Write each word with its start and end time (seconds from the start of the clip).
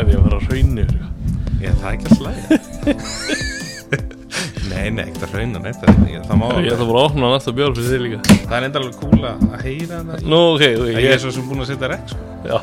ef 0.00 0.08
ég 0.10 0.22
var 0.24 0.36
að 0.38 0.48
raunni 0.50 0.86
Ég, 1.64 1.72
það 1.80 1.86
er 1.88 1.94
ekki 1.94 2.06
alltaf 2.10 2.22
lægi 2.26 2.44
Nei, 4.74 4.88
nei, 4.90 5.04
ekkert 5.04 5.26
að 5.28 5.34
hrauna 5.36 5.60
neitt 5.62 5.82
það, 5.82 6.32
má 6.40 6.46
Ég 6.64 6.72
ætla 6.72 6.86
bara 6.88 7.02
að 7.02 7.04
opna 7.04 7.28
næsta 7.34 7.52
björn 7.54 7.76
fyrir 7.76 7.92
þig 7.92 8.02
líka. 8.02 8.18
Það 8.48 8.56
er 8.56 8.66
enda 8.66 8.80
alveg 8.80 8.96
cool 8.98 9.26
að 9.28 9.44
heyra 9.62 10.00
það. 10.08 10.24
Nú, 10.32 10.40
ok, 10.54 10.64
ok, 10.80 10.88
Ég 11.04 11.12
er 11.12 11.22
svo 11.22 11.32
sem 11.36 11.46
búin 11.50 11.62
að 11.62 11.70
setja 11.70 11.90
rekk 11.92 12.10
sko. 12.10 12.20
já, 12.48 12.58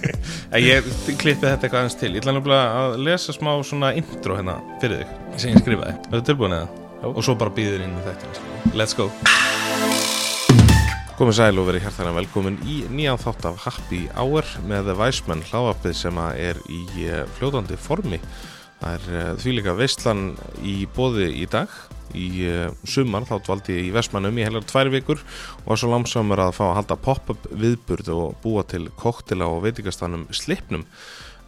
En 0.54 0.64
Ég 0.64 0.88
klippi 1.20 1.44
þetta 1.50 1.68
eitthvað 1.68 1.80
aðeins 1.82 1.98
til. 2.00 2.12
Ég 2.14 2.22
ætla 2.22 2.36
nefnilega 2.38 2.80
að 2.86 2.96
lesa 3.10 3.36
smá 3.36 3.52
svona 3.66 3.92
intro 3.98 4.38
hérna 4.38 4.56
fyrir 4.80 5.02
þig. 5.02 5.14
Sem 5.36 5.52
ég 5.54 5.62
skrifaði 5.66 5.96
Er 5.98 6.16
það 6.16 6.26
tilbúin 6.32 6.56
eða? 6.62 6.72
Og 7.10 7.22
svo 7.26 7.36
bara 7.40 7.54
býður 7.60 7.86
inn 7.86 7.96
í 7.98 8.08
þetta 8.08 8.76
Let's 8.76 8.96
go 8.96 9.10
Komið 11.20 11.34
sæl 11.36 11.58
og 11.60 11.66
verið 11.68 11.82
hjartalega 11.84 12.16
velkomin 12.16 12.54
í 12.64 12.78
nýjan 12.88 13.18
þátt 13.20 13.44
af 13.50 13.58
Happy 13.66 13.98
Hour 14.16 14.46
með 14.64 14.86
Weisman 14.96 15.42
hláðarpið 15.50 15.98
sem 15.98 16.20
er 16.32 16.56
í 16.72 16.78
eh, 17.04 17.26
fljótandi 17.36 17.76
formi. 17.76 18.16
Það 18.80 18.94
er 18.94 19.18
uh, 19.18 19.26
því 19.42 19.52
líka 19.58 19.74
veistlan 19.76 20.22
í 20.64 20.86
bóði 20.96 21.26
í 21.42 21.44
dag. 21.52 21.74
Í 22.16 22.28
uh, 22.48 22.72
sumar 22.88 23.28
þá 23.28 23.34
dvaldi 23.36 23.76
ég 23.76 23.90
í 23.90 23.92
Vestmannum 23.98 24.40
í 24.40 24.46
heilar 24.48 24.64
tvær 24.64 24.88
vikur 24.96 25.20
og 25.66 25.76
svo 25.76 25.92
langsamur 25.92 26.40
að 26.40 26.54
fá 26.56 26.64
að 26.70 26.76
halda 26.78 27.00
pop-up 27.04 27.50
viðburð 27.52 28.08
og 28.16 28.40
búa 28.40 28.64
til 28.72 28.88
koktela 28.96 29.50
og 29.52 29.60
veitingastanum 29.66 30.24
slipnum 30.32 30.88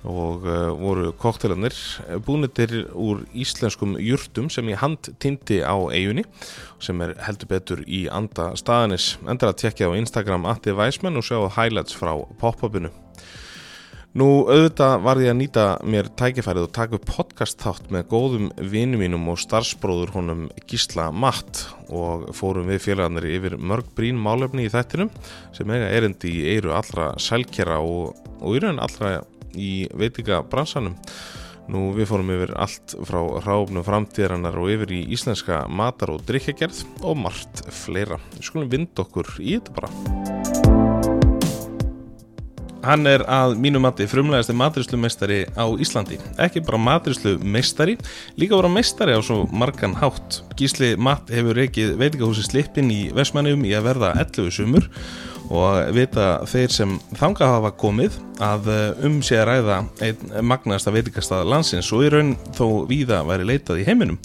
og 0.02 0.46
uh, 0.48 0.72
voru 0.74 1.12
koktelanir 1.14 1.76
búnitir 2.26 2.88
úr 2.90 3.22
íslenskum 3.34 3.94
jurtum 4.02 4.48
sem 4.50 4.72
ég 4.72 4.80
hand 4.82 5.12
tindi 5.22 5.60
á 5.62 5.76
eigunni 5.94 6.24
sem 6.82 6.98
er 7.04 7.14
heldur 7.22 7.52
betur 7.52 7.84
í 7.86 8.08
anda 8.10 8.52
staðanis. 8.58 9.16
Endur 9.22 9.52
að 9.52 9.60
tekja 9.66 9.92
á 9.92 9.98
Instagram 9.98 10.48
Atti 10.50 10.74
Weisman 10.74 11.20
og 11.20 11.26
sjá 11.28 11.38
highlights 11.54 11.94
frá 11.94 12.16
pop-upinu. 12.42 12.90
Nú 14.12 14.26
auðvitað 14.44 14.98
var 15.06 15.20
ég 15.24 15.30
að 15.32 15.38
nýta 15.38 15.62
mér 15.88 16.10
tækifærið 16.20 16.66
og 16.66 16.72
taka 16.76 16.98
upp 16.98 17.06
podcast 17.08 17.62
þátt 17.62 17.86
með 17.94 18.10
góðum 18.10 18.50
vinum 18.60 19.00
mínum 19.00 19.30
og 19.32 19.38
starfsbróður 19.40 20.12
honum 20.18 20.42
Gísla 20.68 21.06
Matt 21.16 21.62
og 21.88 22.26
fórum 22.36 22.68
við 22.68 22.82
félagarnir 22.90 23.30
yfir 23.30 23.56
mörg 23.56 23.88
brín 23.96 24.20
málefni 24.20 24.66
í 24.66 24.72
þættinum 24.74 25.08
sem 25.56 25.72
eiga 25.72 25.88
erindi 25.96 26.34
í 26.42 26.44
eiru 26.52 26.74
allra 26.76 27.14
sælkjara 27.16 27.80
og, 27.80 28.20
og 28.44 28.58
í 28.58 28.60
raun 28.66 28.82
allra 28.84 29.22
í 29.54 29.86
veitingabransanum. 29.98 30.98
Nú 31.70 31.92
við 31.94 32.08
fórum 32.10 32.32
yfir 32.34 32.52
allt 32.58 32.96
frá 33.06 33.20
ráfnum 33.44 33.86
framtíðarinnar 33.86 34.58
og 34.58 34.72
yfir 34.74 34.96
í 34.98 35.04
íslenska 35.14 35.62
matar 35.70 36.16
og 36.16 36.24
drikkjagerð 36.26 36.82
og 37.06 37.20
margt 37.22 37.62
fleira. 37.70 38.18
Við 38.34 38.48
skulum 38.50 38.72
vinda 38.72 39.06
okkur 39.06 39.36
í 39.38 39.56
þetta 39.60 39.78
bara. 39.78 39.92
Hann 42.82 43.06
er 43.06 43.22
að 43.30 43.52
mínu 43.62 43.78
mati 43.78 44.08
frumlegasti 44.10 44.56
matrislumeistari 44.58 45.44
á 45.54 45.70
Íslandi. 45.78 46.16
Ekki 46.42 46.64
bara 46.66 46.80
matrislumeistari, 46.82 47.94
líka 48.34 48.58
bara 48.58 48.70
meistari 48.72 49.14
á 49.14 49.22
svo 49.22 49.44
margan 49.54 49.94
hátt. 50.00 50.40
Gísli 50.58 50.96
Matt 50.98 51.30
hefur 51.30 51.54
reikið 51.54 51.94
veitingahúsi 52.00 52.42
Slippin 52.42 52.90
í 52.90 53.04
Vestmannum 53.14 53.62
í 53.68 53.70
að 53.78 53.86
verða 53.86 54.10
11 54.18 54.50
sumur 54.58 54.90
og 54.90 55.31
vita 55.92 56.26
þeir 56.48 56.74
sem 56.74 56.96
þanga 57.18 57.50
hafa 57.56 57.72
komið 57.78 58.18
að 58.42 58.72
um 59.06 59.20
sé 59.24 59.38
að 59.40 59.48
ræða 59.50 59.78
einn 60.04 60.34
magnasta 60.48 60.94
veitingastað 60.94 61.48
landsins 61.52 61.92
og 61.92 62.06
í 62.06 62.12
raun 62.12 62.34
þó 62.56 62.66
víða 62.90 63.22
væri 63.28 63.48
leitað 63.52 63.82
í 63.82 63.88
heiminum. 63.88 64.20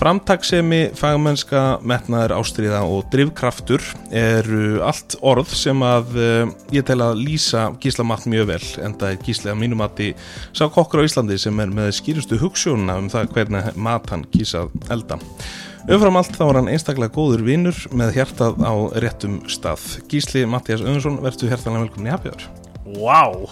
Framtaksemi, 0.00 0.92
fagmennska, 0.96 1.80
metnaður, 1.84 2.36
ástriða 2.38 2.78
og 2.88 3.08
drivkraftur 3.12 3.82
eru 4.16 4.78
allt 4.86 5.16
orð 5.26 5.50
sem 5.58 5.82
að 5.84 6.14
uh, 6.16 6.52
ég 6.72 6.86
tel 6.88 7.00
að 7.04 7.18
lýsa 7.20 7.66
Gísla 7.82 8.06
Matt 8.06 8.28
mjög 8.30 8.52
vel 8.52 8.62
en 8.84 8.94
það 9.00 9.10
er 9.10 9.24
Gísli 9.26 9.50
að 9.52 9.58
mínum 9.60 9.82
mati 9.82 10.12
sá 10.56 10.68
kokkur 10.72 11.02
á 11.02 11.06
Íslandi 11.08 11.36
sem 11.42 11.60
er 11.60 11.74
með 11.74 11.90
skýrustu 11.98 12.38
hugssjónuna 12.40 12.96
um 13.02 13.10
það 13.12 13.34
hvernig 13.34 13.74
mat 13.76 14.08
hann 14.14 14.24
kýsað 14.32 14.72
elda. 14.94 15.18
Umfram 15.88 16.18
allt 16.20 16.34
þá 16.36 16.42
er 16.46 16.58
hann 16.60 16.68
einstaklega 16.70 17.14
góður 17.14 17.42
vinnur 17.46 17.78
með 17.96 18.12
hjartað 18.18 18.58
á 18.60 18.72
réttum 19.00 19.38
stað. 19.50 19.86
Gísli 20.10 20.42
Mattias 20.48 20.82
Öðunsson, 20.84 21.20
verður 21.24 21.52
hjartalega 21.54 21.86
velkomin 21.86 22.10
í 22.10 22.14
Hapjáður. 22.14 22.44
wow 22.98 23.46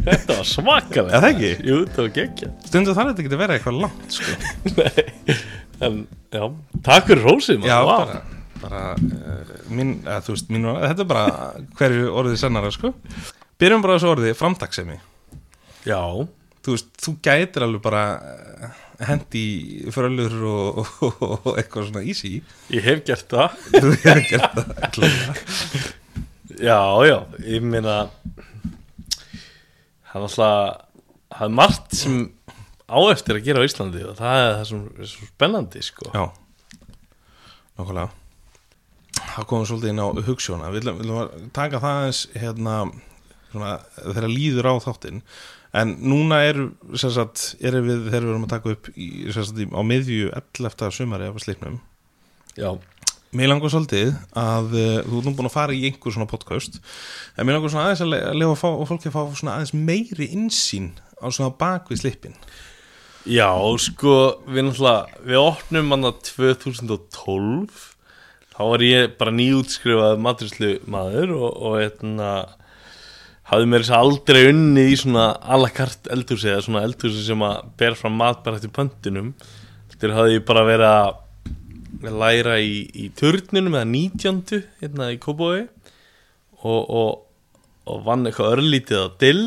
Þetta 0.00 0.34
var 0.38 0.46
svakalega 0.48 1.14
Er 1.14 1.22
það 1.22 1.30
ekki? 1.34 1.50
Jú, 1.68 1.78
þetta 1.84 2.02
var 2.02 2.12
geggja 2.16 2.50
Stundu 2.66 2.94
þarf 2.96 3.10
þetta 3.12 3.34
að 3.36 3.42
vera 3.42 3.56
eitthvað 3.58 3.80
langt, 3.84 4.16
sko. 4.16 4.36
Nei, 4.78 5.36
en, 5.86 5.98
já, 6.32 6.44
takk 6.86 7.10
fyrir 7.10 7.24
rósið 7.28 7.68
Já, 7.68 7.76
wow. 7.86 8.02
bara, 8.02 8.18
bara 8.64 8.82
uh, 8.96 9.54
mín, 9.68 9.94
eða, 10.06 10.18
þú 10.26 10.36
veist, 10.36 10.50
mín, 10.52 10.68
þetta 10.80 11.04
er 11.04 11.10
bara 11.12 11.52
hverju 11.78 12.10
orðið 12.22 12.40
sannara, 12.42 12.72
sko. 12.74 12.92
Byrjum 13.60 13.84
bara 13.84 13.98
þessu 13.98 14.10
orðið, 14.14 14.36
framtaksemi. 14.40 14.96
Já, 15.84 16.00
Þú 16.60 16.74
veist, 16.74 16.90
þú 17.00 17.12
gætir 17.24 17.64
alveg 17.64 17.80
bara 17.84 18.02
uh, 18.20 18.80
hendi 19.08 19.44
frölur 19.94 20.34
og, 20.50 20.80
og, 21.06 21.22
og 21.44 21.48
eitthvað 21.60 21.88
svona 21.88 22.04
easy. 22.04 22.40
ég 22.74 22.84
hef 22.84 23.04
gert 23.08 23.30
það 23.30 23.56
Þú 23.72 23.94
hefur 24.04 24.22
gert 24.28 24.98
það. 24.98 25.88
Já, 26.60 26.80
já, 27.08 27.16
ég 27.46 27.64
meina 27.64 27.96
Það 30.10 30.16
er 30.18 30.26
alltaf 30.26 30.86
Það 31.30 31.46
er 31.46 31.56
margt 31.60 31.96
sem 31.96 32.20
á 32.90 32.98
eftir 33.12 33.38
að 33.38 33.44
gera 33.46 33.62
á 33.62 33.66
Íslandi 33.66 34.00
og 34.02 34.16
það 34.18 34.40
er 34.40 34.48
það 34.56 34.64
sem 34.70 34.80
er 34.90 35.10
svo 35.12 35.28
spennandi 35.28 35.82
sko. 35.86 36.08
Já, 36.10 36.24
nákvæmlega. 37.78 38.08
Það 39.20 39.46
komum 39.52 39.68
svolítið 39.68 39.92
inn 39.92 40.02
á 40.02 40.08
hugssjóna. 40.26 40.72
Við 40.74 40.90
viljum, 40.98 41.20
að 41.22 41.44
taka 41.54 41.80
það 41.84 42.06
eins 42.08 42.22
hérna, 42.34 42.74
svona, 43.52 43.76
þegar 44.00 44.28
líður 44.32 44.70
á 44.70 44.74
þáttinn. 44.82 45.22
En 45.76 45.92
núna 46.02 46.40
er, 46.48 46.56
sagt, 46.98 47.54
erum 47.62 47.84
við, 47.86 48.06
þegar 48.08 48.24
við 48.26 48.32
erum 48.32 48.46
að 48.48 48.54
taka 48.56 48.72
upp 48.74 48.88
í, 48.98 49.10
sagt, 49.30 49.60
á 49.70 49.80
miðju 49.86 50.30
11. 50.34 50.88
sumari 50.96 51.28
af 51.30 51.38
slipnum. 51.44 51.76
Já, 52.58 52.72
Mér 53.30 53.46
langar 53.52 53.70
svolítið 53.70 54.08
að 54.34 54.72
uh, 54.74 54.96
þú 55.06 55.20
nú 55.22 55.32
búin 55.38 55.46
að 55.46 55.52
fara 55.54 55.74
í 55.76 55.84
einhver 55.86 56.10
svona 56.10 56.26
podcast 56.26 56.80
en 57.38 57.46
mér 57.46 57.54
langar 57.60 57.70
svona 57.70 57.84
aðeins 57.86 58.00
að 58.02 58.08
le- 58.10 58.24
að 58.26 58.38
lefa 58.40 58.56
fá, 58.58 58.66
og 58.74 58.88
fólki 58.90 59.06
að 59.06 59.14
fá 59.14 59.20
svona 59.38 59.52
aðeins 59.54 59.72
meiri 59.86 60.26
insýn 60.34 60.88
á 61.22 61.30
svona 61.30 61.52
bakvið 61.60 62.00
slippin 62.02 62.34
já 63.30 63.46
sko 63.86 64.16
við 64.50 64.66
náttúrulega, 64.66 65.22
við 65.30 65.38
opnum 65.44 65.94
hann 65.94 66.08
að 66.10 66.18
2012 66.26 67.78
þá 68.56 68.60
var 68.72 68.84
ég 68.88 69.14
bara 69.22 69.36
nýjútskrifaði 69.38 70.20
maturislu 70.26 70.72
maður 70.90 71.36
og, 71.38 71.48
og 71.70 71.78
hérna 71.84 72.32
hafði 73.50 73.70
mér 73.70 73.82
þess 73.82 73.94
að 73.94 74.04
aldrei 74.04 74.40
unnið 74.52 74.92
í 74.92 74.98
svona 75.00 75.24
a 75.42 75.58
la 75.58 75.70
carte 75.74 76.12
eldhúsi 76.14 76.52
eða 76.52 76.66
svona 76.66 76.84
eldhúsi 76.86 77.24
sem 77.26 77.42
að 77.42 77.72
ber 77.80 77.96
fram 77.98 78.14
mat 78.20 78.44
bara 78.44 78.60
eftir 78.60 78.72
pöntunum. 78.74 79.32
Þetta 79.90 80.12
hafði 80.14 80.36
ég 80.36 80.46
bara 80.46 80.66
verið 80.68 80.90
að 80.90 82.14
læra 82.20 82.60
í, 82.62 82.84
í 82.94 83.08
turninum 83.18 83.74
eða 83.74 83.90
nítjöndu 83.90 84.62
hérna 84.80 85.10
í 85.12 85.18
Kópói 85.20 85.66
og, 86.62 86.80
og, 86.84 87.10
og 87.90 88.06
vann 88.06 88.24
eitthvað 88.28 88.54
örlítið 88.58 89.02
á 89.02 89.08
dill. 89.20 89.44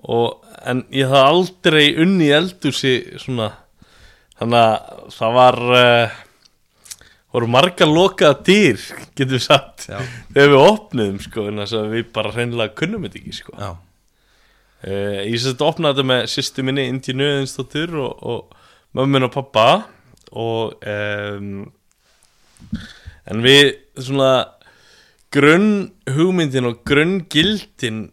Og, 0.00 0.44
en 0.60 0.84
ég 0.92 1.08
hafði 1.08 1.32
aldrei 1.32 1.84
unni 2.04 2.28
í 2.28 2.34
eldhúsi 2.36 2.94
svona 3.20 3.50
þannig 4.40 4.60
að 4.60 5.08
það 5.16 5.34
var 5.36 5.58
uh, 5.76 6.20
voru 7.34 7.46
margar 7.50 7.90
lokaða 7.90 8.40
dýr 8.46 8.80
getur 9.14 9.36
við 9.36 9.44
sagt 9.44 9.86
Já. 9.90 10.00
þegar 10.34 10.52
við 10.52 10.64
opnuðum 10.64 11.20
sko 11.22 11.46
en 11.50 11.62
þess 11.62 11.78
að 11.78 11.94
við 11.94 12.10
bara 12.16 12.34
hreinlega 12.34 12.76
kunnum 12.80 13.06
þetta 13.06 13.20
ekki 13.20 13.36
sko. 13.36 13.56
Uh, 14.80 15.18
ég 15.28 15.36
sett 15.42 15.62
opnaði 15.64 15.98
þetta 15.98 16.10
með 16.10 16.22
sýstu 16.32 16.64
minni 16.66 16.86
Indi 16.88 17.14
Nöðinsdóttur 17.14 17.98
og, 18.00 18.22
og 18.24 18.96
mömmin 18.96 19.28
og 19.28 19.34
pappa 19.34 19.66
og 20.30 20.80
um, 20.88 21.66
en 23.30 23.44
við 23.44 23.74
svona 24.00 24.32
grunn 25.30 25.90
hugmyndin 26.10 26.66
og 26.70 26.80
grunn 26.88 27.20
gildin 27.30 28.08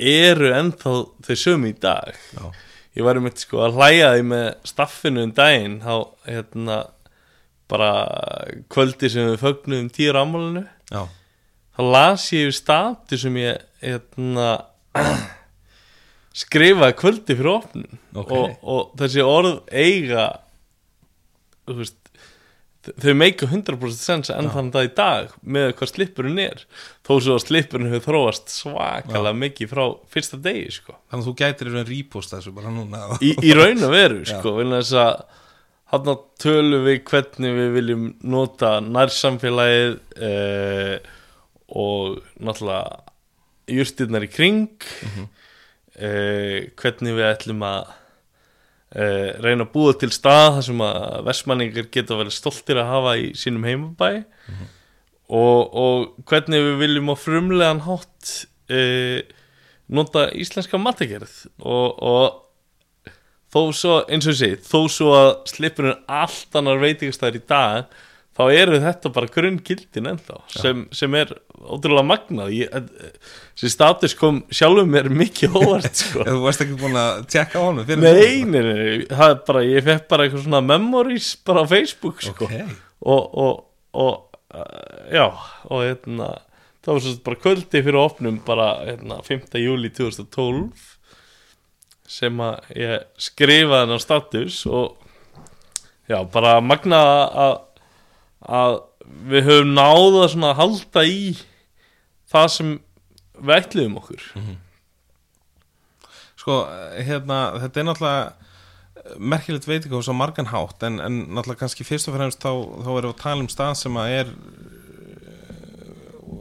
eru 0.00 0.50
ennþá 0.56 0.94
þau 1.22 1.36
sömu 1.38 1.70
í 1.70 1.76
dag. 1.78 2.16
Já, 2.34 2.48
ég 2.98 3.06
var 3.06 3.20
um 3.20 3.28
eitt 3.28 3.44
sko 3.44 3.62
að 3.62 3.78
hlæja 3.78 4.10
því 4.16 4.24
með 4.32 4.48
staffinu 4.66 5.22
um 5.28 5.34
daginn 5.36 5.78
þá 5.84 5.94
hérna 6.26 6.80
bara 7.70 7.90
kvöldi 8.72 9.10
sem 9.12 9.30
við 9.32 9.40
fögnuðum 9.40 9.90
tíur 9.94 10.18
ámálinu 10.20 10.64
já, 10.92 11.02
þá 11.76 11.82
las 11.96 12.26
ég 12.34 12.48
yfir 12.48 12.58
statu 12.58 13.18
sem 13.20 13.36
ég 13.40 13.64
hérna, 13.84 14.48
skrifaði 16.44 16.96
kvöldi 17.00 17.36
fyrir 17.38 17.52
opnun. 17.54 18.00
Ok. 18.14 18.32
og, 18.32 18.56
og 18.62 18.96
þessi 19.00 19.24
orð 19.26 19.60
eiga 19.72 20.30
veist 21.68 22.00
þau 23.00 23.14
meika 23.16 23.46
100% 23.48 23.96
sens 23.96 24.30
enn 24.32 24.50
þann 24.52 24.70
dag 24.74 24.88
í 24.88 24.90
dag 24.96 25.30
með 25.40 25.70
hvað 25.78 25.90
slippurinn 25.92 26.40
er. 26.42 26.64
Þó 27.06 27.12
svo 27.16 27.36
að 27.38 27.46
slippurinn 27.46 27.88
hefur 27.92 28.04
þróast 28.10 28.52
svakalega 28.52 29.38
mikið 29.40 29.70
frá 29.70 29.84
fyrsta 30.12 30.40
degi 30.44 30.66
sko. 30.78 30.98
Þannig 31.08 31.22
að 31.22 31.30
þú 31.30 31.34
gætir 31.40 31.70
í 31.70 31.74
raun 31.74 31.88
rípost 31.88 32.34
þessu 32.34 32.52
bara 32.56 32.74
núna. 32.74 33.06
Í, 33.24 33.32
í 33.40 33.54
raun 33.56 33.86
og 33.86 33.94
veru 33.94 34.20
sko, 34.32 34.56
vegna 34.58 34.82
þess 34.82 34.98
að 35.00 35.40
hann 35.94 36.22
tölum 36.42 36.84
við 36.86 37.00
hvernig 37.08 37.56
við 37.58 37.72
viljum 37.78 38.04
nota 38.34 38.76
nærsamfélagið 38.84 39.96
eh, 40.28 40.96
og 41.74 42.20
náttúrulega 42.36 43.02
júrstirnar 43.74 44.26
í 44.26 44.30
kring. 44.32 44.90
Mm 45.06 45.32
hvernig 45.94 47.14
við 47.14 47.28
ætlum 47.28 47.60
að 47.62 47.90
uh, 48.98 49.30
reyna 49.44 49.66
að 49.66 49.72
búa 49.74 49.94
til 49.98 50.10
stað 50.14 50.56
þar 50.56 50.66
sem 50.68 50.84
að 50.86 51.18
vestmanningar 51.28 51.90
geta 51.94 52.18
verið 52.18 52.34
stoltir 52.34 52.80
að 52.82 52.90
hafa 52.90 53.16
í 53.20 53.28
sínum 53.38 53.66
heimabæ. 53.68 54.10
Og, 55.34 55.60
og 55.72 56.24
hvernig 56.28 56.60
við 56.66 56.80
viljum 56.82 57.14
á 57.14 57.16
frumlegan 57.16 57.84
hátt 57.86 58.32
uh, 58.74 59.20
nota 59.94 60.26
íslenska 60.36 60.80
matagerð 60.80 61.46
og, 61.62 62.02
og 62.02 62.40
þó 63.54 63.60
svo, 63.76 64.00
eins 64.10 64.26
og 64.30 64.38
segi, 64.40 64.58
þó 64.66 64.80
svo 64.90 65.14
að 65.14 65.30
slipurinn 65.52 66.02
allt 66.10 66.58
annar 66.58 66.82
veitingastæður 66.82 67.38
í 67.38 67.46
dag 67.50 67.94
þá 68.34 68.44
eru 68.50 68.78
þetta 68.82 69.10
bara 69.14 69.30
grunngildin 69.30 70.08
ennþá 70.10 70.38
sem, 70.50 70.80
sem 70.94 71.14
er 71.18 71.30
ótrúlega 71.62 72.06
magnað 72.08 72.54
ég, 72.56 72.88
þessi 73.54 73.70
status 73.70 74.16
kom 74.18 74.40
sjálfum 74.50 74.90
mér 74.90 75.06
mikið 75.12 75.54
óvart 75.60 76.00
sko. 76.00 76.24
Þú 76.28 76.40
varst 76.42 76.64
ekki 76.64 76.78
búin 76.80 76.98
að 76.98 77.20
tjekka 77.30 77.62
á 77.62 77.66
fyrir 77.86 78.02
nei, 78.02 78.40
nei, 78.48 78.60
nei, 78.66 79.04
það 79.12 79.28
er 79.28 79.38
bara 79.50 79.62
ég 79.68 79.86
fekk 79.86 80.08
bara 80.10 80.26
eitthvað 80.26 80.46
svona 80.48 80.62
memories 80.66 81.30
bara 81.46 81.62
á 81.62 81.66
Facebook 81.70 82.24
sko. 82.26 82.48
Ok. 82.48 82.74
og, 83.06 83.38
og, 83.44 83.62
og 84.02 84.40
uh, 84.50 85.14
já, 85.14 85.28
og 85.70 85.86
hérna 85.86 86.32
það 86.84 86.90
var 86.90 87.06
svo 87.06 87.14
bara 87.30 87.42
kvöldi 87.46 87.84
fyrir 87.86 88.00
opnum 88.02 88.42
bara 88.46 88.68
hérna, 88.82 89.22
5. 89.24 89.46
júli 89.62 89.94
2012 89.94 90.93
sem 92.08 92.40
að 92.44 92.74
ég 92.76 93.06
skrifaði 93.20 93.80
hann 93.84 93.96
á 93.96 93.98
status 94.02 94.60
og 94.68 94.98
já, 96.10 96.18
bara 96.32 96.58
magnað 96.64 97.12
að 97.44 97.54
að 98.44 98.74
við 99.30 99.46
höfum 99.48 99.72
náða 99.76 100.28
svona 100.32 100.52
að 100.52 100.58
halda 100.60 101.04
í 101.08 101.20
það 102.32 102.48
sem 102.52 102.72
við 103.40 103.56
ætliðum 103.58 103.98
okkur. 104.00 104.24
Sko, 106.40 106.58
hérna, 107.06 107.38
þetta 107.62 107.80
er 107.80 107.88
náttúrulega 107.88 109.20
merkilegt 109.20 109.68
veitingahús 109.68 110.08
á 110.08 110.14
margan 110.16 110.48
hátt 110.48 110.84
en, 110.86 111.00
en 111.00 111.18
náttúrulega 111.36 111.64
kannski 111.64 111.86
fyrst 111.88 112.08
og 112.08 112.16
fremst 112.16 112.40
þá, 112.40 112.52
þá 112.84 112.90
erum 112.90 113.08
við 113.08 113.12
að 113.12 113.20
tala 113.20 113.44
um 113.44 113.50
stað 113.52 113.74
sem 113.80 113.98
að 114.00 114.16
er 114.20 114.32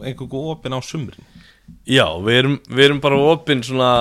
einhverju 0.03 0.43
opin 0.51 0.75
á 0.75 0.79
sumrin. 0.83 1.31
Já, 1.87 2.07
við 2.23 2.39
erum, 2.41 2.57
við 2.67 2.85
erum 2.87 3.01
bara 3.03 3.19
opinn 3.31 3.63
svona, 3.63 3.91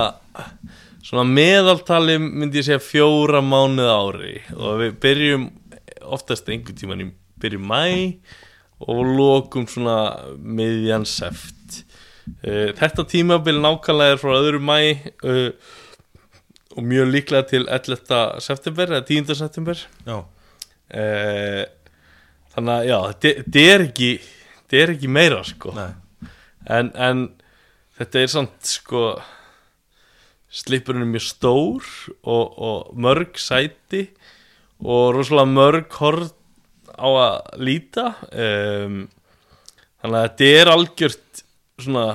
svona 1.03 1.25
meðaltali 1.27 2.17
myndi 2.21 2.61
ég 2.61 2.67
segja 2.67 2.83
fjóra 2.83 3.41
mánuð 3.43 3.91
ári 3.91 4.33
og 4.55 4.81
við 4.81 4.97
byrjum 5.03 5.45
oftast 6.15 6.49
einhvern 6.51 6.79
tíman 6.79 7.03
í 7.03 7.09
byrjum 7.43 7.67
mæ 7.69 7.83
og 8.83 9.01
lokum 9.17 9.67
svona 9.69 9.97
miðjan 10.39 11.07
seft 11.07 11.83
uh, 12.43 12.71
Þetta 12.75 13.07
tímabil 13.11 13.61
nákvæmlega 13.63 14.15
er 14.15 14.21
frá 14.21 14.33
öðru 14.35 14.61
mæ 14.63 14.77
uh, 15.23 15.49
og 16.73 16.87
mjög 16.89 17.11
líklega 17.13 17.47
til 17.51 17.67
11. 17.69 18.41
september 18.41 18.95
eða 18.95 19.05
10. 19.07 19.35
september 19.37 19.83
Já, 20.07 20.17
uh, 20.23 21.63
Þannig 22.53 22.73
að 22.73 22.87
já, 22.87 22.97
þetta 23.25 23.67
er 23.73 23.85
ekki 23.89 24.09
þetta 24.23 24.81
er 24.81 24.95
ekki 24.95 25.11
meira 25.11 25.43
sko 25.47 25.75
nei 25.77 25.91
en, 26.69 26.91
en 26.95 27.23
þetta 27.97 28.21
er 28.21 28.31
samt 28.31 28.67
sko 28.67 29.05
slipurinn 30.53 31.05
er 31.07 31.09
mjög 31.09 31.25
stór 31.25 31.89
og, 32.21 32.45
og 32.53 32.93
mörg 32.99 33.39
sæti 33.41 34.05
og 34.83 35.15
rosalega 35.17 35.49
mörg 35.49 35.97
horn 35.97 36.29
á 36.93 37.09
að 37.09 37.63
líta. 37.63 38.05
Um, 38.29 39.03
þannig 40.03 40.19
að 40.19 40.27
þetta 40.27 40.49
er 40.59 40.71
algjört 40.73 41.43
svona 41.81 42.07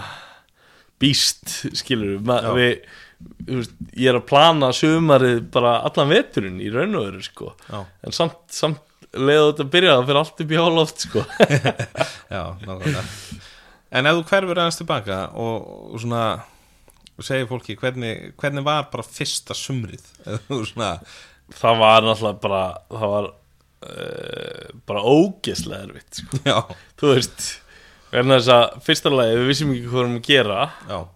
býst 1.02 1.54
skilur 1.78 2.18
við 2.22 2.80
veist, 3.48 3.74
ég 3.98 4.10
er 4.10 4.18
að 4.18 4.28
plana 4.28 4.70
sumarið 4.76 5.40
bara 5.54 5.78
allan 5.86 6.12
veturinn 6.12 6.60
í 6.62 6.70
raun 6.72 6.94
og 6.98 7.08
veru 7.08 7.24
sko. 7.24 7.54
Já, 7.66 7.80
en 8.06 8.14
samt, 8.14 8.38
samt 8.54 8.84
leiða 9.16 9.48
þetta 9.50 9.64
að 9.64 9.72
byrja 9.72 9.96
það 9.96 10.06
fyrir 10.08 10.20
allt 10.22 10.42
upp 10.44 10.52
í 10.52 10.60
háloft 10.60 11.06
sko. 11.06 11.24
Já, 12.34 12.42
nákvæmlega. 12.62 13.04
En 13.88 14.10
ef 14.10 14.18
þú 14.18 14.24
hverfur 14.28 14.60
aðeins 14.60 14.78
tilbaka 14.78 15.18
og, 15.40 15.68
og 15.88 16.02
svona 16.02 16.22
og 17.18 17.26
segir 17.26 17.48
fólki 17.50 17.76
hvernig, 17.78 18.32
hvernig 18.38 18.64
var 18.66 18.88
bara 18.92 19.04
fyrsta 19.06 19.56
sumrið? 19.56 20.04
Það 21.58 21.78
var 21.80 22.04
náttúrulega 22.04 22.40
bara 22.42 22.64
það 22.92 23.12
var 23.14 23.28
uh, 23.88 24.66
bara 24.84 25.04
ógeðslega 25.08 25.86
erfitt 25.86 26.18
sko. 26.20 26.56
þú 27.00 27.12
veist 27.14 27.46
fyrsta 28.84 29.12
lagi 29.12 29.38
við 29.38 29.48
vissum 29.48 29.70
ekki 29.72 29.86
hvað 29.86 29.88
við 29.88 29.96
vorum 29.96 30.18
að 30.18 30.28
gera. 30.28 30.58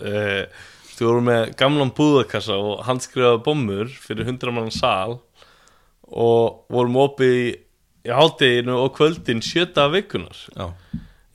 Uh, 0.01 0.63
þú 0.93 1.09
vorum 1.09 1.29
með 1.29 1.45
gamlan 1.61 1.93
búðakassa 1.97 2.57
og 2.57 2.83
handskrifaða 2.87 3.43
bommur 3.45 3.93
fyrir 3.93 4.29
100 4.29 4.57
mann 4.57 4.73
sal 4.73 5.19
og 6.13 6.65
vorum 6.73 6.99
opið 7.03 7.37
í, 7.37 7.47
í 8.09 8.13
hátteginu 8.13 8.77
og 8.85 8.93
kvöldin 8.97 9.45
sjöta 9.45 9.89
vikunar 9.93 10.37
já, 10.53 10.67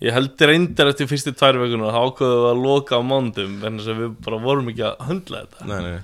ég 0.05 0.13
held 0.13 0.43
reyndar 0.49 0.91
eftir 0.91 1.09
fyrstu 1.09 1.33
tvær 1.33 1.57
vikunar 1.63 1.95
þá 1.95 2.01
ákveðum 2.05 2.41
við 2.43 2.49
að 2.51 2.63
loka 2.65 2.99
á 2.99 3.01
mándum 3.01 3.55
en 3.65 3.79
þess 3.79 3.93
að 3.93 4.01
við 4.03 4.11
bara 4.27 4.41
vorum 4.43 4.71
ekki 4.71 4.85
að 4.85 5.05
höndla 5.07 5.43
þetta. 5.45 5.69
Nei, 5.71 5.79
nei. 5.87 5.97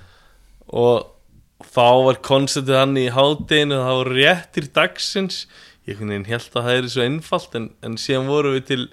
Og 0.74 1.68
þá 1.74 1.86
var 2.08 2.20
konceptið 2.26 2.80
hann 2.80 2.98
í 3.00 3.06
hádeginu 3.14 3.78
það 3.80 4.00
var 4.00 4.12
réttir 4.18 4.68
dagsins. 4.74 5.44
Ég 5.84 6.00
held 6.00 6.48
að 6.56 6.62
það 6.64 6.74
er 6.74 6.86
svo 6.90 7.04
einfalt 7.04 7.58
en, 7.58 7.70
en 7.84 7.98
síðan 8.00 8.30
vorum 8.30 8.56
við 8.56 8.66
til 8.70 8.84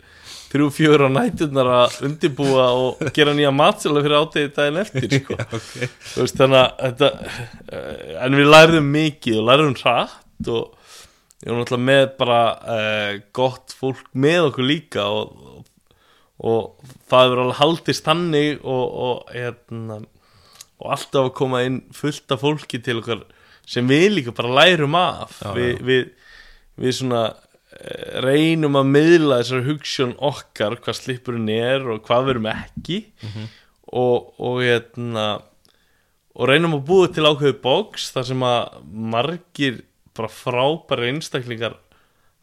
þrjú 0.52 0.68
fjögur 0.76 1.06
á 1.08 1.10
næturnar 1.16 1.70
að 1.72 1.94
undirbúa 2.10 2.66
og 2.76 3.06
gera 3.16 3.32
nýja 3.36 3.54
matsala 3.56 4.02
fyrir 4.04 4.18
hádegið 4.20 4.54
daginn 4.58 4.82
eftir 4.82 5.14
sko. 5.22 5.38
Ok, 5.48 5.70
Þú 6.12 6.26
veist, 6.26 6.42
þannig 6.42 6.60
að 6.60 6.82
þetta, 6.82 7.12
eh, 7.72 8.14
en 8.28 8.38
við 8.38 8.52
lærðum 8.52 8.92
mikið 8.98 9.40
og 9.40 9.48
lærðum 9.48 9.78
hratt 9.80 10.52
og 10.52 10.81
ég 11.42 11.50
var 11.50 11.60
náttúrulega 11.62 11.88
með 11.90 12.08
bara 12.20 12.40
uh, 12.62 13.12
gott 13.34 13.76
fólk 13.78 14.10
með 14.14 14.52
okkur 14.52 14.68
líka 14.68 15.06
og, 15.10 15.32
og, 15.42 15.68
og 16.42 16.90
það 17.10 17.26
hefur 17.26 17.44
alveg 17.44 17.60
haldist 17.62 18.08
þannig 18.08 18.60
og, 18.62 18.98
og, 19.06 19.32
hérna, 19.34 20.02
og 20.82 20.92
alltaf 20.98 21.30
að 21.30 21.38
koma 21.42 21.64
inn 21.66 21.80
fullt 21.96 22.36
af 22.36 22.44
fólki 22.46 22.82
til 22.86 23.00
okkar 23.02 23.24
sem 23.72 23.88
við 23.90 24.08
líka 24.18 24.36
bara 24.36 24.54
lærum 24.62 24.98
af. 24.98 25.40
Já, 25.42 25.54
við, 25.58 25.72
já. 25.74 25.86
við, 25.90 26.36
við 26.82 26.98
svona 26.98 27.22
eh, 27.30 28.18
reynum 28.26 28.80
að 28.80 28.90
miðla 28.96 29.42
þessar 29.42 29.68
hugssjón 29.70 30.16
okkar 30.32 30.80
hvað 30.82 30.98
slipurinn 30.98 31.52
er 31.54 31.86
og 31.86 32.02
hvað 32.08 32.26
við 32.26 32.36
erum 32.36 32.50
ekki. 32.52 33.00
Og, 33.92 34.32
og 34.40 34.62
hérna 34.64 35.30
og 36.32 36.48
reynum 36.48 36.78
að 36.78 36.86
búa 36.88 37.10
til 37.12 37.28
ákveðu 37.28 37.58
bóks 37.64 38.12
þar 38.16 38.28
sem 38.30 38.44
að 38.48 38.78
margir 39.12 39.82
bara 40.22 40.32
frábæri 40.32 41.12
einstaklingar 41.12 41.76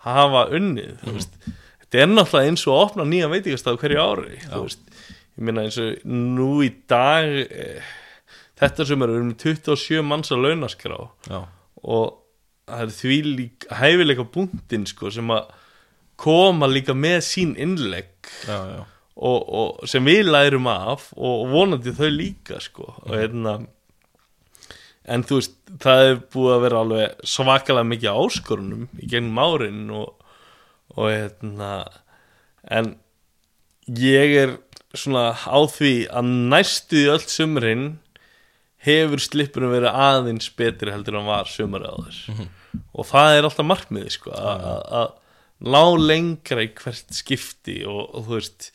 hafa 0.05 0.45
unnið 0.59 1.01
veist. 1.07 1.39
Þetta 1.83 2.03
er 2.05 2.11
náttúrulega 2.13 2.53
eins 2.53 2.67
og 2.69 2.75
að 2.75 2.85
opna 2.85 3.09
nýja 3.09 3.31
veitingastaf 3.33 3.81
hverju 3.81 4.03
ári 4.05 4.39
ég 5.39 5.47
meina 5.47 5.65
eins 5.65 5.79
og 5.81 6.03
nú 6.11 6.51
í 6.67 6.73
dag 6.91 7.29
eh, 7.47 7.93
þetta 8.59 8.87
sem 8.89 9.05
er 9.07 9.15
með 9.15 9.37
27 9.45 10.03
manns 10.07 10.33
að 10.35 10.49
launaskrá. 10.49 10.99
Já, 11.31 11.41
og 11.87 12.19
það 12.69 12.85
er 12.85 12.95
því 12.99 13.19
líka 13.39 13.79
hæfileika 13.81 14.27
búndin 14.35 14.87
sko 14.89 15.13
sem 15.15 15.31
að 15.33 15.55
koma 16.19 16.67
líka 16.67 16.97
með 16.99 17.21
sín 17.29 17.55
innlegg 17.61 18.33
og, 18.51 19.39
og 19.47 19.87
sem 19.91 20.05
við 20.05 20.27
lærum 20.33 20.67
af 20.71 21.13
og 21.17 21.47
vonandi 21.53 21.95
þau 21.95 22.11
líka 22.11 22.59
sko. 22.63 22.91
Og 23.07 23.15
hérna 23.15 23.61
en 25.09 25.25
þú 25.27 25.39
veist, 25.41 25.55
það 25.83 26.03
er 26.09 26.17
búið 26.35 26.55
að 26.57 26.63
vera 26.67 26.81
alveg 26.85 27.27
svakalega 27.35 27.89
mikið 27.93 28.19
áskorunum 28.23 28.87
í 29.03 29.09
gegnum 29.13 29.41
árin 29.43 29.85
og, 29.99 30.27
og 30.97 31.09
hérna 31.13 31.71
en 32.79 32.93
ég 33.99 34.35
er 34.43 34.57
svona 34.99 35.31
á 35.37 35.59
því 35.69 35.93
að 36.09 36.33
næstu 36.53 37.03
í 37.05 37.09
öll 37.13 37.25
sumrin 37.29 37.87
hefur 38.87 39.21
slippunum 39.21 39.73
verið 39.75 39.97
aðeins 39.99 40.51
betri 40.57 40.93
heldur 40.95 41.19
en 41.21 41.27
var 41.29 41.49
sumari 41.51 41.89
áður 41.91 42.21
og 42.95 43.09
það 43.09 43.37
er 43.39 43.49
alltaf 43.49 43.67
markmiði 43.67 44.13
sko 44.15 44.31
að- 44.37 45.17
ná 45.59 45.81
lengra 45.99 46.63
í 46.63 46.69
hvert 46.79 47.09
skipti 47.17 47.81
og, 47.89 48.05
og 48.15 48.29
þú 48.29 48.37
veist 48.37 48.69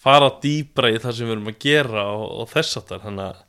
fara 0.00 0.30
dýbra 0.40 0.88
í 0.94 1.00
það 1.02 1.16
sem 1.18 1.28
við 1.28 1.34
erum 1.34 1.50
að 1.52 1.58
gera 1.60 2.04
og, 2.16 2.24
og 2.40 2.48
þess 2.54 2.78
að 2.80 2.86
það 2.92 3.02
þannig 3.08 3.26
að 3.26 3.42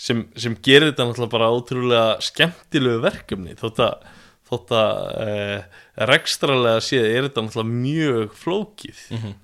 sem, 0.00 0.22
sem 0.40 0.54
gerir 0.64 0.90
þetta 0.90 1.06
náttúrulega 1.10 1.34
bara 1.34 1.50
ótrúlega 1.52 2.06
skemmtilegu 2.24 3.02
verkefni 3.04 3.56
þótt 3.60 3.82
að, 3.84 4.06
þótt 4.50 4.72
að 4.78 5.02
e, 5.26 5.34
rekstralega 6.10 6.80
séð 6.86 7.08
er 7.10 7.28
þetta 7.28 7.44
náttúrulega 7.46 7.82
mjög 7.84 8.34
flókið 8.40 9.02
Mhm. 9.18 9.34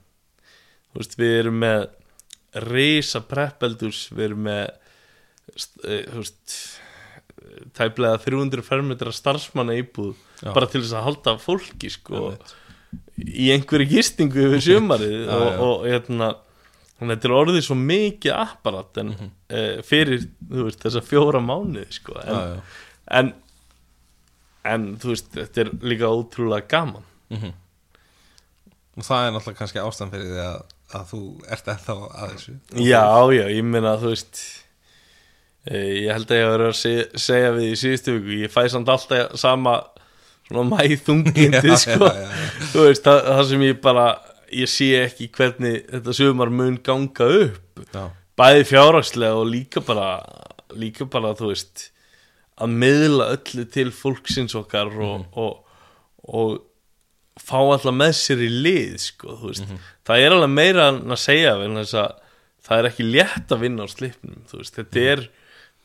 þú 0.93 1.03
veist 1.03 1.19
við 1.21 1.35
erum 1.43 1.61
með 1.61 1.87
risa 2.73 3.21
preppeldurs 3.29 4.07
við 4.17 4.25
erum 4.31 4.47
með 4.49 4.65
st- 5.57 5.85
e, 5.85 5.99
þú 6.09 6.23
veist 6.23 6.57
tæplega 7.77 8.19
300 8.25 8.63
fermetra 8.65 9.13
starfsmanna 9.15 9.77
íbúð 9.83 10.15
Já. 10.43 10.53
bara 10.57 10.67
til 10.73 10.81
þess 10.83 10.97
að 10.97 11.05
halda 11.07 11.35
fólki 11.41 11.91
sko 11.93 12.31
í 13.17 13.51
einhverju 13.55 13.87
gistingu 13.93 14.43
yfir 14.49 14.65
sumarið 14.65 15.15
Já, 15.29 15.37
og, 15.37 15.61
og 15.67 15.87
hérna 15.89 16.31
þannig 16.97 17.12
að 17.12 17.17
þetta 17.17 17.29
er 17.29 17.37
orðið 17.41 17.65
svo 17.67 17.76
mikið 17.81 18.33
apparat 18.41 19.00
en, 19.03 19.09
Mhm. 19.17 19.31
uh, 19.53 19.83
fyrir 19.85 20.26
veist, 20.49 20.81
þessa 20.85 21.03
fjóra 21.05 21.41
mánuði 21.45 21.87
sko. 21.93 22.17
en, 22.23 22.33
já, 22.35 22.55
já. 22.55 22.61
en 23.21 23.35
en 24.67 24.87
þú 24.99 25.12
veist, 25.12 25.29
þetta 25.35 25.61
er 25.65 25.71
líka 25.87 26.09
ótrúlega 26.11 26.69
gaman 26.69 27.05
Mhm. 27.31 27.53
og 28.97 29.03
það 29.05 29.26
er 29.26 29.33
náttúrulega 29.37 29.59
kannski 29.61 29.83
ástæðan 29.83 30.12
fyrir 30.15 30.31
því 30.33 30.45
að, 30.47 30.62
að 30.97 31.05
þú 31.11 31.21
ert 31.53 31.67
ennþá 31.75 31.97
að 32.23 32.31
þessu 32.33 32.55
já, 32.87 33.05
já, 33.37 33.45
ég 33.57 33.65
meina 33.65 33.97
þú 34.00 34.12
veist 34.15 34.41
eh, 35.67 36.07
ég 36.07 36.12
held 36.15 36.31
að 36.31 36.38
ég 36.38 36.47
hafa 36.47 36.57
verið 36.57 36.71
að 36.71 37.21
segja, 37.26 37.50
við 37.57 37.67
í 37.73 37.76
síðustu 37.83 38.15
viku, 38.17 38.38
ég 38.47 38.53
fæ 38.55 38.62
samt 38.71 38.88
alltaf 38.88 39.37
sama 39.43 39.76
svona 40.47 40.65
mæþungindi 40.71 41.50
Já, 41.75 41.76
sko, 41.83 42.07
já, 42.07 42.23
já, 42.23 42.31
já. 42.31 42.71
þú 42.73 42.85
veist, 42.87 43.03
það, 43.05 43.21
það 43.33 43.45
sem 43.50 43.65
ég 43.67 43.81
bara 43.83 44.07
ég 44.55 44.71
sé 44.71 44.93
ekki 45.00 45.31
hvernig 45.35 45.87
þetta 45.91 46.17
sumar 46.17 46.53
mun 46.53 46.79
ganga 46.85 47.29
upp. 47.43 47.85
Já, 47.93 48.05
bæði 48.37 48.67
fjárhagslega 48.69 49.38
og 49.41 49.49
líka 49.50 49.83
bara 49.85 50.11
líka 50.76 51.07
bara, 51.11 51.35
þú 51.37 51.53
veist 51.53 51.88
að 52.57 52.76
miðla 52.81 53.31
öllu 53.37 53.67
til 53.73 53.91
fólksins 53.93 54.57
okkar 54.57 54.93
og, 55.05 55.26
og, 55.37 55.81
og 56.26 57.41
fá 57.41 57.59
alltaf 57.61 57.95
með 57.95 58.15
sér 58.17 58.45
í 58.47 58.50
lið 58.50 58.95
sko, 59.03 59.37
þú 59.41 59.50
veist, 59.50 59.75
það 60.09 60.23
er 60.25 60.37
alveg 60.37 60.55
meira 60.55 60.87
en 60.93 61.03
að 61.12 61.23
segja 61.26 61.57
vegna 61.61 61.85
þess 61.85 61.99
að 62.00 62.23
það 62.67 62.79
er 62.79 62.88
ekki 62.91 63.09
létt 63.09 63.53
að 63.55 63.62
vinna 63.62 63.87
á 63.87 63.88
slipnum, 63.93 64.38
þú 64.49 64.62
veist, 64.62 64.79
þetta 64.79 65.05
er 65.12 65.26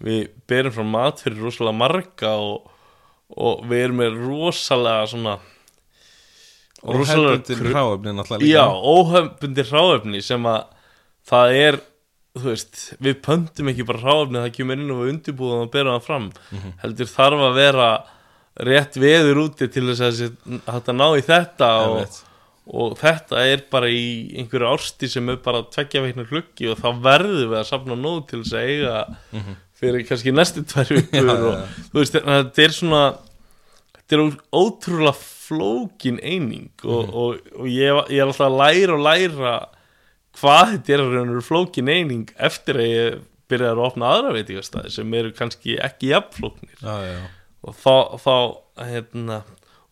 við 0.02 0.22
berum 0.50 0.74
frá 0.74 0.86
mat 0.96 1.22
fyrir 1.22 1.44
rosalega 1.44 1.78
marga 1.78 2.32
og, 2.42 2.72
og 3.36 3.66
við 3.70 3.86
erum 3.86 4.00
með 4.02 4.22
rosalega 4.24 5.10
svona 5.12 5.36
og 6.84 6.96
kru- 7.60 7.74
hráöfni 7.76 8.14
náttúrulega 8.18 8.42
líka. 8.42 8.54
Já, 8.56 8.66
óhefbundi 8.96 9.66
ráefni 9.70 10.22
sem 10.26 10.48
að 10.50 10.64
það 11.32 11.56
er, 11.62 11.80
þú 12.40 12.48
veist, 12.50 12.82
við 13.04 13.20
pöntum 13.28 13.70
ekki 13.74 13.86
bara 13.86 14.02
ráefni 14.08 14.42
það 14.42 14.56
kemur 14.58 14.80
inn 14.82 14.92
og 14.96 15.04
við 15.04 15.14
undirbúðum 15.16 15.64
að 15.68 15.72
bera 15.76 15.96
það 16.00 16.08
fram. 16.10 16.32
Mhm. 16.52 16.74
heldur 16.84 17.12
þarf 17.12 17.46
að 17.50 17.56
vera 17.62 17.90
rétt 18.62 18.98
veður 19.00 19.40
úti 19.46 19.68
til 19.72 19.88
þess 19.92 20.02
að 20.68 20.76
að 20.76 20.94
ná 20.98 21.08
í 21.18 21.22
þetta 21.24 21.70
og, 21.88 22.18
og 22.68 22.98
þetta 23.00 23.46
er 23.48 23.62
bara 23.72 23.88
í 23.88 24.02
einhverju 24.42 24.68
ársti 24.74 25.08
sem 25.10 25.30
er 25.32 25.38
bara 25.44 25.62
tveggja 25.64 26.02
veikna 26.04 26.26
klukki 26.28 26.68
og 26.70 26.78
þá 26.82 26.90
verðum 27.02 27.50
við 27.54 27.60
að 27.62 27.70
safna 27.70 27.96
nóg 27.96 28.26
til 28.28 28.42
þess 28.44 28.58
að 28.60 28.68
eiga 28.68 28.98
fyrir 29.82 30.04
kannski 30.06 30.34
næstu 30.36 30.62
já, 30.68 31.24
og 31.24 31.64
þú 31.94 32.02
veist, 32.04 32.16
að 32.20 32.44
þetta 32.44 32.66
er 32.68 32.76
svona 32.76 33.04
þetta 33.96 34.18
er 34.20 34.26
ótrúlega 34.52 35.16
flókin 35.52 36.18
eining 36.24 36.70
og, 36.84 37.06
Mhm. 37.06 37.14
og, 37.14 37.54
og 37.60 37.68
ég, 37.68 38.02
ég 38.10 38.18
er 38.22 38.26
alltaf 38.26 38.48
að 38.48 38.58
læra 38.64 38.96
og 38.96 39.04
læra 39.06 39.54
hvað 40.40 40.70
þetta 40.78 40.94
er 40.96 41.02
að 41.04 41.14
raunur 41.18 41.44
flókin 41.44 41.90
eining 41.92 42.30
eftir 42.40 42.80
að 42.80 42.90
ég 42.96 43.22
byrjaði 43.52 43.76
að 43.76 43.86
opna 43.86 44.12
aðra 44.16 44.32
veitingastæði 44.38 44.92
sem 44.96 45.14
eru 45.20 45.32
kannski 45.36 45.74
ekki 45.84 46.14
jafnflóknir 46.14 46.78
já. 46.80 47.18
og 47.68 47.76
þá, 47.76 47.96
þá 48.24 48.36
hérna, 48.88 49.42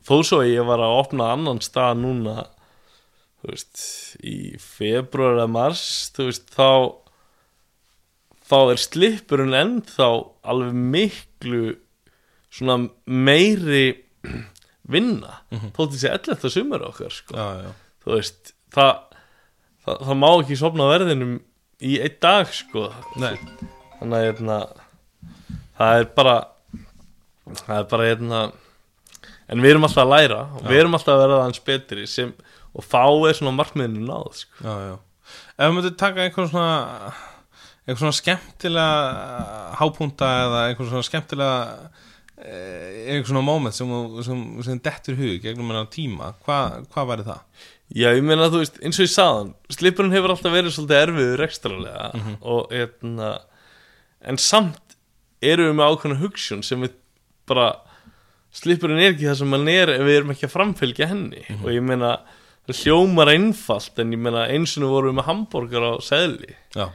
þó 0.07 0.15
svo 0.23 0.39
ég 0.47 0.63
var 0.65 0.79
að 0.79 0.95
opna 1.01 1.27
annan 1.33 1.59
stað 1.59 1.99
núna 1.99 2.45
veist, 3.43 3.83
í 4.23 4.55
februar 4.59 5.35
eða 5.37 5.49
mars, 5.51 5.83
veist, 6.17 6.47
þá 6.55 6.95
þá 8.49 8.57
er 8.73 8.79
slipurinn 8.81 9.53
ennþá 9.59 10.07
alveg 10.49 10.73
miklu 10.95 11.61
svona 12.49 12.79
meiri 13.05 13.83
vinna, 14.89 15.39
þótt 15.75 15.95
þessi 15.95 16.11
11. 16.11 16.51
sumar 16.53 16.85
okkar, 16.89 17.13
sko, 17.13 17.35
já, 17.37 17.65
já. 17.65 17.73
þú 18.03 18.13
veist 18.15 18.53
það, 18.75 18.93
það, 19.85 19.99
það 20.07 20.21
má 20.21 20.29
ekki 20.31 20.59
sopna 20.59 20.89
verðinum 20.91 21.35
í 21.79 21.97
einn 22.03 22.17
dag, 22.23 22.53
sko 22.53 22.87
Nei, 23.21 23.35
þannig 23.99 24.17
að 24.19 24.25
hérna, 24.27 24.57
það 25.79 25.99
er 26.01 26.09
bara 26.17 26.37
það 27.65 27.75
er 27.77 27.85
bara 27.93 28.09
hérna 28.09 28.41
en 29.49 29.63
við 29.63 29.73
erum 29.73 29.87
alltaf 29.87 30.03
að 30.05 30.13
læra 30.13 30.41
og 30.59 30.65
við 30.67 30.81
erum 30.83 30.97
alltaf 30.97 31.15
að 31.15 31.23
vera 31.23 31.39
aðeins 31.43 31.63
betri 31.69 32.07
sem, 32.09 32.33
og 32.75 32.85
þá 32.85 33.03
er 33.29 33.37
svona 33.39 33.55
markmiðinu 33.57 34.05
náð 34.09 34.43
sko. 34.43 34.65
já, 34.65 34.75
já 34.91 34.97
Ef 35.59 35.67
við 35.67 35.75
myndum 35.75 35.97
taka 35.99 36.23
einhvern 36.23 36.47
svona 36.49 37.13
einhvern 37.83 37.99
svona 38.01 38.17
skemmtilega 38.17 39.73
hápunta 39.79 40.29
eða 40.45 40.61
einhvern 40.69 40.89
svona 40.91 41.05
skemmtilega 41.05 41.89
eh, 42.39 43.09
einhvern 43.09 43.27
svona 43.31 43.43
moment 43.45 43.75
sem, 43.75 43.91
sem, 44.25 44.43
sem 44.67 44.79
dettur 44.85 45.17
hug 45.19 45.41
gegnum 45.43 45.69
hennar 45.73 45.89
tíma, 45.93 46.33
Hva, 46.45 46.59
hvað 46.93 47.11
væri 47.13 47.27
það? 47.27 47.43
já 47.99 48.09
ég 48.13 48.21
meina 48.23 48.49
þú 48.53 48.59
veist, 48.61 48.75
eins 48.85 48.99
og 49.01 49.07
ég 49.07 49.13
saðan 49.15 49.53
slipurinn 49.73 50.13
hefur 50.13 50.35
alltaf 50.35 50.53
verið 50.53 50.75
svolítið 50.75 50.99
erfiður 51.03 51.45
ekstralega 51.47 52.09
og 52.53 52.73
hérna 52.75 53.29
en 54.29 54.37
samt 54.37 54.97
erum 55.41 55.71
við 55.71 55.77
með 55.79 55.93
ákveðna 55.95 56.19
hugsun 56.21 56.61
sem 56.67 56.83
við 56.85 56.93
bara 57.49 57.69
slipurinn 58.53 58.99
er 59.01 59.13
ekki 59.15 59.25
það 59.29 59.39
sem 59.41 59.55
hann 59.55 59.71
er 59.71 59.93
ef 59.95 60.03
við 60.05 60.17
erum 60.19 60.33
ekki 60.33 60.45
að 60.47 60.53
framfylgja 60.53 61.07
henni. 61.09 61.41
Og 61.63 61.69
ég 61.73 61.83
meina 61.85 62.11
það 62.69 62.79
hljómar 62.83 63.29
einfalt 63.33 64.01
en 64.03 64.13
ég 64.13 64.21
meina 64.21 64.43
eins 64.51 64.73
og 64.77 64.83
nú 64.83 64.89
vorum 64.93 65.11
við 65.13 65.17
með 65.19 65.27
hambúrgar 65.29 65.85
á 65.85 65.93
seðli. 66.05 66.55
Já, 66.75 66.87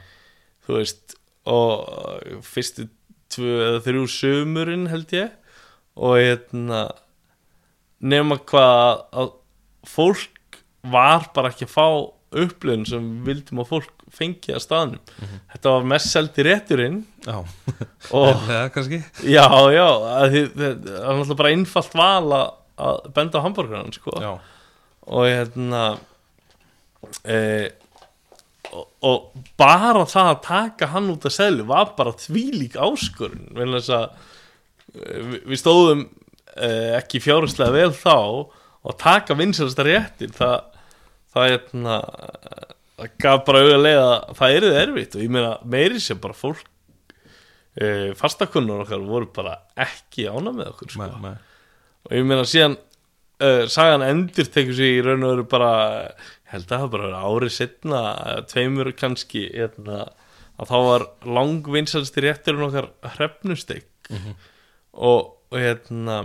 þú 0.67 0.77
veist 0.79 1.15
og 1.51 2.41
fyrstu 2.47 2.87
tvö 3.35 3.55
eða 3.69 3.81
þrjú 3.85 4.05
sömurinn 4.15 4.87
held 4.91 5.15
ég. 5.15 5.33
Og 5.95 6.17
hérna 6.19 6.85
nema 8.03 8.39
hvað 8.43 9.05
að 9.15 9.33
fólk 9.87 10.59
var 10.85 11.29
bara 11.35 11.51
ekki 11.53 11.67
að 11.67 11.73
fá 11.75 11.87
upplöðun 12.35 12.87
sem 12.89 13.05
vildum 13.25 13.61
að 13.63 13.69
fólk 13.71 14.05
fengi 14.15 14.53
að 14.55 14.63
staðnum. 14.63 15.13
Þetta 15.53 15.73
var 15.75 15.87
mest 15.93 16.11
seldi 16.11 16.45
rétturinn. 16.45 16.99
Já, 17.25 17.37
eða 18.11 18.65
kannski. 18.75 18.99
Já, 19.23 19.47
já 19.73 19.87
það 19.87 20.35
er 20.41 20.49
náttúrulega 20.59 21.39
bara 21.39 21.53
einfalt 21.55 21.95
val 21.97 22.35
að, 22.39 22.45
að 22.87 22.99
benda 23.15 23.41
á 23.41 23.45
hambúrgaran 23.45 23.95
sko. 23.95 24.15
Já, 24.21 24.33
og 25.05 25.29
hérna 25.29 25.83
e, 27.23 27.39
og, 28.75 28.85
og 29.05 29.47
bara 29.59 30.05
það 30.09 30.29
að 30.31 30.43
taka 30.45 30.91
hann 30.93 31.09
út 31.13 31.25
af 31.27 31.35
selju 31.35 31.65
var 31.69 31.93
bara 31.97 32.15
þvílík 32.19 32.77
áskorun 32.77 33.49
vegna 33.55 33.79
þess 33.79 33.95
að 33.95 34.05
e, 34.11 35.23
við, 35.31 35.41
við 35.51 35.61
stóðum 35.61 36.05
e, 36.55 36.69
ekki 36.99 37.23
fjárhastlega 37.23 37.75
vel 37.75 37.91
þá 37.95 38.17
og 38.85 38.97
taka 39.01 39.37
vinsalasta 39.37 39.85
réttin 39.87 40.35
það 40.35 40.57
það 41.35 41.51
hérna 41.51 41.97
það 42.95 43.17
gaf 43.25 43.43
bara 43.47 43.63
auðvitað 43.63 44.01
að 44.05 44.39
það 44.39 44.57
er 44.57 44.69
erfitt 44.83 45.17
og 45.17 45.25
ég 45.25 45.35
meina 45.35 45.53
meiri 45.67 46.01
sem 46.03 46.19
bara 46.21 46.37
fólk 46.37 46.63
e, 47.75 47.87
fastakunnar 48.19 48.85
okkar 48.85 49.03
voru 49.03 49.31
bara 49.35 49.57
ekki 49.85 50.29
ána 50.31 50.53
með 50.55 50.73
okkur 50.73 50.95
sko 50.95 51.03
með, 51.03 51.17
með. 51.25 51.39
og 52.07 52.15
ég 52.15 52.29
meina 52.29 52.47
síðan 52.47 52.77
uh, 53.43 53.65
sagan 53.71 54.05
endur 54.05 54.49
tekur 54.51 54.75
sig 54.77 54.99
í 54.99 55.03
raun 55.03 55.25
og 55.25 55.33
veru 55.33 55.47
bara 55.49 55.71
ég 56.05 56.34
held 56.51 56.69
að 56.69 56.83
það 56.83 56.93
bara 56.93 57.23
árið 57.25 57.53
setna 57.55 58.01
tveimur 58.51 58.91
kannski 58.97 59.47
hérna, 59.49 60.05
að 60.59 60.71
þá 60.71 60.77
var 60.89 61.05
langvinnsalsti 61.37 62.23
rétturinn 62.25 62.67
okkar 62.67 62.89
hrefnustek 63.15 63.87
og, 64.93 65.35
og 65.51 65.57
hérna 65.57 66.23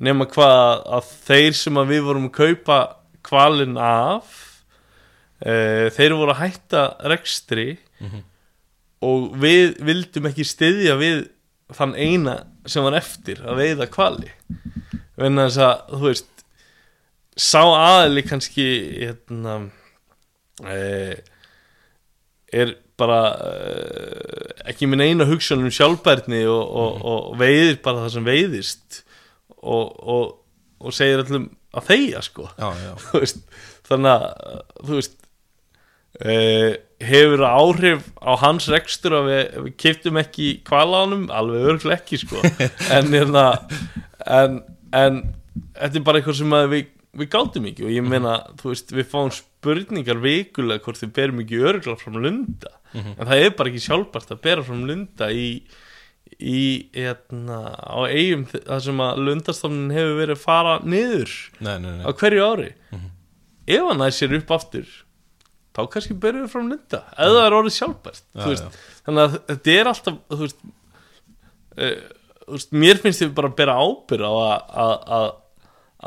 nema 0.00 0.26
hvað 0.30 0.84
að 0.96 1.12
þeir 1.28 1.56
sem 1.60 1.80
að 1.80 1.92
við 1.94 2.06
vorum 2.08 2.28
að 2.30 2.36
kaupa 2.40 2.78
kvalinn 3.26 3.76
af 3.76 4.30
uh, 5.44 5.86
þeir 5.92 6.16
voru 6.16 6.34
að 6.34 6.42
hætta 6.42 6.84
rekstri 7.12 7.68
og 9.00 9.36
við 9.40 9.78
vildum 9.84 10.28
ekki 10.30 10.44
styðja 10.44 10.96
við 11.00 11.28
þann 11.76 11.94
eina 11.96 12.36
sem 12.66 12.84
var 12.84 12.98
eftir 12.98 13.40
að 13.46 13.60
veiða 13.62 13.86
kvali 13.92 14.32
venna 15.20 15.46
þess 15.48 15.62
að 15.64 15.94
þú 15.94 16.04
veist 16.08 16.39
sá 17.40 17.62
aðli 17.64 18.24
kannski 18.26 18.66
hérna 19.00 19.56
e, 20.66 20.80
er 22.52 22.74
bara 23.00 23.20
e, 23.40 23.52
ekki 24.72 24.88
minn 24.90 25.04
eina 25.04 25.28
hugsun 25.28 25.64
um 25.64 25.72
sjálfbærni 25.72 26.42
og, 26.50 26.60
og, 26.60 27.00
og 27.12 27.38
veiðir 27.40 27.80
bara 27.84 28.04
það 28.04 28.14
sem 28.16 28.28
veiðist 28.28 29.00
og, 29.60 29.96
og, 30.00 30.26
og 30.80 30.96
segir 30.96 31.24
allum 31.24 31.48
að 31.76 31.90
þeia 31.90 32.22
sko. 32.24 32.50
Já, 32.58 32.68
já, 32.82 32.92
veist, 33.20 33.42
þannig 33.88 34.12
að 34.12 34.62
þú 34.84 34.98
veist 34.98 35.16
uh, 36.20 36.70
hefur 37.10 37.44
áhrif 37.46 38.06
á 38.20 38.32
hans 38.42 38.68
rekstur 38.72 39.16
að 39.20 39.28
við, 39.30 39.42
við 39.66 39.76
kiptum 39.84 40.20
ekki 40.20 40.52
kvalánum, 40.66 41.28
alveg 41.32 41.68
örglega 41.74 42.00
ekki 42.00 42.20
sko. 42.24 42.42
En 42.96 43.12
hérna 43.14 43.44
en, 44.26 44.62
en 44.92 45.22
þetta 45.78 46.00
er 46.00 46.06
bara 46.06 46.20
eitthvað 46.20 46.40
sem 46.42 46.58
við, 46.74 46.90
við 47.16 47.30
gátum 47.32 47.68
ekki 47.70 47.86
og 47.86 47.92
ég 47.94 48.06
meina, 48.06 48.36
þú 48.60 48.72
veist, 48.72 48.94
við 48.94 49.08
fáum 49.10 49.30
spurningar 49.34 50.20
vikulega 50.22 50.84
hvort 50.84 51.02
við 51.02 51.14
berum 51.16 51.42
ekki 51.42 51.62
örglega 51.62 51.98
frá 52.00 52.16
lunda, 52.16 52.74
en 52.94 53.22
það 53.26 53.44
er 53.44 53.54
bara 53.58 53.72
ekki 53.72 53.84
sjálfbært 53.86 54.34
að 54.34 54.42
bera 54.46 54.66
frá 54.66 54.76
lunda 54.78 55.30
í 55.34 55.46
í, 56.38 56.90
hérna, 56.94 57.58
á 57.74 57.98
eigum 58.06 58.44
þar 58.50 58.82
sem 58.84 59.00
að 59.02 59.22
lundastofnin 59.26 59.94
hefur 59.94 60.18
verið 60.20 60.36
að 60.36 60.44
fara 60.44 60.74
niður 60.86 61.32
nei, 61.58 61.74
nei, 61.82 61.90
nei. 61.98 62.04
á 62.06 62.10
hverju 62.14 62.44
ári. 62.46 62.68
Ef 63.70 63.88
hann 63.90 64.04
sér 64.14 64.36
upp 64.38 64.52
aftur 64.54 64.92
þá 65.76 65.82
kannski 65.90 66.16
byrjuðu 66.18 66.50
frá 66.50 66.62
nynda 66.66 67.02
eða 67.14 67.34
það 67.36 67.44
er 67.46 67.56
orðið 67.58 67.76
sjálfbært 67.76 68.22
Já, 68.22 68.40
þú 68.40 68.48
veist, 68.52 68.78
þannig 69.06 69.22
að 69.22 69.36
þetta 69.50 69.74
er 69.74 69.90
alltaf 69.90 70.16
þú 70.30 70.40
veist, 70.40 70.64
uh, 71.76 71.92
veist 72.50 72.74
mér 72.84 73.02
finnst 73.04 73.22
þið 73.22 73.36
bara 73.36 73.50
að 73.52 73.58
bera 73.60 73.76
ábyrð 73.78 74.26
á 74.26 74.32
að, 74.80 75.28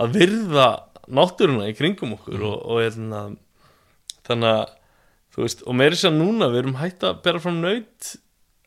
að 0.04 0.18
virða 0.18 0.68
náttúruna 1.12 1.68
í 1.70 1.76
kringum 1.78 2.16
okkur 2.18 2.44
og, 2.48 2.58
og 2.64 2.82
hérna, 2.84 3.24
þannig 4.28 4.52
að 4.54 4.66
þú 5.34 5.46
veist, 5.46 5.64
og 5.66 5.78
meiri 5.80 5.98
sér 6.00 6.14
núna 6.16 6.50
við 6.54 6.64
erum 6.64 6.78
hægt 6.80 7.06
að 7.08 7.24
bera 7.26 7.42
fram 7.42 7.62
naut 7.64 8.12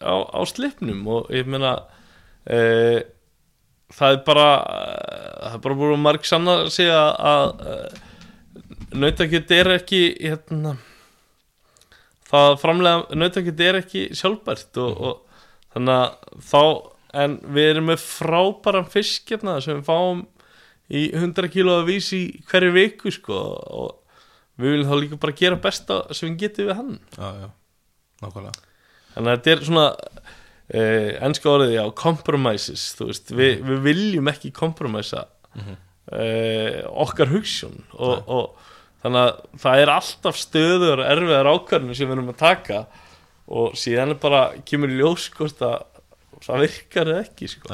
á, 0.03 0.15
á 0.27 0.41
slipnum 0.49 1.07
og 1.15 1.31
ég 1.35 1.47
meina 1.49 1.77
uh, 2.51 2.99
það 3.95 4.17
er 4.17 4.21
bara 4.27 4.49
það 4.65 5.55
er 5.55 5.63
bara 5.69 5.79
búin 5.79 6.03
marg 6.03 6.27
sann 6.27 6.51
að 6.51 6.67
segja 6.75 6.99
að 7.15 7.63
uh, 7.71 8.03
nautakjöt 8.97 9.55
er 9.55 9.73
ekki 9.77 10.03
hérna 10.19 10.77
það 12.27 12.59
framlega 12.63 13.19
nautakjöt 13.23 13.65
er 13.69 13.81
ekki 13.81 14.09
sjálfbært 14.19 14.83
og, 14.83 15.01
og 15.01 15.43
þannig 15.77 16.03
að 16.03 16.47
þá 16.51 16.63
en 17.17 17.37
við 17.55 17.71
erum 17.71 17.93
með 17.93 18.03
frábæran 18.03 18.91
fisk 18.91 19.31
hérna 19.33 19.61
sem 19.63 19.79
við 19.79 19.87
fáum 19.87 20.27
í 20.91 21.07
100 21.15 21.49
kíló 21.51 21.81
að 21.81 21.89
vísi 21.91 22.21
hverju 22.51 22.73
viku 22.77 23.11
sko 23.15 23.37
og 23.37 23.97
við 24.61 24.73
viljum 24.77 24.91
þá 24.91 25.01
líka 25.03 25.19
bara 25.21 25.37
gera 25.37 25.57
besta 25.61 25.97
sem 26.15 26.31
við 26.31 26.39
getum 26.47 26.69
við 26.71 26.77
hann. 26.79 26.93
Já, 27.19 27.29
já, 27.43 27.49
nákvæmlega. 28.23 28.63
Þannig 29.17 29.33
að 29.33 29.37
þetta 29.41 29.53
er 29.57 29.65
svona 29.67 29.87
eh, 30.69 31.11
ennska 31.27 31.51
orðið, 31.53 31.75
já, 31.77 31.83
compromises 31.97 32.87
veist, 33.01 33.31
við, 33.37 33.61
við 33.67 33.83
viljum 33.91 34.33
ekki 34.33 34.53
kompromæsa 34.57 35.27
Mhm. 35.57 35.77
eh, 36.13 36.83
okkar 36.93 37.31
hugsun 37.33 37.79
og, 37.97 38.29
og 38.29 38.73
þannig 39.03 39.23
að 39.23 39.39
það 39.63 39.81
er 39.83 39.93
alltaf 39.95 40.37
stöður 40.37 41.01
og 41.01 41.07
erfiðar 41.09 41.49
ákvarðinu 41.55 41.97
sem 41.97 42.09
við 42.11 42.17
erum 42.19 42.29
að 42.35 42.37
taka 42.43 42.81
og 43.49 43.73
síðan 43.79 44.13
er 44.13 44.19
bara 44.21 44.43
kemur 44.69 44.93
í 44.93 44.99
ljós 45.01 45.31
hvort 45.33 45.63
að 45.65 45.87
það 46.45 46.61
virkar 46.67 47.09
eða 47.15 47.25
ekki 47.25 47.49
sko. 47.49 47.71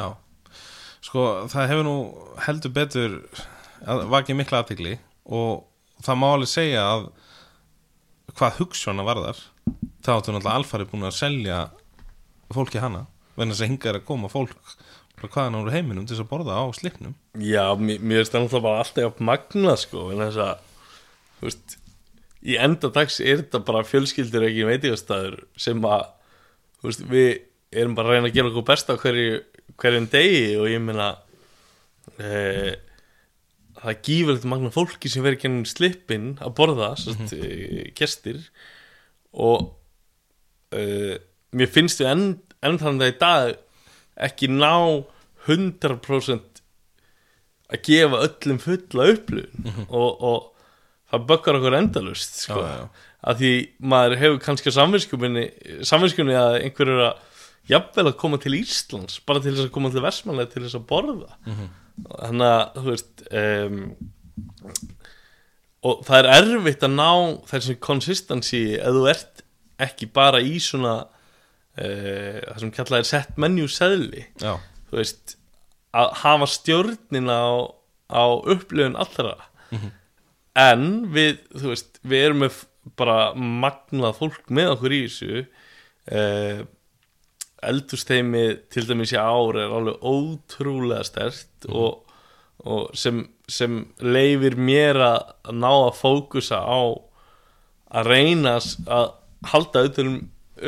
Sko 1.03 1.27
það 1.51 1.71
hefur 1.73 1.87
nú 1.87 1.97
heldur 2.47 2.75
betur 2.77 3.19
að 3.83 4.05
vakið 4.13 4.39
mikla 4.39 4.63
aðtegli 4.63 4.97
og 5.27 5.65
það 6.03 6.21
má 6.21 6.29
alveg 6.31 6.53
segja 6.53 6.85
að 6.87 7.09
hvað 8.39 8.59
hugssjóna 8.61 9.07
varðar 9.07 9.41
þá 10.03 10.13
áttu 10.15 10.35
náttúrulega 10.35 10.57
alfari 10.59 10.89
búin 10.91 11.09
að 11.09 11.19
selja 11.19 11.59
fólki 12.53 12.83
hana 12.83 13.07
venna 13.37 13.55
þess 13.55 13.65
að 13.65 13.73
hinga 13.73 13.91
er 13.91 13.99
að 14.01 14.09
koma 14.09 14.31
fólk 14.33 14.75
hvaðan 15.23 15.61
ára 15.61 15.75
heiminum 15.77 16.07
til 16.07 16.17
þess 16.17 16.25
að 16.25 16.31
borða 16.33 16.59
á 16.59 16.65
slipnum 16.75 17.15
Já, 17.39 17.65
mér, 17.79 18.01
finnst 18.03 18.35
það 18.35 18.47
náttúrulega 18.47 18.65
bara 18.67 18.83
alltaf 18.83 19.23
magna 19.23 19.77
sko, 19.79 20.09
en 20.11 20.25
þess 20.25 20.41
að 20.43 20.65
þú 21.39 21.47
veist, 21.47 21.77
í 22.43 22.59
enda 22.67 22.91
dags 22.97 23.21
er 23.23 23.43
þetta 23.45 23.63
bara 23.69 23.85
fjölskyldur 23.87 24.49
ekki 24.49 24.67
veitingastæður 24.67 25.39
sem 25.63 25.87
að 25.87 26.09
þú 26.81 26.91
veist, 26.91 27.05
við 27.13 27.31
erum 27.83 27.95
bara 27.99 28.11
að 28.11 28.19
reyna 28.19 28.33
að 28.33 28.39
gera 28.39 28.51
okkur 28.51 28.67
besta 28.73 28.99
hverju, 28.99 29.39
hverjum 29.81 30.09
degi 30.13 30.57
og 30.61 30.69
ég 30.71 30.83
meina 30.83 31.11
e, 32.19 32.77
það 33.81 33.91
er 33.93 34.01
gífilegt 34.07 34.49
magna 34.49 34.73
fólki 34.75 35.11
sem 35.11 35.25
verður 35.25 35.43
gennum 35.45 35.67
slippin 35.69 36.33
að 36.43 36.55
borða, 36.59 36.93
mm 36.95 37.27
-hmm. 37.27 37.35
e, 37.35 37.91
gestir 37.99 38.41
og 39.33 39.73
e, 40.73 41.19
mér 41.53 41.73
finnst 41.73 42.01
við 42.01 42.13
enn, 42.13 42.27
enn 42.63 42.81
þannig 42.81 43.07
að 43.07 43.15
í 43.15 43.19
dag 43.19 43.55
ekki 44.29 44.49
ná 44.53 45.05
100% 45.49 46.63
að 47.73 47.83
gefa 47.89 48.23
öllum 48.27 48.61
fulla 48.63 49.09
upplifun 49.15 49.87
og, 49.89 50.11
og 50.23 50.39
það 51.11 51.27
bökkar 51.31 51.59
okkur 51.59 51.77
endalust 51.77 52.41
sko. 52.45 52.61
Já, 52.61 52.77
já. 52.77 53.09
að 53.23 53.43
því 53.43 53.53
maður 53.93 54.17
hefur 54.23 54.41
kannski 54.47 54.75
samvinskunni 54.75 56.37
að 56.39 56.59
einhver 56.63 56.93
er 56.93 57.05
að 57.09 57.29
jafnvel 57.71 58.09
að 58.11 58.17
koma 58.21 58.39
til 58.43 58.57
Íslands 58.59 59.21
bara 59.27 59.43
til 59.43 59.53
þess 59.55 59.69
að 59.69 59.75
koma 59.75 59.91
til 59.95 60.03
Vestmanlega 60.05 60.51
til 60.55 60.65
þess 60.65 60.79
að 60.81 60.87
borða. 60.91 61.37
Þannig 62.09 62.49
að 62.49 62.81
þú 62.81 62.89
veist 62.89 63.23
um, 63.43 63.79
og 65.83 66.03
það 66.07 66.19
er 66.21 66.29
erfitt 66.39 66.85
að 66.87 66.95
ná 66.95 67.11
þessi 67.51 67.77
consistency 67.83 68.63
ef 68.79 68.97
þú 68.97 69.07
ert 69.13 69.43
ekki 69.83 70.07
bara 70.15 70.41
í 70.45 70.59
svona 70.63 70.95
uh, 71.05 72.39
það 72.49 72.59
sem 72.65 72.75
kallað 72.77 72.99
er 73.03 73.09
set 73.11 73.39
menu 73.43 73.69
seðli. 73.71 74.27
Já, 74.43 74.57
þú 74.91 75.01
veist 75.01 75.37
að 75.93 76.13
hafa 76.23 76.47
stjórnina 76.49 77.35
á, 77.37 77.53
á 78.09 78.25
upplifun 78.55 78.97
allra. 78.97 79.35
En 80.59 80.87
við, 81.13 81.39
þú 81.57 81.73
veist, 81.73 81.99
við 82.05 82.27
erum 82.27 82.43
með 82.45 82.63
bara 82.99 83.33
magnað 83.39 84.19
fólk 84.19 84.51
með 84.53 84.75
okkur 84.75 84.95
í 84.97 85.03
þessu 85.07 85.43
uh, 86.13 86.63
eldursteimi 87.69 88.45
til 88.73 88.87
dæmis 88.89 89.13
í 89.15 89.19
ár 89.21 89.59
er 89.63 89.73
alveg 89.77 90.03
ótrúlega 90.03 91.05
stert 91.07 91.69
og, 91.71 92.03
og 92.67 92.91
sem, 92.99 93.23
sem 93.49 93.81
leifir 94.03 94.57
mér 94.59 94.99
að 95.07 95.53
ná 95.59 95.71
að 95.71 95.99
fókusa 96.01 96.59
á 96.63 96.81
að 97.93 98.09
reyna 98.09 98.57
að 98.59 99.13
halda 99.53 99.83
auðvitað 99.85 100.09
um 100.09 100.19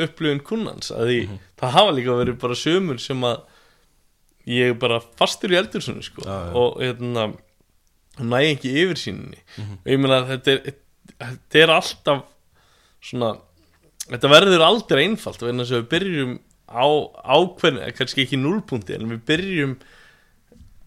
upplifun 0.05 0.41
kunnans 0.43 0.91
að 0.91 1.09
því 1.11 1.19
það 1.61 1.75
hafa 1.77 1.91
líka 1.95 2.15
verið 2.19 2.39
bara 2.41 2.57
sömur 2.59 2.99
sem 2.99 3.21
að 3.27 3.43
ég 4.51 4.73
er 4.73 4.79
bara 4.81 4.99
fastur 5.17 5.53
í 5.55 5.59
eldursunni 5.59 6.03
sko 6.05 6.25
Já, 6.25 6.35
já. 6.35 6.51
og 6.59 6.81
hérna 6.83 7.27
næ 8.19 8.39
ekki 8.53 8.73
yfir 8.83 8.99
sínunni 8.99 9.39
og 9.63 9.87
ég 9.91 10.01
meina 10.03 10.19
að 10.21 10.33
þetta 10.35 10.53
er, 10.55 10.75
þetta 11.23 11.61
er 11.63 11.73
alltaf 11.75 12.25
svona 13.05 13.31
þetta 14.09 14.31
verður 14.35 14.65
aldrei 14.67 15.01
einfalt 15.07 15.41
og 15.41 15.49
þess 15.49 15.71
að 15.73 15.79
við 15.81 15.89
byrjum 15.95 16.35
á 16.69 16.85
ákveðin 17.37 17.95
kannski 17.97 18.25
ekki 18.25 18.39
núlpunkti 18.41 18.95
en 18.97 19.09
við 19.11 19.23
byrjum 19.29 19.75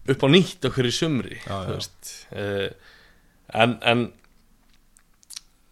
upp 0.09 0.23
á 0.25 0.27
nýtt 0.31 0.65
okkur 0.69 0.89
í 0.89 0.93
sumri 0.95 1.37
Já, 1.45 1.57
já. 1.69 1.77
uh, 2.33 2.69
en, 3.53 3.77
en 3.83 4.07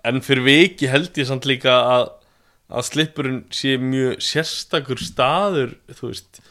en 0.08 0.22
fyrir 0.24 0.46
viki 0.46 0.88
held 0.92 1.18
ég 1.20 1.28
samt 1.28 1.48
líka 1.50 1.74
að 1.96 2.06
að 2.68 2.84
slipurinn 2.90 3.42
sé 3.56 3.78
mjög 3.80 4.20
sérstakur 4.28 5.00
staður 5.00 5.78
þú 5.88 6.10
veist 6.12 6.42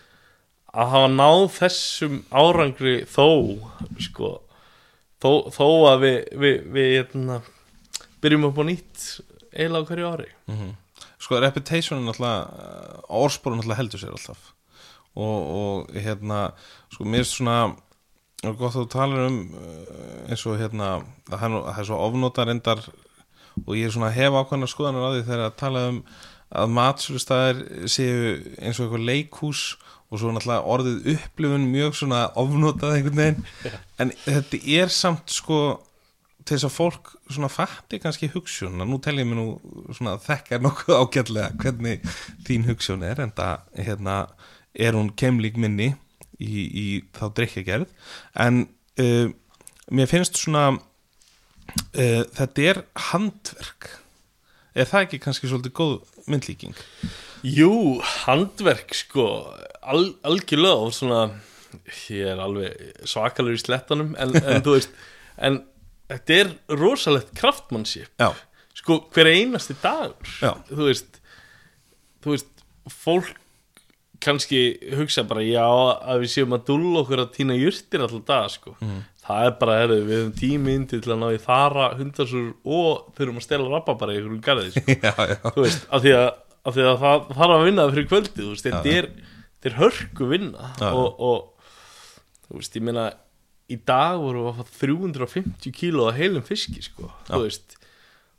að 0.77 0.91
hafa 0.95 1.11
náð 1.13 1.43
þessum 1.59 2.15
árangri 2.33 2.95
þó 3.09 3.27
sko 4.01 4.31
þó, 5.21 5.31
þó 5.53 5.67
að 5.93 6.01
við, 6.05 6.17
við, 6.41 6.57
við 6.77 6.89
hérna, 6.95 7.39
byrjum 8.25 8.49
upp 8.49 8.61
á 8.61 8.65
nýtt 8.69 9.05
eiginlega 9.57 9.89
hverju 9.91 10.09
ári 10.15 10.31
sko 11.27 11.41
reputation 11.43 11.99
er 11.99 12.07
náttúrulega 12.07 13.01
orðsporun 13.19 13.59
náttúrulega 13.61 13.81
heldur 13.81 14.03
sér 14.03 14.15
alltaf. 14.15 14.53
Og, 15.17 15.41
og 15.59 15.97
hérna 15.97 16.53
sko 16.93 17.09
mér 17.09 17.25
er 17.25 17.31
svona 17.31 17.59
er 18.45 18.55
gott 18.55 18.77
að 18.77 18.85
þú 18.85 18.87
talar 18.93 19.27
um 19.27 19.41
uh, 19.57 20.31
eins 20.31 20.45
og 20.47 20.61
hérna 20.61 20.93
að 21.33 21.37
það 21.41 21.81
er 21.81 21.89
svo 21.89 22.01
ofnóta 22.05 22.47
reyndar 22.47 22.85
og 23.65 23.73
ég 23.75 23.89
er 23.89 23.95
svona 23.95 24.11
að 24.13 24.19
hefa 24.21 24.43
ákvæmna 24.45 24.69
skoðanur 24.71 25.09
á 25.09 25.11
því 25.15 25.23
þegar 25.25 25.45
að 25.47 25.61
tala 25.63 25.85
um 25.91 26.01
að 26.57 26.75
matsölustæðir 26.77 27.63
séu 27.91 28.19
eins 28.61 28.79
og 28.79 28.87
eitthvað 28.87 29.07
leikhús 29.09 29.63
og 30.07 30.21
svo 30.21 30.31
náttúrulega 30.31 30.75
orðið 30.77 31.09
upplifun 31.17 31.67
mjög 31.73 31.97
svona 31.99 32.21
ofnótað 32.39 32.99
einhvern 32.99 33.19
veginn. 33.19 33.81
En 33.99 34.13
þetta 34.23 34.61
er 34.79 34.93
samt 34.95 35.33
sko 35.35 35.59
til 36.47 36.57
þess 36.57 36.69
að 36.69 36.75
fólk 36.77 37.13
svona 37.27 37.51
fatti 37.51 37.99
kannski 38.03 38.31
hugsun 38.31 38.79
nú 38.79 38.99
tel 39.03 39.17
ég 39.19 39.27
mér 39.29 39.41
nú 39.41 39.47
svona 39.97 40.17
að 40.17 40.27
þekka 40.29 40.61
nokkuð 40.63 41.01
ágætlega 41.03 41.49
hvernig 41.63 42.07
þín 42.47 42.67
hugsun 42.69 43.05
er 43.07 43.23
en 43.25 43.35
það 43.37 43.83
hérna 43.89 44.17
er 44.77 44.97
hún 44.97 45.11
kemlík 45.19 45.59
minni 45.59 45.93
í, 46.39 46.63
í 46.63 46.87
þá 47.17 47.25
drikkjagerð 47.39 47.93
en 48.47 48.67
uh, 49.03 49.29
mér 49.91 50.11
finnst 50.11 50.39
svona 50.41 50.69
uh, 50.77 52.23
þetta 52.37 52.67
er 52.71 52.83
handverk. 53.11 53.91
Er 54.77 54.89
það 54.89 55.07
ekki 55.07 55.23
kannski 55.25 55.51
svolítið 55.51 55.77
góð 55.79 55.95
myndlíking? 56.29 56.77
Jú, 57.47 57.99
handverk 58.27 58.95
sko 58.97 59.27
al, 59.81 60.11
algjörlega 60.27 60.89
og 60.89 60.95
svona 60.97 61.29
ég 62.11 62.33
er 62.33 62.41
alveg 62.43 63.07
svakalur 63.09 63.57
í 63.57 63.61
slettanum 63.61 64.15
en, 64.21 64.37
en 64.41 64.65
þú 64.65 64.75
veist 64.77 64.95
en 65.37 65.63
þetta 66.11 66.39
er 66.41 66.53
rosalegt 66.79 67.33
kraftmannship. 67.39 68.13
Já, 68.21 68.31
sko 68.77 69.01
hver 69.15 69.31
einasti 69.33 69.77
Já. 69.83 70.53
þú 70.69 70.87
veist 70.91 71.21
þú 72.23 72.35
veist, 72.35 72.65
fólk 72.91 73.35
kannski 74.23 74.61
hugsa 74.97 75.27
bara 75.29 75.43
já 75.45 75.67
að 75.67 76.23
við 76.25 76.33
séum 76.33 76.55
að 76.57 76.65
dúlla 76.71 77.03
okkur 77.03 77.23
að 77.27 77.35
týna 77.37 77.57
jurtir 77.59 78.03
alltaf 78.03 78.25
dag 78.27 78.49
sko. 78.51 78.73
Það 79.27 79.47
er 79.47 79.55
bara, 79.61 79.77
herðu, 79.83 79.99
við 80.07 80.21
höfum 80.21 80.35
tími 80.39 80.75
inn 80.79 80.87
til 80.89 81.01
að 81.03 81.19
ná 81.21 81.27
í 81.35 81.39
þara 81.43 81.87
hundarsur 81.99 82.53
og 82.63 83.09
þurfum 83.19 83.41
að 83.41 83.45
stela 83.45 83.71
rappa 83.73 83.97
bara 83.99 84.15
í 84.15 84.21
einhverjum 84.21 84.43
garði 84.45 84.73
sko. 84.73 84.97
já, 85.07 85.15
já, 85.33 85.37
þú 85.51 85.65
veist, 85.65 85.87
af 85.91 86.05
því 86.05 86.15
að, 86.17 86.29
af 86.63 86.77
því 86.77 86.87
að 86.87 87.01
það 87.03 87.27
þarf 87.41 87.57
að 87.57 87.65
vinna 87.67 87.89
fyrir 87.91 88.09
kvöldið, 88.13 88.43
þú 88.45 88.53
veist, 88.55 88.69
þetta 88.71 88.95
er 88.97 89.11
er 89.67 89.77
hörku 89.81 90.29
vinna 90.31 90.73
og, 90.93 91.21
og 91.27 91.71
þú 92.47 92.61
veist, 92.61 92.79
ég 92.79 92.87
meina 92.87 93.07
í 93.73 93.79
dag 93.89 94.21
voru 94.23 94.45
við 94.47 94.51
að 94.53 94.59
fá 94.61 94.79
350 94.83 95.75
kíló 95.75 96.07
að 96.11 96.21
heilum 96.21 96.45
fiski, 96.47 96.83
sko, 96.87 97.11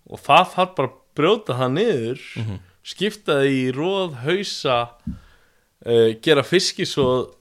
og 0.07 0.21
það 0.23 0.51
þarf 0.53 0.75
bara 0.77 0.93
brjóta 1.17 1.57
það 1.57 1.73
niður 1.77 2.21
skipta 2.87 3.39
það 3.41 3.49
í 3.51 3.63
róð, 3.75 4.13
hausa 4.23 4.77
uh, 5.83 6.09
gera 6.23 6.45
fiskisóð 6.47 7.33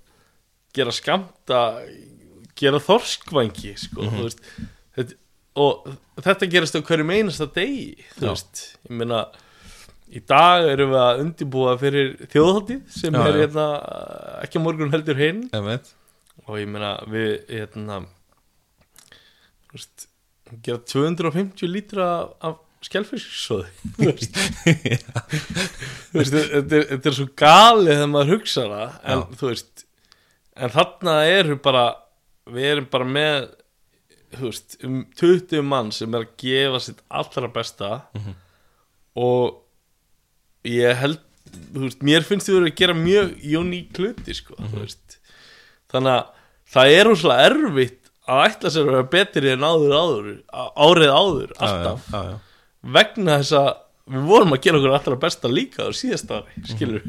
gera 0.75 0.93
skamta 0.93 1.61
gera 2.59 2.81
þorskvangi 2.83 3.77
sko, 3.79 4.09
þú 4.11 4.25
veist, 4.27 4.43
þetta, 4.97 5.19
og 5.57 5.87
þetta 6.25 6.51
gerast 6.53 6.77
á 6.77 6.81
hverjum 6.83 7.13
einasta 7.15 7.47
degi 7.55 7.95
þú 8.17 8.33
veist, 8.33 8.65
ég 8.89 8.97
meina 8.99 9.27
í 10.07 10.23
dag 10.23 10.67
erum 10.71 10.93
við 10.95 11.03
að 11.03 11.23
undibúa 11.25 11.77
fyrir 11.81 12.13
þjóðháttið 12.33 12.83
sem 12.95 13.15
Já, 13.15 13.23
er 13.27 13.39
hérna, 13.43 13.65
ekki 14.45 14.63
morgun 14.63 14.93
heldur 14.93 15.19
hinn. 15.19 15.47
Einmitt. 15.57 15.91
Og 16.47 16.59
ég 16.61 16.69
meina 16.71 16.93
við 17.11 17.33
hérna 17.51 18.01
veist, 19.73 20.07
gera 20.63 20.79
250 20.87 21.67
lítra 21.71 22.07
af 22.47 22.63
veist, 26.15 26.33
þetta, 26.37 26.81
er, 27.01 27.15
svo 27.17 27.27
galið 27.39 27.93
þegar 27.97 28.11
maður 28.13 28.33
hugsa 28.37 28.65
það 28.71 28.97
en 29.13 29.23
Já. 29.23 29.27
þú 29.41 29.51
veist 29.51 29.85
en 30.57 30.73
þarna 30.77 31.15
eru 31.29 31.57
bara 31.65 31.85
við 32.57 32.69
erum 32.73 32.89
bara 32.93 33.09
með 33.11 33.39
veist, 34.41 34.77
um 34.87 35.01
20 35.19 35.65
mann 35.67 35.91
sem 35.95 36.15
er 36.15 36.27
að 36.27 36.35
gefa 36.45 36.83
sitt 36.87 37.03
allra 37.11 37.51
besta 37.53 37.91
Mhm. 38.17 38.37
og 39.17 39.63
ég 40.69 40.97
held 41.01 41.21
veist, 41.75 42.03
mér 42.05 42.23
finnst 42.27 42.49
þið 42.49 42.59
verið 42.61 42.73
að 42.73 42.81
gera 42.83 42.95
mjög 43.01 43.35
uník 43.61 43.99
hluti 44.01 44.35
sko, 44.37 44.55
Mhm. 44.59 44.69
þú 44.73 44.85
veist 44.85 45.19
þannig 45.93 46.13
að 46.17 46.29
það 46.77 46.93
er 46.99 47.11
úrslega 47.13 47.49
erfitt 47.51 48.13
að 48.27 48.45
ætla 48.49 48.73
sér 48.75 48.85
að 48.85 48.91
vera 48.91 49.09
betri 49.15 49.51
en 49.53 49.67
áður 49.67 49.97
áður 49.97 50.31
árið 50.87 51.13
áður, 51.15 51.51
alltaf. 51.63 52.07
já, 52.11 52.23
já, 52.31 52.39
vegna 52.97 53.37
þess 53.41 53.59
að 53.61 53.69
við 54.07 54.25
vorum 54.31 54.55
að 54.55 54.63
gera 54.63 54.81
okkur 54.81 54.97
allra 54.97 55.21
besta 55.27 55.51
líka 55.51 55.87
á 55.87 55.91
síðast 55.95 56.33
ári, 56.35 56.65
skilur 56.71 57.07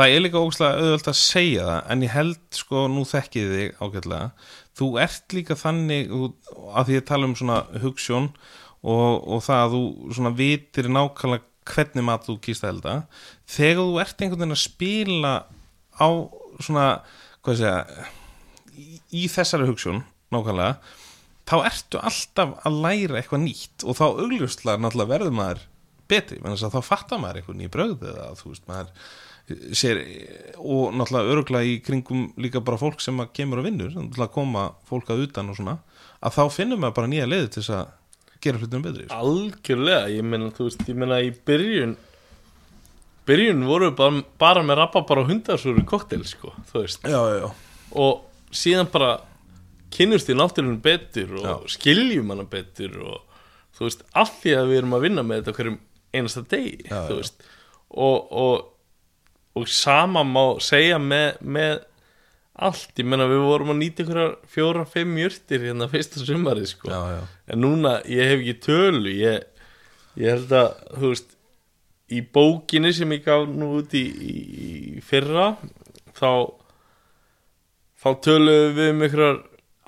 Það 0.00 0.14
er 0.14 0.22
líka 0.22 0.40
ógustlega 0.40 0.78
auðvöld 0.78 1.08
að 1.10 1.16
segja 1.18 1.64
það 1.66 1.88
en 1.92 2.02
ég 2.04 2.12
held 2.14 2.56
sko, 2.56 2.82
nú 2.88 3.02
þekkið 3.10 3.54
þig 3.56 3.80
ágætlega, 3.82 4.28
þú 4.78 4.88
ert 5.02 5.34
líka 5.34 5.56
þannig, 5.58 6.12
að 6.70 6.90
því 6.90 6.98
að 7.00 7.06
tala 7.10 7.28
um 7.28 7.34
svona 7.36 7.56
hugssjón 7.82 8.28
og, 8.80 9.26
og 9.26 9.42
það 9.44 9.64
að 9.64 9.74
þú 9.74 9.82
svona 10.16 10.32
vitir 10.38 10.90
nákvæmlega 10.94 11.48
hvernig 11.70 12.06
mat 12.06 12.24
þú 12.26 12.36
kýrst 12.46 12.64
að 12.64 12.72
elda. 12.74 12.94
Þegar 13.50 13.82
þú 13.82 13.98
ert 14.04 14.22
einhvern 14.22 14.40
veginn 14.40 14.56
að 14.56 14.62
spila 14.62 15.34
á 16.00 16.08
svona 16.62 16.86
hvað 17.44 17.60
segja 17.60 18.08
í, 18.74 18.88
í 19.22 19.24
þessari 19.32 19.68
hugssjón, 19.68 20.04
nákvæmlega 20.34 20.76
þá 21.50 21.56
ertu 21.66 22.02
alltaf 22.10 22.54
að 22.66 22.78
læra 22.84 23.18
eitthvað 23.18 23.44
nýtt 23.46 23.84
og 23.84 23.98
þá 23.98 24.04
augljóslega 24.08 24.82
náttúrulega 24.82 25.12
verður 25.14 25.34
maður 25.34 25.64
betri, 26.10 26.38
menn 26.42 26.54
þess 26.54 26.68
að 26.68 26.76
þá 26.76 26.90
fattar 26.90 27.22
maður 27.22 27.40
eitthvað 27.40 27.58
nýja 27.60 27.74
bröð 27.74 28.06
eða 28.10 28.30
þú 28.38 28.52
veist 28.52 28.70
maður 28.70 28.92
sér 29.74 30.00
og 30.58 30.92
náttúrulega 30.94 31.34
öruglega 31.34 31.70
í 31.70 31.78
kringum 31.82 32.28
líka 32.40 32.62
bara 32.62 32.78
fólk 32.80 33.02
sem 33.02 33.18
kemur 33.34 33.62
og 33.62 33.66
vinnur 33.66 33.94
náttúrulega 33.96 34.34
koma 34.34 34.68
fólk 34.86 35.10
að 35.10 35.24
utan 35.26 35.50
og 35.50 35.58
svona 35.58 35.78
að 36.20 36.36
þá 36.36 36.42
finnum 36.54 36.84
maður 36.84 36.98
bara 37.00 37.10
nýja 37.10 37.30
leiði 37.30 37.48
til 37.48 37.64
þess 37.64 37.74
að 37.78 37.96
gera 38.40 38.60
hlutum 38.60 38.84
betri 38.84 39.06
sko. 39.06 39.18
algjörlega, 39.18 40.06
ég 40.14 40.24
meina, 40.24 40.52
þú 40.54 40.68
veist, 40.68 40.86
ég 40.88 41.00
meina 41.02 41.18
í 41.24 41.32
byrjun 41.50 41.96
byrjun 43.28 43.66
voru 43.68 43.90
bara, 43.96 44.22
bara 44.40 44.62
með 44.66 44.80
rappa 44.80 45.02
bara 45.08 45.26
hundarsúru 45.28 45.84
koktel, 45.88 46.22
sko, 46.28 46.54
þú 46.70 46.84
veist. 46.84 47.04
Já, 47.04 47.20
já, 47.40 47.50
og 48.00 48.54
síðan 48.54 48.88
bara 48.92 49.18
kynnust 49.94 50.30
í 50.30 50.36
náttúrunum 50.38 50.80
betur 50.82 51.36
og 51.40 51.46
Já. 51.46 51.54
skiljum 51.76 52.30
hana 52.30 52.46
betur 52.46 52.96
og 53.02 53.38
þú 53.76 53.86
veist, 53.88 54.04
af 54.14 54.32
því 54.42 54.56
að 54.58 54.68
við 54.70 54.80
erum 54.80 54.96
að 54.96 55.06
vinna 55.06 55.24
með 55.26 55.40
þetta 55.40 55.56
hverjum 55.58 55.78
einasta 56.14 56.42
degi 56.50 56.74
þú 56.90 57.16
veist. 57.18 57.46
Og, 57.90 58.28
og, 58.30 58.68
og 59.58 59.70
sama 59.70 60.22
má 60.26 60.44
segja 60.62 61.00
með, 61.02 61.40
með 61.42 61.80
allt, 62.60 62.92
ég 63.00 63.08
meina 63.08 63.26
við 63.30 63.42
vorum 63.46 63.72
að 63.74 63.80
nýta 63.80 64.04
ykkur 64.04 64.22
fjóra, 64.52 64.84
fimm 64.86 65.18
jurtir 65.18 65.64
hérna 65.64 65.88
fyrsta 65.90 66.22
sumarið 66.22 66.70
sko. 66.74 66.90
Já, 66.92 67.00
já. 67.16 67.20
en 67.50 67.62
núna, 67.64 67.96
ég 68.10 68.30
hef 68.30 68.42
ekki 68.42 68.56
tölu. 68.66 69.14
Ég, 69.16 69.46
ég 70.20 70.34
held 70.36 70.54
að 70.54 70.70
þú 70.92 71.12
veist, 71.14 71.36
í 72.10 72.22
bókinni 72.34 72.92
sem 72.96 73.12
ég 73.14 73.24
gaf 73.26 73.46
nú 73.48 73.74
út 73.80 73.94
í, 73.96 74.02
í, 74.02 74.34
í 74.98 75.04
fyrra 75.04 75.52
þá 76.16 76.30
þá 78.00 78.08
töluðum 78.24 78.76
við 78.78 78.92
um 78.94 79.04
ykkur 79.06 79.40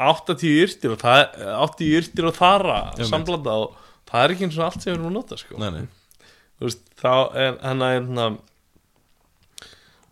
80 0.02 0.54
yrtir 0.64 0.94
og 0.94 1.00
það, 1.02 1.22
80 1.56 1.96
yrtir 1.98 2.28
og 2.28 2.36
þara 2.36 2.78
Einmitt. 2.90 3.08
samblanda 3.10 3.56
og 3.64 3.76
það 4.10 4.24
er 4.24 4.34
ekki 4.34 4.48
eins 4.48 4.58
og 4.58 4.66
allt 4.66 4.84
sem 4.84 4.90
við 4.90 4.96
erum 4.98 5.10
að 5.10 5.16
nota 5.16 5.38
sko. 5.40 5.58
Nei, 5.60 5.70
nei. 5.76 6.30
þú 6.58 6.68
veist, 6.68 6.84
þá 7.00 7.14
er 7.44 7.58
hann 7.62 7.84
að 7.86 7.94
hérna 7.96 8.28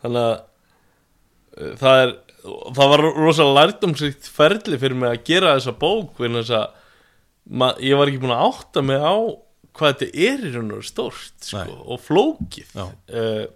þannig 0.01 0.27
að 0.27 0.35
uh, 0.35 1.73
það 1.81 2.03
er 2.05 2.19
það 2.41 2.93
var 2.93 3.03
rosalega 3.19 3.57
lærdomsrikt 3.59 4.29
ferli 4.33 4.79
fyrir 4.81 4.97
mig 4.97 5.13
að 5.13 5.25
gera 5.29 5.55
þessa 5.59 5.75
bók 5.77 6.21
þess 6.21 6.53
að 6.57 6.67
ma, 7.51 7.73
ég 7.83 7.99
var 7.99 8.11
ekki 8.11 8.23
búin 8.23 8.37
að 8.37 8.45
átta 8.47 8.85
mig 8.87 9.03
á 9.03 9.17
hvað 9.77 9.95
þetta 9.95 10.27
er 10.27 10.45
í 10.47 10.53
raun 10.55 10.75
og 10.77 10.85
stórt 10.87 11.47
sko, 11.47 11.79
og 11.87 12.03
flókið. 12.05 12.77
Uh, 12.77 13.47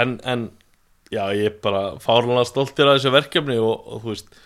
en, 0.00 0.18
en 0.24 0.48
já, 1.12 1.22
ég 1.36 1.50
er 1.50 1.56
bara 1.62 1.84
fárlega 2.02 2.44
stoltir 2.48 2.88
af 2.88 2.98
þessu 2.98 3.14
verkefni 3.14 3.58
og, 3.60 3.86
og 3.86 4.04
þú 4.04 4.12
veist 4.14 4.36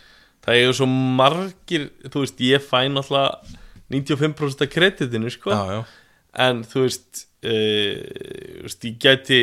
það 0.42 0.61
er 0.61 0.77
svo 0.77 0.88
margir, 0.90 1.90
þú 2.09 2.25
veist, 2.25 2.40
ég 2.42 2.64
fæ 2.66 2.87
náttúrulega 2.90 3.59
95% 3.92 4.64
af 4.64 4.73
kreditinu 4.73 5.31
sko. 5.31 5.53
Já, 5.53 5.77
já. 5.77 5.83
en 6.47 6.64
þú 6.66 6.87
veist, 6.87 7.27
uh, 7.45 8.64
veist 8.64 8.88
ég 8.88 8.99
gæti 9.03 9.42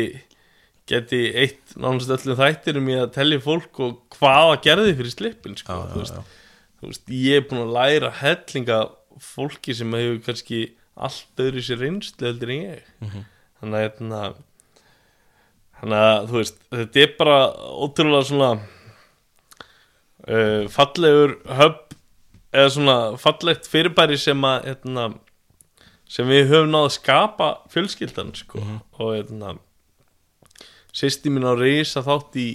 gæti 0.90 1.20
eitt 1.38 1.76
nánast 1.78 2.10
öllum 2.10 2.38
þættir 2.38 2.80
um 2.80 2.88
ég 2.90 3.04
að 3.04 3.12
telja 3.14 3.42
fólk 3.44 3.80
og 3.84 4.16
hvaða 4.16 4.56
gerði 4.64 4.96
fyrir 4.98 5.14
slippin 5.14 5.58
sko, 5.58 5.76
Já, 5.76 5.92
þú, 5.92 6.02
veist, 6.02 6.32
þú 6.80 6.90
veist, 6.90 7.12
ég 7.14 7.38
er 7.38 7.46
búin 7.46 7.62
að 7.62 7.74
læra 7.76 8.10
hellinga 8.20 8.80
fólki 9.22 9.76
sem 9.76 9.94
hefur 9.94 10.20
kannski 10.26 10.60
allt 11.06 11.42
öðru 11.44 11.62
sér 11.64 11.80
reynslu 11.84 12.26
heldur 12.28 12.52
en 12.54 12.64
ég. 12.66 12.82
Mhm. 13.00 13.24
þannig 13.60 13.76
að 13.78 13.84
hérna, 13.86 14.20
þannig 15.80 16.04
að 16.10 16.28
þú 16.30 16.38
veist 16.38 16.60
þetta 16.72 17.02
er 17.04 17.14
bara 17.18 17.38
ótrúlega 17.84 18.28
svona 18.30 18.50
uh, 20.28 20.68
fallegur 20.72 21.34
höfn 21.60 21.98
eða 22.50 22.70
svona 22.74 22.96
fallegt 23.20 23.68
fyrirbæri 23.70 24.16
sem 24.18 24.40
að 24.48 24.64
hérna, 24.70 25.04
sem 26.10 26.26
við 26.26 26.48
höfum 26.50 26.72
náð 26.72 26.88
að 26.88 26.96
skapa 26.96 27.50
fjölskyldan 27.70 28.32
sko. 28.34 28.58
Og 28.98 29.12
hérna 29.14 29.52
sýsti 30.96 31.30
mín 31.30 31.46
á 31.46 31.54
reysa 31.54 32.02
þátt 32.02 32.34
í 32.40 32.48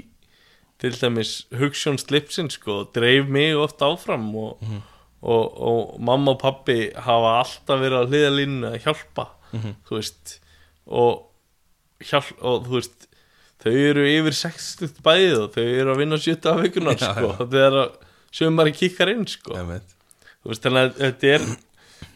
til 0.84 0.91
dæmis 0.99 1.45
hugssjón 1.55 1.95
slipsin 2.01 2.49
sko 2.51 2.81
dreif 2.91 3.29
mig 3.31 3.55
ofta 3.55 3.88
áfram 3.93 4.27
og, 4.36 4.60
og, 5.21 5.43
og 5.69 5.99
mamma 6.06 6.34
og 6.36 6.39
pappi 6.41 6.91
hafa 6.95 7.32
alltaf 7.41 7.80
verið 7.82 7.99
að 8.01 8.12
hliða 8.13 8.34
línu 8.36 8.69
að 8.73 8.80
hjálpa 8.86 9.28
þú 9.56 9.95
veist 9.99 10.34
og, 10.86 11.21
hjálp, 12.04 12.32
og 12.43 12.65
þú 12.67 12.73
veist 12.80 13.08
þau 13.65 13.71
eru 13.73 14.04
yfir 14.12 14.36
60 14.38 14.97
bæðið 15.06 15.38
og 15.45 15.54
þau 15.56 15.63
eru 15.65 15.93
að 15.95 16.01
vinna 16.04 16.19
70 16.21 16.51
af 16.51 16.60
vikunar 16.65 16.97
Já, 17.01 17.08
sko. 17.15 17.30
já. 17.32 17.45
þegar 17.56 17.78
að 17.82 17.95
sömari 18.36 18.73
kikkar 18.75 19.12
inn 19.13 19.23
sko. 19.32 19.56
Einmitt. 19.56 19.95
þú 20.43 20.51
veist 20.51 20.65
þannig 20.67 20.84
að 20.89 20.97
þetta 20.99 21.32
er 21.38 21.45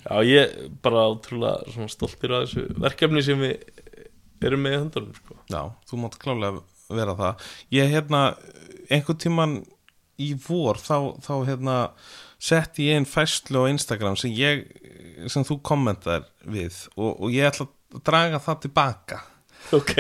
já 0.10 0.16
ég 0.28 0.58
bara 0.84 1.06
ótrúlega 1.10 1.72
svona 1.74 1.90
stoltur 1.94 2.34
af 2.36 2.44
þessu 2.46 2.66
verkefni 2.84 3.24
sem 3.26 3.40
við 3.42 3.56
erum 4.46 4.62
með 4.64 4.76
í 4.76 4.80
höndunum 4.84 5.16
sko. 5.18 5.36
Já, 5.52 5.62
þú 5.90 5.98
mátt 6.04 6.20
klálega 6.22 6.62
vera 6.96 7.14
það. 7.20 7.42
Ég 7.76 7.90
hérna, 7.92 8.22
einhvern 8.90 9.20
tíman 9.22 9.56
í 10.20 10.30
vor 10.44 10.80
þá, 10.82 10.96
þá 11.24 11.34
hérna 11.50 11.76
setti 12.40 12.88
ég 12.90 13.00
einn 13.00 13.10
fæslu 13.10 13.66
á 13.68 13.72
Instagram 13.72 14.16
sem 14.20 14.32
ég, 14.36 14.64
sem 15.28 15.44
þú 15.48 15.60
kommentar 15.66 16.28
við 16.48 16.86
og, 16.96 17.20
og 17.20 17.34
ég 17.34 17.50
ætla 17.50 17.68
að 17.68 18.04
draga 18.06 18.40
það 18.44 18.64
tilbaka. 18.68 19.20
Ok, 19.76 19.92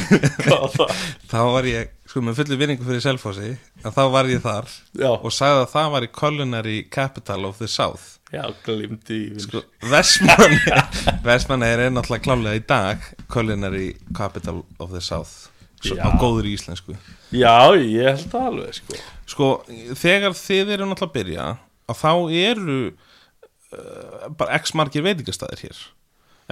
hvað 0.44 0.60
var 0.60 0.74
það? 0.74 0.98
Þá 1.30 1.38
var 1.54 1.66
ég, 1.70 1.94
sko 2.06 2.22
með 2.22 2.42
fullu 2.42 2.58
vinningu 2.60 2.86
fyrir 2.86 3.02
Selfossi 3.02 3.54
að 3.80 3.96
þá 3.96 4.02
var 4.12 4.28
ég 4.30 4.44
þar 4.44 4.68
já, 4.92 5.08
og 5.16 5.32
sagði 5.34 5.64
að 5.64 5.72
það 5.72 5.90
var 5.94 6.06
í 6.06 6.12
Culinary 6.20 6.76
Capital 6.92 7.48
of 7.48 7.58
the 7.62 7.70
South. 7.70 8.20
Já, 8.34 8.44
glimti 8.66 9.20
sko, 9.40 9.62
Vestmann 9.86 10.56
Vestmann 11.26 11.64
er 11.64 11.84
náttúrulega 11.94 12.26
klálega 12.26 12.58
í 12.58 12.64
dag 12.66 13.04
Culinary 13.32 13.92
Capital 14.18 14.64
of 14.82 14.92
the 14.92 15.02
South 15.02 15.48
svo, 15.80 15.96
á 15.96 16.08
góður 16.20 16.48
íslensku. 16.50 16.96
Já, 17.34 17.72
ég 17.78 18.12
held 18.12 18.28
það 18.32 18.50
alveg 18.50 18.78
sko. 18.80 18.98
Sko, 19.26 19.50
þegar 19.98 20.36
þið 20.38 20.74
eru 20.76 20.90
náttúrulega 20.90 21.08
að 21.08 21.16
byrja 21.16 21.46
að 21.86 22.00
þá 22.00 22.12
eru 22.40 22.80
uh, 22.90 24.26
bara 24.38 24.58
x 24.60 24.74
margir 24.78 25.06
veitingastæðir 25.06 25.66
hér. 25.66 25.80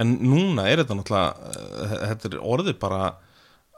En 0.01 0.17
núna 0.23 0.67
er 0.67 0.81
þetta 0.81 0.97
náttúrulega 0.99 1.51
uh, 1.51 1.95
þetta 2.11 2.31
er 2.31 2.41
orðið 2.41 2.81
bara 2.81 3.13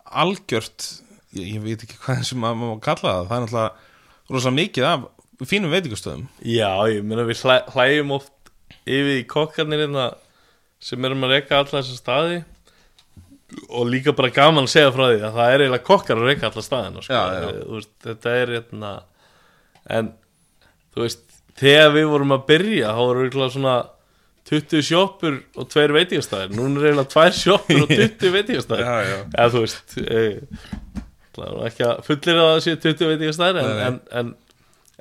algjört 0.08 0.88
ég, 1.36 1.58
ég 1.58 1.62
veit 1.64 1.84
ekki 1.84 2.00
hvað 2.06 2.26
sem 2.30 2.42
maður 2.42 2.64
má 2.64 2.84
kalla 2.84 3.20
það 3.20 3.30
það 3.30 3.38
er 3.38 3.46
náttúrulega 3.46 4.34
rosa 4.38 4.52
mikið 4.52 4.90
af 4.90 5.08
fínum 5.48 5.74
veitingastöðum. 5.74 6.28
Já, 6.42 6.72
ég 6.90 7.04
meina 7.06 7.26
við 7.28 7.44
hlæ, 7.46 7.58
hlæjum 7.74 8.14
oft 8.18 8.52
yfir 8.88 9.20
í 9.20 9.26
kokkarnir 9.30 9.86
hérna 9.86 10.12
sem 10.84 11.04
erum 11.06 11.26
að 11.28 11.36
reyka 11.36 11.60
alla 11.62 11.82
þessa 11.82 11.98
staði. 12.00 12.40
Og 13.72 13.88
líka 13.88 14.12
bara 14.16 14.34
gaman 14.34 14.66
að 14.68 14.74
segja 14.74 14.92
frá 14.92 15.06
því 15.06 15.22
að 15.22 15.38
það 15.38 15.52
er 15.52 15.62
eiginlega 15.64 15.88
kokkar 15.88 16.20
að 16.20 16.28
reyka 16.32 16.50
alla 16.50 16.64
staðina 16.66 17.04
sko. 17.06 17.84
Þetta 18.04 18.34
er 18.42 18.54
hérna 18.58 18.92
en 19.98 20.12
þú 20.92 21.06
veist 21.06 21.27
þegar 21.60 21.94
við 21.96 22.10
vorum 22.14 22.36
að 22.36 22.48
byrja 22.50 22.96
þá 22.96 23.02
voru 23.04 23.28
eiginlega 23.28 23.54
svona 23.56 23.78
20 24.48 24.84
sjoppur 24.88 25.40
og 25.60 25.70
tveir 25.72 25.94
veitingastæðir 25.96 26.54
núna 26.56 26.82
er 26.82 26.90
eiginlega 26.90 27.12
tvær 27.14 27.34
sjoppur 27.36 27.82
og 27.84 27.90
20 27.92 28.36
veitingastæðir 28.38 28.92
eða 29.28 29.48
þú 29.54 29.64
veist 29.66 29.98
e, 30.04 30.22
ekki 31.68 31.88
að 31.88 32.04
fullir 32.08 32.42
að 32.42 32.52
það 32.52 32.62
sé 32.66 32.76
20 32.86 33.10
veitingastæðir 33.14 33.60
en, 33.64 33.82
en, 33.88 33.98
en, 34.22 34.30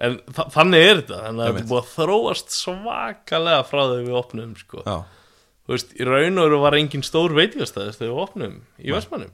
en 0.09 0.16
þa 0.37 0.49
þannig 0.57 0.87
er 0.87 1.03
þetta. 1.03 1.21
Þannig 1.27 1.45
að 1.45 1.53
þetta 1.53 1.62
er 1.62 1.69
búið 1.71 1.83
að 1.83 1.92
þróast 1.92 2.57
svakalega 2.57 3.69
frá 3.69 3.83
þegar 3.85 4.09
við 4.09 4.19
opnum 4.23 4.57
sko. 4.61 4.83
Þú 5.66 5.75
veist, 5.77 5.95
í 5.97 6.07
raun 6.07 6.42
og 6.42 6.49
veru 6.49 6.59
var 6.62 6.77
engin 6.79 7.07
stór 7.07 7.37
veitingastæðis 7.37 8.01
þegar 8.01 8.12
við 8.12 8.25
opnum 8.27 8.59
í 8.83 8.92
Vestmannum 8.95 9.33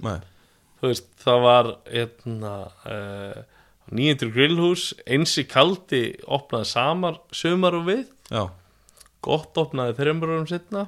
þú 0.83 0.91
veist, 0.91 1.09
það 1.23 1.43
var 1.47 1.69
hérna 1.87 2.53
uh, 2.91 3.43
nýjendur 3.93 4.33
grillhús 4.35 4.91
einsi 5.07 5.45
kaldi 5.49 6.03
opnaði 6.25 6.71
samar 6.73 7.21
sumar 7.35 7.77
og 7.79 7.87
við. 7.91 8.05
Já, 8.33 8.47
gott 9.25 9.59
opnaði 9.61 9.97
þreymur 10.01 10.35
árum 10.35 10.49
setna 10.51 10.87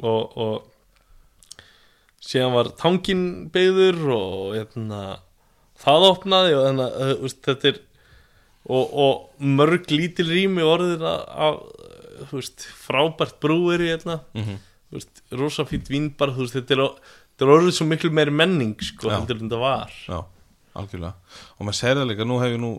og, 0.00 0.36
og 0.40 0.64
síðan 2.24 2.56
var 2.56 2.72
tangin 2.80 3.26
byggður 3.52 4.00
og 4.16 4.56
hérna, 4.56 5.04
það 5.80 6.08
opnaði 6.10 6.56
og 6.56 6.66
þannig 6.68 6.98
að 7.04 7.14
uh, 7.14 7.38
þetta 7.46 7.72
er 7.72 7.80
og, 8.70 8.90
og 8.92 9.44
mörg 9.44 9.88
lítil 9.92 10.28
rými 10.28 10.64
þú 12.28 12.36
veist, 12.36 12.66
frábært 12.76 13.38
brúir 13.42 13.80
hérna, 13.80 14.20
þú 14.90 14.98
veist, 14.98 15.22
rosa 15.32 15.64
fýtt 15.68 15.88
vínbar 15.90 16.34
þetta 16.36 16.76
er, 16.76 16.84
er 17.46 17.54
orðið 17.54 17.76
svo 17.78 17.86
miklu 17.88 18.12
meiri 18.12 18.34
menning 18.34 18.76
sko, 18.84 19.08
Já. 19.08 19.16
heldur 19.16 19.40
en 19.40 19.48
þetta 19.48 19.62
var. 19.62 19.94
Já, 20.04 20.18
algjörlega. 20.78 21.38
Og 21.58 21.66
maður 21.66 21.78
sér 21.80 22.00
það 22.00 22.10
líka, 22.12 22.26
nú 22.28 22.40
hef 22.42 22.56
ég 22.56 22.62
nú 22.62 22.74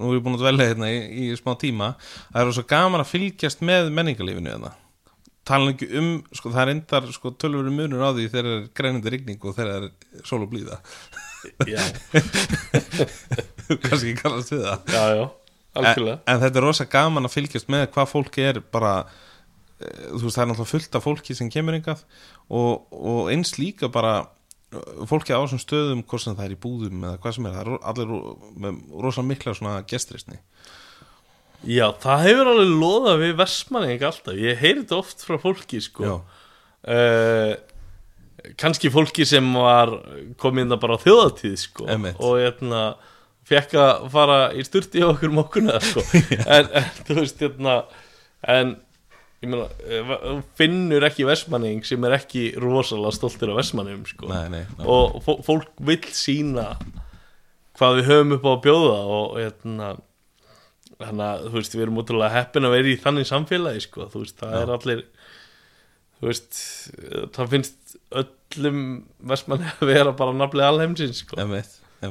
Nú 0.00 0.12
er 0.12 0.20
ég 0.20 0.22
búin 0.24 0.36
að 0.38 0.44
dvelja 0.44 0.66
hérna 0.70 0.88
í, 0.88 1.00
í 1.26 1.36
smá 1.36 1.50
tíma. 1.60 1.90
Það 2.30 2.40
er 2.46 2.54
svo 2.56 2.62
gaman 2.70 3.02
að 3.02 3.10
fylgjast 3.10 3.64
með 3.66 3.90
menningarlífinu 3.96 4.52
hérna. 4.52 4.70
Tala 5.48 5.72
ekki 5.74 5.88
um, 5.98 6.10
sko, 6.36 6.52
það 6.54 6.62
er 6.62 6.72
endar 6.76 7.08
sko, 7.12 7.32
tölvöru 7.40 7.72
munur 7.74 8.04
á 8.06 8.14
því 8.14 8.28
þegar 8.30 8.48
er 8.52 8.62
greinandi 8.76 9.12
rigning 9.12 9.44
og 9.44 9.56
þegar 9.56 9.88
er 9.88 10.24
sól 10.28 10.44
og 10.44 10.52
blíða. 10.52 10.78
Já, 11.68 11.80
Kannski 13.86 14.14
kannast 14.18 14.52
við 14.52 14.66
það. 14.66 14.92
Já, 14.92 15.04
já, 15.16 15.24
algjörlega. 15.80 16.18
En, 16.20 16.34
en 16.34 16.42
þetta 16.44 16.60
er 16.60 16.66
rosa 16.66 16.86
gaman 16.92 17.28
að 17.28 17.36
fylgjast 17.36 17.70
með 17.72 17.86
hvað 17.94 18.10
fólk 18.12 18.40
er 18.44 18.60
bara 18.72 18.94
eh, 19.02 20.10
þú 20.12 20.26
veist 20.26 20.36
það 20.36 20.44
er 20.44 20.50
náttúrulega 20.52 20.72
fullt 20.74 20.98
af 21.00 21.06
fólki 21.06 21.36
sem 21.38 21.50
kemur 21.52 21.78
yngað 21.80 22.04
og, 22.48 22.86
og 22.92 23.32
eins 23.32 23.56
líka 23.58 23.90
bara 23.92 24.20
fólki 25.10 25.34
á 25.34 25.42
þessum 25.42 25.62
stöðum 25.62 26.02
hvort 26.06 26.24
sem 26.24 26.36
það 26.38 26.46
er 26.46 26.54
í 26.54 26.60
búðum 26.62 27.06
eða 27.06 27.20
hvað 27.22 27.36
sem 27.36 27.48
er 27.48 27.56
það 27.56 27.62
er 27.62 27.88
allir 27.90 28.12
með 28.64 28.78
rosa 29.06 29.24
mikla 29.26 29.54
svona 29.58 29.80
gestrisni. 29.90 30.38
Já, 31.68 31.90
það 32.00 32.22
hefur 32.28 32.50
alveg 32.54 32.70
loðað 32.80 33.24
við 33.24 33.34
versmanni 33.40 33.94
ekki 33.94 34.06
alltaf, 34.08 34.38
ég 34.40 34.62
heyri 34.62 34.84
þetta 34.84 35.00
oft 35.02 35.24
frá 35.26 35.36
fólki 35.42 35.82
sko. 35.84 36.20
Uh, 36.80 37.52
kannski 38.60 38.92
fólki 38.92 39.26
sem 39.28 39.50
var 39.52 39.92
komið 40.40 40.64
inn 40.64 40.78
bara 40.80 40.96
á 40.96 41.02
þjóðatíð 41.02 41.56
sko. 41.60 41.88
Einmitt. 41.90 42.20
og 42.22 42.38
hérna 42.40 42.84
fekk 43.50 43.74
að 43.82 44.06
fara 44.14 44.38
í 44.54 44.64
sturti 44.64 45.02
á 45.02 45.10
okkur 45.10 45.34
mokkuna 45.34 45.80
sko. 45.84 46.04
En, 46.56 46.70
en 46.70 46.88
þú 47.08 47.18
veist 47.20 47.42
hérna 47.42 47.82
en 48.46 48.76
meina, 49.40 49.66
eh, 49.88 50.42
finnur 50.58 51.06
ekki 51.08 51.24
versmanning 51.28 51.84
sem 51.88 52.04
er 52.04 52.18
ekki 52.18 52.42
rosalega 52.60 53.14
stoltur 53.16 53.54
af 53.54 53.60
versmanningum 53.62 54.04
sko 54.10 54.28
nei, 54.28 54.48
nei, 54.52 54.64
nei. 54.76 54.84
og 54.86 55.20
fó- 55.24 55.40
fólk 55.46 55.70
vill 55.88 56.04
sína 56.12 56.74
hvað 57.80 58.00
við 58.00 58.10
höfum 58.10 58.34
upp 58.36 58.44
á 58.44 58.50
að 58.52 58.62
bjóða 58.66 58.98
og 59.16 59.38
hérna 59.40 59.90
þannig 61.00 61.24
að 61.24 61.54
við 61.56 61.84
erum 61.86 62.00
útrúlega 62.02 62.34
heppin 62.36 62.68
að 62.68 62.74
vera 62.76 62.92
í 62.92 62.98
þannig 63.00 63.28
samfélagi 63.30 63.84
sko 63.86 64.08
veist 64.12 64.36
það 64.42 64.52
Já. 64.52 64.60
er 64.60 64.72
allir 64.76 65.04
veist 66.20 66.60
það 67.32 67.52
finnst 67.54 67.94
öllum 68.20 68.82
versmanni 69.32 69.70
að 69.72 69.86
vera 69.94 70.12
bara 70.16 70.36
nafnlega 70.36 70.74
alheimsins 70.74 71.22
sko 71.24 71.40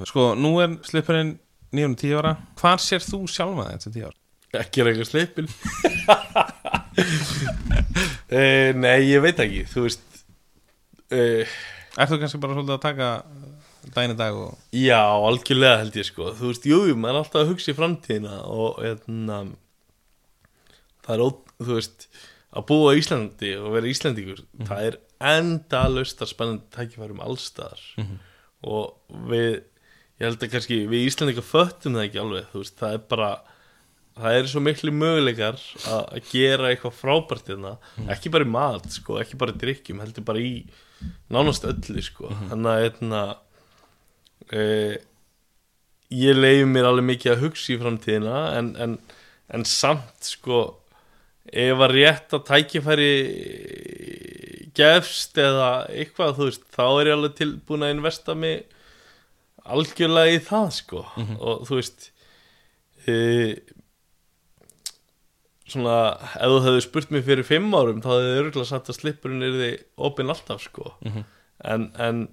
sko 0.09 0.31
nú 0.39 0.55
er 0.63 0.79
slipurinn 0.87 1.35
9-10 1.77 2.17
ára 2.17 2.33
hvar 2.57 2.81
sér 2.81 3.05
þú 3.05 3.21
sjálfa 3.29 3.67
þetta 3.69 3.85
til 3.85 3.93
10 3.99 4.07
ára? 4.09 4.17
ekki 4.63 4.81
er 4.81 4.89
eitthvað 4.89 5.11
sleipin 5.11 5.51
e, 8.39 8.43
nei 8.77 9.09
ég 9.09 9.23
veit 9.23 9.39
ekki 9.43 9.65
þú 9.71 9.85
veist 9.87 10.23
e, 11.11 11.21
Ertu 11.99 12.19
kannski 12.21 12.39
bara 12.39 12.55
svolítið 12.55 12.75
að 12.75 12.83
taka 12.83 13.07
daginn 13.95 14.13
í 14.13 14.19
dag 14.19 14.37
og 14.37 14.75
Já, 14.75 15.01
algjörlega 15.01 15.79
held 15.81 15.95
ég 15.97 16.05
sko. 16.07 16.29
Þú 16.37 16.51
veist, 16.51 16.67
jú, 16.69 16.77
maður 16.93 17.15
er 17.15 17.19
alltaf 17.23 17.41
að 17.41 17.49
hugsa 17.49 17.71
í 17.71 17.77
framtíðina 17.77 18.35
og 18.45 18.77
hérna 18.83 19.39
það 21.05 21.15
er, 21.15 21.23
ó, 21.25 21.29
þú 21.65 21.77
veist 21.79 22.07
að 22.49 22.65
búa 22.69 22.93
í 22.95 23.01
Íslandi 23.01 23.51
og 23.59 23.73
vera 23.75 23.89
Íslandíkur 23.89 24.43
það 24.69 24.85
er 24.87 24.99
endalaust 25.29 26.21
að 26.23 26.31
spennandi 26.31 26.71
tækifærum 26.73 27.21
allstaðar 27.21 27.81
og 28.65 29.19
við 29.29 29.49
ég 30.19 30.25
held 30.25 30.43
að 30.43 30.53
kannski 30.55 30.79
við 30.89 31.07
Íslandíkar 31.09 31.45
föttum 31.45 31.97
það 31.97 32.07
ekki 32.07 32.21
alveg, 32.23 32.47
þú 32.51 32.63
veist, 32.63 32.77
það 32.79 32.95
er 32.95 33.03
bara 33.13 33.29
það 34.19 34.37
er 34.37 34.49
svo 34.51 34.61
miklu 34.63 34.91
möguleikar 34.95 35.59
að 35.89 36.31
gera 36.31 36.69
eitthvað 36.71 36.97
frábært 36.99 37.51
hérna. 37.51 37.75
Ekki 38.11 38.31
bara 38.33 38.47
í 38.47 38.53
mat, 38.53 38.89
sko, 38.93 39.19
ekki 39.21 39.39
bara 39.39 39.55
í 39.55 39.59
drikkjum 39.61 40.01
heldur 40.03 40.25
bara 40.27 40.41
í 40.43 40.53
nánast 41.31 41.67
öllu, 41.69 42.01
sko. 42.03 42.31
Þannig 42.49 42.71
að 42.73 42.83
hérna 42.83 43.21
eh, 44.51 44.97
ég 46.09 46.39
leiði 46.39 46.65
mér 46.69 46.89
alveg 46.89 47.07
mikið 47.13 47.35
að 47.35 47.43
hugsa 47.45 47.73
í 47.73 47.79
framtíðina 47.79 48.43
en, 48.57 48.73
en, 48.81 48.97
en 49.53 49.65
samt 49.69 50.31
sko 50.33 50.61
ef 51.49 51.81
að 51.81 51.93
rétt 51.95 52.33
að 52.37 52.45
tækifæri 52.49 53.13
gefst 54.77 55.37
eða 55.41 55.69
eitthvað 55.89 56.35
þú 56.37 56.47
veist 56.49 56.67
þá 56.75 56.83
er 56.87 57.09
ég 57.09 57.15
alveg 57.17 57.37
tilbúin 57.39 57.85
að 57.85 57.93
investa 57.95 58.35
mig 58.37 58.67
algjörlega 59.69 60.37
í 60.37 60.41
það 60.45 60.69
sko. 60.77 61.03
Og 61.39 61.65
þú 61.69 61.79
veist 61.79 62.09
e, 63.05 63.15
svona 65.69 65.95
ef 66.35 66.49
þú 66.51 66.59
hefði 66.65 66.81
spurt 66.85 67.11
mér 67.13 67.23
fyrir 67.27 67.45
fimm 67.47 67.69
árum 67.77 68.01
þá 68.03 68.09
hefði 68.15 68.35
örgulega 68.43 68.69
sagt 68.71 68.89
að 68.91 68.97
slipurinn 68.99 69.45
er 69.47 69.55
því 69.59 69.69
opinn 70.09 70.33
alltaf 70.33 70.61
sko. 70.65 70.93
En, 71.63 71.89
en 71.99 72.27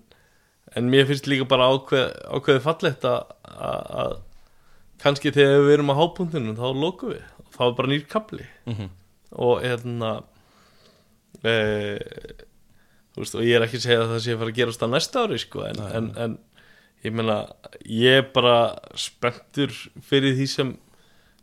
en 0.76 0.88
mér 0.90 1.06
finnst 1.08 1.28
líka 1.30 1.46
bara 1.48 1.68
ákveð, 1.72 2.08
ákveði 2.36 2.60
fallegt 2.64 3.04
að, 3.06 4.16
kannski 5.00 5.30
þegar 5.32 5.62
við 5.66 5.74
erum 5.76 5.92
á 5.94 6.00
hápunktinu 6.00 6.54
þá 6.58 6.66
lokum 6.74 7.12
við, 7.14 7.22
þá 7.54 7.60
er 7.68 7.76
bara 7.78 7.92
nýr 7.92 8.06
kapli 8.10 8.46
Mhm. 8.66 8.88
og 9.46 9.62
hérna 9.62 10.10
e, 11.44 11.54
þú 13.14 13.22
veist, 13.22 13.36
og 13.38 13.44
ég 13.46 13.56
er 13.58 13.66
ekki 13.66 13.78
að 13.80 13.86
segja 13.86 14.02
að 14.02 14.10
það 14.14 14.22
sé 14.24 14.34
að 14.34 14.40
fara 14.42 14.52
að 14.52 14.58
gerast 14.60 14.84
á 14.84 14.88
næsta 14.92 15.22
ári 15.26 15.38
sko, 15.42 15.62
en, 15.70 16.10
en 16.16 16.38
ég 17.04 17.14
meina 17.14 17.36
ég 17.86 18.18
er 18.22 18.26
bara 18.34 18.56
spenntur 18.98 19.72
fyrir 20.02 20.34
því 20.38 20.46
sem 20.50 20.74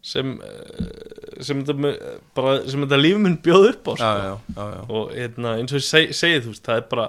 sem 0.03 0.33
eh, 0.43 1.41
sem 1.43 1.61
þetta, 1.63 1.75
mu- 1.79 1.97
bara, 2.35 2.55
sem 2.69 2.83
þetta 2.83 2.99
líf 2.99 3.19
minn 3.23 3.37
bjóð 3.43 3.67
upp 3.71 3.87
á 3.87 3.93
sko. 3.95 4.03
já, 4.03 4.23
já, 4.27 4.33
já, 4.57 4.65
já. 4.75 4.81
og 4.89 5.13
hérna, 5.15 5.53
eins 5.61 5.71
og 5.73 5.79
ég 5.79 5.85
seg, 5.87 6.11
segi 6.17 6.41
þú 6.43 6.51
veist, 6.53 6.65
það 6.67 6.81
er 6.81 6.87
bara 6.91 7.05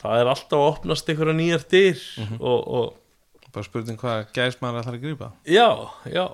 það 0.00 0.22
er 0.22 0.30
alltaf 0.32 0.56
að 0.58 0.68
opnast 0.72 1.10
einhverja 1.12 1.36
nýjar 1.38 1.64
dyr 1.70 2.02
og, 2.40 2.60
og 2.80 3.50
bara 3.54 3.66
spurning 3.66 3.98
hvað 4.00 4.30
gæs 4.36 4.56
maður 4.62 4.80
ætlar 4.82 4.96
að 4.96 5.02
grípa. 5.04 5.28
Já, 5.50 5.66
já. 6.06 6.24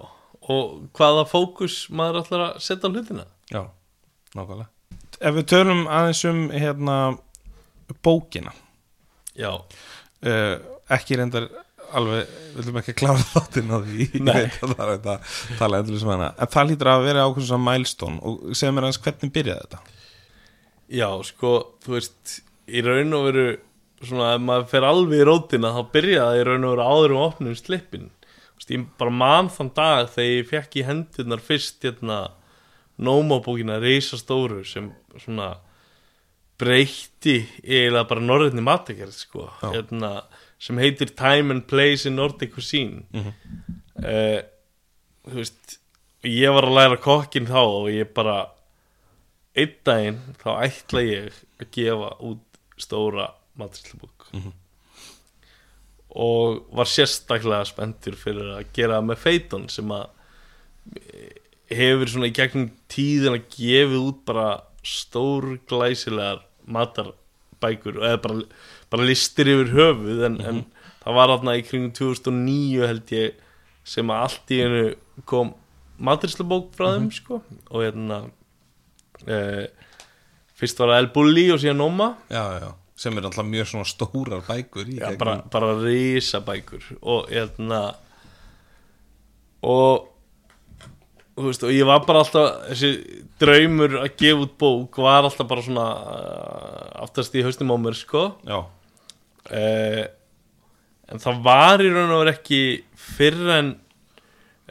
Og 0.53 0.75
hvaða 0.95 1.25
fókus 1.27 1.77
maður 1.91 2.21
ætlar 2.23 2.43
að 2.45 2.59
setja 2.63 2.87
á 2.87 2.93
hlutina. 2.93 3.25
Já, 3.51 3.63
nákvæmlega. 4.37 4.69
Ef 5.17 5.35
við 5.39 5.47
tölum 5.51 5.87
aðeins 5.89 6.21
um 6.29 6.43
hérna 6.53 6.97
bókina. 8.05 8.53
Já, 9.37 9.51
uh, 9.57 10.57
ekki 10.93 11.19
reyndar 11.19 11.49
alveg, 11.99 12.33
við 12.55 12.57
viljum 12.61 12.81
ekki 12.81 12.95
klára 12.99 13.27
þáttinn 13.35 13.71
á 13.73 13.79
því. 13.85 14.07
Það 14.25 14.91
þetta 14.93 15.15
að 15.15 15.37
tala 15.61 15.81
endur 15.83 16.01
sem 16.03 16.11
hana. 16.15 16.33
En 16.41 16.51
það 16.55 16.71
hlýtur 16.73 16.91
að 16.93 17.05
vera 17.07 17.27
ákveðs 17.29 17.53
að 17.57 17.63
milestone. 17.67 18.19
Og 18.27 18.57
segja 18.57 18.73
mér 18.75 18.89
aðeins 18.89 19.03
hvernig 19.07 19.33
byrjaði 19.37 19.67
þetta? 19.67 19.81
Já, 20.97 21.09
sko 21.27 21.53
þú 21.85 21.97
veist, 21.97 22.37
í 22.71 22.83
raun 22.87 23.17
og 23.19 23.25
veru 23.31 23.47
svona, 24.03 24.33
ef 24.37 24.43
maður 24.47 24.69
fer 24.71 24.87
alveg 24.87 25.23
í 25.23 25.27
rótina 25.27 25.73
þá 25.75 25.81
byrjaði 25.95 26.41
í 26.43 26.47
raun 26.51 26.67
og 26.69 26.75
veru 26.77 26.89
áður 26.91 27.17
um 27.17 27.23
opnum 27.27 27.57
slippin. 27.59 28.11
Ég 28.67 28.87
bara 28.99 29.13
man 29.15 29.51
þann 29.53 29.69
dag 29.77 30.09
þegar 30.11 30.33
ég 30.33 30.49
fekk 30.51 30.77
í 30.81 30.85
hendurnar 30.89 31.43
fyrst 31.45 31.85
hérna 31.85 32.17
nómabókina 32.97 33.77
reisastóru 33.83 34.63
sem 34.67 34.89
svona 35.21 35.53
breytti 36.57 37.37
eiginlega 37.63 38.07
bara 38.09 38.25
norðinni 38.25 38.65
matagerð 38.65 39.15
sko, 39.19 39.49
Já. 39.61 39.69
hérna, 39.75 40.11
sem 40.59 40.79
heitir 40.81 41.11
Time 41.17 41.51
and 41.55 41.67
Place 41.69 42.07
in 42.09 42.17
Nordic 42.17 42.53
Cuisine 42.55 43.05
Mhm. 43.13 43.33
Eh, 44.05 44.43
þú 45.27 45.35
veist 45.41 45.79
ég 46.25 46.53
var 46.53 46.65
að 46.65 46.75
læra 46.77 46.97
kokkin 47.01 47.47
þá 47.47 47.57
og 47.57 47.89
ég 47.89 48.13
bara 48.15 48.51
einn 49.57 49.73
daginn 49.85 50.19
þá 50.43 50.51
ætla 50.67 51.01
ég 51.03 51.33
að 51.61 51.71
gefa 51.73 52.11
út 52.21 52.39
stóra 52.79 53.31
matristlubók 53.59 54.27
Mhm. 54.35 54.53
og 56.17 56.67
var 56.77 56.85
sérstaklega 56.89 57.65
spenntur 57.69 58.17
fyrir 58.17 58.53
að 58.59 58.71
gera 58.77 59.01
með 59.05 59.17
feiton 59.21 59.69
sem 59.71 59.89
að 59.89 60.07
hefur 61.71 62.07
svona 62.13 62.29
í 62.31 62.35
gegnum 62.37 62.71
tíðin 62.93 63.37
að 63.37 63.49
gefið 63.57 63.97
út 64.09 64.21
bara 64.29 64.49
stór 64.87 65.57
glæsilegar 65.67 66.43
matarbækur 66.69 67.99
eða 68.07 68.21
bara, 68.23 68.43
bara 68.97 69.11
listir 69.13 69.53
yfir 69.53 69.75
höfuð 69.77 70.25
en, 70.31 70.41
en 70.41 70.63
það 71.05 71.19
var 71.21 71.37
aðna 71.37 71.59
í 71.61 71.65
kringum 71.67 71.93
2009 71.95 72.89
held 72.91 73.13
ég 73.15 73.43
sem 73.87 74.11
að 74.11 74.25
allt 74.25 74.57
í 74.57 74.63
hennu 74.65 74.87
kom 75.29 75.53
matristlubók 76.03 76.73
frá 76.77 76.91
þeim 76.97 77.11
sko. 77.15 77.41
Og 77.71 77.85
hérna 77.85 78.25
e, 79.25 79.69
fyrst 80.59 80.81
var 80.81 80.93
það 80.93 81.05
El 81.05 81.13
Bulli 81.15 81.47
og 81.55 81.63
síðan 81.63 81.81
Noma. 81.81 82.11
Já, 82.33 82.43
já, 82.61 82.69
sem 82.99 83.17
er 83.17 83.29
alltaf 83.29 83.49
mjög 83.49 83.71
svona 83.71 83.89
stórar 83.89 84.45
bækur 84.49 84.91
Já, 84.91 85.09
bara, 85.21 85.39
bara 85.53 85.73
risabækur. 85.81 86.91
Og 87.03 87.31
hérna 87.31 87.81
og 89.67 90.13
veist, 91.37 91.65
og 91.65 91.73
ég 91.73 91.87
var 91.89 92.05
bara 92.09 92.23
alltaf 92.25 92.71
þessi 92.71 92.93
draumur 93.41 93.99
að 94.03 94.15
gefa 94.21 94.47
út 94.47 94.57
bók 94.61 95.01
var 95.05 95.27
alltaf 95.27 95.49
bara 95.49 95.65
svona 95.65 95.87
uh, 96.01 97.05
aftast 97.05 97.35
í 97.37 97.45
haustum 97.45 97.73
á 97.73 97.77
mér 97.81 97.97
sko. 97.99 98.29
Já, 98.47 98.65
uh, 99.51 100.05
en 101.07 101.23
það 101.23 101.43
var 101.45 101.85
í 101.85 101.91
raun 101.93 102.15
og 102.15 102.23
verið 102.25 102.33
ekki 102.35 102.63
fyrr 102.99 103.53
en 103.57 103.75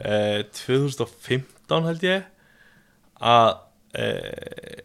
uh, 0.02 0.42
2015 0.56 1.88
held 1.88 2.04
ég 2.06 2.26
að 3.16 3.48
uh, 4.00 4.82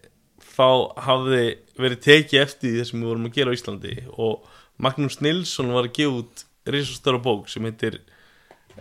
þá 0.51 0.69
hafði 1.07 1.43
verið 1.81 2.05
tekið 2.05 2.43
eftir 2.45 2.75
því 2.75 2.87
sem 2.87 3.01
við 3.01 3.11
vorum 3.11 3.27
að 3.29 3.37
gera 3.39 3.53
á 3.53 3.57
Íslandi 3.57 3.97
og 4.11 4.47
Magnús 4.81 5.19
Nilsson 5.21 5.73
var 5.75 5.87
að 5.87 5.95
gefa 5.99 6.21
út 6.21 6.45
risastóra 6.71 7.21
bók 7.21 7.49
sem 7.49 7.65
heitir 7.67 8.01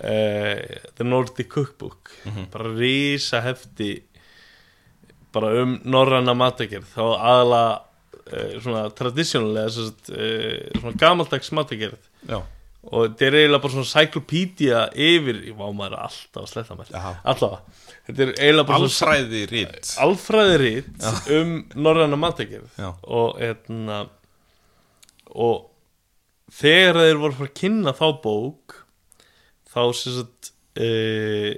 The 0.01 1.05
Nordic 1.05 1.49
Cookbook. 1.51 2.12
Bara 2.53 2.70
risa 2.73 3.40
hefti 3.44 3.90
bara 5.35 5.51
um 5.62 5.77
norræna 5.85 6.35
matagerð 6.37 6.88
þá 6.94 7.03
aðala 7.18 7.62
uh, 7.75 7.89
svona 8.62 8.87
tradisjónulega 8.97 9.85
uh, 9.85 10.81
svona 10.81 10.97
gamaldags 11.01 11.53
matagerð 11.57 12.01
já, 12.29 12.38
og 12.40 13.07
þetta 13.07 13.27
er 13.27 13.38
eiginlega 13.40 13.62
bara 13.64 13.75
svona 13.75 13.90
cyclopedia 13.90 14.85
yfir, 15.09 15.40
vá 15.59 15.66
maður 15.69 15.97
er 15.99 16.05
alltaf 16.07 16.45
að 16.45 16.53
sletta 16.55 16.79
mér. 16.79 16.93
Já. 16.95 17.11
allavega, 17.35 17.81
þetta 18.09 18.25
er 18.27 18.33
eiginlega 18.37 18.69
bara 18.71 18.79
svona 18.79 18.95
alfræði 18.95 19.43
rít 19.51 19.90
alfræðiritt 20.07 21.11
um 21.38 21.57
norræna 21.88 22.21
matagerð 22.21 22.79
Já. 22.81 22.93
og 23.05 23.40
hérna 23.43 24.05
og 25.31 25.66
þegar 26.51 27.03
þeir 27.05 27.21
voru 27.21 27.33
að 27.35 27.40
fara 27.40 27.53
að 27.53 27.59
kynna 27.61 27.95
þá 27.95 28.07
bók 28.25 28.79
þá 29.71 29.83
sem 29.95 30.16
sagt 30.16 30.51
uh, 30.83 31.53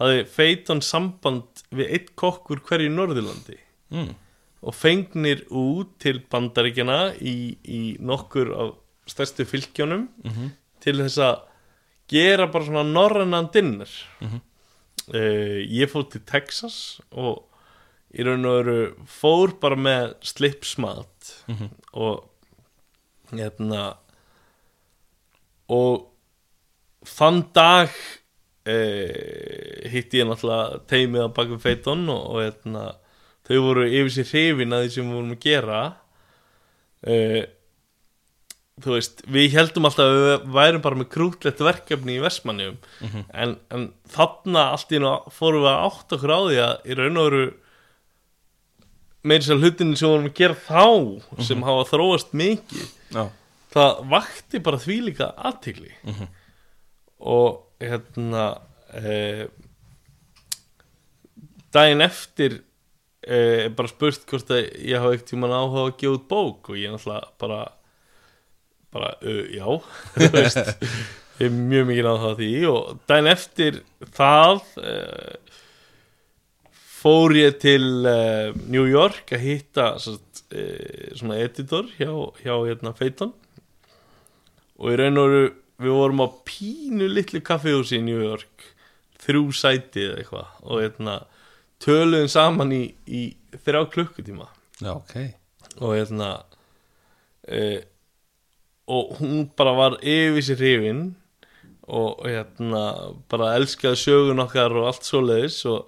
hafði 0.00 0.22
feitan 0.32 0.82
samband 0.84 1.64
við 1.74 1.92
eitt 1.96 2.14
kokkur 2.18 2.60
hverju 2.64 2.90
í 2.90 2.92
Norðurlandi. 2.92 3.58
Mm. 3.94 4.14
Og 4.66 4.74
fengnir 4.74 5.44
út 5.54 5.92
til 6.02 6.18
bandaríkjana 6.32 7.14
í, 7.22 7.56
í 7.62 7.82
nokkur 8.02 8.50
af 8.56 8.72
stærstu 9.06 9.44
fylgjónum 9.46 10.08
Mhm. 10.24 10.48
til 10.82 10.96
þess 10.98 11.18
að 11.22 11.40
gera 12.10 12.46
bara 12.50 12.64
svona 12.66 12.82
norrænan 12.86 13.50
dinner 13.54 13.88
Mhm. 14.20 14.40
uh, 15.14 15.58
ég 15.70 15.86
fór 15.90 16.08
til 16.10 16.20
Texas 16.26 17.00
og 17.12 17.44
í 18.16 18.24
raun 18.24 18.44
og 18.46 18.64
veru 18.64 19.06
fór 19.06 19.54
bara 19.60 19.76
með 19.76 20.14
slipsmat 20.22 21.44
Mhm. 21.48 21.70
og 21.94 22.24
hérna 23.32 23.96
og 25.68 26.06
þann 27.06 27.42
dag 27.54 27.88
uh, 28.66 29.88
hitti 29.90 30.20
ég 30.22 30.26
náttúrulega 30.28 30.80
teimið 30.90 31.24
að 31.26 31.34
baka 31.38 31.58
feiton 31.62 32.08
og, 32.10 32.22
og 32.34 32.40
hérna, 32.42 32.84
þau 33.46 33.60
voru 33.64 33.86
yfir 33.88 34.14
sér 34.14 34.30
hrifin 34.32 34.74
að 34.76 34.86
því 34.86 34.94
sem 34.94 35.06
við 35.06 35.18
vorum 35.18 35.36
að 35.36 35.44
gera. 35.46 35.82
Uh, 37.06 37.42
þú 38.84 38.96
veist, 38.96 39.22
við 39.32 39.54
heldum 39.56 39.88
alltaf 39.88 40.10
að 40.10 40.18
við 40.20 40.48
værum 40.56 40.82
bara 40.84 40.98
með 41.00 41.08
krútlegt 41.14 41.62
verkefni 41.64 42.18
í 42.18 42.20
Vestmannjum 42.20 42.74
en, 43.32 43.54
en 43.72 43.86
þarna 44.12 44.66
allt 44.74 44.92
í 44.92 45.00
nú 45.00 45.12
fórum 45.32 45.64
við 45.64 45.70
að 45.70 45.84
átta 45.86 46.18
okkur 46.18 46.34
á 46.36 46.40
því 46.42 46.58
að 46.64 46.74
í 46.84 46.98
raun 46.98 47.20
og 47.22 47.28
veru 47.30 47.46
meira 49.26 49.46
sér 49.46 49.62
hlutinu 49.62 49.96
sem 49.96 50.12
vorum 50.12 50.28
að 50.28 50.36
gera 50.42 50.58
þá 50.66 51.42
sem 51.48 51.64
hafa 51.66 51.88
þróast 51.88 52.36
mikið 52.36 52.84
já, 53.16 53.22
það 53.72 54.02
vakti 54.12 54.62
bara 54.68 54.82
því 54.84 54.98
líka 55.08 55.30
aðtigli 55.48 55.94
og 57.32 57.80
hérna 57.80 58.44
e, 58.92 59.48
daginn 61.72 62.04
eftir 62.04 62.60
e, 63.26 63.68
bara 63.76 63.90
spurt 63.90 64.26
hvort 64.30 64.52
að 64.54 64.68
ég 64.80 65.02
hafa 65.02 65.16
ekkert 65.16 65.30
tímann 65.32 65.54
áhuga 65.54 65.88
að 65.88 65.96
gefa 66.00 66.14
út 66.16 66.28
bók 66.30 66.70
og 66.72 66.78
ég 66.80 66.94
náttúrulega 66.94 67.32
bara 67.42 67.60
bara, 68.94 69.10
uh, 69.26 69.44
já 69.52 69.66
ég 71.40 71.48
er 71.48 71.52
mjög 71.52 71.90
mikið 71.90 72.10
áhuga 72.12 72.32
því 72.38 72.50
og 72.70 73.02
daginn 73.10 73.32
eftir 73.32 73.82
það 74.16 74.62
e, 74.80 74.94
fór 76.96 77.36
ég 77.36 77.58
til 77.62 77.84
uh, 78.06 78.54
New 78.72 78.86
York 78.88 79.34
að 79.36 79.44
hitta 79.44 79.90
satt, 80.00 80.22
svona 81.18 81.40
editor 81.42 81.88
hjá, 81.98 82.10
hjá 82.38 82.52
hérna, 82.62 82.92
Feiton 82.94 83.32
og 84.78 84.92
í 84.92 84.98
raun 85.00 85.18
og 85.18 85.32
veru 85.32 85.46
við 85.82 85.92
vorum 85.92 86.24
á 86.24 86.28
pínu 86.48 87.08
litlu 87.10 87.42
kaffehúsi 87.44 88.00
í 88.00 88.04
New 88.04 88.20
York 88.22 88.70
þrjú 89.26 89.50
sæti 89.56 90.06
eða 90.06 90.20
eitthvað 90.22 90.52
og 90.64 90.82
hérna, 90.82 91.16
töluðum 91.82 92.30
saman 92.32 92.72
í, 92.74 92.84
í 93.06 93.22
þrjá 93.64 93.82
klukkutíma. 93.92 94.48
Já, 94.80 94.92
ok. 94.96 95.16
Og 95.80 95.92
hérna 95.96 96.30
uh, 97.48 97.78
og 98.86 99.16
hún 99.18 99.46
bara 99.58 99.74
var 99.76 99.98
yfir 100.02 100.44
sér 100.46 100.60
hrifin 100.60 101.06
og 101.86 102.22
hérna 102.26 102.82
bara 103.30 103.54
elskaði 103.58 103.98
sögun 103.98 104.42
okkar 104.42 104.74
og 104.74 104.88
allt 104.90 105.06
svoleiðis 105.06 105.60
og 105.70 105.86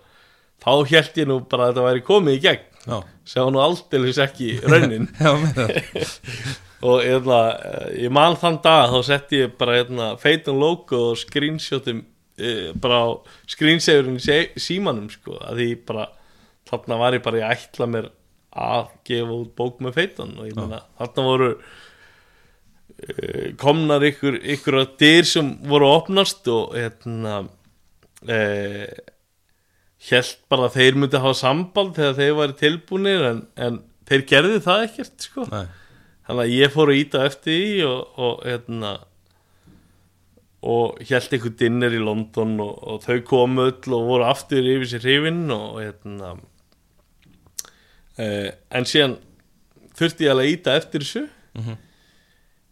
þá 0.63 0.73
held 0.91 1.21
ég 1.21 1.29
nú 1.31 1.39
bara 1.47 1.69
að 1.69 1.73
þetta 1.73 1.87
væri 1.87 2.05
komið 2.07 2.39
í 2.39 2.43
gegn. 2.47 2.65
Já, 2.89 2.99
sjá 3.27 3.43
nú 3.53 3.61
aldeilis 3.63 4.21
ekki 4.23 4.53
raunin. 4.71 5.09
Já, 5.19 5.33
og 6.89 7.03
hérna, 7.03 7.41
eh, 7.59 7.89
ég 8.05 8.15
man 8.15 8.39
þann 8.39 8.61
dag 8.65 8.95
þá 8.95 8.99
setti 9.07 9.43
ég 9.45 9.57
bara 9.59 9.81
hérna, 9.81 10.13
feitum 10.21 10.59
logo 10.63 11.11
og 11.13 11.19
screenshotum 11.21 12.05
e, 12.39 12.73
bara 12.79 13.01
á 13.05 13.09
sé- 14.23 14.53
símanum 14.61 15.11
sko, 15.13 15.37
að 15.43 15.61
því 15.63 15.69
bara 15.89 16.09
þarna 16.69 16.99
var 17.01 17.17
ég 17.19 17.23
bara, 17.25 17.39
ég 17.43 17.53
ætla 17.57 17.87
mér 17.91 18.09
að 18.59 18.89
gefa 19.09 19.37
út 19.43 19.53
bók 19.57 19.79
með 19.85 19.95
feitan 20.01 20.35
og 20.39 20.49
ég 20.49 20.57
meina, 20.57 20.83
þarna 20.99 21.25
voru 21.29 21.51
e, 22.99 23.53
komnar 23.61 24.05
ykkur 24.09 24.39
ykkur 24.57 24.79
að 24.83 24.97
dyr 25.03 25.29
sem 25.29 25.53
voru 25.69 25.89
að 25.91 25.97
opnast 26.03 26.49
og 26.53 26.75
hérna 26.77 27.37
e, 28.29 28.39
held 30.09 30.33
bara 30.51 30.69
að 30.69 30.77
þeir 30.79 30.99
myndi 31.03 31.21
hafa 31.23 31.37
samband 31.41 31.97
þegar 31.99 32.17
þeir 32.19 32.37
væri 32.39 32.57
tilbúnir 32.63 33.25
en, 33.33 33.43
en 33.59 33.81
þeir 34.09 34.25
gerði 34.31 34.61
það 34.65 34.85
ekkert 34.89 35.27
sko 35.29 35.47
Nei. 35.51 35.65
þannig 36.29 36.43
að 36.45 36.55
ég 36.57 36.75
fór 36.75 36.93
að 36.93 37.01
íta 37.03 37.25
eftir 37.29 37.57
því 37.59 37.87
og, 37.89 38.21
og 38.29 38.45
hérna 38.47 38.93
og 40.63 40.99
held 41.07 41.33
einhver 41.37 41.53
dinner 41.61 41.91
í 41.95 42.01
London 42.03 42.57
og, 42.61 42.79
og 42.83 43.03
þau 43.05 43.21
komu 43.29 43.63
öll 43.71 43.93
og 43.95 44.09
voru 44.09 44.25
aftur 44.27 44.59
yfir 44.67 44.89
sér 44.91 45.03
hrifin 45.05 45.45
og 45.55 45.77
hérna 45.83 46.33
eh, 48.19 48.51
en 48.75 48.85
síðan 48.89 49.15
þurfti 49.99 50.25
ég 50.27 50.31
alveg 50.35 50.47
að 50.49 50.53
íta 50.57 50.71
eftir 50.81 51.01
þessu 51.07 51.25
Mhm. 51.59 51.75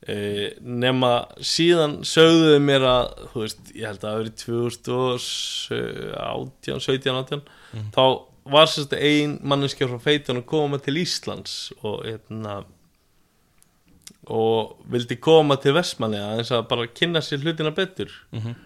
eh, 0.07 0.49
nema 0.63 1.13
síðan 1.43 1.97
sögðuðu 2.07 2.61
mér 2.63 2.83
að 2.87 3.07
þú 3.33 3.41
veist, 3.43 3.59
ég 3.75 3.87
held 3.89 4.05
að 4.05 4.07
það 4.07 4.19
verið 4.21 4.37
2018, 4.43 6.81
17, 6.81 7.17
18 7.17 7.43
þá 7.95 8.03
var 8.47 8.67
sérst 8.71 8.93
ein 8.95 9.39
manneskja 9.43 9.89
frá 9.91 9.99
feitunum 10.05 10.43
að 10.45 10.51
koma 10.53 10.79
til 10.79 10.97
Íslands 11.03 11.73
og 11.83 12.05
hérna 12.07 12.61
og 14.27 14.77
vildi 14.91 15.19
koma 15.23 15.57
til 15.63 15.77
Vestmanni 15.77 16.19
aðeins 16.19 16.51
að 16.55 16.67
bara 16.71 16.89
kynna 16.91 17.23
sér 17.23 17.45
hlutina 17.45 17.75
betur. 17.75 18.11
Mhm. 18.33 18.57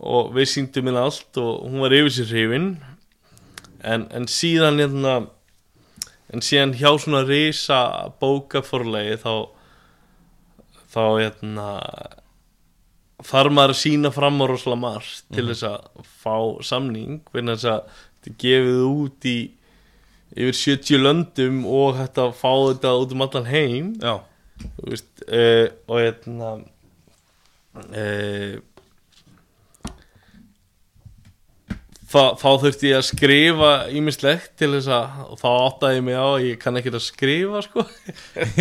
og 0.00 0.30
við 0.32 0.46
síndum 0.48 0.84
minna 0.86 1.02
allt 1.04 1.36
og 1.36 1.66
hún 1.68 1.80
var 1.82 1.92
yfir 1.92 2.12
sér 2.14 2.30
hrifin. 2.30 2.68
En, 3.84 4.06
en 4.10 4.24
síðan 4.24 4.78
hérna 4.80 5.26
en 6.32 6.40
síðan 6.40 6.72
hjá 6.78 6.94
svona 6.96 7.24
risa 7.26 8.08
bókaforlegi 8.20 9.18
þá 9.20 9.50
þá 10.90 11.04
hérna 11.20 11.68
þarf 13.26 13.52
maður 13.52 13.74
að 13.74 13.80
sína 13.82 14.12
fram 14.14 14.40
á 14.40 14.44
rosalega 14.48 14.82
margt 14.86 15.24
til 15.34 15.46
þess 15.50 15.66
að 15.68 16.06
fá 16.22 16.36
samning 16.64 17.20
vegna 17.34 17.58
þess 17.58 17.72
að 17.74 17.98
þetta 18.20 18.36
gefið 18.44 18.82
út 18.86 19.28
í 19.28 19.38
yfir 20.30 20.56
70 20.56 21.02
löndum 21.02 21.62
og 21.66 21.98
að 21.98 22.34
fá 22.38 22.52
þetta 22.70 22.94
út 23.02 23.14
um 23.14 23.24
allan 23.26 23.48
heim. 23.50 23.94
Já, 23.98 24.20
þú 24.60 24.90
veist, 24.90 25.10
uh, 25.26 25.66
og 25.88 26.02
hérna 26.02 26.50
uh, 27.80 28.58
þá, 32.10 32.22
þá 32.40 32.48
þurfti 32.64 32.90
ég 32.90 32.98
að 32.98 33.06
skrifa 33.08 33.70
ímislegt 33.96 34.54
til 34.60 34.72
þess 34.74 34.90
að 34.94 35.20
og 35.26 35.40
þá 35.40 35.48
áttaði 35.50 35.98
ég 35.98 36.06
mig 36.08 36.18
á 36.18 36.26
að 36.26 36.46
ég 36.48 36.60
kann 36.62 36.80
ekki 36.80 36.92
að 36.94 37.04
skrifa 37.06 37.62
sko. 37.66 37.84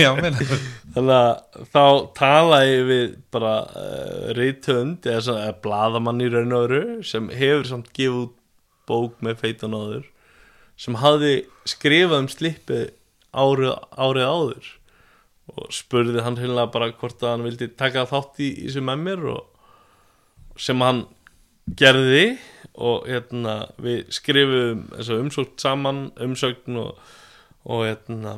Já, 0.03 0.09
þannig 0.19 1.15
að 1.15 1.63
þá 1.73 1.85
talaði 2.19 2.75
ég 2.75 2.85
við 2.89 3.07
bara 3.33 3.55
uh, 3.65 4.29
reytönd 4.37 5.09
eða 5.09 5.39
eða 5.39 5.57
bladamann 5.65 6.23
í 6.23 6.29
raun 6.31 6.55
og 6.55 6.67
öru 6.67 6.83
sem 7.05 7.31
hefur 7.33 7.67
samt 7.71 7.91
gefið 7.97 8.21
út 8.25 8.35
bók 8.89 9.19
með 9.25 9.43
feitan 9.43 9.77
áður 9.77 10.07
sem 10.79 10.95
hafði 10.97 11.33
skrifað 11.67 12.23
um 12.23 12.29
slippi 12.31 12.79
árið, 13.35 13.73
árið 13.93 14.29
áður 14.29 14.69
og 15.59 15.71
spurði 15.75 16.23
hann 16.25 16.39
hérna 16.39 16.67
bara 16.71 16.91
hvort 16.91 17.23
að 17.23 17.35
hann 17.35 17.47
vildi 17.47 17.69
taka 17.79 18.07
þátt 18.09 18.41
í, 18.43 18.49
þessu 18.65 18.83
með 18.85 19.03
mér 19.05 19.25
sem 20.59 20.81
hann 20.83 21.05
gerði 21.79 22.37
og 22.79 23.07
hérna 23.07 23.55
við 23.81 24.07
skrifum 24.15 24.85
umsókn 25.19 25.59
saman 25.59 26.05
umsókn 26.23 26.79
og, 26.79 26.95
og 27.67 27.85
hérna 27.87 28.37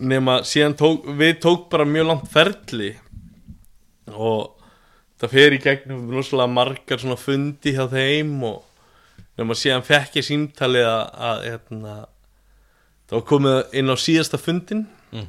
nema 0.00 0.40
síðan 0.46 0.76
tók, 0.78 1.06
við 1.16 1.38
tók 1.42 1.68
bara 1.72 1.88
mjög 1.88 2.08
langt 2.08 2.30
ferli 2.32 2.94
og 4.10 4.56
það 5.20 5.34
fer 5.34 5.56
í 5.56 5.60
gegnum 5.62 6.08
rosalega 6.12 6.52
margar 6.52 7.00
svona 7.00 7.18
fundi 7.20 7.74
hjá 7.76 7.84
þeim 7.90 8.38
og 8.48 8.62
nema 9.40 9.56
síðan 9.56 9.84
fekk 9.86 10.20
ég 10.20 10.26
símtalið 10.26 10.88
að, 10.88 11.02
að 11.28 11.44
hérna, 11.48 11.94
það 13.08 13.18
var 13.18 13.28
komið 13.32 13.76
inn 13.80 13.92
á 13.92 13.96
síðasta 14.00 14.40
fundin 14.40 14.86
Mm. 15.10 15.28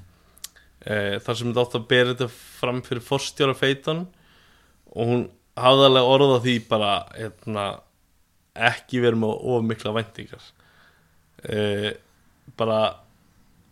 e, 0.86 0.96
þar 1.24 1.38
sem 1.38 1.52
þetta 1.52 1.66
átt 1.66 1.78
að 1.80 1.88
bera 1.90 2.14
þetta 2.14 2.30
fram 2.32 2.82
fyrir 2.86 3.06
forstjóra 3.06 3.58
feitan 3.58 4.06
og 4.92 5.12
hún 5.12 5.24
hafði 5.60 5.88
alveg 5.90 6.12
orða 6.16 6.40
því 6.46 6.56
bara 6.70 6.92
hérna, 7.16 7.66
ekki 8.72 9.02
verið 9.04 9.24
með 9.24 9.46
of 9.56 9.66
mikla 9.68 9.96
væntingar 9.96 10.48
e, 11.44 11.94
bara 12.60 12.82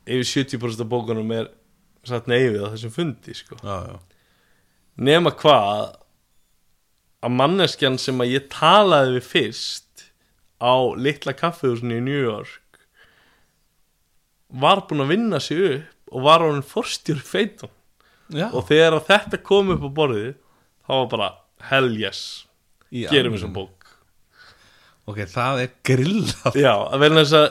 yfir 0.10 0.45
70% 0.45 0.86
af 0.86 0.91
bókunum 0.91 1.34
er 1.36 1.49
satt 2.07 2.30
neyfið 2.32 2.64
á 2.66 2.72
þessum 2.74 2.93
fundi 2.95 3.36
sko. 3.36 3.60
já, 3.62 3.91
já, 3.91 3.99
nema 5.10 5.34
hvað 5.36 5.97
að 7.20 7.36
manneskjan 7.36 7.99
sem 7.99 8.22
að 8.24 8.34
ég 8.38 8.47
talaði 8.53 9.18
við 9.18 9.28
fyrst 9.28 10.05
á 10.64 10.74
litla 10.95 11.36
kaffehúsinu 11.36 11.99
í 11.99 12.03
New 12.03 12.20
York 12.20 12.80
var 14.49 14.86
búin 14.88 15.03
að 15.03 15.14
vinna 15.14 15.39
sig 15.43 15.60
upp 15.60 15.99
og 16.12 16.24
var 16.26 16.43
hann 16.45 16.64
forstjóri 16.66 17.22
feitum 17.26 17.72
já. 18.34 18.47
og 18.53 18.66
þegar 18.70 18.99
þetta 19.07 19.39
kom 19.45 19.70
upp 19.76 19.84
á 19.86 19.89
borðið 20.01 20.30
þá 20.88 20.93
var 20.95 21.10
bara 21.16 21.30
hell 21.72 21.91
yes 22.01 22.22
Í 22.89 23.03
gerum 23.05 23.36
alvöru. 23.36 23.38
þessum 23.38 23.53
bók. 23.53 23.89
Ok, 25.10 25.20
það 25.30 25.60
er 25.62 25.72
grillað. 25.86 26.55
Já, 26.57 26.72
að 26.89 27.01
verða 27.03 27.22
þess 27.24 27.36
að 27.38 27.47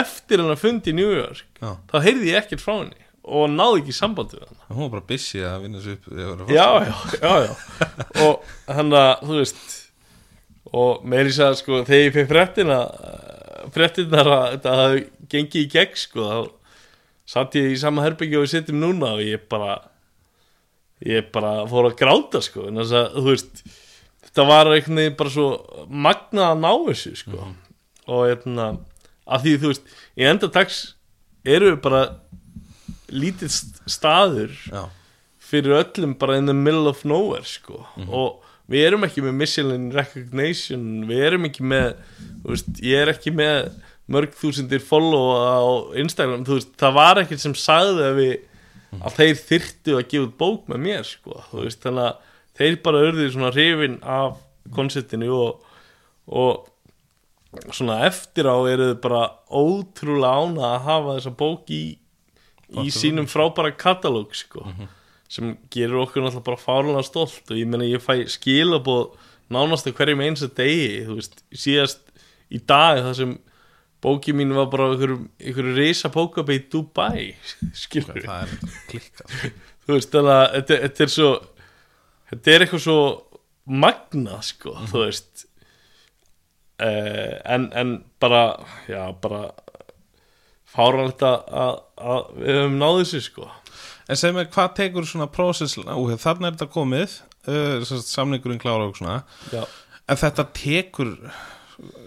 eftir 0.00 0.42
hann 0.42 0.52
að 0.54 0.60
fundi 0.62 0.92
í 0.92 0.94
New 0.94 1.10
York 1.10 1.40
já, 1.58 1.72
þá 1.90 1.96
heyrði 2.04 2.28
ég 2.30 2.38
ekkert 2.44 2.62
frá 2.62 2.74
henni 2.76 3.06
og 3.30 3.48
náði 3.50 3.80
ekki 3.82 3.94
samband 3.94 4.30
við 4.36 4.44
hann 4.46 4.60
hún 4.76 4.84
var 4.84 4.92
bara 4.94 5.06
busy 5.10 5.42
að 5.44 5.64
vinna 5.64 5.82
sér 5.82 5.96
upp 5.98 6.06
þegar 6.06 6.30
hún 6.30 6.44
var 6.46 6.54
já, 6.54 6.68
já, 6.86 6.94
já, 7.18 7.32
já. 7.48 7.96
Og 8.28 8.52
hann 8.76 8.94
að, 9.00 9.10
þú 9.26 9.40
veist 9.40 9.64
og 10.80 11.02
meiri 11.10 11.34
sagði 11.34 11.58
sko 11.64 11.80
þegar 11.88 12.04
ég 12.06 12.14
fekk 12.20 12.30
fréttina 12.30 12.78
fréttinar 13.74 14.30
að 14.36 14.46
þetta 14.54 14.76
hafði 14.80 15.02
gengið 15.34 15.64
í 15.64 15.68
gegn 15.74 15.98
sko 16.04 16.28
þá 16.30 16.38
satt 17.30 17.54
ég 17.58 17.70
í 17.74 17.78
sama 17.80 18.02
herbyggja 18.06 18.40
og 18.40 18.46
við 18.46 18.52
sittum 18.56 18.80
núna 18.82 19.12
og 19.16 19.22
ég 19.24 19.44
bara 19.50 19.76
ég 21.06 21.30
bara 21.32 21.52
fór 21.70 21.88
að 21.90 21.98
gráta 22.00 22.40
sko. 22.44 22.66
En 22.68 22.80
þess 22.82 22.92
að, 22.98 23.14
þú 23.16 23.26
veist 23.30 23.62
þetta 24.26 24.44
var 24.50 24.70
einhvern 24.74 25.00
veginn 25.00 25.18
bara 25.20 25.32
svo 25.32 25.46
magnað 25.88 26.48
að 26.50 26.62
ná 26.64 26.70
þessu 26.90 27.12
sko. 27.22 27.46
Og 28.10 28.24
hérna, 28.28 28.66
að 29.30 29.44
því 29.46 29.54
þú 29.62 29.70
veist 29.72 29.94
í 30.20 30.26
enda 30.28 30.50
dags 30.52 30.80
eru 31.48 31.70
við 31.72 31.80
bara 31.86 32.02
lítið 33.10 33.50
st- 33.50 33.80
staður 33.90 34.52
já, 34.70 34.82
fyrir 35.50 35.78
öllum 35.80 36.12
bara 36.20 36.36
in 36.38 36.46
the 36.50 36.54
middle 36.54 36.90
of 36.90 37.00
nowhere 37.08 37.46
sko. 37.48 37.84
og 38.06 38.44
við 38.70 38.84
erum 38.86 39.02
ekki 39.06 39.22
með 39.24 39.34
Michelin 39.40 39.88
recognition 39.94 40.84
við 41.08 41.24
erum 41.26 41.48
ekki 41.48 41.64
með 41.66 41.88
veist, 42.44 42.68
ég 42.86 43.00
er 43.02 43.10
ekki 43.14 43.32
með 43.34 43.72
mörg 44.10 44.34
þúsundir 44.38 44.82
follow 44.82 45.34
á 45.38 45.62
Instagram 46.00 46.44
veist, 46.48 46.72
það 46.80 46.96
var 46.96 47.22
ekkert 47.22 47.44
sem 47.44 47.56
sagði 47.58 48.06
að 48.08 48.18
við 48.18 48.32
að 48.98 49.16
þeir 49.20 49.40
þyrftu 49.46 49.96
að 49.96 50.08
gefa 50.10 50.30
bók 50.40 50.70
með 50.70 50.82
mér 50.86 51.06
sko. 51.06 51.36
veist, 51.54 51.82
þannig 51.84 52.08
að 52.08 52.28
þeir 52.60 52.78
bara 52.84 53.04
urðið 53.06 53.32
svona 53.34 53.52
hrifin 53.54 53.98
af 54.02 54.40
konceptinu 54.74 55.30
og, 55.36 55.62
og 56.26 56.66
svona 57.74 58.00
eftir 58.06 58.46
á 58.50 58.56
eru 58.70 58.92
þau 58.92 59.00
bara 59.02 59.22
ótrúlega 59.48 60.42
ána 60.42 60.72
að 60.74 60.88
hafa 60.88 61.16
þessa 61.18 61.34
bók 61.40 61.72
í, 61.74 61.84
í 62.82 62.90
sínum 62.94 63.28
frábæra 63.30 63.72
katalóg 63.78 64.34
sko 64.38 64.66
sem 65.30 65.54
gerur 65.70 66.04
okkur 66.04 66.24
náttúrulega 66.24 66.46
bara 66.46 66.62
fárlega 66.62 67.02
stolt 67.06 67.50
og 67.50 67.58
ég 67.58 67.68
meina 67.70 67.86
ég 67.86 68.02
fæ 68.02 68.26
skilabóð 68.30 69.14
nánast 69.50 69.86
að 69.86 69.96
hverjum 69.98 70.22
eins 70.26 70.42
að 70.46 70.56
degi 70.58 71.04
veist, 71.10 71.42
síðast 71.54 72.02
í 72.50 72.58
dag 72.58 73.02
það 73.02 73.14
sem 73.18 73.36
bóki 74.04 74.34
mín 74.36 74.54
var 74.56 74.68
bara 74.72 74.90
ykkur 74.96 75.72
reysa 75.76 76.10
bókabi 76.12 76.58
í 76.60 76.66
Dubai 76.72 77.34
skilur 77.82 78.16
við, 78.18 78.28
það 78.28 78.46
er 78.46 78.78
klikkað. 78.92 79.34
Þú 79.84 79.96
veist 79.96 80.14
þannig 80.14 80.36
að 80.36 80.56
þetta, 80.56 81.04
er 81.04 81.12
svo 81.14 81.30
þetta 82.30 82.52
er 82.52 82.64
eitthvað 82.64 82.84
svo 82.84 83.00
magnað 83.70 84.44
sko, 84.46 84.74
þú 84.90 85.04
veist. 85.04 85.46
Uh, 86.80 87.36
en, 87.44 87.66
en 87.76 87.90
bara 88.22 88.44
já, 88.88 89.02
bara 89.20 89.50
fáralegt 90.70 91.24
að, 91.26 91.82
við 92.38 92.60
höfum 92.60 92.78
náð 92.80 93.00
þessu 93.02 93.22
sko. 93.26 93.48
En 94.10 94.18
segð 94.18 94.38
mér, 94.38 94.48
hvað 94.54 94.72
tekur 94.78 95.06
svona 95.06 95.28
prósess? 95.30 95.76
Okay, 95.78 96.18
Þannig 96.22 96.48
er 96.48 96.56
þetta 96.56 96.70
komið 96.72 97.18
uh, 97.50 97.90
Samningurinn 98.00 98.62
klára 98.62 98.88
og 98.88 98.96
svona. 98.98 99.20
Já, 99.52 99.62
En 100.10 100.18
þetta 100.18 100.46
tekur 100.56 101.12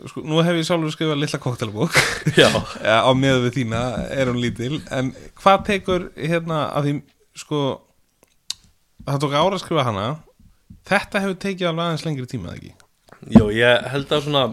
sko, 0.09 0.23
Nú 0.27 0.41
hef 0.43 0.59
ég 0.59 0.67
sjálfur 0.67 0.93
skrifað 0.93 1.21
litla 1.21 1.39
koktelbók 1.43 1.97
Á 3.07 3.11
meðu 3.17 3.47
við 3.47 3.57
þína 3.59 3.81
er 4.13 4.31
hún 4.31 4.41
lítil. 4.43 4.77
En 4.93 5.13
hvað 5.39 5.65
tekur 5.69 6.07
hérna 6.17 6.67
að 6.75 6.89
því 6.89 6.95
sko 7.43 7.63
Það 9.03 9.19
tók 9.19 9.33
ára 9.35 9.57
að 9.57 9.59
skrifa 9.59 9.83
hana. 9.83 10.03
Þetta 10.87 11.21
hefur 11.23 11.39
tekið 11.43 11.67
alveg 11.67 11.87
aðeins 11.89 12.03
lengri 12.05 12.27
tíma 12.31 12.53
eða 12.53 12.59
ekki? 12.59 12.69
Jó, 13.35 13.43
ég 13.51 13.87
held 13.91 14.13
að 14.15 14.21
svona 14.23 14.43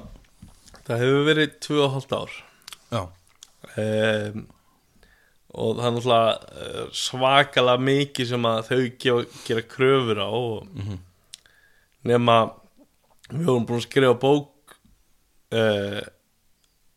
það 0.86 1.02
hefur 1.04 1.28
verið 1.28 1.52
2,5 1.66 2.16
ár. 2.18 2.32
Já, 2.90 3.02
um, 3.78 4.40
og 5.50 5.78
það 5.78 5.86
er 5.86 5.94
náttúrulega 5.96 6.34
eh, 6.64 6.82
svakalega 6.94 7.84
mikið 7.88 8.28
sem 8.30 8.48
að 8.50 8.60
þau 8.68 8.82
gera 9.46 9.64
kröfur 9.66 10.22
á 10.22 10.30
og 10.30 10.90
nema 12.06 12.36
við 13.30 13.48
vorum 13.48 13.66
búin 13.66 13.80
að 13.80 13.86
skrifa 13.88 14.18
bók 14.22 14.49
uh, 15.54 16.00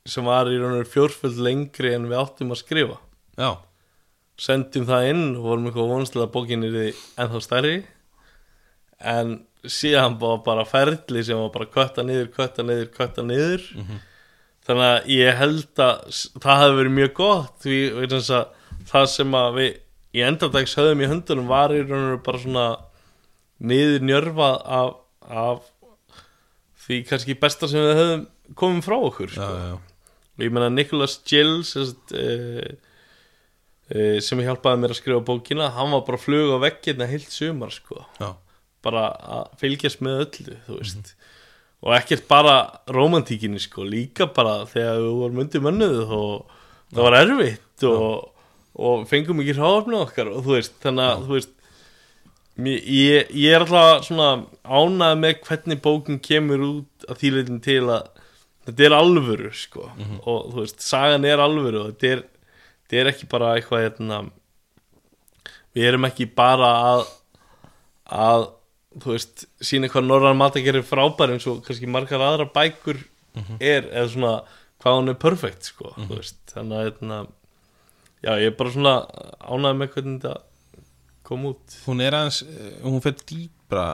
sem 0.09 0.27
var 0.27 0.49
í 0.51 0.59
rauninu 0.59 0.87
fjórföld 0.89 1.39
lengri 1.43 1.93
en 1.95 2.09
við 2.09 2.19
áttum 2.19 2.53
að 2.53 2.61
skrifa. 2.63 2.97
Já, 3.39 3.51
sendum 4.39 4.87
það 4.89 5.09
inn 5.11 5.25
og 5.37 5.43
vorum 5.47 5.67
eitthvað 5.69 5.91
vonstilega 5.93 6.29
að 6.29 6.33
bókin 6.35 6.67
er 6.67 6.79
ennþá 6.83 7.43
stærri. 7.43 7.75
En 8.99 9.37
síðan 9.63 10.17
var 10.19 10.41
bara 10.45 10.65
ferli 10.67 11.23
sem 11.23 11.39
var 11.39 11.53
bara 11.53 11.69
kvötta 11.71 12.03
niður, 12.05 12.31
kvötta 12.35 12.65
niður, 12.67 12.89
kvötta 12.95 13.23
niður. 13.25 13.63
Þannig 14.63 14.89
að 14.89 15.07
ég 15.11 15.39
held 15.39 15.79
að 15.83 16.03
það 16.43 16.61
hefði 16.61 16.77
verið 16.79 16.97
mjög 16.97 17.13
gott 17.17 17.65
því 17.65 17.79
að 18.03 18.27
það 18.87 19.07
sem 19.11 19.35
að 19.39 19.57
við 19.57 19.71
í 20.13 20.21
endardags 20.21 20.75
höfðum 20.77 21.01
í 21.01 21.09
höndunum 21.09 21.49
var 21.49 21.73
í 21.73 21.81
raun 21.81 22.13
og 22.13 22.23
bara 22.25 22.41
svona 22.41 22.65
niður 23.63 24.05
njörfað 24.05 24.59
af, 24.77 24.91
af 25.25 25.63
því 26.85 26.99
kannski 27.09 27.37
besta 27.39 27.69
sem 27.71 27.81
við 27.81 27.99
höfum 27.99 28.25
komið 28.59 28.85
frá 28.87 28.97
okkur 28.99 29.29
já, 29.33 29.35
sko. 29.35 29.59
já, 29.59 29.73
og 30.33 30.43
ég 30.47 30.53
meina 30.55 30.69
Nicholas 30.73 31.19
Gill 31.29 31.61
sem, 31.67 31.85
sagt, 31.91 32.13
eh, 32.17 32.73
eh, 33.93 34.17
sem 34.23 34.39
hjálpaði 34.43 34.81
mér 34.83 34.93
að 34.95 34.99
skrifa 35.01 35.25
bókina 35.27 35.71
hann 35.75 35.91
var 35.93 36.05
bara 36.07 36.17
að 36.19 36.25
fluga 36.25 36.57
á 36.57 36.63
veggina 36.65 37.07
heilt 37.09 37.31
sumar 37.33 37.73
sko. 37.73 38.05
já, 38.19 38.33
bara 38.83 39.07
að 39.37 39.53
fylgjast 39.61 40.01
með 40.03 40.25
öllu 40.25 40.57
þú 40.67 40.79
veist. 40.81 41.13
Og 41.83 41.91
ekkert 41.97 42.27
bara 42.29 42.53
romantíkinni 42.95 43.59
sko, 43.59 43.83
líka 43.83 44.29
bara 44.31 44.61
þegar 44.69 45.01
við 45.03 45.17
vorum 45.19 45.41
undir 45.43 45.63
mönnuð 45.65 46.13
og 46.15 46.53
það 46.93 47.03
var 47.03 47.17
erfitt 47.19 47.83
og, 47.89 48.29
og 48.79 49.03
fengum 49.09 49.41
ekki 49.43 49.57
hráfni 49.57 49.97
okkar 49.99 50.29
og 50.31 50.45
þú 50.45 50.55
veist, 50.55 50.77
þannig 50.83 51.09
að 51.09 51.25
þú 51.27 51.33
veist 51.35 51.51
mér- 52.63 52.85
ég, 52.87 53.33
ég 53.35 53.55
er 53.57 53.65
alltaf 53.65 54.07
svona 54.07 54.29
ánað 54.63 55.19
með 55.25 55.41
hvernig 55.49 55.81
bókin 55.83 56.21
kemur 56.23 56.63
út 56.69 57.07
að 57.09 57.19
þýleitin 57.23 57.59
til 57.65 57.81
að 57.89 58.07
þetta 58.67 58.85
er 58.87 58.95
alvöru 58.97 59.51
sko. 59.53 59.89
Og 60.23 60.51
þú 60.53 60.61
veist, 60.61 60.81
sagan 60.81 61.25
er 61.25 61.41
alvöru 61.43 61.81
og 61.83 61.91
þetta 61.93 62.11
er, 62.15 62.23
þetta 62.83 63.01
er 63.01 63.11
ekki 63.11 63.29
bara 63.31 63.53
eitthvað 63.57 63.85
hérna, 63.87 64.21
við 65.73 65.87
erum 65.89 66.05
ekki 66.09 66.27
bara 66.37 66.71
að 66.93 67.05
að 68.13 68.43
þú 69.01 69.13
veist, 69.15 69.45
sína 69.63 69.89
hvað 69.89 70.05
norðan 70.05 70.37
matagerð 70.37 70.83
er 70.83 70.85
frábær 70.85 71.31
eins 71.33 71.47
og 71.49 71.63
kannski 71.65 71.87
margar 71.89 72.21
aðra 72.21 72.45
bækur 72.53 72.99
er 73.59 73.87
eða 73.89 74.09
svona 74.13 74.33
hvað 74.83 74.97
hún 74.99 75.09
er 75.09 75.15
perfekt 75.17 75.63
sko, 75.71 75.93
þú 75.95 76.17
veist, 76.19 76.37
þannig 76.53 76.77
að 76.77 76.83
hérna, 76.85 77.17
já, 78.21 78.31
ég 78.43 78.51
er 78.51 78.57
bara 78.59 78.73
svona 78.75 78.93
ánægð 79.49 79.79
með 79.79 79.89
hvernig 79.95 80.19
þetta 80.21 80.35
kom 81.23 81.45
út. 81.49 81.77
Hún 81.87 82.01
er 82.03 82.13
aðeins, 82.13 82.41
eh, 82.43 82.75
hún 82.83 83.01
fyrir 83.01 83.23
dýbra 83.31 83.85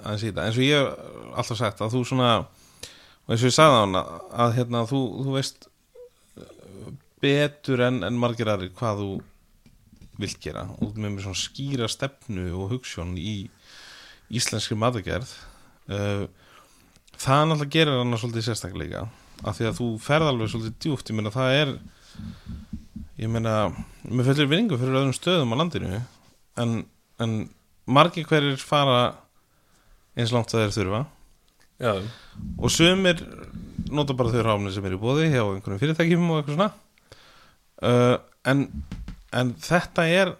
aðeins 0.00 0.24
í 0.24 0.30
þetta, 0.32 0.46
eins 0.48 0.58
og 0.58 0.64
ég 0.64 0.80
hef 0.80 1.36
alltaf 1.38 1.60
sagt 1.60 1.80
að 1.84 1.94
þú 1.94 2.02
svona 2.08 2.30
og 3.24 3.34
eins 3.34 3.44
og 3.44 3.50
ég 3.50 3.56
sagði 3.56 3.78
á 3.78 3.82
hana 3.84 4.02
að 4.44 4.56
hérna 4.58 4.84
þú, 4.90 5.00
þú 5.24 5.36
veist 5.38 5.68
eh, 6.40 6.90
betur 7.24 7.84
en, 7.86 8.02
en 8.06 8.20
margir 8.20 8.50
aðrir 8.52 8.74
hvað 8.76 9.02
þú 9.02 9.10
vilt 10.20 10.38
gera. 10.42 10.68
Og 10.78 10.94
með 10.94 11.16
mér 11.16 11.24
svona 11.24 11.40
skýra 11.40 11.88
stefnu 11.90 12.46
og 12.54 12.70
hugssjón 12.70 13.16
í 13.18 13.48
íslenskri 14.32 14.76
matagerð 14.78 15.30
uh, 15.92 16.24
það 17.20 17.48
náttúrulega 17.50 17.72
gerir 17.74 18.00
hann 18.00 18.18
svolítið 18.18 18.46
sérstaklega 18.48 19.04
af 19.44 19.58
því 19.58 19.68
að 19.68 19.76
þú 19.80 19.88
ferð 20.02 20.30
alveg 20.30 20.52
svolítið 20.52 20.78
djúft 20.84 21.10
ég 21.10 21.18
meina 21.18 21.34
það 21.34 21.58
er 21.58 21.74
ég 23.20 23.30
meina, 23.30 23.54
mér 24.06 24.28
föllir 24.30 24.50
vinningu 24.50 24.78
fyrir 24.80 25.00
öðrum 25.00 25.16
stöðum 25.16 25.54
á 25.54 25.60
landinu 25.60 26.00
en, 26.60 26.72
en 27.22 27.36
margir 27.84 28.26
hverjir 28.28 28.58
fara 28.62 29.14
eins 30.14 30.32
langt 30.34 30.54
að 30.54 30.64
þeir 30.64 30.76
þurfa 30.78 31.02
já, 31.82 31.92
og 32.58 32.70
sumir 32.72 33.20
nota 33.94 34.16
bara 34.16 34.32
þau 34.32 34.44
ráfni 34.46 34.72
sem 34.74 34.86
eru 34.88 34.98
í 34.98 35.02
bóði 35.02 35.30
hjá 35.32 35.42
einhverjum 35.42 35.82
fyrirtækjum 35.82 36.30
og 36.30 36.40
eitthvað 36.40 36.58
svona. 36.58 36.70
Uh, 37.84 38.16
en, 38.48 38.66
en 39.34 39.52
þetta 39.60 40.06
er 40.08 40.34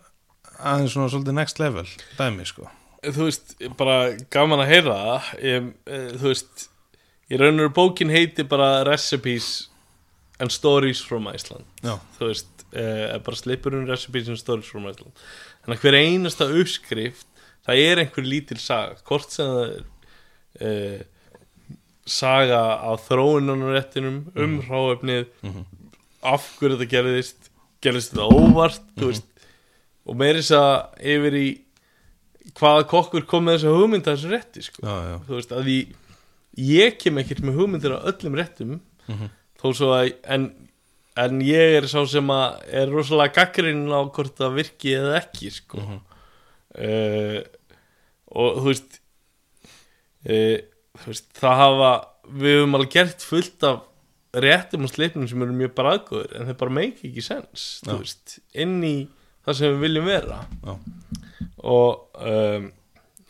aðeins 0.60 0.94
svona 0.94 1.10
svolítið 1.12 1.38
next 1.38 1.60
level 1.60 1.86
dæmi 2.18 2.46
sko. 2.48 2.68
Þú 3.04 3.26
veist, 3.28 3.54
bara 3.76 4.14
gaman 4.32 4.62
að 4.64 4.70
heyra 4.70 4.98
ég, 5.42 5.72
eh, 5.84 6.14
þú 6.16 6.30
veist 6.30 6.68
í 7.28 7.36
raun 7.40 7.58
og 7.58 7.66
veru 7.66 7.74
bókin 7.76 8.12
heiti 8.12 8.46
bara 8.48 8.84
Recipes 8.88 9.68
and 10.40 10.52
Stories 10.52 11.02
from 11.04 11.28
Iceland. 11.28 11.66
Já. 11.82 11.98
þú 12.18 12.30
veist, 12.30 12.64
eh, 12.72 13.18
bara 13.18 13.36
slipurinn 13.36 13.88
Recipes 13.88 14.28
and 14.28 14.40
Stories 14.40 14.70
from 14.70 14.88
Iceland. 14.88 15.12
En 15.66 15.74
að 15.74 15.84
hver 15.84 15.98
einasta 16.00 16.48
uppskrift 16.48 17.26
það 17.66 17.82
er 17.84 18.02
einhver 18.02 18.24
lítil 18.24 18.58
saga. 18.58 18.96
Hvort 19.04 19.30
sem 19.30 19.46
það 19.46 19.74
er 19.74 19.84
eh, 20.60 21.02
saga 22.06 22.60
á 22.84 22.90
þróununarrettinum 23.00 24.22
um 24.36 24.60
hráefnið. 24.66 25.28
Af 26.24 26.46
hverju 26.58 26.78
þetta 26.78 26.90
gerðist 26.90 27.50
gerðist 27.84 28.14
þetta 28.14 28.28
óvart 28.32 28.82
þú 28.98 29.10
veist, 29.10 29.28
og 30.08 30.18
meiri 30.20 30.40
þess 30.42 30.56
að 30.58 31.06
yfir 31.14 31.38
í 31.38 31.46
hvaða 32.54 32.86
kokkur 32.90 33.26
kom 33.28 33.46
með 33.48 33.66
hugmynd 33.68 34.08
að 34.08 34.18
þessu 34.18 34.32
rétti 34.32 34.64
sko. 34.64 34.84
já, 34.84 34.96
já, 35.10 35.16
þú 35.28 35.38
veist 35.38 35.54
að 35.56 35.70
ég, 35.72 35.94
ég 36.70 36.98
kem 37.00 37.20
ekkert 37.22 37.44
með 37.44 37.60
hugmyndir 37.60 37.96
á 37.96 38.06
öllum 38.10 38.38
réttum 38.38 38.76
þó 39.60 39.66
svo 39.72 39.90
að 39.96 40.12
en, 40.36 40.48
en 41.20 41.40
ég 41.44 41.78
er 41.80 41.88
sá 41.90 42.00
sem 42.08 42.32
að 42.32 42.60
er 42.82 42.92
rosalega 42.92 43.40
gaggrinn 43.40 43.86
á 43.92 44.00
hvort 44.04 44.36
það 44.40 44.60
virki 44.60 44.94
eða 44.98 45.16
ekki 45.22 45.52
sko. 45.54 45.80
uh, 45.80 47.40
og 48.34 48.60
þú 48.60 48.68
veist, 48.70 49.00
uh, 50.28 50.56
þú 50.60 50.73
veist 51.02 51.26
það 51.38 51.58
hafa 51.60 51.90
við 52.24 52.58
höfum 52.60 52.78
alveg 52.78 52.94
gert 52.94 53.26
fullt 53.26 53.66
af 53.68 53.82
réttum 54.44 54.86
og 54.86 54.90
sleipnum 54.90 55.26
sem 55.30 55.42
eru 55.44 55.54
mjög 55.54 55.74
bræðgóður 55.78 56.32
en 56.38 56.48
þeir 56.48 56.58
bara 56.62 56.76
make 56.78 57.08
ekki 57.08 57.22
sens 57.22 57.66
veist, 57.86 58.38
inn 58.54 58.78
í 58.86 58.94
það 59.44 59.58
sem 59.58 59.74
við 59.74 59.84
viljum 59.84 60.08
vera. 60.08 60.38
Já, 60.64 60.74
og 61.64 62.20
um, 62.20 62.70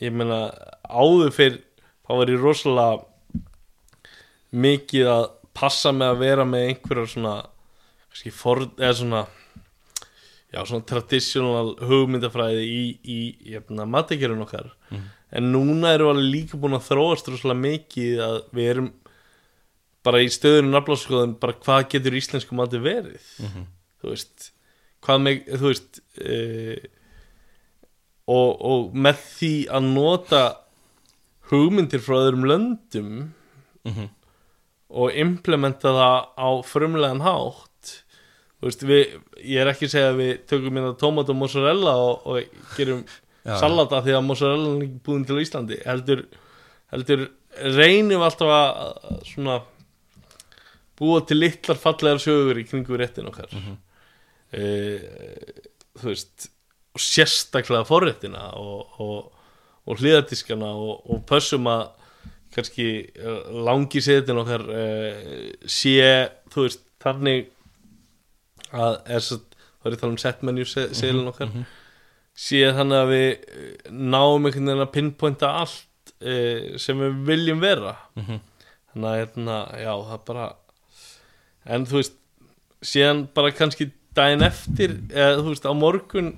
ég 0.02 0.14
meina 0.14 0.40
áður 0.88 1.32
fyrr 1.34 1.58
þá 2.04 2.12
var 2.18 2.32
ég 2.32 2.42
rosalega 2.42 3.02
mikið 4.54 5.10
að 5.10 5.24
passa 5.54 5.92
með 5.94 6.12
að 6.12 6.22
vera 6.22 6.46
með 6.46 6.68
einhverjar 6.68 7.10
svona 7.10 7.34
kannski 8.10 8.32
for, 8.34 8.62
eða 8.78 8.94
svona 9.00 9.24
já 10.54 10.60
svona 10.62 10.86
traditional 10.86 11.74
hugmyndafræði 11.82 12.64
í, 12.64 12.82
í 13.02 13.18
jæfna, 13.54 13.86
matekjörun 13.90 14.44
okkar 14.46 14.70
en 15.35 15.49
núna 15.53 15.93
erum 15.97 16.16
við 16.18 16.28
líka 16.35 16.59
búin 16.62 16.76
að 16.78 16.87
þróast 16.89 17.28
rosalega 17.32 17.61
mikið 17.64 18.20
að 18.28 18.37
við 18.55 18.68
erum 18.74 18.91
bara 20.05 20.20
í 20.22 20.28
stöðunum 20.30 20.74
nafnláskoðun 20.76 21.37
bara 21.41 21.57
hvað 21.64 21.87
getur 21.95 22.16
íslensku 22.18 22.57
mati 22.59 22.78
verið 22.85 23.24
þú 24.03 24.11
veist 24.12 24.51
hvað 25.05 25.22
með, 25.24 25.41
þú 25.61 25.70
veist 25.70 26.01
uh, 26.24 26.76
og, 28.32 28.51
og 28.64 28.95
með 28.97 29.18
því 29.37 29.53
að 29.76 29.89
nota 29.95 30.43
hugmyndir 31.51 32.01
frá 32.05 32.20
öðrum 32.24 32.47
löndum 32.49 33.11
Mhm. 33.85 34.07
og 34.95 35.11
implementa 35.20 35.91
það 35.93 36.20
á 36.41 36.49
frumlegan 36.64 37.20
hátt 37.20 37.91
veist, 38.64 38.80
við, 38.89 39.18
ég 39.45 39.61
er 39.61 39.68
ekki 39.68 39.85
að 39.85 39.93
segja 39.93 40.12
að 40.14 40.20
við 40.22 40.30
tökum 40.49 40.78
hérna 40.78 40.95
tómat 40.97 41.28
og 41.28 41.37
mozzarella 41.37 41.93
og, 42.01 42.22
og 42.24 42.62
gerum 42.78 43.03
salata 43.45 44.03
því 44.05 44.16
að 44.16 44.26
mozzarella 44.28 44.72
er 44.72 44.84
ekki 44.86 45.05
búin 45.05 45.24
til 45.28 45.40
Íslandi 45.42 45.80
heldur, 45.84 46.24
heldur 46.92 47.26
reynum 47.76 48.24
alltaf 48.24 48.51
að 48.57 49.20
svona 49.28 49.59
búa 50.99 51.20
til 51.26 51.40
litlar 51.42 51.78
fallegar 51.80 52.22
sögur 52.22 52.61
í 52.61 52.66
kringu 52.68 52.99
réttin 53.01 53.30
okkar. 53.30 53.51
Mm 53.53 53.78
þú 55.95 56.11
veist 56.11 56.49
og 56.95 57.03
sérstaklega 57.03 57.86
forréttina 57.88 58.53
og, 58.61 59.01
og, 59.03 59.47
og 59.86 59.99
hliðardiskana 59.99 60.70
og, 60.78 61.01
og 61.11 61.24
pössum 61.26 61.66
að 61.70 61.88
kannski 62.55 62.86
eh, 63.03 63.55
langi 63.66 64.03
setin 64.05 64.38
okkar 64.38 64.62
uh, 64.70 65.14
sé, 65.66 65.97
þú 66.55 66.68
veist, 66.68 66.84
þannig 67.03 67.49
að 68.74 69.01
er 69.16 69.24
svo, 69.26 69.40
það 69.82 69.88
er 69.88 69.97
að 69.97 70.05
tala 70.05 70.14
um 70.14 70.20
set 70.22 70.45
menu 70.47 70.66
seilin 70.70 71.32
okkar 71.32 71.51
sé 72.35 72.61
þannig 72.74 72.99
að 72.99 73.11
við 73.12 73.26
eh, 73.30 73.91
náum 73.91 74.47
einhvern 74.49 74.70
veginn 74.70 74.85
að 74.85 74.95
pinpointa 74.95 75.53
allt 75.62 76.14
uh, 76.24 76.74
sem 76.82 76.99
við 76.99 77.18
viljum 77.28 77.62
vera. 77.62 77.97
Þannig 78.95 79.11
að 79.11 79.18
hérna, 79.20 79.59
já, 79.78 79.93
það 80.11 80.24
bara 80.28 80.47
en 81.74 81.87
þú 81.89 82.01
veist 82.01 82.16
síðan 82.85 83.24
bara 83.35 83.55
kannski 83.57 83.89
daginn 84.14 84.45
eftir 84.45 84.99
eða 85.11 85.41
þú 85.41 85.53
veist, 85.55 85.64
á 85.66 85.72
morgun 85.74 86.32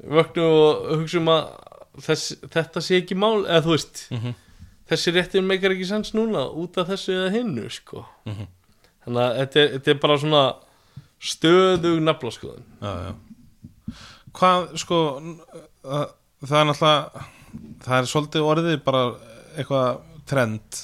vöknum 0.00 0.56
og 0.56 0.88
hugsaum 1.00 1.30
að 1.32 1.50
þess, 2.04 2.34
þetta 2.52 2.82
sé 2.84 2.98
ekki 3.00 3.16
mál 3.18 3.44
eða 3.44 3.62
þú 3.66 3.74
veist, 3.76 4.02
þessi 4.90 5.14
réttir 5.14 5.44
meikar 5.46 5.74
ekki 5.76 5.86
sens 5.88 6.12
núna 6.16 6.46
út 6.50 6.76
af 6.80 6.90
þessu 6.90 7.14
eða 7.14 7.30
hinnu 7.36 7.68
sko. 7.72 8.04
Þannig 9.04 9.22
að 9.24 9.36
þetta 9.40 9.60
er, 9.62 9.72
þetta 9.76 9.90
er 9.94 10.00
bara 10.02 10.18
svona 10.20 10.42
stöðug 11.20 12.00
naflaskoðun. 12.04 12.64
Já, 12.80 12.92
já. 13.06 13.12
Hvað, 14.40 14.70
sko 14.80 14.98
það 15.84 16.56
er 16.60 16.68
náttúrulega 16.70 17.24
það 17.84 17.96
er 17.98 18.08
svolítið 18.08 18.46
orðið 18.46 18.78
bara 18.86 19.02
eitthvað 19.58 19.88
trend 20.30 20.80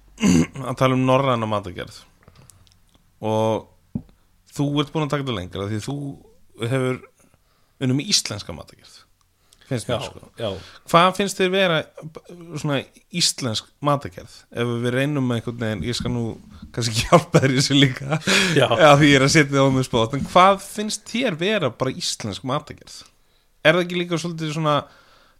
að 0.68 0.76
tala 0.78 0.94
um 0.94 1.06
norræna 1.08 1.48
matagerð 1.50 2.02
og 3.24 3.64
þú 4.54 4.68
ert 4.82 4.92
búin 4.94 5.06
að 5.06 5.14
taka 5.14 5.24
þetta 5.24 5.38
lengra 5.38 5.68
því 5.70 5.80
þú 5.86 5.96
hefur 6.70 7.00
unnum 7.82 8.02
í 8.04 8.08
íslenska 8.12 8.54
matagerð 8.54 9.03
finnst 9.68 9.88
mér 9.88 10.02
sko 10.04 10.30
já, 10.38 10.48
Hvað 10.90 11.10
finnst 11.18 11.40
þér 11.40 11.52
vera 11.54 11.78
svona 12.60 12.80
íslensk 13.14 13.68
matagerð 13.84 14.34
ef 14.52 14.72
við 14.84 14.96
reynum 14.96 15.28
með 15.28 15.40
einhvern 15.40 15.62
veginn 15.64 15.86
ég 15.88 15.98
skal 15.98 16.12
nú 16.14 16.24
kannski 16.74 17.00
hjálpa 17.06 17.42
þér 17.44 17.54
í 17.54 17.60
þessu 17.60 17.78
líka 17.78 18.18
Já. 18.56 18.68
því 18.68 19.12
ég 19.12 19.18
er 19.18 19.26
að 19.26 19.34
setja 19.36 19.54
það 19.56 19.70
á 19.70 19.74
mig 19.76 19.88
spót 19.88 20.16
en 20.18 20.26
hvað 20.32 20.64
finnst 20.64 21.06
þér 21.10 21.38
vera 21.40 21.72
bara 21.72 21.94
íslensk 21.94 22.44
matagerð 22.48 22.98
er 23.64 23.76
það 23.78 23.84
ekki 23.86 24.02
líka 24.02 24.20
svolítið 24.20 24.56
svona 24.58 24.80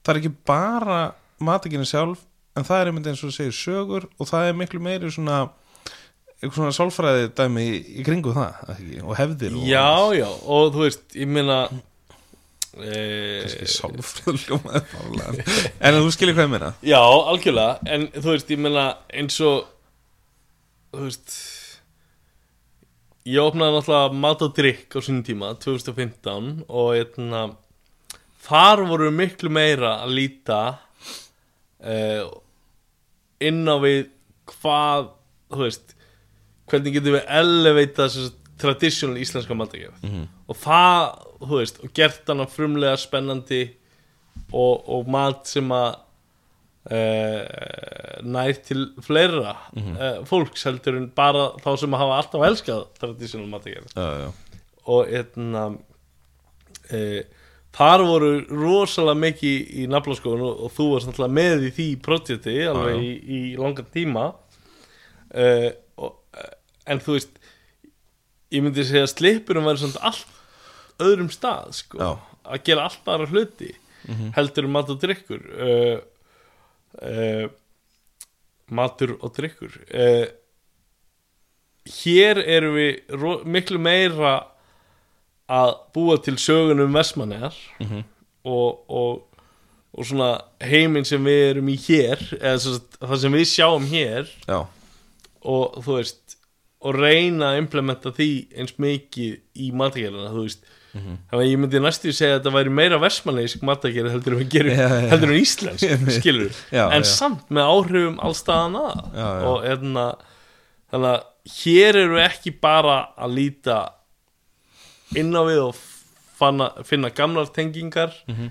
það 0.04 0.14
er 0.14 0.22
ekki 0.22 0.34
bara 0.48 1.02
matagerðin 1.44 1.90
sjálf 1.90 2.24
en 2.54 2.66
það 2.66 2.80
er 2.80 2.90
einmitt 2.90 3.10
eins 3.10 3.22
og 3.22 3.30
þú 3.30 3.36
segir 3.36 3.58
sögur 3.58 4.08
og 4.16 4.30
það 4.30 4.48
er 4.48 4.58
miklu 4.58 4.80
meiri 4.82 5.10
svona 5.12 5.42
eitthvað 6.44 6.58
svona 6.58 6.76
sálfræði 6.76 7.30
dæmi 7.36 7.64
í, 7.64 8.04
kringu 8.04 8.34
það 8.34 8.70
ekki? 8.74 9.00
og 9.04 9.16
hefðir 9.18 9.56
og 9.58 9.66
já, 9.68 9.88
já 10.18 10.28
og 10.28 10.70
þú 10.74 10.84
veist, 10.84 11.04
ég 11.16 11.30
meina 11.30 11.58
kannski 12.74 14.32
e, 14.32 14.36
hljómaði 14.44 14.82
fárlega. 14.90 15.44
en 15.78 15.98
þú 16.00 16.14
skilir 16.14 16.36
hvað 16.36 16.48
ég 16.48 16.54
meina 16.54 16.70
Já, 16.82 17.00
algjörlega, 17.00 17.76
en 17.94 18.06
þú 18.16 18.30
veist, 18.32 18.50
ég 18.50 18.62
meina 18.64 18.86
eins 19.14 19.40
og 19.44 19.68
þú 20.94 21.08
veist 21.08 21.36
ég 23.24 23.40
opnaði 23.40 23.78
náttúrulega 23.78 24.22
mat 24.24 24.42
og 24.44 24.56
drikk 24.56 24.96
á 24.96 25.00
sínum 25.00 25.24
tíma 25.24 25.52
2015 25.62 26.64
og 26.68 26.90
eitna, 26.98 27.44
þar 28.44 28.84
voru 28.90 29.10
miklu 29.14 29.52
meira 29.54 29.96
að 30.04 30.16
líta 30.18 30.60
uh, 31.80 32.26
inn 33.44 33.64
á 33.64 33.76
við 33.80 34.08
hvað 34.50 35.12
þú 35.54 35.62
veist 35.62 35.94
hvernig 36.68 36.96
getum 36.96 37.16
við 37.16 37.28
elevata 37.38 38.08
traditional 38.60 39.16
íslenska 39.18 39.54
matagerð 39.58 40.02
Mhm. 40.04 40.26
og 40.48 40.56
það, 40.56 41.18
þú 41.40 41.58
veist, 41.60 41.80
og 41.84 41.92
gert 41.94 42.28
hana 42.28 42.46
frumlega 42.46 42.96
spennandi 42.96 43.62
og, 44.52 44.88
og 44.88 45.08
mat 45.10 45.46
sem 45.50 45.68
að 45.74 45.94
uh, 46.92 48.20
nær 48.24 48.52
til 48.66 48.86
fleira 49.04 49.54
mm 49.74 49.94
fólks 50.28 50.64
heldur 50.68 50.96
en 50.98 51.08
bara 51.16 51.48
þá 51.62 51.70
sem 51.80 51.92
hafa 51.96 52.18
alltaf 52.20 52.44
elskað 52.48 52.84
traditional 53.00 53.48
matagerð 53.50 53.90
já, 53.94 54.06
já, 54.24 54.28
og 54.86 55.08
hérna 55.08 55.64
e, 56.92 57.00
þar 57.74 58.04
voru 58.06 58.30
rosalega 58.52 59.16
mikið 59.18 59.70
í 59.82 59.86
naflaskóðun 59.90 60.44
og, 60.44 60.60
og 60.66 60.72
þú 60.76 60.86
varst 60.92 61.08
náttúrulega 61.08 61.36
með 61.40 61.64
í 61.68 61.70
því 61.78 61.86
projekti 62.04 62.56
alveg 62.68 63.00
í, 63.02 63.12
í 63.24 63.40
langan 63.58 63.88
tíma. 63.94 64.26
E, 65.34 65.46
og, 65.96 66.20
en 66.86 67.00
þú 67.02 67.16
veist 67.16 67.40
ég 68.52 68.62
myndi 68.62 68.84
segja 68.84 69.06
að 69.06 69.12
slippurum 69.16 69.64
væri 69.68 69.78
svona 69.84 70.02
allt 70.10 70.26
öðrum 71.02 71.30
stað 71.32 71.72
sko, 71.74 71.98
Já. 71.98 72.10
að 72.54 72.62
gera 72.68 72.84
allt 72.88 73.08
aðra 73.08 73.26
hluti 73.32 73.72
heldur 74.36 74.66
um 74.68 74.74
mat 74.76 74.90
og 74.92 74.98
drikkur 75.00 75.40
uh, 75.56 75.98
uh, 77.00 77.46
matur 78.74 79.14
og 79.24 79.32
drikkur 79.36 79.78
uh, 79.96 80.26
hér 82.04 82.40
erum 82.44 82.76
við 82.78 83.44
miklu 83.48 83.78
meira 83.80 84.34
að 85.52 85.74
búa 85.96 86.16
til 86.24 86.36
sögunum 86.40 86.94
Vestmannegar 86.96 87.56
Mhm. 87.80 88.04
og, 88.44 88.84
og, 88.88 89.40
og 89.92 90.04
svona 90.08 90.30
heiminn 90.60 91.04
sem 91.04 91.24
við 91.24 91.42
erum 91.54 91.68
í 91.68 91.76
hér 91.80 92.20
eða 92.40 92.78
það 93.00 93.18
sem 93.24 93.32
við 93.36 93.48
sjáum 93.52 93.84
hér 93.88 94.28
já, 94.48 94.60
og 95.44 95.76
þú 95.84 95.98
veist 95.98 96.23
og 96.84 96.96
reyna 97.00 97.52
að 97.54 97.60
implementa 97.62 98.12
því 98.12 98.28
eins 98.60 98.74
mikið 98.82 99.38
í 99.64 99.70
matagerðina 99.72 100.32
þú 100.34 100.42
veist 100.44 100.66
þannig 100.94 101.40
að 101.40 101.48
ég 101.48 101.58
myndi 101.58 101.80
næstu 101.82 102.12
segja 102.14 102.36
að 102.36 102.40
þetta 102.42 102.52
væri 102.54 102.70
meira 102.78 102.98
versmanleisk 103.02 103.62
matagerð 103.66 104.12
heldur 104.14 104.36
en 104.38 104.50
gerum 104.52 104.76
Já, 104.78 104.84
já. 104.92 105.08
heldur 105.10 105.32
en 105.32 105.40
íslensk 105.40 106.04
skilur 106.20 106.52
Já, 106.70 106.84
en 106.94 107.02
já. 107.02 107.08
samt 107.10 107.48
með 107.50 107.70
áhrifum 107.72 108.20
allstaðan 108.28 108.76
að 108.78 109.00
Já, 109.16 109.24
já. 109.24 109.48
og 109.50 109.64
hérna 109.66 110.04
þannig 110.92 111.10
að 111.16 111.24
hér 111.56 111.98
eru 112.04 112.20
ekki 112.22 112.52
bara 112.62 112.98
að 113.18 113.34
líta 113.40 113.78
inn 115.18 115.34
á 115.34 115.42
við 115.48 115.60
og 115.68 115.80
fanna, 116.38 116.70
finna 116.86 117.10
gamlar 117.14 117.50
tengingar 117.54 118.14
Mhm. 118.30 118.50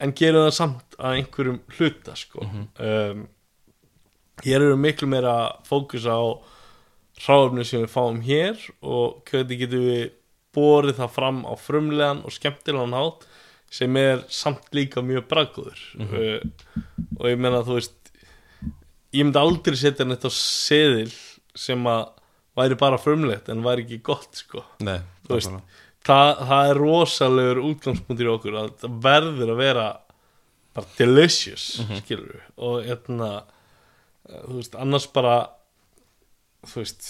en 0.00 0.12
gerum 0.12 0.44
það 0.48 0.56
samt 0.58 0.96
að 0.98 1.20
einhverjum 1.20 1.60
hluta 1.78 2.16
sko 2.18 2.42
Mhm. 2.44 2.66
um, 2.82 3.22
hér 4.42 4.60
eru 4.66 4.76
miklu 4.76 5.06
meira 5.08 5.52
fókus 5.68 6.04
á 6.06 6.18
hráöfni 7.22 7.64
sem 7.66 7.84
við 7.84 7.92
fáum 7.94 8.20
hér 8.24 8.60
og 8.82 9.22
hvernig 9.30 9.62
getum 9.64 9.86
við 9.86 10.04
borið 10.54 10.98
það 11.00 11.14
fram 11.14 11.40
á 11.46 11.52
frumlegan 11.58 12.22
og 12.26 12.34
skemmtilegan 12.34 12.96
hátt 12.96 13.26
sem 13.74 13.96
er 13.98 14.22
samt 14.30 14.68
líka 14.76 15.02
mjög 15.02 15.26
braggur 15.30 15.78
uh, 15.98 16.42
og 17.18 17.24
ég 17.30 17.40
meina 17.40 17.64
þú 17.66 17.78
veist 17.78 18.12
ég 19.14 19.24
myndi 19.24 19.40
aldrei 19.40 19.78
setja 19.78 20.06
neitt 20.06 20.26
á 20.26 20.30
seðil 20.34 21.10
sem 21.54 21.86
að 21.90 22.04
væri 22.58 22.78
bara 22.78 23.00
frumlegt 23.02 23.50
en 23.50 23.64
væri 23.66 23.82
ekki 23.82 23.98
gott 24.06 24.38
sko. 24.38 24.62
Nei 24.82 25.00
veist, 25.28 25.52
það, 26.06 26.30
það 26.48 26.70
er 26.70 26.80
rosalegur 26.80 27.62
útgangspunktur 27.70 28.28
í 28.28 28.32
okkur 28.34 28.58
að 28.60 28.72
það 28.82 28.96
verður 29.06 29.52
að 29.54 29.60
vera 29.62 29.86
bara 30.74 30.96
delicious 30.98 31.66
skilur 32.00 32.32
við 32.34 32.46
og 32.68 32.88
hérna 32.88 33.30
eh, 33.38 34.40
þú 34.46 34.58
veist, 34.58 34.78
annars 34.80 35.08
bara 35.14 35.36
þú 36.70 36.80
veist 36.82 37.06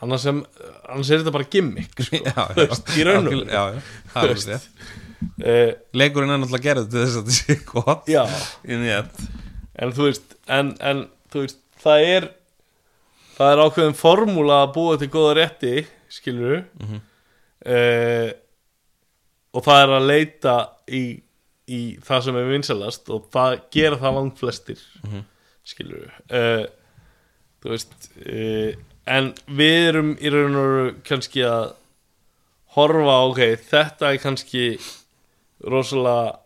annars, 0.00 0.22
sem, 0.24 0.38
annars 0.88 1.10
er 1.12 1.20
þetta 1.22 1.34
bara 1.34 1.48
gimmick 1.52 1.92
sko. 2.06 2.20
já, 2.30 2.44
Þú 2.56 2.66
veist, 2.70 2.92
í 2.96 3.06
raun 3.08 3.26
og 3.26 3.32
veru. 3.34 3.46
já, 3.50 3.62
já, 3.74 3.80
er 4.24 4.34
uh, 5.44 5.72
leikurinn 6.00 6.32
er 6.34 6.40
náttúrulega 6.40 6.66
gerð 6.68 6.90
til 6.92 7.00
þess 7.04 7.16
að 7.20 7.30
þetta 7.30 7.38
sé 7.38 7.56
gott 7.68 8.10
já, 8.10 8.22
en 9.80 9.94
þú 9.96 10.06
veist 10.08 10.36
en, 10.50 10.70
en 10.92 11.02
þú 11.32 11.44
veist, 11.46 11.60
það 11.84 12.06
er 12.14 12.28
það 13.40 13.54
er 13.54 13.62
ákveðin 13.64 13.96
formúla 13.96 14.62
að 14.66 14.72
búa 14.76 14.96
til 15.00 15.10
góða 15.12 15.36
rétti 15.40 15.74
skilur 16.12 16.54
við 16.54 16.62
Mhm. 16.86 17.00
uh, 17.66 18.30
og 19.50 19.64
það 19.66 19.80
er 19.82 19.92
að 19.96 20.04
leita 20.06 20.52
í, 20.94 21.02
í 21.74 21.80
það 22.06 22.20
sem 22.26 22.36
er 22.38 22.50
vinsalast 22.52 23.08
og 23.10 23.24
það 23.34 23.56
gera 23.74 23.98
það 23.98 24.16
langt 24.20 24.38
flestir 24.42 24.82
Mhm. 25.04 25.24
skilur 25.66 26.04
við 26.04 26.36
uh, 26.38 26.66
þú 27.62 27.72
veist 27.74 28.10
uh, 28.26 28.70
en 29.10 29.32
við 29.48 29.88
erum 29.90 30.10
í 30.20 30.30
raun 30.32 30.56
og 30.60 30.68
veru 30.70 30.94
kannski 31.08 31.42
að 31.48 31.72
horfa 32.76 33.16
ok, 33.30 33.40
þetta 33.70 34.12
er 34.14 34.20
kannski 34.22 34.64
rosalega 35.66 36.38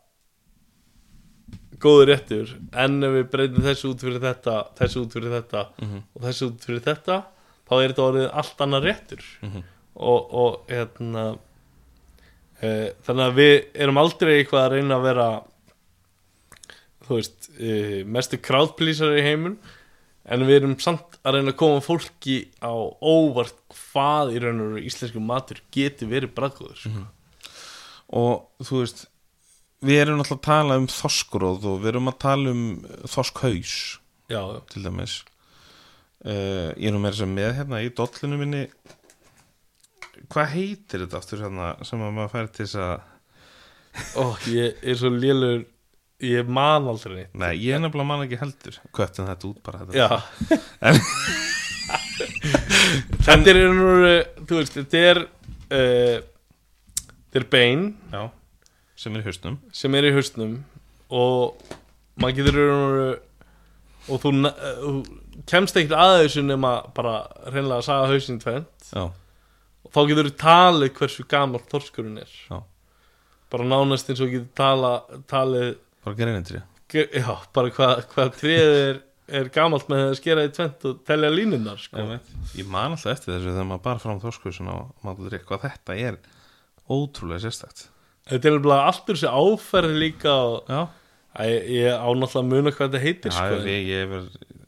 góður 1.84 2.08
réttur 2.14 2.52
en 2.80 2.94
ef 3.04 3.12
við 3.18 3.26
breytum 3.34 3.64
þessu 3.66 3.90
út 3.92 4.02
fyrir 4.06 4.22
þetta 4.22 4.54
þessu 4.78 5.02
út 5.04 5.16
fyrir 5.18 5.34
þetta 5.34 5.64
Mhm. 5.82 5.98
og 6.16 6.22
þessu 6.24 6.46
út 6.48 6.64
fyrir 6.64 6.80
þetta 6.86 7.18
þá 7.68 7.72
er 7.82 7.88
þetta 7.92 8.06
orðið 8.08 8.28
allt 8.40 8.60
annar 8.64 8.82
réttur 8.86 9.24
Mhm. 9.42 9.64
og, 9.96 10.34
og 10.34 10.64
hérna 10.68 11.24
e, 12.62 12.92
þannig 13.04 13.26
að 13.28 13.36
við 13.36 13.54
erum 13.74 13.98
aldrei 14.00 14.32
eitthvað 14.38 14.64
að 14.64 14.72
reyna 14.78 14.96
að 14.96 15.02
vera 15.10 15.28
þú 17.04 17.18
veist 17.18 17.50
e, 17.60 18.04
mestu 18.08 18.38
crowdpleaser 18.40 19.18
í 19.18 19.22
heimun 19.28 19.58
en 20.24 20.46
við 20.48 20.60
erum 20.60 20.76
samt 20.80 21.18
að 21.22 21.38
reyna 21.38 21.52
að 21.52 21.58
koma 21.60 21.82
fólki 21.84 22.36
á 22.64 22.72
óvart 22.72 23.58
hvað 23.74 24.34
í 24.34 24.44
raun 24.44 24.62
og 24.64 24.70
veru 24.74 24.86
íslensku 24.88 25.20
matur 25.20 25.60
getur 25.74 26.10
verið 26.12 26.32
braggóður 26.36 26.80
sko. 26.80 27.04
og 28.20 28.64
þú 28.64 28.80
veist 28.80 29.04
við 29.84 30.00
erum 30.00 30.20
náttúrulega 30.20 30.40
að 30.40 30.48
tala 30.48 30.80
um 30.80 30.88
þoskróð 30.90 31.68
og 31.70 31.80
við 31.82 31.92
erum 31.92 32.10
að 32.10 32.20
tala 32.24 32.52
um 32.54 32.64
þoskhaus 33.10 33.74
já, 34.32 34.40
til 34.72 34.84
dæmis. 34.84 35.22
Uh, 36.24 36.72
ég 36.80 36.88
er 36.88 36.94
nú 36.94 37.02
meira 37.02 37.18
sem 37.18 37.34
með 37.36 37.50
hérna 37.58 37.82
í 37.84 37.90
dollinu 37.92 38.38
minni. 38.40 38.62
Hvað 40.32 40.54
heitir 40.54 41.04
þetta 41.04 41.20
aftur 41.20 41.42
hérna 41.44 41.74
sem 41.84 42.00
að 42.00 42.14
maður 42.16 42.32
færi 42.32 42.52
til 42.54 42.64
þess 42.64 42.80
að 42.80 42.94
ó, 44.16 44.24
ég 44.48 44.80
er 44.80 44.98
svo 44.98 45.12
lélur 45.12 45.66
ég 46.24 46.48
man 46.48 46.88
aldrei 46.90 47.14
neitt. 47.20 47.32
Nei, 47.40 47.52
ég 47.64 47.80
nefnilega 47.82 48.08
mann 48.10 48.24
ekki 48.26 48.38
heldur. 48.40 48.78
Kvöttum 48.96 49.26
þetta 49.30 49.48
út 49.50 49.60
bara 49.66 49.84
þetta. 49.84 49.94
Já. 50.00 50.08
En- 50.84 51.02
Þetta 53.24 53.50
er 53.52 53.58
nú, 53.74 53.88
þú 54.48 54.58
veist, 54.60 54.76
þetta 54.78 55.00
er 55.10 55.20
uh, 55.24 56.18
þetta 57.32 57.40
er 57.40 57.46
bein 57.52 57.84
Já, 58.12 58.22
sem 59.00 59.16
er 59.16 59.22
í 59.24 59.26
hausnum. 59.28 59.56
sem 59.74 59.96
er 59.98 60.08
í 60.08 60.12
hausnum 60.14 60.52
og 61.14 61.64
maður 62.20 62.36
getur 62.38 62.58
raun 62.60 63.00
og 64.04 64.20
þú, 64.22 64.30
eh, 64.44 64.78
þú 64.84 65.44
kemst 65.50 65.76
ekkert 65.80 65.96
að 65.98 66.14
þessu 66.22 66.44
nema 66.44 66.74
bara 66.96 67.14
reynlega 67.48 67.80
að 67.80 67.86
saga 67.88 68.10
hausinn 68.12 68.40
tvent 68.42 68.90
Já, 68.92 69.04
og 69.08 69.90
þá 69.96 70.00
getur 70.10 70.28
þú 70.30 70.34
talið 70.44 70.92
hversu 71.00 71.24
gamall 71.32 71.64
þorskurinn 71.72 72.20
er. 72.22 72.34
Já, 72.50 72.58
bara 73.52 73.68
nánast 73.70 74.10
eins 74.12 74.20
og 74.24 74.32
getur 74.34 74.50
tala, 74.60 74.92
talið 75.30 75.74
bara 76.04 76.18
greinindri 76.18 76.62
já, 76.94 77.30
bara 77.56 77.72
hvað 77.74 78.04
hva 78.12 78.26
tréð 78.36 78.72
er, 78.78 79.00
er 79.40 79.48
gamalt 79.54 79.88
með 79.90 80.02
að 80.10 80.16
skera 80.20 80.44
í 80.46 80.52
tvent 80.54 80.84
og 80.90 80.98
telja 81.08 81.30
línunar 81.32 81.80
sko. 81.80 82.04
Ég 82.58 82.68
man 82.70 82.94
alltaf 82.94 83.14
eftir 83.16 83.34
þessu 83.34 83.50
þegar 83.54 83.68
maður 83.70 83.84
bara 83.86 84.02
fram 84.02 84.20
þorskhausin 84.22 84.68
á 84.70 84.76
matur 85.06 85.30
drikk 85.32 85.48
hvað 85.48 85.64
þetta 85.68 85.96
er 86.10 86.18
ótrúlega 86.92 87.42
sérstakt. 87.46 87.86
Þetta 88.28 88.50
er 88.50 88.58
alveg 88.58 88.84
alltur 88.90 89.18
þessi 89.18 89.32
áferð 89.32 89.96
líka 90.00 90.34
og 90.34 90.70
Já, 90.70 90.82
ég 91.66 91.90
á 91.92 92.08
náttúrulega 92.14 92.44
að 92.44 92.50
muna 92.52 92.74
hvað 92.76 92.92
þetta 92.92 93.04
heitir 93.04 93.34
Já, 93.34 93.40
sko. 93.40 93.62
ég, 93.66 93.88
ég, 93.90 94.14
ég, 94.14 94.60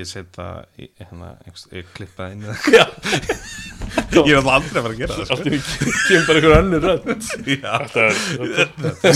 ég 0.00 0.10
setja 0.10 0.48
hérna, 0.76 1.32
ég 1.74 1.94
klippa 1.96 2.28
inn 2.34 2.44
Já, 2.70 2.84
Ég 4.26 4.42
var 4.44 4.58
aldrei 4.58 4.78
að 4.80 4.84
fara 4.84 4.94
að 4.94 5.00
gera 5.00 5.14
það 5.14 5.22
alltaf 5.34 5.46
ekki 5.46 5.60
kemur 6.08 6.26
bara 6.28 6.40
Þetta 7.70 8.00
er 8.04 8.14
þetta- 8.56 9.14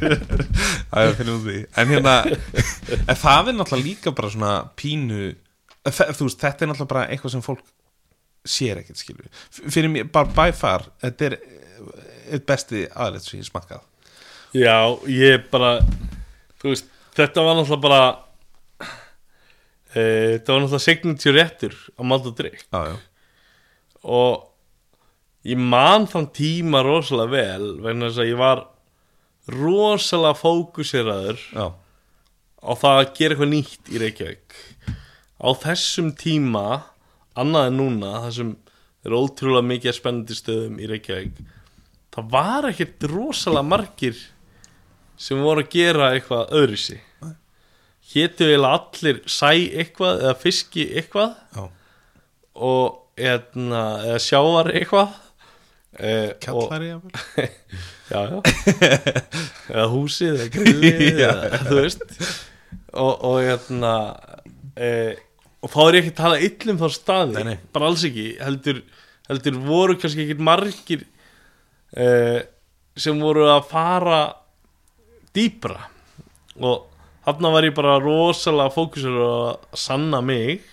það 0.90 1.02
er 1.02 1.10
að 1.10 1.18
finna 1.20 1.34
út 1.36 1.44
því. 1.46 1.58
En 1.82 1.92
hérna, 1.94 2.14
en 3.00 3.20
það 3.22 3.50
er 3.52 3.56
náttúrulega 3.58 3.86
líka 3.86 4.14
bara 4.16 4.32
svona 4.34 4.52
pínu 4.80 5.20
Þú 5.80 6.26
veist, 6.26 6.40
þetta 6.42 6.66
er 6.66 6.68
náttúrulega 6.72 6.90
bara 6.92 7.04
eitthvað 7.08 7.32
sem 7.36 7.44
fólk 7.44 7.62
sér 8.50 8.80
ekkert 8.82 9.00
skilur. 9.00 9.28
F- 9.52 9.62
Fyrir 9.72 9.88
mér, 9.92 10.08
bara 10.12 10.28
by 10.36 10.52
far, 10.56 10.84
þetta 11.00 11.30
er 11.30 11.38
eitt 12.36 12.44
besti 12.48 12.82
aðrætt 12.92 13.24
sem 13.26 13.40
ég 13.40 13.48
smakkað. 13.48 13.80
Já, 14.56 14.76
ég 15.08 15.46
bara 15.52 15.70
veist, 16.64 16.88
þetta 17.16 17.44
var 17.46 17.56
náttúrulega 17.60 17.84
bara 17.86 18.02
e, 19.94 20.02
Þetta 20.36 20.52
var 20.52 20.60
náttúrulega 20.64 20.84
signature 20.84 21.36
réttur 21.38 21.76
á 21.96 22.02
mat 22.06 22.28
og 22.28 22.36
drikk 22.38 22.60
Já, 22.68 22.80
já, 22.92 22.96
og 24.04 24.46
ég 25.48 25.60
man 25.60 26.06
þann 26.10 26.30
tíma 26.36 26.82
rosalega 26.86 27.32
vel 27.34 27.68
vegna 27.84 28.08
þess 28.08 28.22
að 28.24 28.30
ég 28.30 28.40
var 28.40 28.64
rosalega 29.50 30.38
fókuseraður 30.38 31.44
já, 31.50 31.66
á 32.60 32.72
það 32.76 32.98
að 32.98 33.14
gera 33.18 33.34
eitthvað 33.36 33.52
nýtt 33.54 33.90
í 33.92 34.02
Reykjavík. 34.02 34.58
Á 35.40 35.48
þessum 35.62 36.10
tíma 36.18 36.66
annað 37.38 37.70
en 37.70 37.80
núna 37.80 38.18
það 38.26 38.36
sem 38.36 38.52
er 39.00 39.16
ótrúlega 39.16 39.68
mikið 39.70 39.96
spennandi 39.96 40.36
stöðum 40.36 40.76
í 40.80 40.90
Reykjavík 40.90 41.40
það 42.14 42.30
var 42.32 42.68
ekkert 42.70 43.06
rosalega 43.10 43.66
margir 43.66 44.18
sem 45.20 45.40
voru 45.42 45.64
að 45.64 45.72
gera 45.74 46.10
eitthvað 46.14 46.54
öðruvísi. 46.56 46.98
Hétu 48.10 48.48
eiginlega 48.48 48.78
allir 48.78 49.20
sæ 49.30 49.50
eitthvað 49.52 50.24
eða 50.24 50.38
fiski 50.40 50.86
eitthvað 50.98 51.36
Já, 51.54 51.66
og 52.66 52.99
eðna, 53.20 53.82
eða 54.08 54.20
sjávar 54.24 54.70
eitthvað. 54.74 55.16
Eh, 56.00 56.28
og, 56.30 56.36
kjallari 56.44 56.92
jafnvel. 56.92 57.48
Já, 58.10 58.24
já. 58.26 58.40
eða 59.70 59.84
húsið 59.92 60.32
eða 60.32 60.46
grillið 60.56 61.20
þú 61.68 61.76
veist. 61.76 62.00
Og, 62.98 63.12
og 63.28 63.36
hérna 63.38 63.92
e, 64.74 64.88
og 65.62 65.70
þá 65.70 65.78
er 65.84 65.98
ég 65.98 66.00
ekki 66.00 66.10
að 66.10 66.18
tala 66.18 66.40
illum 66.42 66.80
þá 66.80 66.88
staði, 66.96 67.36
Nei, 67.36 67.44
nei. 67.52 67.60
bara 67.70 67.90
alls 67.92 68.02
ekki. 68.08 68.24
Heldur, 68.42 68.80
heldur 69.30 69.60
voru 69.62 69.94
kannski 70.02 70.24
ekki 70.26 70.42
margir 70.42 71.04
e, 71.94 72.08
sem 72.98 73.22
voru 73.22 73.46
að 73.52 73.62
fara 73.70 74.20
dýpra. 75.38 75.78
Og 76.58 76.88
þarna 77.28 77.54
var 77.54 77.68
ég 77.68 77.76
bara 77.78 77.98
rosalega 78.02 78.74
fókusur 78.74 79.22
að 79.28 79.78
sanna 79.86 80.18
mig 80.24 80.64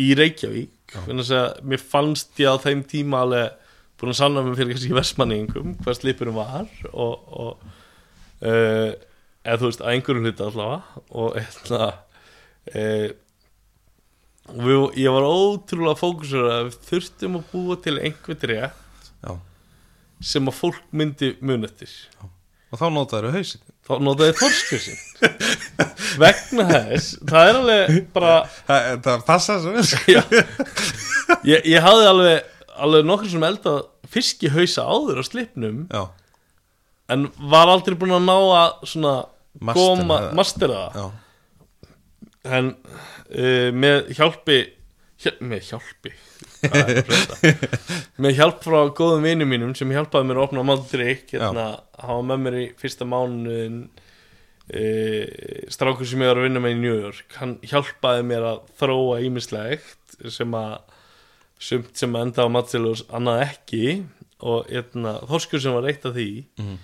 í 0.00 0.14
Reykjavík 0.16 0.72
mér 1.64 1.82
fannst 1.82 2.38
ég 2.42 2.52
á 2.52 2.56
þeim 2.62 2.82
tíma 2.88 3.22
alveg 3.24 3.58
búin 4.00 4.12
að 4.12 4.18
sanna 4.18 4.42
mig 4.42 4.58
fyrir 4.58 4.74
kannski 4.74 4.96
vestmanningum 4.96 5.74
hvað 5.82 5.98
slipurum 6.00 6.38
var 6.40 6.68
og, 6.90 7.26
og 7.32 7.66
uh, 8.42 8.90
eða 9.42 9.58
þú 9.60 9.68
veist 9.68 9.82
að 9.82 9.92
einhverjum 9.92 10.26
hluta 10.26 10.48
allavega 10.48 11.02
og 11.22 11.36
eitthvað 11.38 11.92
uh, 12.74 13.10
og 14.50 14.62
við, 14.66 14.80
ég 15.04 15.14
var 15.14 15.28
ótrúlega 15.28 16.00
fókusur 16.00 16.48
að 16.50 16.64
við 16.68 16.78
þurftum 16.88 17.38
að 17.38 17.50
búa 17.52 17.78
til 17.84 17.94
einhvern 18.00 18.48
rétt 18.50 19.10
Já, 19.22 19.36
sem 20.32 20.50
að 20.50 20.58
fólk 20.58 20.82
myndi 20.90 21.36
mun 21.40 21.68
eftir. 21.68 21.92
Og 22.72 22.80
þá 22.80 22.86
notaður 22.90 23.36
hausin 23.36 23.62
þá 23.82 23.92
notaði 24.06 24.34
þorskursin 24.38 24.98
vegna 26.22 26.66
þess 26.70 27.16
það 27.28 27.48
er 27.50 27.58
alveg 27.60 27.96
bara 28.14 28.34
Það, 28.68 28.88
það 29.06 29.24
passa 29.28 29.56
svo 29.62 29.74
ég, 31.46 31.66
ég 31.66 31.78
hafði 31.84 32.08
alveg 32.12 32.50
alveg 32.82 33.06
nokkur 33.08 33.30
sem 33.32 33.46
elda 33.46 33.74
fiskihausa 34.12 34.84
áður 34.88 35.20
á 35.20 35.24
slipnum 35.26 35.82
Já, 35.92 36.02
en 37.12 37.26
var 37.52 37.70
aldrei 37.72 37.96
búin 37.98 38.14
að 38.16 38.26
ná 38.28 38.36
að 38.38 38.86
svona 38.92 39.16
það. 40.22 40.28
mastera 40.38 40.82
það. 40.94 41.10
En 42.58 42.70
uh, 42.74 43.68
með 43.76 44.12
hjálpi 44.16 44.58
hjá, 45.22 45.32
með 45.44 45.68
hjálpi 45.70 46.14
Með 48.22 48.36
hjálp 48.38 48.62
frá 48.62 48.78
góðum 48.94 49.26
vinum 49.26 49.50
mínum 49.50 49.74
sem 49.78 49.90
hjálpaði 49.90 50.28
mér 50.28 50.38
að 50.40 50.46
opna 50.46 50.64
máttrykk 50.68 51.34
hérna, 51.34 51.66
hann 51.98 52.16
var 52.20 52.28
með 52.30 52.42
mér 52.46 52.56
í 52.60 52.64
fyrsta 52.78 53.08
mánuðin 53.08 53.78
uh, 54.70 55.24
strákur 55.72 56.06
sem 56.08 56.22
ég 56.22 56.30
var 56.32 56.40
að 56.40 56.46
vinna 56.48 56.62
með 56.62 56.76
í 56.76 56.80
New 56.84 56.96
York. 57.06 57.26
Hann 57.40 57.56
hjálpaði 57.66 58.26
mér 58.30 58.48
að 58.52 58.62
þróa 58.80 59.20
ímislegt 59.26 60.16
sem 60.30 60.54
að 60.58 60.76
sumt 61.62 61.94
sem 61.98 62.14
að 62.14 62.28
enda 62.28 62.46
á 62.46 62.54
matselus 62.54 63.04
annað 63.14 63.44
ekki. 63.48 63.86
Og 64.42 64.66
hérna, 64.70 65.20
þorskur 65.30 65.62
sem 65.62 65.74
var 65.76 65.86
eitt 65.90 66.06
af 66.08 66.16
því. 66.16 66.30
Mhm. 66.58 66.78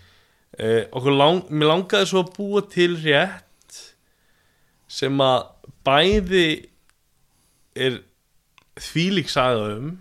uh, 0.59 0.83
okkur 0.95 1.15
lang, 1.17 1.47
mér 1.51 1.73
langaði 1.73 2.11
svo 2.11 2.25
að 2.25 2.35
búa 2.37 2.63
til 2.71 2.93
rétt 3.03 3.45
sem 4.89 5.19
að 5.21 5.51
bæði 5.85 6.47
er 7.79 7.99
þvílík 8.83 9.33
saga 9.33 9.73
um 9.77 9.97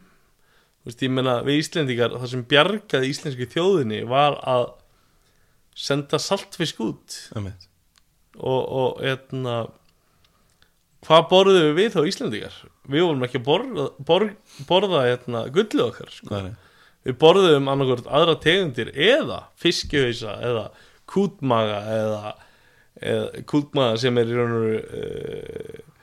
veist, 0.87 1.01
ég 1.03 1.11
meina 1.13 1.39
við 1.45 1.61
Íslendingar 1.63 2.15
það 2.15 2.29
sem 2.33 2.45
bjargaði 2.51 3.11
íslensku 3.11 3.49
þjóðinni 3.51 4.03
var 4.09 4.37
að 4.47 4.69
senda 5.77 6.19
saltfisk 6.21 6.79
út 6.81 7.17
einmitt. 7.37 7.67
og, 8.37 8.61
og 8.61 9.03
hérna 9.03 9.57
hvað 11.05 11.27
borðum 11.31 11.75
við 11.77 11.91
þá 11.95 11.99
Íslendingar 12.09 12.57
við 12.87 13.03
vorum 13.03 13.27
ekki 13.27 13.41
að 13.41 13.47
borða, 13.47 13.89
borð, 14.07 14.33
borða 14.69 15.03
hérna, 15.09 15.43
gullið 15.53 15.83
okkar 15.89 16.13
sko. 16.13 16.41
Við 17.07 17.17
borðum 17.21 17.69
annarkvort 17.71 18.07
aðra 18.11 18.35
tegundir 18.43 18.91
eða 18.91 19.41
fiskihausa 19.59 20.37
eða 20.43 20.65
kútmaga 21.07 21.81
eða, 21.91 22.33
eða 22.99 23.43
kútmaga 23.47 23.99
sem 24.01 24.19
er 24.19 24.31
í 24.31 24.39
raun 24.39 24.55
og 24.57 24.65
veru 24.65 25.83
þú 25.83 25.96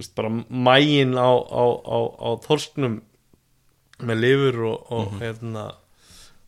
veist 0.00 0.14
bara 0.18 0.30
mægin 0.48 1.14
á, 1.16 1.30
á, 1.30 1.64
á, 1.82 1.98
á 2.20 2.28
þorsknum 2.44 3.00
með 4.06 4.22
lifur 4.22 4.58
og, 4.70 4.90
og 4.92 5.14
hérna 5.22 5.66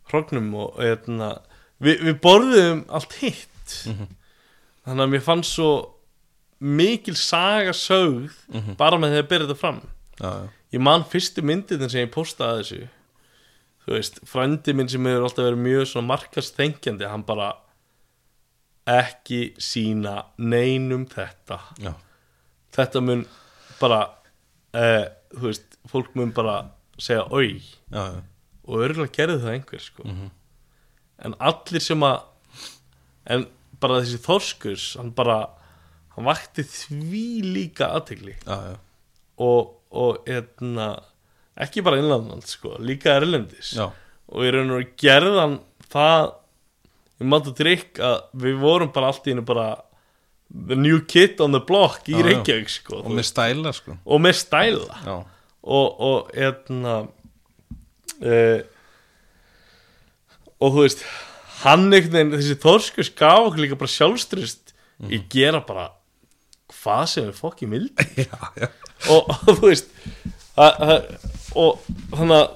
hrognum 0.09 0.51
og 0.57 0.77
hérna 0.81 1.31
við, 1.81 2.03
við 2.07 2.19
borðum 2.23 2.83
allt 2.93 3.15
hitt. 3.21 3.75
Þannig 4.85 5.05
að 5.05 5.11
mér 5.13 5.25
fannst 5.25 5.55
svo 5.57 5.71
mikil 6.59 7.15
saga 7.15 7.73
sögð 7.77 8.35
bara 8.79 8.99
með 8.99 9.15
því 9.15 9.23
að 9.23 9.29
byrja 9.31 9.47
þetta 9.47 9.59
fram. 9.59 9.81
Já, 10.19 10.29
já, 10.29 10.47
ég 10.75 10.83
man 10.83 11.05
fyrstu 11.07 11.43
myndin 11.45 11.89
sem 11.89 12.03
ég 12.03 12.13
postaði 12.13 12.63
þessu. 12.63 12.79
Þú 13.85 13.95
veist, 13.95 14.19
frændi 14.27 14.75
minn 14.75 14.89
sem 14.91 15.05
hefur 15.07 15.25
alltaf 15.25 15.47
verið 15.47 15.63
mjög 15.65 15.87
svona 15.89 16.09
markast 16.11 16.57
þengjandi 16.59 17.07
hann 17.09 17.23
bara 17.25 17.53
ekki 18.89 19.53
sína 19.61 20.17
neinum 20.37 21.05
þetta. 21.09 21.61
Já, 21.81 21.93
þetta 22.75 23.01
mun 23.05 23.23
bara 23.81 24.01
uh, 24.75 25.05
þú 25.35 25.45
veist, 25.47 25.79
fólk 25.89 26.15
mun 26.17 26.33
bara 26.35 26.57
segja 26.99 27.25
oi 27.31 27.59
já, 27.59 28.03
já. 28.03 28.19
og 28.67 28.83
örgulega 28.85 29.15
gerði 29.15 29.39
það 29.43 29.55
einhver 29.55 29.83
sko. 29.83 30.07
en 31.19 31.35
allir 31.39 31.83
sem 31.83 32.05
að 32.05 32.19
en 33.29 33.47
bara 33.79 34.01
þessi 34.03 34.21
þorskus 34.25 34.85
hann 34.99 35.13
bara 35.15 35.39
hann 36.15 36.27
vakti 36.27 36.65
því 36.67 37.25
líka 37.45 37.91
aðtegli 37.95 38.35
og, 38.49 39.75
og 39.89 40.29
etna, 40.29 40.91
ekki 41.59 41.83
bara 41.85 42.01
innlandland 42.01 42.47
sko, 42.49 42.75
líka 42.83 43.15
erlendis 43.19 43.75
já. 43.77 43.87
og 44.27 44.45
ég 44.45 44.55
raun 44.55 44.75
og 44.79 44.95
gerðan 44.99 45.59
það 45.89 46.33
mat 47.29 47.47
og 47.51 47.55
drikk 47.57 47.99
að 48.03 48.19
við 48.43 48.59
vorum 48.61 48.91
bara 48.95 49.11
allt 49.11 49.27
í 49.27 49.33
hennu 49.33 49.45
bara 49.47 49.71
the 50.49 50.75
new 50.75 50.99
kid 51.05 51.41
on 51.41 51.53
the 51.53 51.61
block 51.61 52.09
í. 52.09 52.17
Reykjavík 52.25 52.71
sko, 52.73 53.03
og 53.03 53.13
með 53.13 53.27
stæla 53.29 53.73
sko. 53.75 53.95
Og 54.05 54.21
með 54.23 54.39
stæla. 54.41 54.99
Já, 55.05 55.17
og, 55.69 55.87
og 55.99 56.31
hérna 56.33 56.95
uh, 58.23 58.59
og 60.59 60.75
þú 60.75 60.83
veist 60.83 61.05
hann 61.63 61.87
veginn, 61.91 62.33
þessi 62.35 62.57
þorskus 62.63 63.11
gaf 63.17 63.49
okkur 63.49 63.63
líka 63.63 63.79
bara 63.79 63.93
sjálfströst 63.93 64.73
í 65.11 65.21
gera 65.31 65.61
bara 65.65 65.89
hvað 66.79 67.05
sem 67.11 67.29
fokki 67.35 67.67
mildi 67.69 68.07
já, 68.27 68.39
já. 68.59 68.69
og, 69.11 69.29
og 69.29 69.53
þú 69.59 69.69
veist 69.69 69.93
að, 70.59 70.81
að, 70.83 70.97
og 71.59 71.85
þannig 72.15 72.35
að 72.39 72.49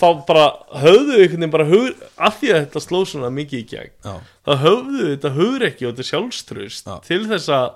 þá 0.00 0.08
bara 0.28 0.46
höfðu 0.80 1.18
einhvern 1.18 1.36
veginn 1.36 1.52
bara 1.52 1.68
hugur, 1.68 1.92
af 2.16 2.40
því 2.40 2.52
að 2.54 2.62
þetta 2.64 2.82
sló 2.84 3.02
svona 3.08 3.30
mikið 3.34 3.60
í 3.60 3.68
gegn 3.74 3.92
já. 4.06 4.14
þá 4.48 4.52
höfðu 4.64 5.02
við 5.02 5.12
þetta 5.12 5.34
hugur 5.36 5.66
ekki 5.68 5.86
og 5.86 5.92
þetta 5.92 6.08
sjálfströst 6.10 6.90
Já. 6.90 6.96
til 7.06 7.20
þess 7.28 7.52
að 7.56 7.68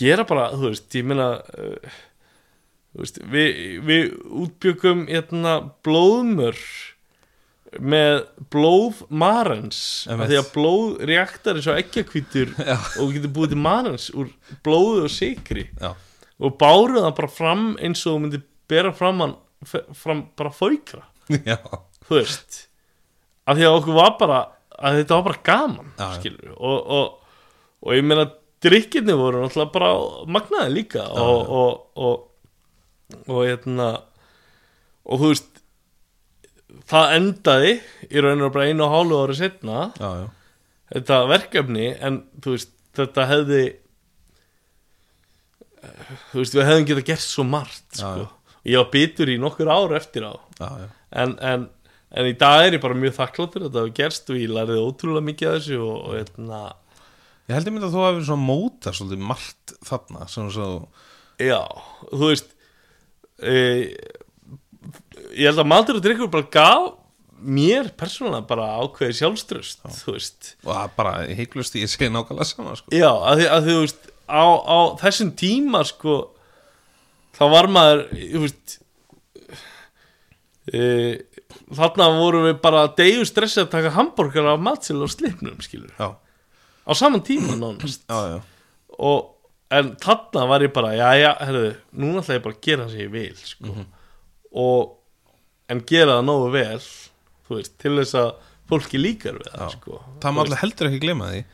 gera 0.00 0.26
bara, 0.26 0.48
þú 0.54 0.72
veist, 0.72 0.88
ég 0.98 1.06
meina 1.06 1.28
uh, 1.38 2.00
veist, 2.98 3.20
við, 3.30 3.60
við 3.86 4.10
útbyggum 4.44 5.06
hérna 5.10 5.54
blóðmör 5.86 6.58
með 7.82 8.20
blóð 8.54 9.02
Einmitt. 9.10 10.28
því 10.30 10.36
að 10.38 10.50
blóð 10.54 11.04
reaktar 11.10 11.58
eins 11.58 11.68
og 11.70 11.78
ekkjakvítur 11.80 12.52
og 12.98 13.08
við 13.08 13.16
getum 13.18 13.34
búið 13.34 13.54
til 13.54 13.62
marens 13.64 14.10
úr 14.14 14.30
blóðu 14.66 15.06
og 15.08 15.14
sikri 15.14 15.66
já. 15.72 15.90
og 16.38 16.58
báruð 16.60 17.02
það 17.02 17.16
bara 17.18 17.32
fram 17.34 17.64
eins 17.80 18.04
og 18.06 18.14
þú 18.14 18.20
myndir 18.24 18.44
bera 18.70 18.94
fram 18.94 19.24
hann 19.24 19.34
fram 19.68 20.24
bara 20.36 20.52
faukra 20.54 21.02
já. 21.50 21.58
þú 22.06 22.18
veist 22.20 22.60
af 23.48 23.58
því 23.58 23.66
að 23.68 23.76
okkur 23.80 23.98
var 23.98 24.14
bara 24.20 24.38
að 24.74 25.00
þetta 25.00 25.18
var 25.18 25.26
bara 25.28 25.42
gaman 25.46 25.90
Já, 25.98 26.04
já. 26.04 26.14
skilur 26.18 26.54
og, 26.56 26.78
og, 26.98 27.36
og 27.84 27.94
ég 27.96 28.06
meina 28.06 28.26
drikkirni 28.64 29.14
voru 29.16 29.42
náttúrulega 29.44 29.74
bara 29.74 29.90
magnaði 30.36 30.72
líka 30.78 31.04
og, 31.20 31.50
og, 31.52 31.72
og, 32.00 33.18
og 33.28 33.40
hérna 33.44 33.88
og 35.04 35.20
þú 35.20 35.30
veist 35.34 35.50
það 36.90 37.12
endaði 37.18 37.74
í 38.08 38.22
rauninu 38.24 38.48
bara 38.54 38.70
einu 38.70 38.86
og 38.86 38.94
hálfu 38.94 39.18
ári 39.24 39.36
setna 39.38 39.82
já, 40.00 40.08
já. 40.24 40.26
þetta 40.94 41.18
verkefni 41.30 41.90
en 42.08 42.22
þú 42.40 42.56
veist 42.56 42.72
þetta 42.96 43.26
hefði 43.30 43.62
þú 46.32 46.40
veist 46.40 46.56
við 46.56 46.66
hefðum 46.70 46.88
getað 46.88 47.08
gert 47.12 47.24
svo 47.26 47.44
margt 47.46 48.00
Já, 48.00 48.08
sko. 48.08 48.26
Ég 48.64 48.80
var 48.80 48.90
bitur 48.92 49.32
í 49.32 49.38
nokkur 49.40 49.70
ár 49.72 49.96
eftir 49.98 50.26
á 50.28 50.34
já, 50.58 50.68
já. 50.84 50.88
en, 51.22 51.36
en, 51.44 51.66
en 52.14 52.30
í 52.30 52.34
dag 52.40 52.64
er 52.66 52.78
ég 52.78 52.84
bara 52.84 52.98
mjög 52.98 53.18
þakkláttur 53.18 53.66
þetta 53.66 53.82
hefur 53.82 53.94
gerst 53.98 54.32
og 54.32 54.40
ég 54.40 54.54
lærið 54.54 54.82
ótrúlega 54.82 55.28
mikið 55.28 55.50
af 55.50 55.60
þessu 55.60 55.80
og, 55.84 55.94
og 56.00 56.18
hérna 56.18 56.64
Ég 57.44 57.58
held 57.58 57.66
ég 57.68 57.74
myndi 57.74 57.88
að 57.90 57.94
þú 57.94 58.04
hefur 58.06 58.22
svona 58.24 58.48
móta 58.48 58.92
svolítið 58.96 59.24
margt 59.28 59.72
þarna 59.84 60.28
sem 60.32 60.46
svo, 60.52 60.68
Já, 61.36 61.60
þú 62.08 62.28
veist 62.30 62.54
e, 63.44 63.56
Ég 65.34 65.50
held 65.50 65.60
að 65.60 65.68
matur 65.68 65.98
og 65.98 66.06
drikkur 66.06 66.30
bara 66.32 66.48
gaf 66.54 66.92
mér 67.44 67.90
persónulega 67.98 68.46
bara 68.48 68.70
ákveði 68.80 69.18
sjálfströst 69.18 69.82
þú 69.98 70.14
veist 70.16 70.54
og 70.64 70.70
það 70.70 70.92
bara 70.96 71.14
heiklust 71.36 71.76
ég 71.76 71.90
segi 71.92 72.08
nákvæmlega 72.12 72.48
sama 72.48 72.76
sko. 72.78 72.92
Já, 72.94 73.10
að 73.10 73.44
að 73.50 73.68
þú 73.68 73.74
veist 73.82 74.06
á, 74.24 74.44
á 74.64 74.78
þessum 75.02 75.32
tíma 75.36 75.82
sko 75.88 76.14
þá 77.34 77.44
var 77.52 77.70
maður 77.72 78.04
veist 78.44 78.78
e, 80.70 80.80
þarna 81.74 82.08
vorum 82.18 82.48
við 82.48 82.58
bara 82.64 82.86
degu 82.98 83.26
stressið 83.28 83.66
að 83.66 83.72
taka 83.76 83.94
hambúrgar 83.98 84.52
af 84.54 84.64
matsil 84.64 85.00
og 85.04 85.12
slipnum 85.12 85.60
skilur. 85.64 85.92
Já, 85.98 86.14
á 86.86 86.92
saman 86.96 87.24
tíma 87.26 87.58
nánast. 87.58 88.06
Já, 88.08 88.40
og 88.98 89.34
en 89.74 89.92
þarna 90.02 90.46
var 90.50 90.64
ég 90.64 90.72
bara 90.74 90.94
já 90.96 91.08
já, 91.18 91.30
herðu, 91.42 91.74
núna 91.96 92.22
ætla 92.22 92.38
ég 92.38 92.44
bara 92.44 92.56
að 92.56 92.64
gera 92.66 92.86
það 92.86 92.94
sem 92.94 93.04
ég 93.04 93.12
vil 93.14 93.36
sko. 93.40 93.84
og 94.64 95.70
en 95.72 95.84
gera 95.88 96.18
það 96.18 96.26
nógu 96.28 96.50
vel 96.54 96.82
veist, 97.50 97.76
til 97.80 97.94
þess 97.98 98.18
að 98.20 98.30
fólki 98.70 99.00
líkar 99.00 99.38
við 99.40 99.52
það 99.54 99.72
sko. 99.78 100.00
það 100.22 100.36
má 100.36 100.42
alltaf 100.44 100.64
heldur 100.64 100.90
ekki 100.90 101.02
glema 101.04 101.30
því 101.32 101.44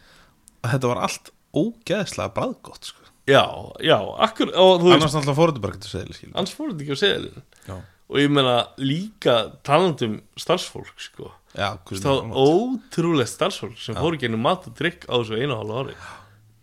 að 0.61 0.75
þetta 0.75 0.93
var 0.93 1.05
allt 1.07 1.33
ógeðslega 1.61 2.35
bræðgott 2.37 2.91
sko. 2.93 3.10
Já, 3.29 3.45
já, 3.85 3.99
akkur 4.27 4.53
og 4.55 4.85
veist, 4.85 4.97
annars 4.97 5.17
alltaf 5.21 5.37
fór 5.37 5.53
þetta 5.53 5.65
bara 5.65 5.77
ekki 5.77 5.91
segil 5.91 6.15
skilur. 6.17 6.35
annars 6.35 6.55
fór 6.57 6.73
þetta 6.73 6.87
ekki 6.87 6.97
á 6.97 7.03
seðilin 7.03 7.45
já, 7.69 7.77
og 8.11 8.19
ég 8.19 8.33
meina 8.33 8.57
líka 8.81 9.37
talandum 9.67 10.17
starfsfólk 10.41 10.97
sko. 10.99 11.31
Já, 11.55 11.77
var 11.83 12.33
ótrúlegt 12.35 13.31
starfsfólk 13.31 13.79
sem 13.79 13.99
fór 13.99 14.17
ekki 14.17 14.31
ennum 14.31 14.43
mat 14.47 14.67
og 14.67 14.75
drikk 14.79 15.07
á 15.07 15.15
þessu 15.19 15.39
einu 15.39 15.55
og 15.55 15.61
hálfa 15.63 15.81
ári. 15.85 15.97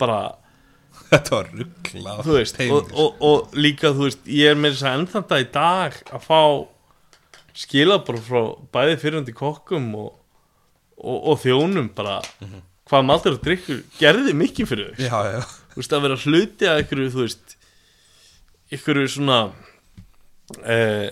Bara, 0.02 0.20
þetta 1.12 1.36
var 1.38 1.52
ruggla 1.54 2.16
og, 2.24 2.92
og, 2.92 3.22
og 3.30 3.56
líka, 3.56 3.94
þú 3.96 4.08
veist, 4.10 4.28
ég 4.28 4.52
er 4.52 4.60
með 4.60 4.76
þess 4.76 4.88
að 4.88 4.98
ennþanda 5.00 5.40
í 5.44 5.48
dag 5.56 6.02
að 6.12 6.26
fá 6.28 6.42
skilabor 7.58 8.20
frá 8.22 8.42
bæði 8.76 8.98
fyrirhundi 9.02 9.36
kokkum 9.36 9.88
og, 9.98 10.10
og, 11.00 11.18
og 11.32 11.40
þjónum 11.42 11.88
bara 11.98 12.20
hvað 12.88 13.08
matur 13.08 13.38
og 13.38 13.42
drikkur 13.44 13.82
gerði 13.98 14.36
mikið 14.38 14.70
fyrir 14.70 14.92
þau 15.00 15.08
já, 15.08 15.18
já, 15.38 15.40
þú 15.78 15.84
veist, 15.84 15.94
að 15.94 16.06
vera 16.08 16.16
hluti 16.18 16.66
að 16.66 16.80
ykkur, 16.82 17.04
þú 17.14 17.22
veist 17.22 17.52
ykkur 18.74 19.00
svona 19.14 19.36
eh, 20.66 21.12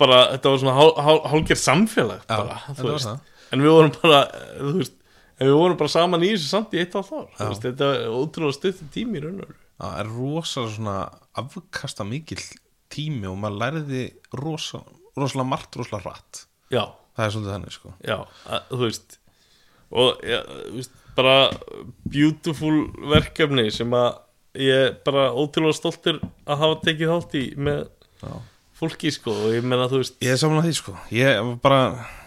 bara, 0.00 0.18
þetta 0.34 0.50
var 0.50 0.60
svona 0.64 0.74
hál, 0.74 0.90
hál, 1.06 1.20
hálger 1.30 1.60
samfélag 1.60 2.24
Já, 2.26 2.34
bara, 2.34 2.58
þetta 2.66 2.80
þú 2.82 2.90
veist, 2.90 3.30
en 3.54 3.62
við 3.62 3.74
vorum 3.76 3.94
bara 4.00 4.20
þú 4.58 4.74
veist, 4.80 4.98
en 5.38 5.50
við 5.52 5.56
vorum 5.60 5.80
bara 5.84 5.94
saman 5.94 6.26
í 6.26 6.32
þessu 6.34 6.50
samt 6.50 6.74
í 6.74 6.82
eitt 6.82 6.98
af 6.98 7.12
Já. 7.14 7.22
þú 7.38 7.48
veist, 7.52 7.68
þetta 7.68 7.92
er 8.00 8.18
ótrúlega 8.18 8.58
stutt 8.58 8.82
tími 8.96 9.20
í 9.20 9.24
raun 9.24 9.38
og 9.38 9.46
veru. 9.46 9.58
Það 9.84 9.96
er 10.00 10.12
rosa 10.18 10.66
svona 10.74 10.98
afkasta 11.38 12.06
mikill 12.06 12.42
tími 12.94 13.30
og 13.30 13.38
maður 13.42 13.60
læriði 13.62 14.04
rosa, 14.42 14.82
rosalega 15.14 15.50
margt 15.50 15.78
rosalega 15.78 16.10
hratt. 16.10 16.44
Já, 16.74 16.84
það 17.14 17.28
er 17.28 17.36
svolítið 17.36 17.54
þannig 17.54 17.78
sko. 17.78 17.94
Já, 18.02 18.18
að, 18.50 18.68
þú 18.74 18.82
veist 18.88 19.18
og 19.94 20.22
ja, 20.26 20.40
þú 20.48 20.76
veist, 20.80 20.94
bara 21.16 21.36
beautiful 22.10 22.74
verkefni 23.12 23.68
sem 23.74 23.90
að 23.96 24.20
ég 24.64 24.82
er 24.88 24.92
bara 25.06 25.28
ótrúlega 25.34 25.76
stoltur 25.78 26.20
að 26.46 26.60
hafa 26.62 26.80
tekið 26.86 27.10
þátt 27.14 27.38
í 27.40 27.44
með 27.58 27.80
já. 28.22 28.34
fólki 28.78 29.10
sko 29.14 29.34
og 29.46 29.54
ég 29.56 29.64
meina 29.66 29.88
þú 29.90 30.02
veist 30.02 30.20
Ég 30.22 30.34
er 30.36 30.40
saman 30.40 30.60
að 30.62 30.68
því 30.70 30.76
sko. 30.80 30.96
Ég 31.14 31.54
bara 31.64 31.80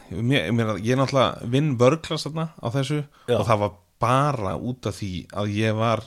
Ég, 0.07 0.45
er 0.47 0.99
náttúrulega 1.01 1.47
vinn 1.51 1.73
vörglast 1.79 2.29
þarna 2.29 2.45
á 2.63 2.67
þessu 2.71 3.01
Já. 3.27 3.37
og 3.41 3.47
það 3.49 3.57
var 3.65 3.73
bara 3.99 4.53
út 4.55 4.87
af 4.87 4.95
því 5.01 5.09
að 5.35 5.49
ég 5.57 5.73
var 5.75 6.03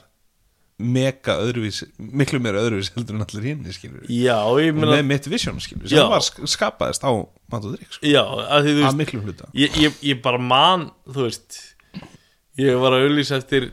mega 0.81 1.35
öðruvís 1.43 1.83
miklu 2.01 2.39
meira 2.41 2.63
öðruvís 2.65 2.89
heldur 2.95 3.19
en 3.19 3.25
allir 3.27 3.45
hinn 3.51 3.67
skilur 3.77 4.07
já, 4.09 4.39
meina 4.73 4.95
með 4.97 5.05
mitt 5.11 5.27
vision 5.29 5.59
skilur 5.61 5.91
sem 5.93 6.09
var 6.09 6.25
sk- 6.25 6.49
skapaðist 6.49 7.05
á 7.05 7.13
mat 7.13 7.67
og 7.69 7.75
drikk 7.75 7.93
sko, 7.99 8.07
Já, 8.09 8.23
að 8.25 8.71
að 8.73 8.87
veist 8.87 9.01
miklu 9.03 9.21
hluta. 9.27 9.51
ég, 9.53 9.77
ég, 9.77 9.99
ég 10.15 10.23
bara 10.25 10.41
man, 10.41 10.89
þú 11.05 11.27
veist 11.29 11.59
Ég 12.59 12.75
var 12.83 12.93
að 12.97 13.05
auðlýsa 13.07 13.39
eftir 13.41 13.71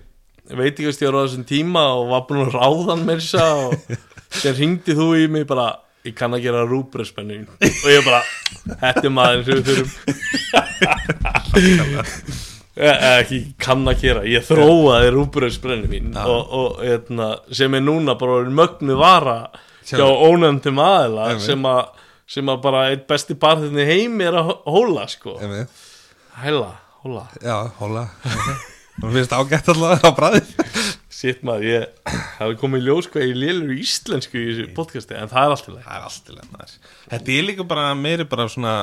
veitingastjóra 0.48 1.24
á 1.24 1.26
þessum 1.26 1.46
tíma 1.50 1.82
og 1.98 2.12
var 2.14 2.22
búin 2.30 2.44
að 2.46 2.54
ráðan 2.56 3.02
með 3.08 3.24
þessa 3.24 3.48
og 3.66 3.74
sér 4.42 4.56
hringdi 4.60 4.96
þú 4.96 5.08
í 5.18 5.26
mig 5.32 5.48
bara 5.50 5.66
ég 6.08 6.14
kann 6.16 6.32
að 6.38 6.46
gera 6.46 6.62
rúbröðspennu 6.70 7.42
og 7.60 7.90
ég 7.92 8.06
bara, 8.06 8.22
er 8.94 9.10
maður 9.12 9.42
sem 9.44 9.58
við 9.58 9.64
þurfum. 9.68 9.90
Eh, 12.78 12.98
ekki 13.18 13.40
kann 13.58 13.82
að 13.90 14.02
gera. 14.06 14.22
Ég 14.30 14.44
þróaði 14.46 15.10
rúbröðspennu 15.16 15.90
mín 15.90 16.12
Já. 16.14 16.24
og, 16.30 16.52
og 16.54 16.84
etna, 16.86 17.32
sem 17.50 17.74
er 17.74 17.82
núna 17.84 18.14
bara 18.20 18.44
mögnu 18.54 18.96
vara 19.00 19.40
hjá 19.90 20.04
ónefndum 20.06 20.78
aðila 20.84 21.32
sem 21.42 21.66
að 21.66 21.88
sem 22.28 22.50
að 22.52 22.60
bara 22.62 22.82
eitt 22.92 23.06
besti 23.10 23.34
barðinni 23.40 23.86
heimi 23.88 24.26
er 24.28 24.36
að 24.36 24.50
hó- 24.52 24.62
hóla 24.78 25.06
sko. 25.10 25.38
Hæla, 26.44 26.70
hóla 27.08 27.26
Já, 27.42 27.58
hóla 27.80 28.06
Það 28.98 29.12
finnst 29.18 29.34
ágætt 29.38 29.72
alltaf 29.74 30.06
á 30.06 30.12
bræði 30.18 30.44
Sitt 31.18 31.40
maður, 31.48 31.66
ég 31.72 32.14
hafi 32.38 32.58
komið 32.62 32.84
í 32.84 32.86
ljós 32.92 33.08
hvað 33.10 33.24
ég 33.26 33.38
lélur 33.42 33.72
íslensku 33.74 34.38
í 34.38 34.48
þessu 34.52 34.68
podcasti 34.78 35.16
en 35.18 35.32
það 35.32 35.48
er 35.48 35.54
alltaf 35.56 35.74
leið 35.74 35.86
Það 35.88 35.96
er 35.98 36.06
allt 36.12 36.28
í 36.30 36.36
leið 36.36 36.52
maður. 36.54 36.76
Þetta 37.14 37.34
er 37.40 37.48
líka 37.48 37.66
bara 37.72 37.86
meiri 37.98 38.28
bara 38.30 38.46
svona 38.54 38.74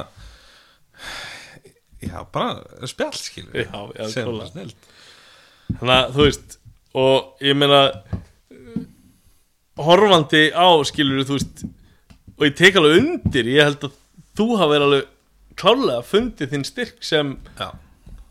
Já, 2.05 2.19
bara 2.35 2.89
spjall 2.91 3.15
skilur 3.17 3.61
Já, 3.63 3.79
já, 3.95 4.05
Sem 4.13 4.27
klálega. 4.27 4.51
snill 4.51 4.75
Þannig 5.79 5.95
að 5.95 6.11
þú 6.19 6.27
veist 6.27 6.59
og 7.05 7.43
ég 7.43 7.57
meina 7.59 7.79
horfandi 9.81 10.43
á 10.55 10.67
skilur 10.87 11.25
þú 11.27 11.39
veist 11.39 11.65
og 12.35 12.45
ég 12.49 12.55
tek 12.59 12.77
alveg 12.79 12.99
undir 13.01 13.49
ég 13.51 13.67
held 13.71 13.87
að 13.89 13.97
þú 14.39 14.47
hafi 14.61 14.73
verið 14.75 14.87
alveg 14.89 15.09
klálega 15.59 16.05
fundið 16.07 16.53
þinn 16.55 16.67
styrk 16.69 17.03
sem 17.07 17.33
Já, 17.59 17.69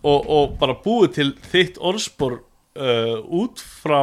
og, 0.04 0.30
og 0.30 0.56
bara 0.62 0.76
búið 0.84 1.14
til 1.18 1.30
þitt 1.52 1.80
orðspor 1.80 2.40
uh, 2.40 3.18
út 3.24 3.64
frá 3.64 4.02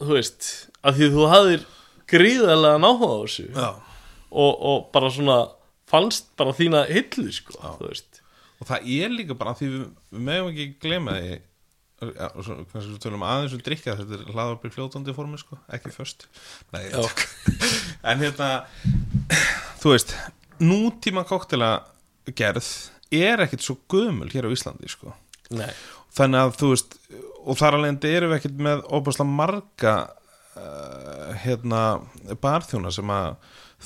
þú 0.00 0.14
veist 0.14 0.50
að 0.84 1.00
því 1.00 1.10
þú 1.14 1.28
hafðir 1.34 1.66
gríðarlega 2.10 2.80
náhuga 2.82 3.10
á 3.10 3.20
þessu. 3.24 3.46
Og, 4.30 4.52
og 4.54 4.88
bara 4.94 5.10
svona 5.12 5.38
fannst 5.90 6.30
bara 6.38 6.54
þína 6.56 6.84
hillu 6.90 7.32
sko, 7.34 7.56
Og 8.60 8.68
það 8.68 8.90
er 8.92 9.14
líka 9.14 9.34
bara 9.38 9.54
því 9.56 9.70
við, 9.72 9.84
við 10.12 10.24
meðum 10.26 10.50
ekki 10.52 10.66
glema 10.82 11.14
því 11.16 11.38
svo, 12.00 12.56
kannski 12.70 12.94
við 12.94 13.00
tölum 13.04 13.24
aðeins 13.26 13.54
um 13.56 13.62
drikka 13.64 13.94
þetta 13.98 14.16
er 14.16 14.28
hlaðarbyr 14.32 14.72
fljótandi 14.74 15.14
formi 15.16 15.40
sko, 15.40 15.58
ekki 15.72 15.92
först 15.92 16.26
Nei, 16.72 16.86
En 18.08 18.22
hérna, 18.22 18.50
þú 19.82 19.94
veist 19.94 20.14
nútíma 20.60 21.26
koktela 21.28 21.72
gerð 22.36 22.68
er 23.10 23.44
ekkit 23.44 23.64
svo 23.64 23.78
gömul 23.90 24.30
hér 24.32 24.48
á 24.48 24.54
Íslandi 24.54 24.90
sko. 24.90 25.14
Þannig 26.14 26.40
að 26.40 26.56
þú 26.60 26.70
veist 26.74 26.96
og 27.40 27.58
þar 27.58 27.78
alveg 27.78 28.06
erum 28.10 28.32
við 28.32 28.38
ekkert 28.40 28.62
með 28.62 28.82
óbúslega 28.90 29.36
marga 29.40 29.94
uh, 30.58 31.30
hérna 31.42 31.82
barþjóna 32.42 32.92
sem 32.94 33.12
að 33.14 33.32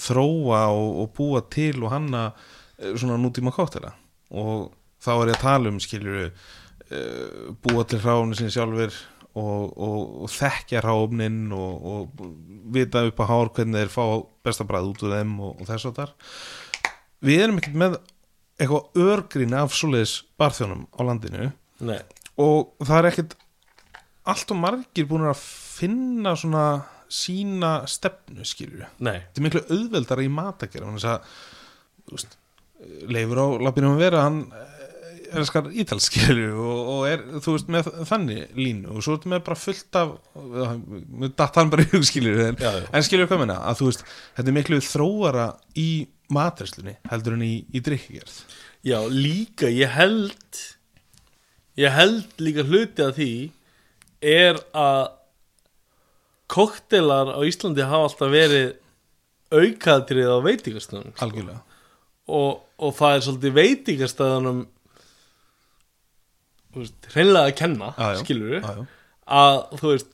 þróa 0.05 0.64
og, 0.75 0.91
og 1.05 1.12
búa 1.16 1.45
til 1.53 1.77
og 1.85 1.93
hanna 1.95 2.27
uh, 2.33 2.93
svona 2.97 3.20
nútíma 3.20 3.55
koktela 3.55 3.95
og 4.35 4.72
þá 5.05 5.11
er 5.14 5.31
ég 5.31 5.37
að 5.37 5.45
tala 5.45 5.70
um 5.70 5.81
skiljuru 5.83 6.27
uh, 6.27 7.53
búa 7.62 7.85
til 7.87 8.03
hráfni 8.03 8.39
sinni 8.39 8.55
sjálfur 8.55 8.97
og, 9.35 9.62
og, 9.75 10.01
og 10.25 10.31
þekkja 10.31 10.83
hráfnin 10.85 11.49
og, 11.55 11.87
og 11.91 12.27
vita 12.75 13.05
upp 13.09 13.22
á 13.22 13.25
hár 13.31 13.51
hvernig 13.55 13.83
þeir 13.83 13.95
fá 13.95 14.05
besta 14.47 14.66
bræð 14.66 14.93
út 14.93 15.07
úr 15.07 15.16
þeim 15.16 15.33
og, 15.43 15.57
og 15.59 15.70
þess 15.70 15.91
að 15.91 15.97
þar. 16.01 16.12
Við 17.25 17.43
erum 17.43 17.59
ekkert 17.59 17.81
með 17.81 17.97
eitthvað 18.59 19.05
örgrín 19.05 19.57
af 19.59 19.75
svoleiðis 19.77 20.19
barþjónum 20.41 20.87
á 20.95 21.01
landinu. 21.07 21.51
Nei, 21.85 22.01
og 22.41 22.75
það 22.85 22.99
er 22.99 23.11
ekkert 23.11 23.39
allt 24.31 24.53
og 24.55 24.61
margir 24.61 25.09
búin 25.09 25.27
að 25.29 25.41
finna 25.45 26.35
svona 26.39 26.67
sína 27.15 27.85
stefnu 27.91 28.45
nei. 29.05 29.19
Þetta 29.27 29.41
er 29.41 29.45
miklu 29.47 29.65
auðveldara 29.69 30.25
í 30.25 30.31
matagerð 30.33 30.89
þannig 30.89 31.11
að 31.11 32.39
leifur 33.09 33.41
á 33.41 33.47
lappinum 33.65 33.97
að 33.97 34.03
vera 34.03 34.25
hann 34.27 34.41
eh, 34.53 34.73
elskar 35.39 35.69
ítalskilju 35.73 36.51
og, 36.53 36.81
og 36.95 37.05
er 37.09 37.23
þú 37.45 37.55
veist 37.57 37.71
með 37.73 37.91
þannig 38.09 38.59
línu. 38.59 38.95
Og 38.95 39.05
svo 39.05 39.17
ertu 39.19 39.31
með 39.33 39.45
bara 39.47 39.61
fullt 39.61 40.01
af 40.01 40.17
með 40.35 41.37
datt 41.39 41.61
hann 41.61 41.73
bara 41.73 41.87
í 41.87 41.91
hugskilju 41.95 42.35
en, 42.49 42.61
en 42.65 43.07
skilju 43.07 43.29
hvað 43.31 43.45
minna 43.45 43.61
að 43.69 43.81
þú 43.81 43.91
veist 43.91 44.05
þetta 44.09 44.49
er 44.51 44.59
miklu 44.59 44.81
þróara 44.85 45.49
í 45.81 45.89
matreslunni 46.33 46.97
heldur 47.11 47.37
en 47.37 47.45
í, 47.45 47.55
í 47.75 47.83
drikkigerð 47.85 48.39
Já, 48.85 48.99
líka, 49.09 49.68
ég 49.72 49.89
held 49.97 50.62
ég 51.81 51.95
held 51.95 52.41
líka 52.45 52.64
hluti 52.68 53.05
að 53.05 53.14
því 53.18 53.35
er 54.25 54.61
að 54.77 55.05
koktelar 56.55 57.33
á 57.35 57.41
Íslandi 57.49 57.87
hafa 57.89 58.11
alltaf 58.11 58.33
verið 58.33 58.75
aukaðtrið 59.55 60.31
á 60.31 60.39
veitingastöðunum 60.45 61.16
sko. 61.16 61.57
og, 62.29 62.62
og 62.79 62.95
það 62.99 63.16
er 63.16 63.25
svolítið 63.27 63.57
veitingastöðunum 63.59 64.62
hreinlega 67.14 67.49
að 67.49 67.57
kenna 67.59 67.93
skilur 68.20 68.59
já. 68.59 68.87
að 69.25 69.59
þú 69.81 69.93
veist 69.93 70.11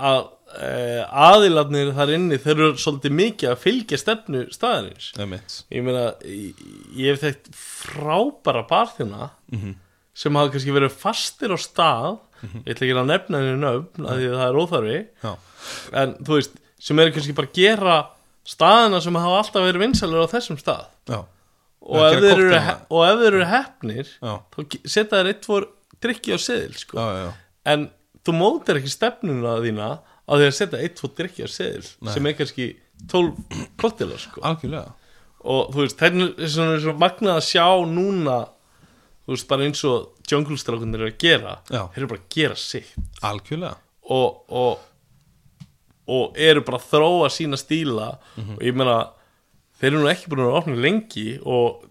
að 0.00 0.20
aðilarnir 1.10 1.92
þar 1.96 2.12
inni 2.16 2.38
þeir 2.42 2.56
eru 2.56 2.72
svolítið 2.80 3.14
mikið 3.18 3.50
að 3.52 3.60
fylgja 3.64 3.98
stefnu 4.00 4.42
staðarins. 4.54 5.10
Ég 5.70 5.84
meina, 5.86 6.04
ég, 6.24 7.10
hef 7.12 7.20
þekkt 7.24 7.50
frábæra 7.56 8.64
barþjóna 8.70 9.30
Mhm. 9.52 9.74
sem 10.14 10.34
hafa 10.34 10.50
kannski 10.52 10.74
verið 10.74 10.92
fastir 10.92 11.54
á 11.54 11.58
stað. 11.60 12.18
Ég 12.64 12.72
ætla 12.74 12.86
ekki 12.86 12.96
að 12.96 13.10
nefna 13.10 13.38
henni 13.40 13.60
nöfn 13.60 14.06
af 14.08 14.16
því 14.16 14.26
að 14.30 14.38
það 14.40 14.48
er 14.48 14.60
óþarfi. 14.62 15.06
Já, 15.22 15.32
en 16.02 16.14
þú 16.24 16.36
veist, 16.38 16.54
sem 16.80 16.98
eru 16.98 17.12
kannski 17.12 17.34
bara 17.36 17.46
að 17.48 17.52
gera 17.60 17.96
staðina 18.46 19.00
sem 19.02 19.14
hafa 19.14 19.38
alltaf 19.42 19.62
verið 19.68 19.84
vinsalir 19.84 20.24
á 20.24 20.32
þessum 20.32 20.58
stað. 20.58 20.86
Og 21.80 21.96
ef, 22.12 22.22
eru, 22.22 22.50
og 22.90 23.04
ef 23.08 23.18
þeir 23.20 23.32
eru 23.34 23.44
hefnir 23.48 24.06
já, 24.20 24.32
þá 24.52 24.58
setja 24.84 25.16
þeir 25.20 25.28
eitt 25.32 25.46
fór 25.48 25.66
drikki 26.00 26.32
á 26.36 26.38
seðil 26.40 26.74
sko. 26.76 26.96
já, 26.96 27.32
en 27.66 27.90
þú 28.24 28.34
mótar 28.36 28.76
ekki 28.80 28.90
stefnuna 28.92 29.54
þína 29.64 29.86
á 30.30 30.32
því 30.38 30.46
að 30.46 30.56
setja 30.56 30.80
eitt 30.84 31.02
drikki 31.18 31.42
á 31.42 31.48
seðil 31.50 31.86
sem 32.14 32.26
er 32.30 32.36
kannski 32.38 32.66
12 33.10 33.66
koktelar 33.80 34.20
sko. 34.22 34.42
algjörlega. 34.46 34.94
Og 35.40 35.70
þú 35.72 35.84
veist, 35.84 35.96
það 35.98 36.18
er 36.20 36.50
svona, 36.52 36.96
magnað 37.00 37.38
að 37.38 37.46
sjá 37.48 37.66
núna 37.88 38.38
þú 39.24 39.34
veist, 39.34 39.48
bara 39.48 39.66
eins 39.66 39.82
og 39.88 40.26
junglestrákunir 40.30 41.00
eru 41.00 41.10
að 41.10 41.18
gera. 41.22 41.56
Þeir 41.70 42.02
eru 42.02 42.10
bara 42.12 42.20
að 42.20 42.34
gera 42.34 42.58
sitt. 42.60 42.92
Algjörlega. 43.26 43.76
Og, 44.10 44.40
og, 44.60 45.68
og 46.10 46.40
eru 46.40 46.64
bara 46.66 46.80
að 46.80 46.88
þróa 46.90 47.30
sína 47.32 47.60
stíla. 47.60 48.12
Mhm. 48.36 48.58
og 48.58 48.66
ég 48.66 48.76
meina 48.76 48.98
þeir 49.80 49.92
eru 49.92 50.02
nú 50.02 50.10
ekki 50.10 50.30
búin 50.32 50.44
að 50.44 50.58
opna 50.60 50.76
lengi 50.76 51.28
og 51.40 51.86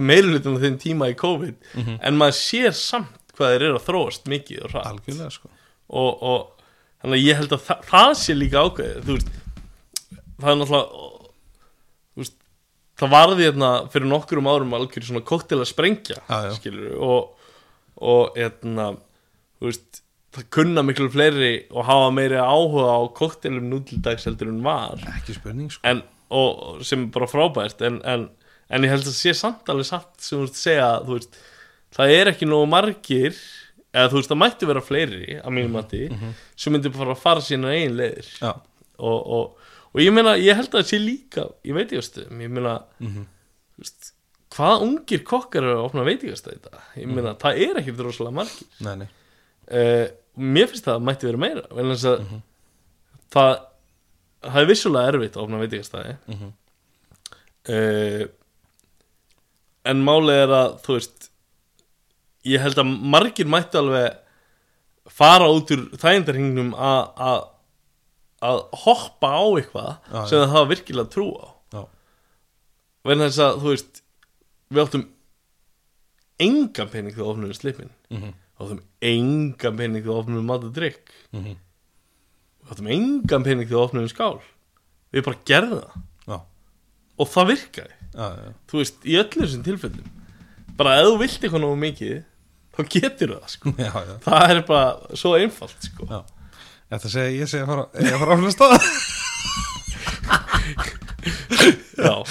meirulutum 0.00 0.58
þeim 0.62 0.78
tíma 0.82 1.10
í 1.12 1.18
COVID. 1.18 1.54
Mhm. 1.74 1.98
en 2.02 2.18
maður 2.18 2.40
sér 2.40 2.74
samt 2.74 3.20
hvað 3.34 3.54
þeir 3.54 3.66
eru 3.68 3.78
að 3.78 3.86
þróast 3.88 4.28
mikið 4.30 4.64
og 4.64 4.76
Algjörlega 4.82 5.30
sko. 5.30 5.50
Og, 5.94 6.22
og 6.22 6.53
þannig 7.04 7.18
að 7.18 7.26
ég 7.28 7.40
held 7.40 7.52
að 7.52 7.64
þa 7.66 7.74
það 7.90 8.12
sé 8.16 8.36
líka 8.36 8.62
ákveðið 8.64 9.02
þú 9.04 9.16
veist, 9.18 9.34
það 10.40 10.50
er 10.50 10.60
náttúrulega 10.60 11.08
veist, 12.20 12.36
það 13.00 13.12
varði 13.12 13.48
hérna 13.48 13.72
fyrir 13.92 14.10
nokkurum 14.12 14.48
árum 14.48 14.76
algjör 14.78 15.08
svona 15.10 15.26
koktel 15.28 15.60
að 15.60 15.68
sprengja 15.68 16.16
já. 16.16 16.54
skilur 16.56 16.94
og, 16.96 17.50
og 18.00 18.38
hérna 18.38 18.94
þú 19.58 19.68
veist, 19.68 20.00
það 20.34 20.48
kunna 20.56 20.86
miklu 20.86 21.10
fleiri 21.12 21.52
og 21.74 21.84
hafa 21.90 22.08
meiri 22.16 22.40
áhuga 22.40 22.96
á 22.96 23.00
koktelum 23.20 23.68
nútildags 23.68 24.24
heldur 24.26 24.54
en 24.54 24.62
var 24.64 25.04
Ekki 25.18 25.36
spurning 25.36 25.68
sko 25.74 25.84
en, 25.90 26.00
og, 26.32 26.80
sem 26.88 27.10
bara 27.12 27.28
frábært 27.30 27.84
en, 27.84 28.00
en, 28.08 28.30
en 28.72 28.88
ég 28.88 28.94
held 28.96 29.04
að 29.10 29.18
sé 29.18 29.36
samt 29.36 29.68
alveg 29.68 29.92
satt 29.92 30.16
sem 30.24 30.40
þú 30.40 30.48
veist 30.48 30.62
segja 30.62 30.88
þú 31.04 31.18
veist, 31.18 31.38
það 31.94 32.16
er 32.16 32.32
ekki 32.32 32.48
nógu 32.48 32.72
margir 32.72 33.36
eða 33.94 34.10
þú 34.10 34.18
veist 34.18 34.30
það 34.32 34.40
mætti 34.42 34.66
vera 34.70 34.82
fleiri 34.84 35.36
að 35.40 35.54
mínum 35.54 35.76
mati 35.78 36.02
sem 36.56 36.74
myndi 36.74 36.90
bara 36.94 37.14
að 37.14 37.22
fara 37.22 37.40
sína 37.46 37.70
eigin 37.74 37.94
leiðir. 38.00 38.28
Já, 38.42 38.50
og, 38.98 39.20
og, 39.38 39.70
og 39.94 40.02
ég 40.02 40.12
meina 40.16 40.34
ég 40.40 40.56
held 40.58 40.68
að 40.74 40.80
það 40.82 40.90
sé 40.90 40.98
líka 41.02 41.46
í 41.64 41.72
veitingastöðum 41.76 42.42
ég 42.44 42.50
meina 42.56 42.74
Mhm. 43.00 43.26
þú 43.74 43.84
veist, 43.84 44.10
hvað 44.54 44.82
ungir 44.86 45.22
kokkar 45.26 45.62
eru 45.66 45.76
að 45.80 45.84
opna 45.88 46.04
veitingastöð 46.06 46.58
þetta 46.58 46.82
ég 47.00 47.06
meina 47.10 47.34
það 47.42 47.62
er 47.68 47.80
ekki 47.82 47.94
droslega 47.98 48.34
margir. 48.34 48.68
Nei, 48.86 48.96
nei. 49.02 49.08
Uh, 49.64 50.06
mér 50.38 50.66
finnst 50.68 50.84
það 50.84 50.98
að 50.98 51.06
mætti 51.08 51.26
vera 51.30 51.40
meira 51.40 51.62
vegna 51.70 51.94
þess 51.94 52.10
að 52.10 52.26
það 53.34 53.54
það 54.44 54.60
er 54.60 54.66
vissulega 54.68 55.08
erfitt 55.14 55.36
að 55.38 55.42
opna 55.46 55.60
veitingastæði 55.62 56.16
Mhm. 56.34 56.52
uh, 57.68 58.26
en 59.84 60.02
málið 60.04 60.42
er 60.44 60.52
að 60.58 60.74
þú 60.84 60.96
veist 60.98 61.23
ég 62.44 62.60
held 62.60 62.78
að 62.82 62.92
margir 63.14 63.46
mætti 63.50 63.78
alveg 63.80 64.18
fara 65.10 65.48
út 65.52 65.70
úr 65.74 65.82
þægindarhingnum 66.00 66.72
að 66.76 67.42
hoppa 68.84 69.30
á 69.40 69.44
eitthvað 69.56 69.90
Já, 70.12 70.20
sem 70.28 70.38
það 70.42 70.52
hafa 70.52 70.70
virkilega 70.74 71.10
trú 71.12 71.26
á. 71.40 71.48
Vegna 73.04 73.28
þess 73.28 73.40
að 73.44 73.58
þú 73.62 73.68
veist 73.74 74.00
við 74.72 74.82
áttum 74.84 75.04
engan 76.44 76.88
pening 76.92 77.14
þegar 77.14 77.30
opnum 77.34 77.50
við 77.52 77.58
slipin 77.60 77.90
Mhm. 78.10 78.32
við 78.32 78.64
áttum 78.64 78.80
engan 79.02 79.76
pening 79.76 80.02
þegar 80.04 80.20
opnum 80.22 80.38
við 80.40 80.44
mat 80.48 80.64
og 80.64 80.72
drikk 80.74 81.10
Mhm. 81.32 81.56
við 82.64 82.72
áttum 82.72 82.88
engan 82.96 83.44
pening 83.44 83.68
þegar 83.68 83.84
opnum 83.88 84.04
við 84.04 84.14
skál. 84.14 84.40
Við 85.12 85.24
bara 85.24 85.36
gerðum 85.44 85.80
það. 85.80 86.02
Já, 86.26 86.40
og 87.18 87.28
það 87.28 87.46
virkaði. 87.52 87.92
Já, 88.14 88.26
já. 88.44 88.52
þú 88.68 88.78
veist, 88.78 88.96
í 89.04 89.12
öllum 89.20 89.42
þessum 89.46 89.64
tilfellum 89.64 90.10
bara 90.76 90.98
ef 91.00 91.06
þú 91.06 91.18
vilt 91.18 91.40
eitthvað 91.40 91.60
nógu 91.64 91.78
mikið 91.78 92.24
þá 92.76 92.82
getur 92.96 93.34
það 93.36 93.52
sko. 93.56 93.74
Já, 93.78 93.92
já. 93.94 94.14
það 94.24 94.54
er 94.54 94.62
bara 94.68 95.18
svo 95.20 95.34
einfalt 95.38 95.90
sko. 95.90 96.08
Já. 96.10 96.20
Þetta 96.94 97.12
segi 97.16 97.38
ég 97.40 97.50
segi 97.50 97.64
að 97.64 97.70
fara, 97.72 97.84
ég 98.04 98.18
fara 98.20 98.36
áfram 98.36 98.54
staða 98.54 98.78
já, 102.04 102.24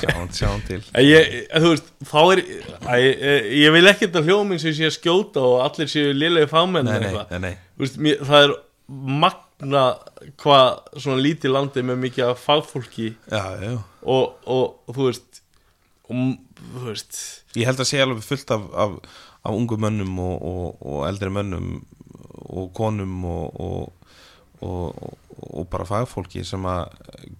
Sjáum, 0.00 0.28
sjáum 0.34 0.62
til. 0.66 0.80
Ég, 1.02 1.34
þú 1.54 1.72
veist, 1.72 1.90
þá 2.08 2.20
er 2.34 2.42
ég, 2.42 3.50
ég 3.62 3.74
vil 3.74 3.90
ekki 3.90 4.08
þetta 4.08 4.22
hljóminn 4.26 4.62
sem 4.62 4.74
sé 4.76 4.88
að 4.88 4.96
skjóta 4.96 5.42
og 5.46 5.60
allir 5.64 5.90
séu 5.90 6.14
lélegi 6.16 6.50
fámenn 6.50 6.90
það 6.90 8.38
er 8.40 8.54
magna 8.86 9.84
hvað 10.42 10.98
svona 10.98 11.22
lítið 11.22 11.54
landi 11.54 11.84
með 11.86 12.02
mikið 12.04 12.34
fagfólki 12.42 13.08
Já, 13.30 13.44
já, 13.62 13.72
og, 14.02 14.36
og, 14.46 14.94
þú 14.94 15.08
veist 15.08 15.42
og, 16.06 16.36
veist 16.84 17.18
Ég 17.56 17.68
held 17.68 17.80
að 17.82 17.88
sé 17.90 18.00
alveg 18.02 18.24
fullt 18.26 18.50
af, 18.54 18.66
af, 18.74 18.96
af 19.46 19.56
ungu 19.56 19.78
mönnum 19.80 20.18
og, 20.22 20.36
og, 20.42 20.82
og 20.82 21.04
eldri 21.08 21.30
mönnum 21.32 21.80
og 22.46 22.70
konum 22.76 23.24
og, 23.26 23.60
og, 23.60 24.10
og, 24.64 25.16
og 25.50 25.68
bara 25.72 25.86
fagfólki 25.88 26.44
sem 26.46 26.64
að 26.68 26.92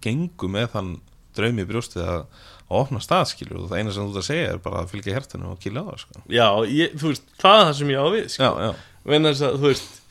gengu 0.05 0.49
með 0.53 0.71
þann 0.75 0.95
draumi 1.37 1.67
brjóstið 1.69 2.03
að, 2.09 2.25
að 2.67 2.81
opna 2.81 3.03
staðskilur 3.05 3.61
og 3.63 3.69
það 3.71 3.83
eina 3.83 3.93
sem 3.95 4.07
þú 4.07 4.15
ert 4.15 4.23
að 4.23 4.29
segja 4.31 4.49
er 4.55 4.63
bara 4.65 4.83
að 4.83 4.91
fylgja 4.95 5.17
hertinu 5.19 5.51
og 5.53 5.61
kýla 5.63 5.85
á 5.85 5.89
það 5.91 6.01
sko. 6.03 6.25
já, 6.33 6.47
ég, 6.73 6.97
þú 6.97 7.13
veist, 7.13 7.29
það 7.43 7.59
er 7.61 7.67
það 7.69 7.77
sem 7.81 7.93
ég 7.93 8.01
á 8.01 8.07
við 8.17 8.27
sko. 8.33 8.43
Já, 8.43 8.51
já, 8.67 8.73
Venna 9.07 9.33
þess 9.33 9.47
að, 9.47 9.59
þú 9.61 9.71
veist 9.71 10.03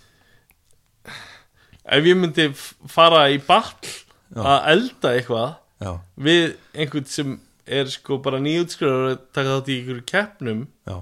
ef 1.96 2.08
ég 2.10 2.18
myndi 2.20 2.48
fara 2.90 3.26
í 3.34 3.42
ball 3.46 3.90
Já. 4.36 4.42
að 4.42 4.70
elda 4.74 5.12
eitthvað 5.16 5.50
já, 5.86 5.92
við 6.28 6.46
einhvern 6.74 7.10
sem 7.10 7.36
er 7.68 7.90
sko 7.90 8.18
bara 8.24 8.40
nýjútskriður 8.44 9.08
að 9.12 9.20
taka 9.34 9.56
þátt 9.56 9.70
í 9.74 9.78
einhverju 9.80 10.06
keppnum. 10.12 10.64
Já. 10.88 10.98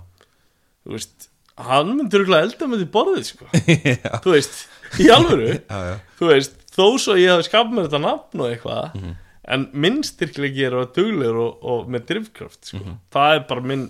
Þú 0.83 0.93
veist, 0.97 1.27
hann 1.63 1.93
örgulega 2.07 2.47
elda 2.47 2.67
með 2.71 2.81
því 2.83 2.87
borðið 2.93 3.25
sko, 3.29 3.47
þú 4.23 4.33
veist 4.33 4.55
í 5.03 5.09
alvöru, 5.13 5.49
já, 5.71 5.79
já, 5.89 5.95
þú 6.19 6.29
veist 6.31 6.55
þó 6.73 6.85
svo 6.99 7.15
ég 7.19 7.29
hafi 7.33 7.45
skapað 7.47 7.75
mér 7.77 7.87
þetta 7.89 8.01
nafn 8.07 8.41
og 8.43 8.49
eitthvað 8.53 8.95
Mhm. 8.97 9.13
en 9.53 9.63
minn 9.83 9.99
styrklegi 10.07 10.63
er 10.65 10.75
að 10.79 10.93
duglegur 10.95 11.39
og, 11.43 11.63
og 11.67 11.87
með 11.91 12.05
drifkraft 12.09 12.69
sko. 12.71 12.79
Mhm. 12.81 12.97
það 13.13 13.35
er 13.35 13.43
bara 13.49 13.61
minn 13.73 13.85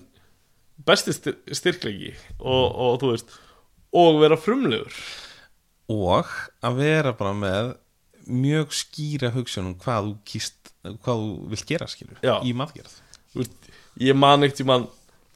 besti 0.85 1.13
styr, 1.15 1.35
styrklegi 1.53 2.13
og, 2.39 2.65
og 2.73 2.99
þú 3.03 3.11
veist 3.13 3.35
og 3.93 4.19
vera 4.23 4.37
frumlegur. 4.41 4.95
Og 5.93 6.25
að 6.65 6.77
vera 6.81 7.13
bara 7.13 7.33
með 7.37 7.73
mjög 8.27 8.71
skýra 8.73 9.29
hugsunum 9.35 9.75
hvað 9.79 10.07
þú 10.09 10.13
kýst 10.31 10.72
hvað 10.83 11.21
þú 11.23 11.29
vilt 11.53 11.69
gera 11.69 11.87
skilur 11.91 12.19
Já. 12.23 12.35
í 12.43 12.53
matgerð. 12.57 12.97
Þú 13.33 13.43
veist, 13.43 13.71
ég 14.03 14.19
man 14.19 14.45
eitt 14.45 14.59
í 14.61 14.67
mann 14.67 14.89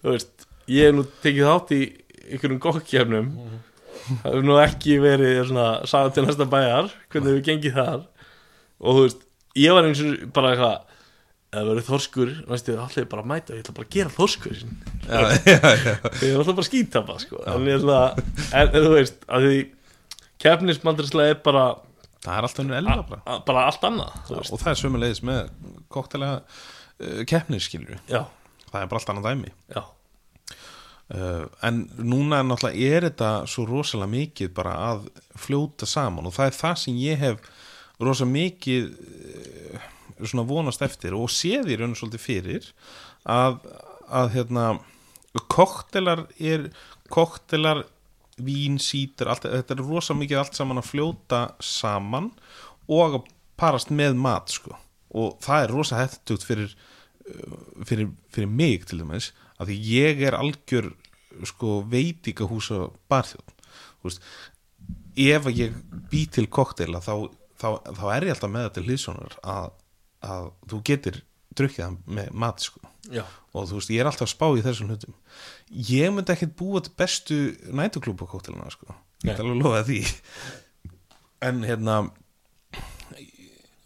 veist, 0.03 0.47
ég 0.71 0.89
hef 0.89 0.97
nú 0.97 1.05
tekið 1.23 1.49
þátt 1.51 1.73
í 1.77 1.81
einhverjum 2.27 2.61
gokkjafnum 2.63 3.31
það 4.21 4.27
hefur 4.27 4.45
nú 4.47 4.59
ekki 4.61 4.99
verið 5.03 5.39
svona 5.47 5.69
sagði 5.89 6.17
til 6.17 6.27
næsta 6.27 6.49
bæjar, 6.51 6.91
hvernig 7.11 7.33
hefur 7.33 7.47
gengið 7.47 7.79
þar. 7.79 8.03
Og 8.77 8.99
þú 8.99 9.07
veist, 9.07 9.25
ég 9.57 9.73
var 9.77 9.87
eins 9.89 10.03
og 10.03 10.29
bara 10.35 10.53
eitthvað 10.53 10.77
það 11.57 11.69
verið 11.71 11.87
þorskur, 11.87 12.31
næstu, 12.49 12.75
allir 12.81 13.07
bara 13.09 13.25
mæta 13.27 13.55
ég 13.55 13.63
ætla 13.63 13.75
bara 13.77 13.87
að 13.87 13.93
gera 13.95 14.11
þorskur 14.13 14.57
ég 14.57 14.65
já, 15.07 15.19
já, 15.47 15.69
já, 15.79 15.93
er 16.27 16.39
alltaf 16.41 16.57
bara 16.57 16.63
að 16.63 16.67
skítapa 16.67 17.15
sko. 17.23 17.39
en 17.47 17.67
ég 17.69 17.79
ætla, 17.79 17.99
en, 18.59 18.73
þú 18.75 18.91
veist 18.91 19.23
að 19.31 19.47
því 19.47 19.61
keppnismandrislega 20.43 21.35
er 21.35 21.39
bara, 21.45 21.65
það 22.23 22.33
er 22.33 22.47
alltaf 22.47 22.63
unnur 22.63 22.79
elva 22.79 22.95
bara. 23.09 23.21
a, 23.25 23.37
bara 23.47 23.65
allt 23.69 23.85
annað 23.87 24.31
Já, 24.31 24.39
og 24.39 24.61
það 24.61 24.71
er 24.71 24.81
sömulegis 24.81 25.21
með 25.27 25.51
koktelega 25.93 26.39
uh, 26.41 27.21
keppnir 27.29 27.63
skilur 27.63 27.99
já, 28.09 28.23
það 28.71 28.81
er 28.81 28.89
bara 28.91 29.01
allt 29.01 29.13
annað 29.13 29.29
dæmi. 29.29 29.53
Já, 29.75 29.83
uh, 31.15 31.45
en 31.69 31.83
núna 31.99 32.41
er 32.41 32.49
náttúrulega 32.49 32.97
er 32.97 33.09
þetta 33.09 33.31
svo 33.53 33.67
rosalega 33.69 34.13
mikið 34.15 34.53
bara 34.57 34.75
að 34.91 35.07
fljóta 35.37 35.89
saman 35.89 36.29
og 36.29 36.35
það 36.37 36.51
er 36.51 36.59
það 36.61 36.81
sem 36.83 36.99
ég 37.03 37.23
hef 37.23 37.51
rosa 38.03 38.27
mikið 38.29 38.91
uh, 38.93 39.87
svona 40.23 40.47
vonast 40.49 40.81
eftir 40.85 41.15
og 41.17 41.29
séð 41.29 41.69
í 41.71 41.77
raun 41.77 41.93
og 41.93 41.99
svolítið 41.99 42.23
fyrir 42.23 42.71
að, 43.29 43.59
að 44.09 44.31
hérna 44.33 44.67
koktelar 45.53 46.25
er 46.39 46.69
koktelar 47.13 47.83
vín, 48.43 48.77
sítur, 48.81 49.31
allt, 49.31 49.47
þetta 49.49 49.75
er 49.75 49.83
rosa 49.85 50.15
mikið 50.17 50.41
allt 50.41 50.57
saman 50.57 50.81
að 50.81 50.91
fljóta 50.91 51.41
saman 51.63 52.31
og 52.87 53.17
að 53.17 53.31
parast 53.57 53.89
með 53.89 54.17
mat 54.21 54.53
sko. 54.53 54.75
og 55.17 55.37
það 55.41 55.63
er 55.63 55.73
rosa 55.73 55.99
hættugt 56.01 56.43
fyrir, 56.45 56.73
uh, 57.31 57.57
fyrir, 57.87 58.11
fyrir 58.33 58.49
mig 58.51 58.85
til 58.85 59.01
dæmis 59.01 59.31
að 59.57 59.71
ég 59.73 60.21
er 60.27 60.35
algjör 60.37 60.91
sko, 61.47 61.81
veitingahúsa 61.89 62.89
barþjóð 63.09 64.19
ef 65.17 65.47
ég 65.51 65.73
bý 66.11 66.25
til 66.29 66.47
kokteila 66.47 67.01
þá, 67.01 67.29
þá, 67.57 67.69
þá 67.97 68.05
er 68.13 68.27
ég 68.27 68.35
alltaf 68.35 68.53
með 68.53 68.67
þetta 68.67 68.77
til 68.77 68.85
hlýssonar 68.87 69.39
að, 69.41 69.71
að 70.27 70.51
þú 70.69 70.81
getur 70.91 71.19
drukkið 71.57 71.85
hann 71.85 71.97
með 72.05 72.29
mat 72.43 72.67
sko 72.67 72.86
já, 73.11 73.23
og 73.53 73.67
þú 73.69 73.79
veist, 73.79 73.91
ég 73.93 74.03
er 74.03 74.09
alltaf 74.09 74.27
að 74.27 74.33
spá 74.33 74.47
í 74.51 74.63
þessum 74.65 74.91
hlutum. 74.91 75.17
Ég 75.89 76.13
myndi 76.13 76.33
ekkert 76.33 76.55
búa 76.59 76.83
til 76.83 76.93
bestu 76.99 77.39
nætuklúpa 77.75 78.29
kóktelina 78.29 78.69
sko. 78.73 78.95
Ég 79.25 79.33
ætla 79.33 79.45
alveg 79.45 79.57
að 79.57 79.63
lofa 79.63 79.83
því. 79.87 80.01
En 81.47 81.63
hérna 81.67 81.97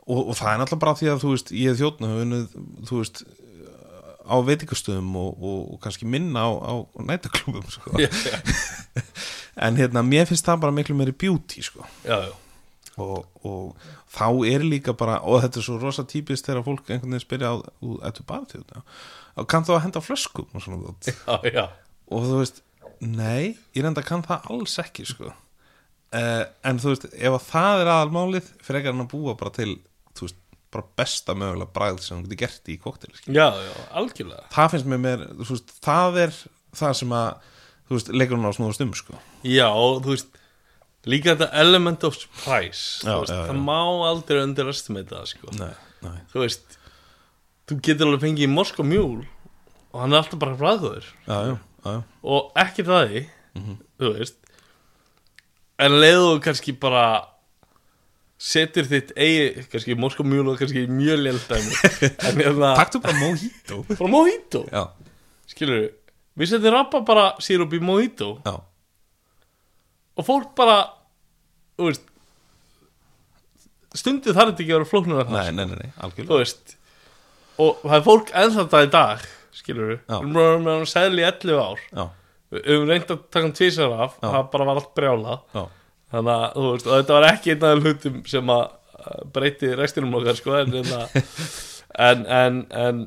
og, 0.07 0.19
og 0.31 0.35
það 0.39 0.51
er 0.53 0.61
náttúrulega 0.61 0.83
bara 0.85 0.97
því 0.99 1.11
að 1.11 1.23
þú 1.23 1.35
veist, 1.35 1.53
ég 1.55 1.71
er 1.71 1.79
þjóðna 1.79 2.11
unnið, 2.23 2.59
þú 2.89 3.01
veist 3.01 3.23
á 4.21 4.35
veitingastöðum 4.47 5.15
og, 5.19 5.31
og, 5.41 5.59
og 5.73 5.81
kannski 5.83 6.07
minna 6.09 6.45
á, 6.45 6.49
á 6.51 6.73
nætuklúpum 7.07 7.67
sko. 7.71 7.95
en 9.65 9.79
hérna, 9.79 10.03
mér 10.05 10.29
finnst 10.29 10.47
það 10.47 10.63
bara 10.65 10.75
miklu 10.75 10.95
meiri 10.97 11.15
beauty 11.15 11.63
sko. 11.65 11.85
Já, 12.05 12.29
já. 12.29 12.33
Og, 13.01 13.27
og 13.47 13.91
þá 14.11 14.27
er 14.49 14.65
líka 14.65 14.95
bara 14.97 15.19
og 15.25 15.43
þetta 15.45 15.61
er 15.61 15.67
svo 15.67 15.77
rosa 15.81 16.05
típist 16.07 16.47
þegar 16.47 16.65
fólk 16.67 16.89
einhvern 16.89 17.15
veginn 17.15 17.25
spyrja 17.25 17.53
á, 17.53 17.55
ættu 18.07 18.25
bara 18.27 18.47
til 18.49 18.61
þetta 18.63 18.83
og 19.41 19.47
kann 19.51 19.67
þá 19.67 19.75
að 19.75 19.83
henda 19.85 20.03
flöskum 20.03 20.57
og 20.57 20.65
svona 20.65 20.93
já, 21.07 21.37
já. 21.47 21.65
og 22.11 22.27
þú 22.27 22.41
veist, 22.41 22.61
nei 22.99 23.55
ég 23.75 23.85
reynda 23.85 24.03
kann 24.05 24.25
það 24.25 24.51
alls 24.53 24.77
ekki 24.81 25.07
sko. 25.09 25.31
Uh, 26.11 26.43
en 26.67 26.79
þú 26.81 26.91
veist, 26.91 27.07
ef 27.15 27.37
að 27.37 27.45
það 27.47 27.83
er 27.83 27.91
aðalmálið 27.93 28.49
frekar 28.65 28.91
hann 28.91 29.05
að 29.05 29.13
búa 29.13 29.37
bara 29.39 29.53
til 29.55 29.77
þú 30.17 30.27
veist, 30.27 30.39
bara 30.71 30.87
besta 30.99 31.35
mögulega 31.35 31.71
bragð 31.75 32.03
sem 32.03 32.17
hann 32.17 32.25
getur 32.25 32.41
gert 32.43 32.69
í 32.71 32.75
koktel 32.79 33.13
já, 33.27 33.47
já, 33.55 33.71
algjörlega. 33.99 34.43
Það 34.51 34.75
finnst 34.75 34.91
mér 34.91 35.01
mér, 35.05 35.25
þú 35.39 35.55
veist, 35.55 35.73
það 35.83 36.21
er 36.25 36.37
það 36.81 36.99
sem 36.99 37.15
að, 37.15 37.49
þú 37.87 37.97
veist, 37.97 38.13
leikur 38.15 38.39
hann 38.39 38.51
á 38.51 38.57
snúðast 38.59 38.85
um 38.85 38.93
sko. 38.99 39.23
Já, 39.47 39.67
og 39.71 40.03
þú 40.03 40.15
veist 40.15 40.40
líka 41.09 41.33
þetta 41.35 41.49
element 41.63 42.03
of 42.03 42.15
surprise 42.15 43.01
Já, 43.07 43.15
veist, 43.19 43.33
já, 43.33 43.45
það 43.49 43.61
má 43.65 43.79
aldrei 44.09 44.43
underestimate 44.43 45.09
það 45.15 45.25
sko. 45.31 45.53
nei, 45.57 45.73
nei, 46.05 46.17
þú 46.33 46.43
veist 46.45 46.77
þú 47.71 47.79
getur 47.87 48.07
alveg 48.11 48.21
fengið 48.27 48.51
morsk 48.53 48.79
og 48.83 48.85
mjúl 48.91 49.21
og 49.91 49.97
hann 50.03 50.13
er 50.13 50.21
alltaf 50.21 50.39
bara 50.39 50.55
já. 51.85 51.95
og 52.23 52.51
ekki 52.55 52.83
það 52.87 53.07
því 53.09 53.25
Mhm. 53.51 53.77
þú 53.99 54.13
veist 54.15 54.37
en 55.81 55.91
leiðu 55.99 56.39
kannski 56.45 56.71
bara 56.79 57.25
setur 58.41 58.85
þitt 58.89 59.11
eigi 59.17 59.65
kannski 59.71 59.95
morsk 59.99 60.19
og 60.23 60.25
mjúl 60.31 60.51
og 60.53 60.59
kannski 60.61 60.85
léldæmi 61.19 61.73
en 62.29 62.37
hérna 62.41 62.75
taktu 62.77 63.01
bara 63.03 63.17
mojito. 63.19 63.81
Bara 63.89 64.09
mojito. 64.09 64.61
Skilur 65.51 65.89
við 66.39 66.47
setjum 66.53 66.73
rappa 66.73 67.01
bara 67.05 67.25
sírup 67.43 67.73
í 67.75 67.81
mojito. 67.83 68.37
Já, 68.45 68.55
og 70.19 70.27
fólk 70.27 70.51
bara 70.57 70.77
veist 71.81 72.07
stundið 73.97 74.35
þarf 74.37 74.51
þetta 74.53 74.63
ekki 74.63 74.71
að 74.73 74.77
vera 74.79 74.89
flóknar 74.91 75.31
nei, 75.31 75.51
nei, 75.55 75.65
nei, 75.71 75.91
algjörlega. 76.03 76.39
Veist 76.41 76.77
og 77.61 77.81
það 77.83 77.95
er 77.97 78.05
fólk 78.07 78.31
ennþá 78.41 78.65
það 78.71 78.85
í 78.87 78.89
dag 78.95 79.25
skilur 79.55 79.89
við, 79.91 79.99
við 80.07 80.41
erum 80.45 80.63
með 80.65 80.77
hann 80.77 80.87
segli 80.89 81.21
í 81.21 81.27
11 81.27 81.59
ár. 81.61 81.81
Já, 81.91 82.03
við 82.55 82.69
höfum 82.71 82.87
reynd 82.91 83.11
að 83.11 83.23
taka 83.27 83.43
hann 83.45 83.55
tvisar 83.57 83.95
af 83.97 84.13
Já. 84.21 84.27
það 84.29 84.45
bara 84.53 84.67
var 84.69 84.79
allt 84.81 84.93
brjála 84.97 85.35
já, 85.57 85.63
þannig 86.15 86.31
að 86.37 86.61
veist, 86.69 86.87
og 86.87 86.93
þetta 87.01 87.17
var 87.17 87.27
ekki 87.31 87.53
einn 87.55 87.67
af 87.67 87.81
hlutum 87.83 88.21
sem 88.31 88.53
að 88.55 88.63
uh, 88.71 89.21
breyti 89.35 89.73
restinum 89.79 90.15
okkar 90.21 90.39
sko 90.39 90.55
en, 90.61 90.77
en, 90.79 90.91
en, 92.09 92.25
en, 92.39 92.61
en 92.85 93.03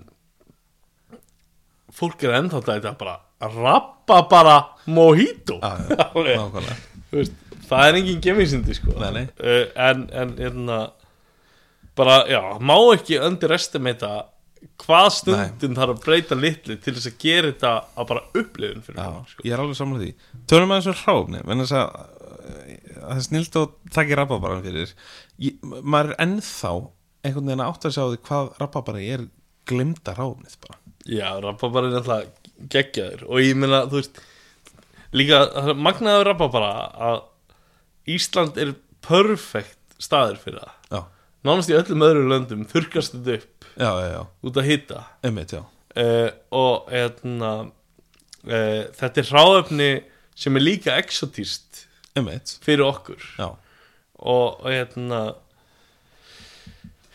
fólk 1.95 2.25
er 2.29 2.37
ennþá 2.43 2.61
það 2.69 2.81
í 2.83 2.85
dag 2.91 2.99
bara 3.01 3.17
að 3.45 3.59
rappa 3.65 4.21
bara 4.31 4.57
mojito. 4.93 5.57
Já, 5.65 5.73
Alveg. 6.13 6.37
nákvæmlega 6.37 6.81
veist, 7.21 7.41
það 7.69 7.89
er 7.89 7.99
engin 8.01 8.23
gefinsindi 8.25 8.77
sko. 8.79 8.95
Nei, 9.01 9.11
nei. 9.19 9.25
Uh, 9.41 9.65
en, 9.87 10.07
en 10.13 10.37
hérna 10.39 10.79
bara, 11.99 12.23
já, 12.31 12.41
má 12.61 12.77
ekki 12.95 13.21
underestimata 13.23 14.15
hvað 14.81 15.11
stundin 15.19 15.77
þarf 15.77 15.95
að 15.95 16.03
breyta 16.07 16.37
litli 16.39 16.79
til 16.81 16.95
þess 16.97 17.11
að 17.11 17.19
gera 17.21 17.51
þetta 17.53 17.73
að 18.01 18.11
bara 18.11 18.25
upplifun 18.33 18.85
fyrir 18.87 18.99
mann, 18.99 19.27
sko. 19.29 19.45
ég 19.45 19.55
er 19.55 19.63
alveg 19.63 19.79
samlega 19.79 20.07
því. 20.07 20.43
Tölum 20.51 20.73
að 20.75 20.81
þessu 20.81 21.05
hráfni 21.05 21.43
menn 21.45 21.65
þess 21.65 21.77
að 21.79 21.91
það 23.05 23.17
er 23.17 23.25
snilt 23.29 23.59
að 23.61 23.67
taka 23.95 24.19
rababaran 24.21 24.65
fyrir. 24.65 24.95
Ég, 25.43 25.59
maður 25.81 26.15
er 26.15 26.23
ennþá 26.25 26.73
einhvern 27.25 27.51
veginn 27.51 27.65
að 27.65 27.73
átt 27.73 27.89
að 27.89 27.97
sjá 27.97 28.05
því 28.05 28.21
hvað 28.29 28.51
rababari 28.61 29.11
er 29.17 29.27
glimta 29.69 30.15
hráfnið 30.17 30.57
bara. 30.65 30.81
Já, 31.05 31.29
rababari 31.45 31.91
er 31.91 32.01
alltaf 32.01 32.51
geggjaður. 32.73 33.27
Og 33.29 33.45
ég 33.45 33.59
meina, 33.59 33.85
þú 33.89 34.01
veist 34.01 34.23
líka, 35.17 35.45
magnaður 35.79 36.31
rababara 36.33 36.73
að 37.11 37.23
Ísland 38.15 38.59
er 38.61 38.75
perfekt 39.05 39.97
staður 40.03 40.41
fyrir 40.43 40.61
það. 40.61 40.75
Já, 40.91 41.01
nánast 41.47 41.71
í 41.73 41.77
öllum 41.79 42.05
öðrum 42.05 42.33
löndum 42.33 42.67
þurkast 42.69 43.17
þetta 43.17 43.39
upp 43.39 43.69
já, 43.79 44.21
út 44.45 44.61
að 44.61 44.69
hitta 44.69 45.05
einmitt, 45.25 45.55
já. 45.57 45.63
Uh, 45.95 46.29
og 46.55 46.91
hérna, 46.91 47.53
uh, 48.49 48.83
þetta 48.99 49.23
er 49.23 49.31
hráöfni 49.31 49.91
sem 50.35 50.59
er 50.59 50.65
líka 50.65 50.99
exotíst 50.99 51.85
einmitt, 52.19 52.57
fyrir 52.65 52.85
okkur. 52.89 53.23
Já, 53.39 53.49
og, 53.55 54.61
og 54.61 54.69
hérna 54.69 55.23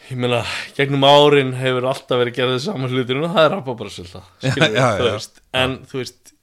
ég 0.10 0.18
meina, 0.18 0.42
gegnum 0.78 1.06
árin 1.06 1.54
hefur 1.60 1.86
alltaf 1.92 2.18
verið 2.22 2.40
gerðið 2.40 2.64
saman 2.64 2.90
hlutir 2.90 3.20
og 3.20 3.30
það 3.36 3.46
er 3.46 3.56
já, 4.80 4.88
já. 4.98 5.04
veist, 5.06 5.42
en 5.54 5.76
þú 5.90 6.02
veist 6.02 6.34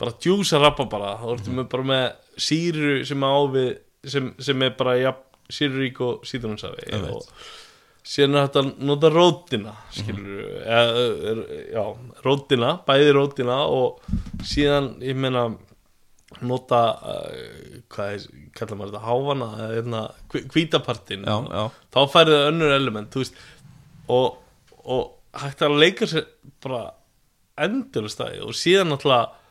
bara 0.00 0.14
djúsa 0.20 0.60
rababara 0.62 1.16
þá 1.20 1.26
ertu 1.34 1.54
með 1.54 1.68
bara 1.74 1.88
með 1.90 2.06
síru 2.46 2.94
sem 3.06 3.26
á 3.26 3.34
við 3.54 3.68
sem, 4.14 4.32
sem 4.42 4.64
er 4.66 4.72
bara 4.78 4.96
ja, 4.98 5.12
sírurík 5.52 6.00
og 6.04 6.24
veit. 6.26 7.10
og 7.10 7.28
síðan 8.04 8.36
er 8.36 8.48
þetta 8.48 8.62
að 8.62 8.72
nota 8.84 9.10
rótina 9.12 9.74
skilur 9.94 10.40
eða, 10.60 11.36
já, 11.72 11.84
rótina, 12.26 12.72
bæði 12.84 13.14
rótina 13.16 13.60
og 13.72 14.02
síðan, 14.44 14.90
ég 15.04 15.16
meina 15.16 15.46
nota 16.44 16.80
uh, 16.98 17.78
hvað 17.92 18.16
er, 18.16 18.26
kallar 18.56 18.78
maður 18.80 18.92
þetta, 18.92 19.04
hávana 19.06 19.48
eða 19.54 19.70
hérna, 19.78 20.02
hvítapartin 20.52 21.24
já, 21.24 21.36
já, 21.48 21.64
þá 21.94 22.00
færðu 22.12 22.36
það 22.36 22.50
önnur 22.50 22.74
element 22.74 23.16
veist, 23.20 23.40
og, 24.12 24.36
og 24.84 25.40
hægt 25.40 25.64
að 25.64 25.78
leika 25.80 26.10
sér 26.10 26.28
bara 26.64 26.82
endur 27.64 28.10
stæði 28.10 28.42
og 28.44 28.56
síðan 28.58 28.90
náttúrulega 28.92 29.43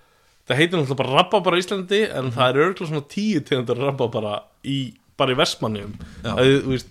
það 0.48 0.58
heitir 0.60 0.78
náttúrulega 0.80 1.00
bara 1.04 1.16
rabba 1.20 1.40
bara 1.46 1.58
í 1.58 1.64
Íslandi 1.64 2.02
en 2.10 2.26
Mhm. 2.26 2.34
það 2.36 2.50
er 2.50 2.60
örgulega 2.66 2.90
svona 2.90 3.08
tíu 3.08 3.40
tegundar 3.48 3.78
rabba 3.80 4.08
bara 4.12 4.34
í, 4.64 4.94
bara 5.18 5.32
í 5.34 5.38
Vestmannum 5.40 5.94
það, 6.24 6.84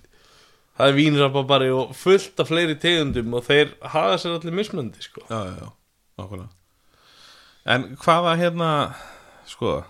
það 0.78 0.88
er 0.88 0.96
vínrabba 0.96 1.42
bara 1.46 1.68
og 1.76 1.94
fullt 1.94 2.40
af 2.40 2.48
fleiri 2.48 2.74
tegundum 2.80 3.34
og 3.34 3.44
þeir 3.44 3.74
hafa 3.82 4.16
sér 4.18 4.38
allir 4.38 4.52
mismöndi 4.56 5.02
sko. 5.02 5.20
já, 5.28 5.40
já, 5.44 5.54
já, 5.60 5.72
nákvæmlega 6.18 6.48
En 7.64 7.96
hvaða 7.96 8.32
hérna 8.40 8.94
sko 9.46 9.84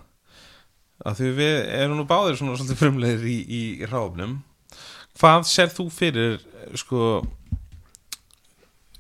að 1.07 1.15
því 1.19 1.29
við 1.39 1.55
erum 1.73 1.97
nú 1.97 2.05
báðir 2.07 2.37
svona 2.37 2.57
svolítið 2.59 2.77
frumlegir 2.83 3.23
í, 3.25 3.39
í 3.49 3.63
hráfnum 3.89 4.43
hvað 5.19 5.47
sér 5.49 5.71
þú 5.73 5.87
fyrir 5.91 6.41
sko 6.77 7.23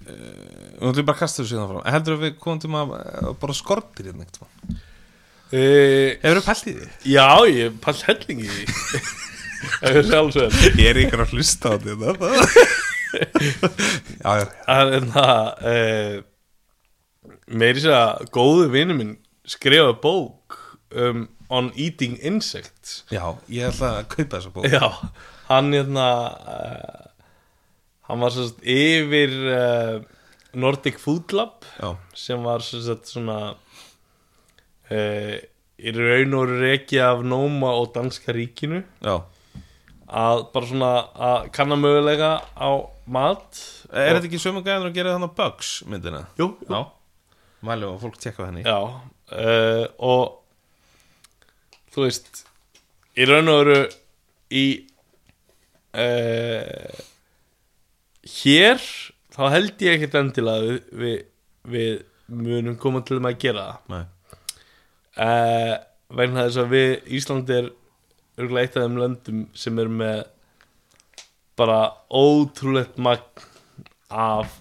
uh, 0.07 0.87
og 0.89 0.97
þú 0.97 1.05
bara 1.09 1.20
kasta 1.20 1.43
þessu 1.43 1.55
síðan 1.55 1.70
frá 1.70 1.93
heldur 1.95 2.16
að 2.16 2.24
við 2.27 2.39
komum 2.43 2.62
til 2.62 2.73
að 2.73 2.95
uh, 2.99 3.31
bara 3.43 3.57
skortir 3.57 4.09
hérna 4.11 4.27
eitthvað 4.27 4.51
e, 5.53 5.62
Hefur 6.23 6.41
þú 6.41 6.45
pælt 6.49 6.70
í 6.70 6.77
því? 6.79 6.89
Já, 7.12 7.29
ég 7.53 7.79
pall 7.85 7.99
hellingi 8.09 8.49
í 8.49 8.53
því. 8.57 8.66
Það 9.62 9.97
er 10.19 10.55
Ég 10.81 10.89
er 10.91 10.99
ykkur 11.05 11.23
að 11.23 11.35
hlusta 11.37 11.70
á 11.70 11.74
þetta 11.79 12.31
Já, 13.12 14.31
já, 14.41 14.47
Það 14.65 14.95
er 14.97 15.05
það 15.12 15.66
e, 15.70 15.77
Meiri 17.53 17.83
sér 17.85 17.95
að 17.99 18.24
góðu 18.35 18.66
vinur 18.73 18.99
minn 18.99 19.12
skrifa 19.49 19.93
bók 20.03 20.59
um, 20.95 21.29
On 21.53 21.73
Eating 21.77 22.16
Insects. 22.24 23.03
Já, 23.12 23.35
ég 23.53 23.69
ætla 23.69 23.99
að 23.99 24.07
kaupa 24.15 24.39
þessa 24.39 24.53
bók. 24.55 24.69
Já, 24.73 24.87
hann 25.51 25.73
hérna 25.74 26.07
uh, 26.49 27.01
Hann 28.13 28.21
var 28.21 28.35
sagt 28.35 28.59
yfir 28.69 29.33
uh, 29.49 30.03
Nordic 30.61 30.99
Food 31.01 31.33
Lab 31.33 31.65
Já, 31.79 31.95
sem 32.13 32.43
var 32.45 32.61
sagt 32.61 33.09
svona 33.09 33.37
uh, 34.93 35.37
í 35.81 35.95
raun 35.97 36.37
og 36.37 36.53
reki 36.61 37.01
af 37.01 37.23
Nóma 37.25 37.71
og 37.81 37.95
Danska 37.95 38.35
ríkinu. 38.37 38.83
Já. 39.01 39.17
Að 40.13 40.43
bara 40.53 40.69
svona 40.69 40.91
að 41.17 41.47
kanna 41.57 41.79
mögulega 41.81 42.35
á 42.53 42.71
mat. 43.09 43.63
Er 43.89 44.19
þetta 44.19 44.29
ekki 44.29 44.43
sömu 44.45 44.61
gæðan 44.61 44.91
að 44.91 44.99
gera 45.01 45.17
þannig 45.17 45.33
Bugs 45.41 45.73
myndina? 45.89 46.27
Jú, 46.37 46.53
jú. 46.61 46.69
Já. 46.69 46.85
Mælu 47.65 47.95
að 47.95 48.05
fólk 48.05 48.21
tekka 48.21 48.51
henni. 48.51 48.67
Já 48.69 48.77
uh, 49.33 49.87
og 49.97 50.43
þú 51.97 52.07
veist 52.07 52.45
í 53.17 53.27
raun 53.29 53.51
og 53.53 53.63
veru 53.63 53.79
í 54.53 54.65
uh, 55.97 57.01
hér 58.28 58.82
þá 59.32 59.43
held 59.55 59.85
ég 59.85 59.97
ekkert 59.97 60.19
endilega 60.20 60.66
við, 60.66 60.82
við, 60.93 61.15
við 61.73 61.94
munum 62.32 62.77
koma 62.81 63.03
til 63.05 63.19
þeim 63.19 63.31
að 63.31 63.40
gera 63.43 63.66
það. 63.89 64.05
Uh, 65.12 65.73
vegna 66.16 66.47
þess 66.47 66.61
að 66.62 66.73
við 66.73 67.15
Ísland 67.19 67.53
er 67.53 67.70
örgulega 68.40 68.66
eitt 68.66 68.78
af 68.78 68.86
þeim 68.86 69.01
löndum 69.01 69.43
sem 69.59 69.81
er 69.82 69.90
með 69.93 70.23
bara 71.61 71.81
ótrúlegt 72.09 72.97
magn 73.03 73.44
af, 74.12 74.57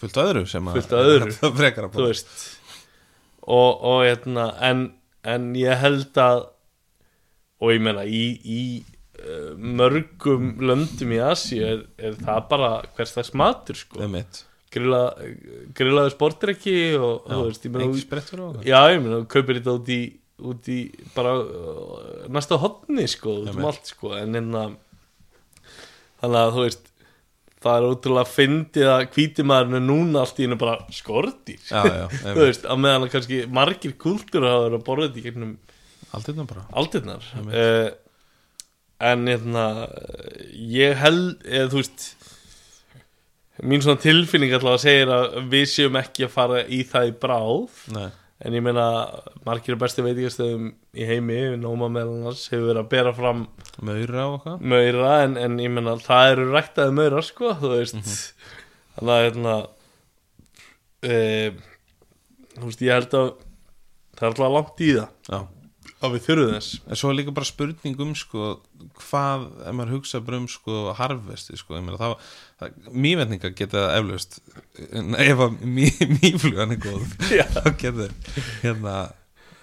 fullt 0.00 0.20
öðru 0.20 0.44
sem 0.48 0.68
að 0.68 0.94
öðru. 0.98 1.32
Það 1.38 1.56
frekar 1.62 1.88
að 1.88 1.98
veist. 2.04 2.36
Og, 3.48 3.80
og 3.88 4.04
hérna 4.04 4.50
en, 4.64 4.86
en 5.24 5.50
ég 5.56 5.80
held 5.80 6.20
að 6.20 6.48
og 7.58 7.72
ég 7.74 7.82
meina 7.82 8.04
í, 8.06 8.22
í 8.44 8.62
mörgum 9.58 10.52
löndum 10.62 11.14
í 11.16 11.22
Asi 11.22 11.58
er, 11.64 11.86
er 11.98 12.18
það 12.20 12.44
bara 12.52 12.74
hvers 12.96 13.16
sko 13.16 13.98
Það 13.98 14.06
er 14.06 14.14
mitt 14.14 14.44
grilla, 14.72 15.02
grillaður 15.76 16.14
sportrekki 16.14 16.74
og 17.00 17.28
Já, 17.28 17.38
veist, 17.46 17.68
á 17.68 18.48
það 18.48 18.68
Já, 18.68 18.80
ég 18.92 19.00
meina, 19.04 19.22
kaupir 19.30 19.60
þetta 19.60 19.76
út 19.78 19.92
í, 19.92 20.00
út 20.50 20.68
í 20.72 20.80
bara 21.14 21.32
uh, 21.40 22.26
næsta 22.34 22.58
hotni, 22.60 23.06
sko, 23.10 23.40
um 23.48 23.64
allt, 23.68 23.88
sko, 23.94 24.12
en 24.18 24.36
hérna, 24.36 24.66
þannig 26.22 26.40
að 26.42 26.54
þú 26.56 26.66
veist, 26.66 26.90
það 27.58 27.78
er 27.78 27.86
ótrúlega 27.88 28.32
fyndið 28.34 28.90
að 28.92 29.06
hvítimaðurinn 29.16 29.80
er 29.80 29.86
núna 29.86 30.24
allt 30.24 30.38
í 30.38 30.46
hennu 30.46 30.60
bara 30.60 30.76
skortýr, 30.94 31.62
Já, 31.64 31.80
já, 31.88 32.04
þú 32.36 32.42
veist, 32.44 32.68
að 32.68 32.84
meðan 32.84 33.08
að 33.08 33.14
kannski 33.16 33.40
margir 33.60 33.96
kúltúr 34.04 34.46
hafa 34.48 34.66
verið 34.68 34.80
að 34.82 34.86
borða 34.90 35.08
þetta 35.08 35.22
í 35.22 35.26
gegnum 35.30 35.56
þetta 36.12 36.44
bara. 36.52 36.68
aldirnar, 36.82 37.32
uh, 37.48 37.88
en 38.98 39.26
hérna, 39.30 39.64
ég 40.54 40.96
held, 40.98 41.42
eða 41.46 41.70
þú 41.72 41.82
veist, 41.82 42.06
mín 43.62 43.82
svona 43.84 44.02
tilfinning 44.02 44.54
allavega 44.54 44.82
segir 44.82 45.12
að 45.14 45.36
við 45.52 45.68
séum 45.70 45.98
ekki 46.00 46.26
að 46.26 46.34
fara 46.34 46.64
í 46.66 46.80
það 46.86 47.12
í 47.12 47.20
bráð, 47.22 47.84
Nei, 47.94 48.08
En 48.38 48.54
ég 48.54 48.62
meina, 48.62 48.84
margir 49.42 49.74
af 49.74 49.80
bestu 49.82 50.04
veitingastöðum 50.06 50.68
í 50.94 51.06
heimi, 51.08 51.38
Nóma 51.58 51.88
meðal 51.90 52.20
annars, 52.20 52.44
hefur 52.52 52.68
verið 52.68 52.84
að 52.84 52.92
bera 52.92 53.12
fram 53.16 53.40
Maura 53.82 54.26
og 54.28 54.36
eitthvað. 54.36 54.60
Maura, 54.72 55.08
en, 55.24 55.34
en 55.42 55.56
ég 55.58 55.72
meina, 55.74 55.96
það 56.04 56.34
eru 56.36 56.44
ræktaði 56.52 56.94
maura, 57.00 57.24
sko, 57.26 57.50
þú 57.58 57.72
veist. 57.72 58.14
Þannig 58.94 59.16
að, 59.16 59.24
hérna, 59.26 59.56
e, 61.02 61.18
þú 62.54 62.70
veist, 62.70 62.86
ég 62.86 62.94
held 62.94 63.18
að 63.18 63.32
það 64.14 64.22
er 64.22 64.30
alltaf 64.30 64.54
langt 64.54 64.86
í 64.86 64.92
það, 64.94 65.10
Já 65.34 65.40
að 65.98 66.14
við 66.14 66.24
þurfum 66.28 66.52
þess. 66.54 66.74
En 66.86 66.98
svo 66.98 67.10
er 67.10 67.16
líka 67.18 67.34
bara 67.34 67.48
spurning 67.48 68.02
um 68.04 68.12
sko 68.18 68.50
hvað, 69.02 69.46
ef 69.66 69.76
maður 69.76 69.94
hugsa 69.96 70.20
bara 70.24 70.40
um 70.40 70.48
sko 70.50 70.82
harvesti 70.98 71.58
sko, 71.58 71.78
það, 71.98 72.14
það 72.60 72.92
mývetninga 73.06 73.50
geta 73.58 73.86
eflaust 73.96 74.38
ef 74.78 75.42
að 75.46 75.56
mý, 75.64 75.88
mýflugan 76.18 76.76
er 76.76 76.82
góð 76.82 77.16
þá 77.56 77.66
geta 77.80 78.08
hérna 78.62 78.94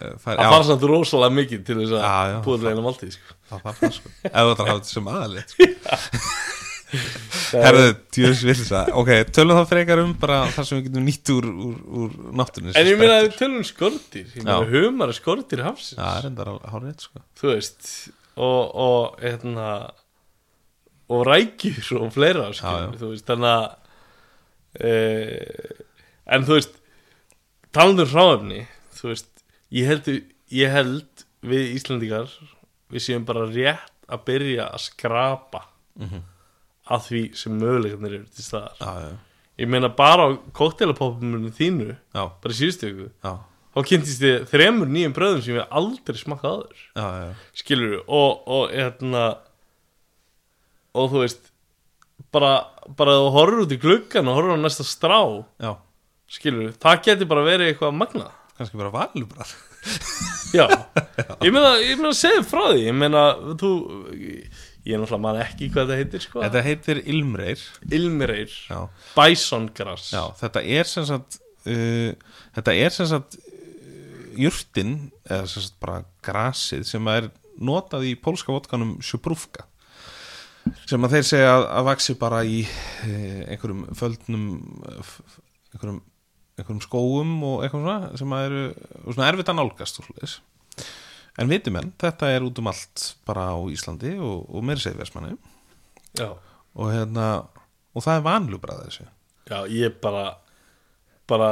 eh, 0.02 0.16
fær, 0.20 0.36
Það 0.42 0.52
fara 0.58 0.68
samt 0.72 0.86
rosalega 0.92 1.38
mikið 1.40 1.66
til 1.70 1.80
þess 1.84 1.98
að 2.02 2.68
reyna 2.68 2.86
máltíð, 2.86 3.16
sko. 3.16 3.40
það 3.52 3.66
þarf 3.70 3.82
það 3.86 3.96
sko 4.00 4.14
ef 4.16 4.36
það 4.36 4.44
er 4.44 4.52
að 4.52 4.66
hafa 4.66 4.78
þetta 4.82 4.94
sem 4.94 5.12
aðalegt 5.16 5.56
sko. 5.56 6.55
Herðu, 7.66 7.86
djöðs 8.16 8.42
vil 8.46 8.56
það 8.60 8.90
Ok, 9.02 9.10
tölum 9.36 9.58
þá 9.58 9.64
frekar 9.72 10.02
um 10.04 10.12
bara 10.22 10.38
það 10.54 10.68
sem 10.70 10.78
við 10.80 10.86
getum 10.90 11.06
nýtt 11.08 11.32
úr, 11.34 11.48
úr, 11.66 11.78
úr 12.04 12.12
náttúrunni 12.40 12.74
sem 12.76 12.82
En 12.82 12.90
ég 12.92 13.00
meina, 13.00 13.16
sprettur. 13.18 13.32
við 13.32 13.40
tölum 13.42 13.58
um 13.58 13.68
skortir, 13.70 14.28
ég 14.36 14.44
meina, 14.46 14.58
humar 14.70 15.12
er 15.14 15.18
skortir 15.18 15.64
hafsins. 15.66 15.98
Já, 15.98 16.04
það 16.06 16.20
er 16.20 16.28
enda 16.30 16.46
hár 16.74 16.86
rétt 16.86 17.06
sko 17.08 17.24
þú 17.42 17.52
veist 17.54 17.90
og, 18.36 18.62
og 18.86 19.18
hérna 19.24 19.70
og 21.16 21.26
rækjur 21.30 21.90
og 22.02 22.14
fleira 22.16 22.48
skilur, 22.58 22.96
þú 23.02 23.12
veist, 23.14 23.28
þannig 23.30 23.52
að 23.56 24.86
e, 24.86 24.94
en 26.36 26.46
þú 26.48 26.58
veist 26.60 26.80
talandur 27.76 28.10
hráefni 28.14 28.62
þú 28.98 29.12
veist, 29.12 29.30
ég 29.76 29.90
held 29.92 30.10
ég 30.56 30.74
held 30.74 31.26
við 31.46 31.76
Íslandingar 31.78 32.30
við 32.94 33.04
séum 33.06 33.26
bara 33.28 33.46
rétt 33.50 33.92
að 34.10 34.24
byrja 34.30 34.70
að 34.76 34.86
skrapa 34.90 35.66
Mhm. 35.96 36.24
Að 36.86 37.08
því 37.08 37.24
sem 37.38 37.58
möguleikarnir 37.60 38.20
eru 38.20 38.30
til 38.36 38.46
staðar. 38.46 38.78
Já, 38.80 39.08
já, 39.08 39.50
ég 39.64 39.72
meina 39.72 39.90
bara 39.96 40.28
á 40.28 40.30
kóktelapopumunu 40.56 41.52
þínu 41.56 41.90
já, 41.96 42.24
bara 42.44 42.56
í 42.56 42.70
já, 42.70 43.34
þá 43.76 43.80
kynntist 43.90 44.26
ég 44.26 44.46
þremur 44.52 44.92
nýjum 44.92 45.16
bröðum 45.16 45.42
sem 45.46 45.58
ég 45.58 45.74
aldrei 45.82 46.20
smakkað 46.20 46.60
áður. 46.60 46.86
Já, 46.96 47.08
já. 47.24 47.34
skilur 47.62 47.98
og, 48.06 48.46
og 48.46 48.72
hérna 48.76 49.26
og 50.96 51.12
þú 51.12 51.26
veist 51.26 51.52
bara, 52.32 52.54
bara 52.96 53.18
þú 53.20 53.34
horfur 53.36 53.66
út 53.66 53.76
í 53.76 53.82
gluggan 53.82 54.30
og 54.32 54.40
horfur 54.40 54.56
á 54.56 54.60
næsta 54.62 54.86
strá 54.88 55.20
já. 55.60 55.74
skilur, 56.32 56.76
það 56.80 57.02
geti 57.10 57.30
bara 57.30 57.48
verið 57.48 57.74
eitthvað 57.74 57.98
magnað. 57.98 58.34
Kannski 58.56 58.80
bara 58.80 58.94
valubrar 58.94 59.50
já, 60.56 60.66
ég 61.44 61.52
meina 61.54 61.76
ég 61.84 62.00
meina 62.00 62.14
segðu 62.16 62.46
frá 62.48 62.62
því, 62.70 62.86
ég 62.88 62.96
meina 62.96 63.26
þú, 63.60 63.72
ég 64.86 64.94
er 64.96 65.02
náttúrulega 65.02 65.24
man 65.26 65.40
ekki 65.42 65.70
hvað 65.74 65.90
þetta 65.90 66.00
heitir 66.02 66.24
sko, 66.26 66.44
Þetta 66.46 66.64
heitir 66.66 67.02
Ilmreir. 67.10 67.62
Ilmireir 67.98 68.54
Já, 68.70 68.80
Bæsongras. 69.16 70.12
Já 70.14 70.24
þetta 70.42 70.64
er 70.78 70.90
sem 70.92 71.08
sagt 71.10 71.40
uh, 71.66 72.12
Þetta 72.58 72.76
er 72.86 72.94
sem 72.94 73.10
sagt 73.10 73.38
uh, 73.42 74.26
jurtin 74.38 74.98
eða 75.26 75.46
sem 75.50 75.66
sagt 75.66 75.80
bara 75.82 76.04
grasið 76.26 76.86
sem 76.90 77.12
er 77.14 77.32
notað 77.56 78.10
í 78.10 78.16
pólska 78.20 78.52
vodkanum 78.54 78.98
sjubrúfka 79.06 79.66
sem 80.90 81.04
að 81.06 81.14
þeir 81.14 81.26
segja 81.30 81.52
að, 81.54 81.64
að 81.78 81.88
vaksi 81.92 82.16
bara 82.20 82.42
í 82.46 82.60
uh, 82.66 83.42
einhverjum 83.54 83.84
földnum 83.98 84.46
einhverjum, 85.76 86.00
einhverjum 86.58 86.84
skóum 86.84 87.34
og 87.46 87.64
eitthvað 87.66 87.86
svona 87.86 88.20
sem 88.22 88.36
að 88.38 88.46
eru 88.50 88.64
og 89.02 89.10
svona 89.16 89.30
erfitt 89.30 89.52
að 89.54 89.60
nálgast 89.60 90.02
úr 90.02 90.08
svoleiðis. 90.10 90.36
En 91.42 91.52
viti 91.52 91.74
menn, 91.74 91.92
þetta 92.02 92.32
er 92.32 92.46
út 92.48 92.60
um 92.62 92.70
allt 92.72 93.06
bara 93.28 93.50
á 93.52 93.58
Íslandi 93.72 94.16
og, 94.18 94.46
og 94.50 94.66
meiri 94.66 94.84
segir 94.84 95.02
Vestmanni 95.02 95.36
já, 96.20 96.30
og 96.32 96.92
hérna 96.94 97.30
og 97.96 98.04
það 98.06 98.20
er 98.20 98.26
vanlubræð 98.30 98.84
þessu 98.88 99.08
já, 99.52 99.58
ég 99.72 99.98
bara 100.04 100.26
bara 101.30 101.52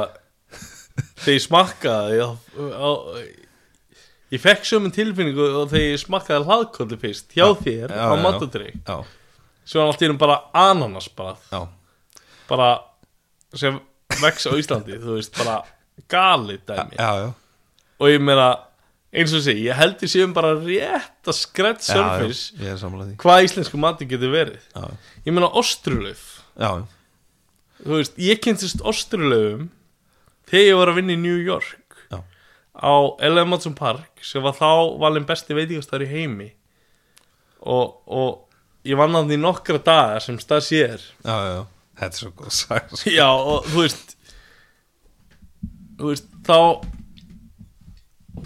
þegar 1.22 1.34
ég 1.34 1.44
smakkaði 1.44 2.22
á, 2.24 2.30
á, 2.32 2.90
ég 4.34 4.42
fekk 4.42 4.66
sömum 4.68 4.94
tilfinningu 4.94 5.50
og 5.60 5.68
þegar 5.72 5.90
ég 5.92 6.02
smakkaði 6.04 6.48
hlaðkóli 6.48 7.00
fyrst 7.02 7.36
hjá 7.36 7.46
þér 7.60 7.94
já, 7.94 8.04
á 8.08 8.14
já, 8.14 8.98
sem 9.64 9.80
var 9.80 9.90
allt 9.90 10.02
í 10.04 10.08
einu 10.08 10.18
bara 10.20 10.40
ananas 10.56 11.08
bara, 11.12 11.36
já, 11.52 11.64
bara 12.48 12.68
sem 13.54 13.78
vex 14.20 14.46
á 14.48 14.52
Íslandi 14.58 14.98
þú 15.00 15.16
veist, 15.18 15.34
bara 15.38 15.62
gali 16.10 16.58
dæmi. 16.66 16.98
Já, 16.98 17.32
og 17.98 18.10
ég 18.10 18.22
meina, 18.22 18.48
eins 19.14 19.34
og 19.36 19.44
sé, 19.44 19.54
ég 19.62 19.76
held 19.78 20.02
ég 20.02 20.10
séum 20.10 20.32
bara 20.36 20.54
rétt 20.58 21.28
að 21.30 21.36
já, 21.36 21.74
surface 21.78 22.54
því. 22.58 23.16
hvað 23.22 23.46
íslensku 23.48 23.78
mati 23.80 24.08
getur 24.10 24.32
verið. 24.34 24.64
Já, 24.74 24.88
ég 25.26 25.36
meina 25.36 25.50
ostrulöf 25.60 26.24
þú 27.84 27.98
veist, 27.98 28.18
ég 28.22 28.40
kynntist 28.42 28.82
ostrulöfum 28.86 29.68
þegar 30.50 30.66
ég 30.68 30.78
var 30.80 30.92
að 30.92 30.98
vinna 31.00 31.16
í 31.16 31.20
New 31.20 31.38
York 31.42 31.98
Já. 32.12 32.20
á 32.78 32.92
L.M. 33.30 33.50
Matson 33.52 33.76
Park 33.78 34.22
sem 34.24 34.42
var 34.44 34.56
þá 34.58 34.98
valinn 35.02 35.26
besti 35.28 35.56
veitingastæður 35.56 36.06
í 36.06 36.10
heimi. 36.10 36.50
Og, 37.64 37.94
og 38.06 38.84
ég 38.86 38.98
vann 39.00 39.16
að 39.16 39.30
því 39.32 39.38
nokkra 39.40 39.80
daga 39.84 40.18
sem 40.22 40.36
stað 40.42 40.66
sér. 40.68 41.06
Já, 41.24 41.64
þetta 42.00 42.10
er 42.10 42.20
svo 42.20 42.32
góð 42.36 42.52
sko. 42.58 43.00
já 43.08 43.28
og 43.30 43.70
þú 43.70 43.80
veist 43.84 44.14
þú 45.98 46.10
veist 46.10 46.28
þá 46.46 46.58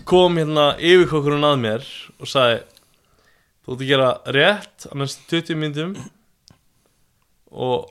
kom 0.09 0.37
hérna 0.37 0.73
yfirkokkurinn 0.77 1.47
að 1.49 1.61
mér 1.63 1.87
og 2.19 2.29
sagði 2.29 2.59
þú 3.65 3.75
ert 3.75 3.83
að 3.83 3.89
gera 3.91 4.09
rétt 4.37 4.89
á 4.89 4.93
næstu 5.01 5.41
20 5.41 5.61
myndum 5.61 5.95
og 7.49 7.89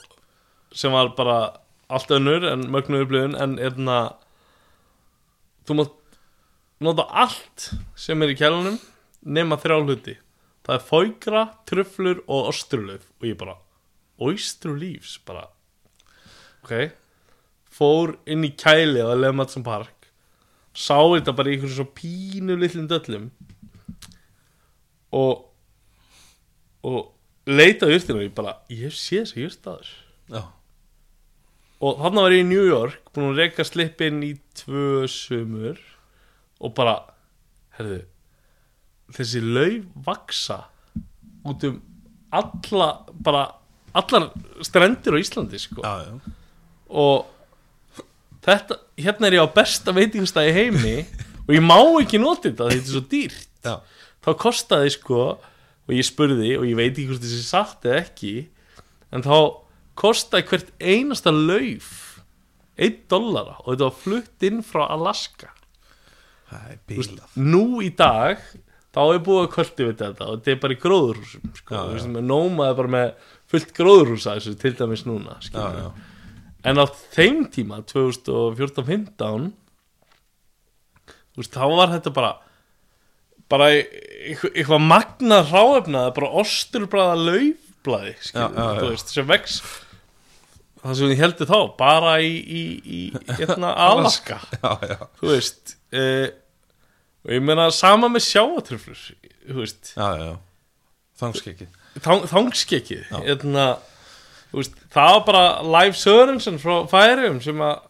sem 0.77 0.93
var 0.93 1.13
bara 1.17 1.37
allt 1.89 2.11
önnur 2.13 2.45
en 2.51 2.67
mögnu 2.69 3.01
upplifun 3.01 3.37
en 3.39 3.57
erna 3.57 3.97
þú 5.65 5.79
mátt 5.79 5.95
nota 6.83 7.07
allt 7.09 7.71
sem 7.97 8.21
er 8.21 8.33
í 8.33 8.37
kjælunum 8.37 8.77
nema 9.25 9.57
þrjá 9.59 9.77
hluti. 9.81 10.15
Það 10.67 10.75
er 10.75 10.85
fóikra, 10.85 11.43
trufflur 11.65 12.21
og 12.27 12.51
ostrulöf 12.51 13.07
og 13.17 13.29
ég 13.29 13.37
bara 13.39 13.57
ostrulífs? 14.21 15.17
Bara 15.25 15.47
ok. 16.61 16.91
Fór 17.71 18.17
inn 18.29 18.45
í 18.45 18.53
kæli 18.53 19.01
á 19.01 19.13
Lematsson 19.17 19.65
Park 19.65 19.96
sá 20.77 20.97
þetta 21.01 21.33
bara 21.33 21.49
í 21.49 21.57
einhverjum 21.57 21.77
svo 21.79 21.87
pínu 21.97 22.57
litlum 22.61 22.89
döllum. 22.91 23.29
Og 25.17 25.47
og 26.87 26.99
leita 27.47 27.87
á 27.87 27.91
jurtinu 27.91 28.21
og 28.21 28.27
ég 28.27 28.35
bara 28.35 28.57
ég 28.71 28.93
sé 28.93 29.21
þess 29.21 29.35
að 29.35 29.43
jurt 29.43 29.69
aður 29.71 29.91
já, 30.31 30.41
og 31.79 32.01
þannig 32.03 32.25
var 32.25 32.35
ég 32.35 32.43
í 32.43 32.47
New 32.49 32.65
York 32.67 33.11
búin 33.15 33.31
að 33.31 33.41
reyka 33.41 33.65
slippinn 33.67 34.23
í 34.25 34.33
tvö 34.57 35.07
sumur 35.11 35.79
og 36.59 36.73
bara 36.77 36.97
herðu 37.77 38.01
þessi 39.15 39.43
lauf 39.43 39.87
vaksa 40.07 40.59
út 41.47 41.63
um 41.69 41.79
alla 42.35 42.89
bara 43.23 43.45
allar 43.97 44.27
strendur 44.65 45.15
á 45.15 45.21
Íslandi 45.21 45.59
sko. 45.61 45.81
Já, 45.81 46.03
já. 46.03 46.33
og 46.91 47.36
þetta, 48.47 48.79
hérna 49.03 49.29
er 49.29 49.37
ég 49.37 49.45
á 49.45 49.55
besta 49.57 49.93
veitingastæði 49.95 50.55
heimi 50.55 50.95
og 51.47 51.53
ég 51.55 51.63
má 51.63 51.77
ekki 52.01 52.19
nota 52.21 52.49
þetta 52.49 52.71
þetta 52.71 52.83
er 52.83 52.93
svo 52.93 53.03
dýrt. 53.11 53.47
Já. 53.67 53.75
þá 54.23 54.29
kostaði 54.39 54.91
sko 54.95 55.21
og 55.87 55.95
ég 55.95 56.07
spurði 56.07 56.53
og 56.59 56.67
ég 56.67 56.77
veit 56.79 56.93
ekki 56.93 57.07
hvort 57.11 57.23
þessi 57.23 57.43
satt 57.45 57.87
eða 57.87 58.01
ekki 58.03 58.33
en 59.15 59.23
þá 59.25 59.37
kostaði 59.97 60.47
hvert 60.51 60.73
einasta 60.79 61.33
lauf 61.33 61.93
1 62.77 63.05
dollara 63.09 63.57
og 63.63 63.71
þetta 63.73 63.87
var 63.87 64.01
flutt 64.03 64.47
inn 64.47 64.63
frá 64.65 64.85
Alaska. 64.93 65.51
Það 66.47 66.71
er 66.71 66.81
bílað 66.87 67.37
nú 67.41 67.63
í 67.83 67.89
dag 67.97 68.43
þá 68.95 69.01
er 69.13 69.23
búið 69.25 69.41
að 69.43 69.71
við 69.81 69.95
þetta 69.99 70.27
og 70.27 70.37
þetta 70.37 70.53
er 70.53 70.59
bara 70.63 70.75
í 70.75 70.81
gróðurhúsum 70.81 71.49
sko. 71.57 71.81
Nómaði 72.17 72.77
bara 72.79 72.93
með 72.93 73.31
fullt 73.51 73.73
gróðurhúsa 73.77 74.37
til 74.61 74.73
dæmis 74.77 75.03
núna 75.07 75.37
já, 75.41 75.89
en 76.67 76.81
á 76.81 76.85
þeim 77.15 77.43
tíma 77.53 77.79
2014-15 77.89 79.49
þú 81.07 81.41
veist, 81.41 81.53
þá 81.55 81.65
var 81.77 81.93
þetta 81.95 82.13
bara 82.15 82.31
bara 83.47 83.69
eitthvað, 83.71 84.81
magna 84.83 85.41
ráefnaði 85.47 86.15
bara 86.17 86.31
osturbræða 86.41 87.19
laufblæði 87.21 88.15
sem 89.07 89.27
vex. 89.29 89.61
Það 90.81 90.97
sem 90.99 91.11
ég 91.13 91.21
heldur 91.21 91.49
þá 91.49 91.59
bara 91.79 92.17
í, 92.23 92.33
í, 92.37 92.63
í 92.85 92.99
hérna, 93.39 93.71
Alaska. 93.87 94.37
Já, 94.59 94.71
já, 94.91 94.97
þú 95.19 95.31
veist 95.31 95.73
eh, 95.95 96.27
og 97.25 97.33
ég 97.33 97.43
meina 97.43 97.69
sama 97.75 98.09
með 98.11 98.27
sjáatröflur 98.27 99.01
þú 99.47 99.57
veist, 99.61 99.93
já, 99.95 100.07
já. 100.21 100.33
Þangskekki 101.17 101.65
þang, 102.03 102.27
þangskekið 102.29 103.07
Já. 103.09 103.17
hérna, 103.25 103.65
veist, 104.53 104.79
það 104.93 105.11
var 105.13 105.25
bara 105.27 105.45
Live 105.75 105.99
Sörensen 105.99 106.59
frá 106.61 106.79
Færium 106.91 107.41
sem 107.43 107.61
að 107.63 107.83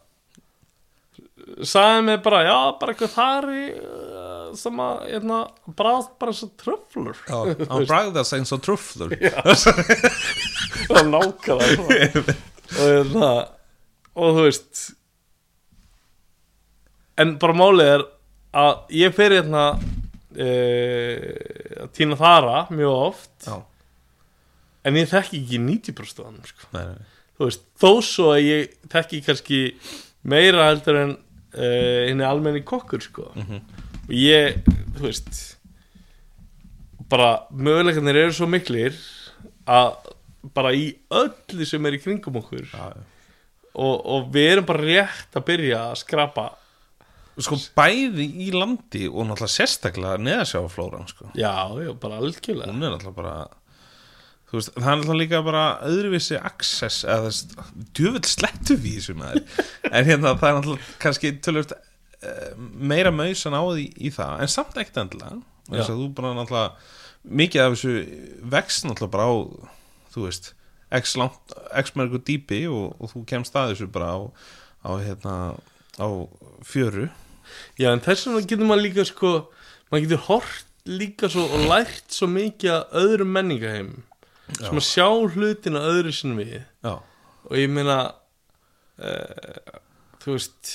sagði 1.68 2.02
mig 2.10 2.18
bara, 2.26 2.42
já, 2.44 2.58
bara 2.80 2.94
eitthvað 2.94 3.14
þar 3.14 3.48
í 3.54 3.64
uh, 3.78 4.50
sem 4.58 4.82
að, 4.84 4.98
hérna, 5.14 5.40
bráð 5.80 6.10
bara 6.20 6.34
svo 6.36 6.50
tröflur 6.60 7.22
Já, 7.24 7.38
hann 7.72 7.88
bragðast 7.88 8.36
eins 8.38 8.54
og 8.56 8.62
trufflur 8.66 9.16
það 10.88 11.00
er 11.02 11.10
nákvæmlega 11.14 11.88
og 11.88 12.84
hérna 12.84 13.32
og 14.18 14.38
þú 14.38 14.46
veist 14.48 14.84
en 17.22 17.38
bara 17.42 17.58
málið 17.58 17.94
er 17.96 18.06
að 18.58 18.98
ég 18.98 19.16
fer 19.16 19.36
hérna 19.38 19.64
e, 20.38 20.50
að 21.82 21.90
týna 21.98 22.18
þara 22.20 22.60
mjög 22.74 22.94
oft. 23.08 23.34
Já, 23.48 23.58
en 24.88 24.99
ég 24.99 25.09
þekki 25.11 25.41
ekki 25.43 25.61
90% 25.64 26.23
af 26.23 26.30
hann 26.30 26.39
sko. 26.47 26.72
þú 27.38 27.49
veist, 27.49 27.65
þó 27.80 27.91
svo 28.05 28.31
að 28.35 28.43
ég 28.45 28.76
þekki 28.93 29.22
kannski 29.27 29.61
meira 30.27 30.69
heldur 30.69 31.01
en 31.03 31.14
uh, 31.18 32.01
henni 32.07 32.27
almenni 32.27 32.64
kokkur 32.68 33.03
sko. 33.03 33.30
og 33.35 34.15
ég, 34.15 34.61
þú 34.97 35.09
veist 35.09 35.43
bara 37.11 37.34
möguleikarnir 37.51 38.23
eru 38.26 38.35
svo 38.35 38.47
miklir 38.51 38.95
að 39.68 39.93
bara 40.55 40.72
í 40.76 40.89
öllu 41.11 41.68
sem 41.68 41.85
er 41.88 41.95
í 41.97 42.01
kringum 42.03 42.39
okkur 42.39 42.65
Já, 42.72 42.91
já 42.95 43.05
og, 43.77 43.97
og 44.05 44.31
við 44.34 44.53
erum 44.53 44.68
bara 44.68 44.85
rétt 44.85 45.38
að 45.38 45.45
byrja 45.51 45.84
að 45.91 45.99
skrapa 46.03 46.47
Sko 47.38 47.53
bæði 47.77 48.26
í 48.47 48.47
landi 48.49 49.03
og 49.05 49.27
náttúrulega 49.27 49.53
sérstaklega 49.53 50.18
neðasjáflóran 50.26 51.05
sko. 51.05 51.27
já, 51.38 51.53
já, 51.84 51.91
bara 52.01 52.18
algjörlega 52.18 52.72
Hún 52.72 52.81
er 52.81 52.95
náttúrulega 52.95 53.18
bara 53.19 53.35
Þú 54.48 54.56
veist, 54.56 54.69
það 54.78 54.88
er 54.88 54.99
náttúrulega 55.02 55.19
líka 55.19 55.40
bara 55.44 55.64
öðruvísi 55.84 56.38
access 56.40 57.03
eða 57.03 57.28
þess, 57.28 57.57
djöfull 57.98 58.24
slettu 58.24 58.78
við 58.80 59.02
þessu 59.02 59.15
maður. 59.19 59.41
En 59.91 60.07
hérna 60.07 60.36
það 60.40 60.48
er 60.49 60.56
náttúrulega 60.57 60.94
kannski 61.03 61.32
tölvöld 61.44 61.74
meira 62.80 63.11
mausan 63.14 63.57
á 63.57 63.61
því 63.61 63.90
í 63.99 64.11
það 64.15 64.44
en 64.44 64.53
samt 64.53 64.80
ekkert 64.80 65.02
endilega. 65.03 65.41
Þess 65.68 65.91
að 65.91 65.99
þú 65.99 66.07
bara 66.18 66.32
náttúrulega 66.38 67.34
mikið 67.41 67.64
af 67.65 67.76
þessu 67.76 67.95
vext 68.56 68.88
náttúrulega 68.88 69.15
bara 69.18 69.28
á 69.28 69.36
þú 70.15 70.26
veist, 70.30 70.53
x 70.95 71.18
x 71.84 71.95
mörgu 71.99 72.24
dýpi 72.24 72.64
og, 72.72 72.95
og 73.03 73.11
þú 73.11 73.26
kemst 73.28 73.60
að 73.60 73.74
þessu 73.74 73.91
bara 73.91 74.15
á, 74.15 74.19
á 74.88 74.91
hérna 75.03 75.36
á 75.99 76.07
fjöru. 76.64 77.10
Já, 77.76 77.91
en 77.91 78.03
þess 78.03 78.28
vegna 78.28 78.48
getur 78.48 78.69
maður 78.72 78.86
líka 78.88 79.07
sko 79.07 79.34
maður 79.91 80.07
getur 80.07 80.26
hort 80.32 80.64
líka 80.88 81.28
svo 81.32 81.44
og 81.52 81.68
lært 81.68 82.15
svo 82.15 82.30
mikið 82.32 82.74
að 82.74 83.02
öðrum 83.02 83.34
menningaheim 83.36 83.91
sem 84.56 84.80
að 84.80 84.86
sjá 84.88 85.07
hlutina 85.34 85.82
öðru 85.91 86.14
sinni 86.15 86.44
við. 86.44 86.56
Já, 86.86 86.94
og 87.48 87.57
ég 87.60 87.72
meina 87.74 87.98
uh, 89.02 89.80
þú 90.24 90.36
veist 90.38 90.72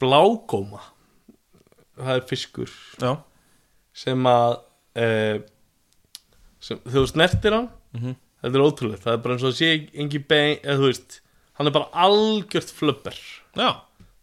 blágóma. 0.00 0.82
Það 2.00 2.14
er 2.16 2.26
fiskur. 2.30 2.70
Já, 3.02 3.12
sem 4.04 4.28
að 4.30 4.54
uh, 5.02 5.42
sem, 6.62 6.80
þú 6.86 7.04
veist 7.04 7.18
nertir 7.20 7.56
hann. 7.58 7.68
Mhm. 7.96 8.16
þetta 8.40 8.56
er 8.56 8.62
ótrúlegt, 8.64 9.02
það 9.04 9.12
er 9.16 9.22
bara 9.24 9.34
eins 9.34 9.42
og 9.44 9.50
að 9.50 9.56
sé 9.58 9.68
engi 10.00 10.18
bein, 10.30 10.58
eða 10.62 10.76
þú 10.78 10.86
veist 10.86 11.16
hann 11.58 11.68
er 11.68 11.74
bara 11.74 12.04
algjört 12.06 12.70
flöpper 12.72 13.16
já. 13.58 13.70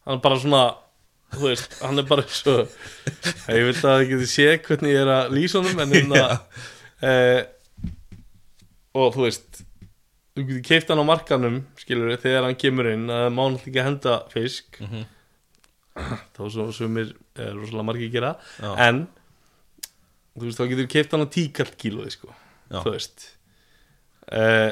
Hann 0.08 0.16
er 0.16 0.22
bara 0.24 0.38
svona 0.42 0.62
þú 1.36 1.44
veist, 1.52 1.76
hann 1.84 2.00
er 2.02 2.08
bara 2.08 2.24
svo 2.32 2.56
ég 2.64 3.68
veit 3.68 3.76
að 3.76 3.84
það 3.84 4.06
geti 4.14 4.30
sé 4.32 4.48
hvernig 4.66 4.96
ég 4.96 5.04
er 5.04 5.12
að 5.14 5.36
lýsa 5.36 5.60
honum 5.60 5.84
en 5.84 5.94
hérna 5.94 6.24
uh, 7.12 7.42
og 8.98 9.14
þú 9.16 9.26
veist 9.28 9.62
þú 10.38 10.46
getur 10.48 10.64
keift 10.70 10.92
hann 10.94 11.02
á 11.02 11.10
markanum 11.10 11.60
skilur 11.82 12.16
þegar 12.22 12.46
hann 12.48 12.58
kemur 12.62 12.90
inn 12.92 13.08
að 13.14 13.28
má 13.34 13.44
náttúrulega 13.46 13.70
ekki 13.72 13.86
henda 13.88 14.18
fisk 14.34 14.82
Mhm. 14.84 15.06
þá 16.38 16.42
svo 16.54 16.68
sumir 16.78 17.16
er 17.42 17.56
rosalega 17.58 17.88
margir 17.88 18.12
gera 18.14 18.36
Já. 18.62 18.70
en 18.88 19.00
þú 20.38 20.44
veist 20.46 20.60
þá 20.62 20.68
getur 20.74 20.90
keift 20.94 21.16
hann 21.16 21.26
á 21.26 21.30
tíkall 21.34 21.72
kílóði 21.82 22.12
sko 22.14 22.30
Já. 22.70 22.84
þú 22.84 22.92
veist 22.94 23.26
uh, 24.30 24.72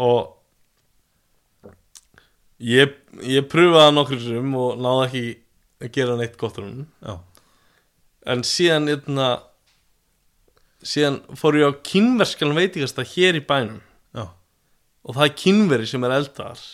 og 0.00 0.32
ég, 2.64 2.94
ég 3.28 3.46
pröfaði 3.50 3.82
það 3.84 3.94
nokkur 3.98 4.22
sem 4.24 4.54
og 4.58 4.78
náði 4.80 5.04
ekki 5.08 5.24
að 5.84 5.92
gera 5.98 6.16
neitt 6.20 6.36
gott 6.40 6.60
hún 6.62 6.84
Já, 7.04 7.14
en 8.32 8.44
síðan 8.48 8.88
eitna, 8.94 9.28
síðan 10.84 11.20
fór 11.38 11.58
ég 11.60 11.70
á 11.70 11.80
kynverskan 11.86 12.54
veitingasta 12.56 13.04
hér 13.14 13.38
í 13.40 13.44
bænum. 13.44 13.80
Já, 14.14 14.26
og 15.04 15.16
það 15.16 15.26
er 15.26 15.36
kynveri 15.42 15.88
sem 15.90 16.06
er 16.06 16.16
eldar 16.18 16.64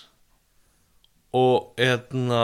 og 1.41 1.79
eitna, 1.79 2.43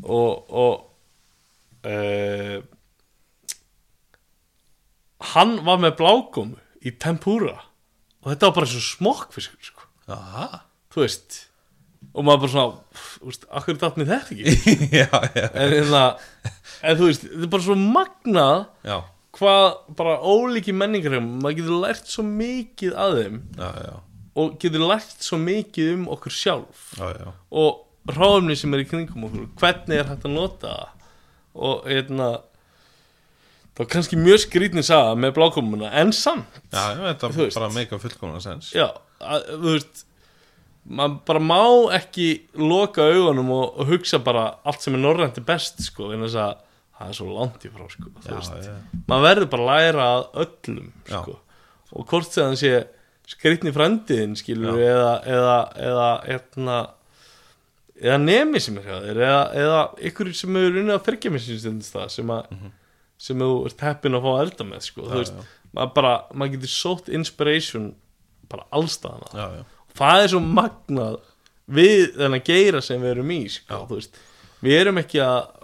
og 0.00 0.54
og 0.64 1.84
e, 1.84 2.62
hann 5.34 5.58
var 5.66 5.82
með 5.82 5.98
blágómu 6.00 6.56
í 6.80 6.94
tempura. 6.96 7.58
Og 8.24 8.32
þetta 8.32 8.48
var 8.50 8.58
bara 8.60 8.72
svo 8.72 8.82
smokkfiskur 8.84 9.70
sko. 9.70 9.86
já 10.08 10.64
þú 10.90 11.04
veist 11.04 11.38
og 12.10 12.24
maður 12.26 12.40
bara 12.42 12.52
svona, 12.54 13.00
þú 13.20 13.28
veist, 13.30 13.44
akkur 13.60 13.78
datt 13.78 13.98
mér 14.00 14.08
þetta 14.10 14.34
ekki? 14.34 14.86
Já, 15.00 15.06
já, 15.36 15.44
en, 15.52 15.74
hérna, 15.76 16.00
en 16.82 16.96
þú 16.98 17.10
veist, 17.10 17.26
þetta 17.26 17.46
er 17.46 17.52
bara 17.52 17.66
svo 17.66 17.76
magnað 17.78 18.62
já, 18.88 18.96
hvað 19.36 19.66
bara 19.98 20.16
ólíki 20.26 20.72
menningar 20.74 21.20
maður 21.22 21.58
getur 21.60 21.80
lært 21.84 22.08
svo 22.10 22.24
mikið 22.26 22.96
að 22.98 23.16
þeim 23.20 23.36
já, 23.60 23.68
já, 23.86 23.94
og 24.42 24.56
getur 24.62 24.86
lært 24.90 25.22
svo 25.26 25.38
mikið 25.42 25.92
um 25.94 26.08
okkur 26.16 26.34
sjálf 26.34 26.86
já, 26.98 27.32
og 27.50 27.86
ráðumni 28.10 28.56
sem 28.58 28.72
er 28.74 28.82
í 28.82 28.86
kringum 28.88 29.26
okkur. 29.28 29.48
Hvernig 29.60 30.00
er 30.00 30.08
hægt 30.08 30.24
að 30.26 30.34
nota 30.34 30.74
og 31.54 31.84
hérna 31.86 32.30
það 33.70 33.84
var 33.84 33.88
kannski 33.94 34.18
mjög 34.18 34.40
skrýtni 34.44 34.82
saga 34.86 35.14
með 35.18 35.34
blákomuna 35.38 35.90
en 36.00 36.10
samt 36.16 36.58
Þú 37.36 37.44
veist. 37.46 37.58
bara 37.60 37.70
meika 37.74 37.98
fullkomna 38.02 38.40
sens 38.42 38.72
já, 38.74 38.88
að, 39.22 39.46
þú 39.52 39.74
veist 39.76 40.02
maður 40.90 41.18
bara 41.28 41.42
má 41.44 41.60
ekki 42.00 42.26
loka 42.58 43.04
augunum 43.12 43.52
og, 43.54 43.78
og 43.78 43.92
hugsa 43.92 44.18
bara 44.24 44.46
allt 44.66 44.82
sem 44.82 44.96
er 44.96 45.02
norrænt 45.04 45.38
er 45.38 45.46
best 45.46 45.80
sko 45.86 46.10
en 46.16 46.24
þess 46.26 46.38
að 46.40 46.66
það 47.00 47.12
er 47.12 47.16
svo 47.16 47.34
langt 47.34 47.64
í 47.64 47.72
frá 47.72 47.86
sko 47.90 48.10
maður 49.08 49.26
verður 49.26 49.50
bara 49.54 49.66
að 49.66 49.70
læra 49.70 50.08
að 50.14 50.24
öllum 50.44 50.90
sko. 51.08 51.36
og 51.96 52.10
hvort 52.10 52.34
sem 52.34 52.50
hann 52.50 52.60
sé 52.60 52.74
skritni 53.30 53.72
frendiðin 53.74 54.36
skilur 54.38 54.80
eða 54.80 55.12
eða, 55.28 55.56
eða, 55.78 56.10
eða, 56.34 56.80
eða 58.00 58.18
nemi 58.24 58.60
sem 58.62 58.78
er 58.80 58.88
þér 58.90 59.22
eða, 59.28 59.40
eða 59.62 59.80
ykkur 60.10 60.32
sem 60.36 60.60
hefur 60.60 60.78
unnið 60.82 60.96
að 60.96 61.06
fyrkja 61.08 61.32
með 61.34 61.44
sín 61.46 61.62
stundist 61.62 61.96
það 61.96 62.12
sem, 62.16 62.34
að, 62.34 62.54
sem 63.28 63.44
þú 63.44 63.50
ert 63.70 63.84
heppin 63.86 64.18
að 64.18 64.26
fá 64.26 64.30
að 64.32 64.42
elda 64.44 64.68
með 64.72 64.86
sko. 64.88 65.04
Já, 65.04 65.10
þú 65.10 65.20
veist, 65.22 65.40
já. 65.40 65.58
maður 65.78 65.92
bara 66.00 66.14
maður 66.34 66.56
getur 66.56 66.74
sótt 66.74 67.12
inspiration 67.20 67.90
bara 68.50 68.66
allstaðana 68.74 69.30
já, 69.30 69.60
já, 69.60 69.84
það 70.00 70.24
er 70.24 70.34
svo 70.34 70.42
magnað 70.58 71.20
við 71.70 72.04
þennan 72.16 72.46
geira 72.50 72.82
sem 72.82 73.02
við 73.02 73.14
erum 73.14 73.30
í 73.30 73.40
sko, 73.52 73.84
þú 73.86 74.00
veist, 74.00 74.22
við 74.64 74.80
erum 74.80 74.98
ekki 75.04 75.22
að 75.22 75.59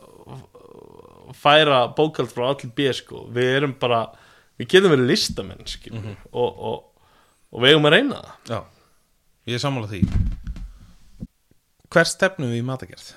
færa 1.43 1.81
bókald 1.97 2.33
frá 2.33 2.49
allir 2.51 2.73
B 2.77 2.89
sko, 2.97 3.27
við 3.33 3.51
erum 3.59 3.75
bara 3.81 4.05
við 4.59 4.69
getum 4.73 4.91
verið 4.95 5.11
listamenn 5.11 5.67
skilur, 5.69 6.01
Mhm. 6.03 6.17
og, 6.33 6.59
og, 6.71 7.07
og 7.53 7.63
við 7.63 7.75
eigum 7.75 7.89
að 7.91 7.95
reyna 7.99 8.23
það. 8.23 8.33
Já 8.55 8.61
Ég 9.47 9.55
er 9.55 9.63
sammála 9.63 9.87
því. 9.87 10.01
Hver 11.95 12.05
stefnum 12.11 12.51
við 12.51 12.59
í 12.59 12.65
matagerð? 12.67 13.13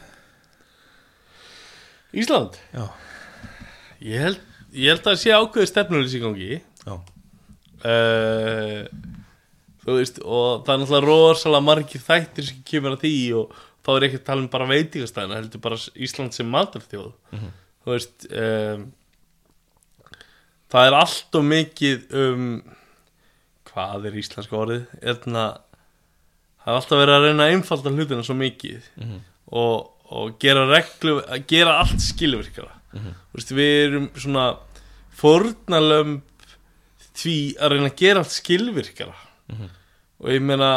Ísland, 2.14 2.58
Já, 2.74 2.86
ég 4.02 4.20
held 4.24 4.40
ég 4.74 4.92
held 4.94 5.02
að 5.02 5.08
það 5.12 5.20
sé 5.24 5.34
ákveði 5.34 5.70
stefnuleysi 5.72 6.20
í 6.20 6.22
gangi. 6.24 6.60
Já, 6.86 6.94
uh, 7.90 8.82
þú 9.84 9.96
veist 9.98 10.20
og 10.26 10.64
það 10.66 10.74
er 10.76 10.82
náttúrulega 10.84 11.08
rosalega 11.10 11.66
margir 11.66 12.04
þættir 12.06 12.48
sem 12.50 12.62
kemur 12.66 12.96
að 12.98 13.04
því 13.06 13.14
og 13.40 13.54
þá 13.86 13.90
er 13.96 14.06
ekki 14.10 14.20
að 14.22 14.26
tala 14.30 14.44
um 14.46 14.50
bara 14.54 14.70
veitingastæðina 14.70 15.40
heldur 15.40 15.62
bara 15.66 15.80
Ísland 15.98 16.34
sem 16.38 16.50
matarþjóð 16.54 17.12
þú 17.84 17.94
veist 17.96 18.26
um, 18.32 18.88
það 20.70 20.88
er 20.90 20.98
allt 21.00 21.38
og 21.40 21.46
mikið 21.50 22.18
um 22.24 22.44
hvað 23.70 24.08
er 24.10 24.18
íslenska 24.20 24.58
orðið? 24.58 24.86
Erna, 25.14 25.44
það 26.64 26.72
er 26.74 26.80
alltaf 26.80 27.00
verið 27.04 27.16
að 27.16 27.26
reyna 27.28 27.46
að 27.48 27.54
einfalda 27.56 27.94
hlutina 27.96 28.26
svo 28.26 28.36
mikið 28.40 28.88
og, 29.52 29.90
og 30.10 30.36
gera 30.42 30.66
reglu 30.70 31.20
að 31.26 31.46
gera 31.50 31.76
allt 31.84 32.02
skilvirkara. 32.02 32.76
Þú 32.94 33.38
veist, 33.38 33.52
við 33.54 33.74
erum 33.88 34.08
svona 34.18 34.46
fórnalömb 35.20 36.22
því 37.20 37.36
að 37.60 37.74
reyna 37.76 37.90
að 37.92 37.98
gera 38.02 38.24
allt 38.24 38.34
skilvirkara. 38.34 39.16
Og 40.20 40.30
ég 40.34 40.42
meina 40.44 40.70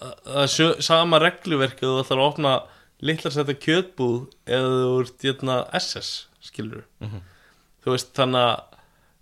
að- 0.00 0.16
það 0.24 0.42
er 0.76 0.82
sama 0.82 1.18
regluverk 1.22 1.80
að 1.82 1.88
þú 1.94 2.02
ætlar 2.04 2.18
að 2.22 2.28
opna 2.32 2.52
litlar 3.00 3.32
setja 3.32 3.54
kjötbúð 3.54 4.26
eða 4.46 4.70
þú 4.82 5.00
ert 5.04 5.24
jötna 5.24 5.56
SS 5.78 6.10
skilur 6.40 6.84
þú 7.84 7.94
veist 7.94 8.14
þannig 8.16 8.46
að 8.48 8.78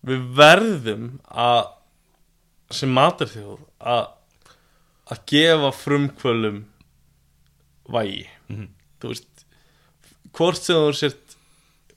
við 0.09 0.29
verðum 0.39 1.09
að 1.29 1.65
sem 2.79 2.93
matarþjóð 2.95 3.61
að 3.81 4.07
að 5.09 5.23
gefa 5.31 5.71
frumkvölum 5.73 6.59
vægi. 7.89 8.27
Þú 9.01 9.13
veist 9.13 9.45
hvort 10.37 10.61
sem 10.61 10.77
þú 10.77 10.93
sért 10.97 11.37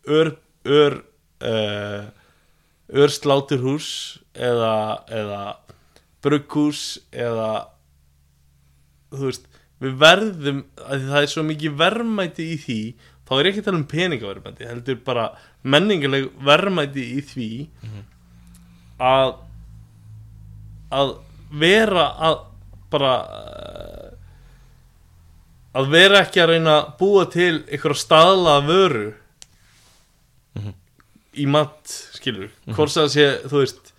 ör 0.08 0.32
ör 0.66 0.98
uh, 1.44 2.08
ör 2.92 3.12
sláturhús 3.12 3.90
eða, 4.34 5.04
eða 5.12 5.42
brugghús 6.24 7.02
eða 7.12 7.68
þú 9.12 9.28
veist 9.28 9.48
við 9.82 9.96
verðum, 9.98 10.60
að 10.78 11.08
það 11.10 11.24
er 11.24 11.32
svo 11.32 11.44
mikið 11.48 11.78
verðmæti 11.80 12.48
í 12.54 12.58
því 12.62 12.82
þá 13.32 13.38
er 13.40 13.48
ekki 13.48 13.62
að 13.64 13.68
tala 13.70 13.80
um 13.80 13.88
peningaverðmæti 13.88 14.68
heldur 14.68 14.98
bara 15.08 15.26
menningarleg 15.64 16.26
verðmæti 16.44 17.06
í 17.16 17.22
því 17.30 17.50
að 19.00 19.30
að 20.92 21.14
vera 21.62 22.10
að 22.28 22.36
bara 22.92 23.14
eh, 23.40 24.10
að 25.80 25.94
vera 25.94 26.20
ekki 26.26 26.44
að 26.44 26.52
reyna 26.52 26.74
að 26.82 26.90
búa 27.00 27.24
til 27.32 27.54
einhverja 27.72 28.02
staðla 28.02 28.58
vöru 28.68 29.06
í 31.32 31.46
mat 31.48 31.88
skilur, 32.18 32.50
hvort 32.76 32.92
sem 32.92 33.06
það 33.06 33.14
sé 33.14 33.28
þú 33.48 33.62
veist, 33.62 33.94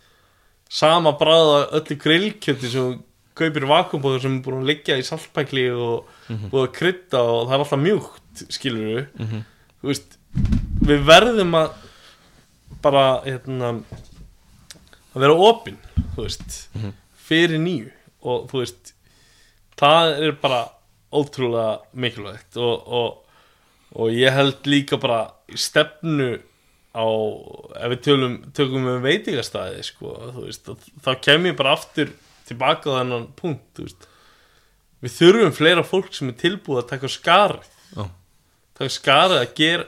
sama 0.68 1.14
bræða 1.16 1.62
öllu 1.78 1.96
grillkjöti 2.02 2.68
sem 2.68 2.98
kaupir 3.38 3.64
vakuumbóður 3.70 4.26
sem 4.26 4.34
er 4.36 4.44
búin 4.44 4.60
að 4.60 4.68
liggja 4.68 4.98
í 5.00 5.06
saltpækli 5.06 5.70
og 5.72 6.10
búið 6.52 6.66
að 6.66 6.74
krydda 6.76 7.22
og 7.24 7.46
það 7.46 7.54
er 7.56 7.64
alltaf 7.64 7.80
mjúkt 7.80 8.21
skilur 8.52 9.08
þú 9.80 9.90
veist, 9.90 10.18
við 10.86 11.04
verðum 11.06 11.54
að 11.58 11.72
bara 12.82 13.22
hérna 13.24 13.72
að 15.12 15.20
vera 15.26 15.34
opinn 15.50 15.78
þú 16.14 16.24
veist, 16.26 16.68
fyrir 17.14 17.60
nýju. 17.62 17.90
Og 18.22 18.46
þú 18.50 18.62
veist 18.62 18.94
það 19.78 20.12
er 20.22 20.32
bara 20.40 20.62
ótrúlega 21.12 21.80
mikilvægt. 21.92 22.56
Og, 22.56 22.86
og, 22.86 23.18
og 23.94 24.10
ég 24.14 24.32
held 24.32 24.66
líka 24.66 24.96
bara 24.96 25.32
stefnu 25.54 26.38
á, 26.92 27.04
ef 27.82 27.88
við 27.92 28.00
tölum, 28.06 28.38
tökum 28.52 28.86
við 28.88 29.02
veitingastæði 29.06 29.82
sko, 29.84 30.14
veist, 30.38 30.68
þá 31.04 31.12
kem 31.24 31.46
ég 31.50 31.56
bara 31.56 31.72
aftur 31.76 32.12
tilbaka 32.48 32.92
á 32.92 32.98
þennan 33.00 33.28
punkt 33.38 33.80
við 35.02 35.14
þurfum 35.16 35.54
fleira 35.56 35.84
fólk 35.84 36.12
sem 36.14 36.28
er 36.30 36.36
tilbúið 36.40 36.82
að 36.82 36.90
taka 36.92 37.10
skarið 37.10 37.70
já, 38.82 38.88
taka 38.88 38.96
skarið 38.96 39.38
að 39.40 39.54
gera 39.58 39.86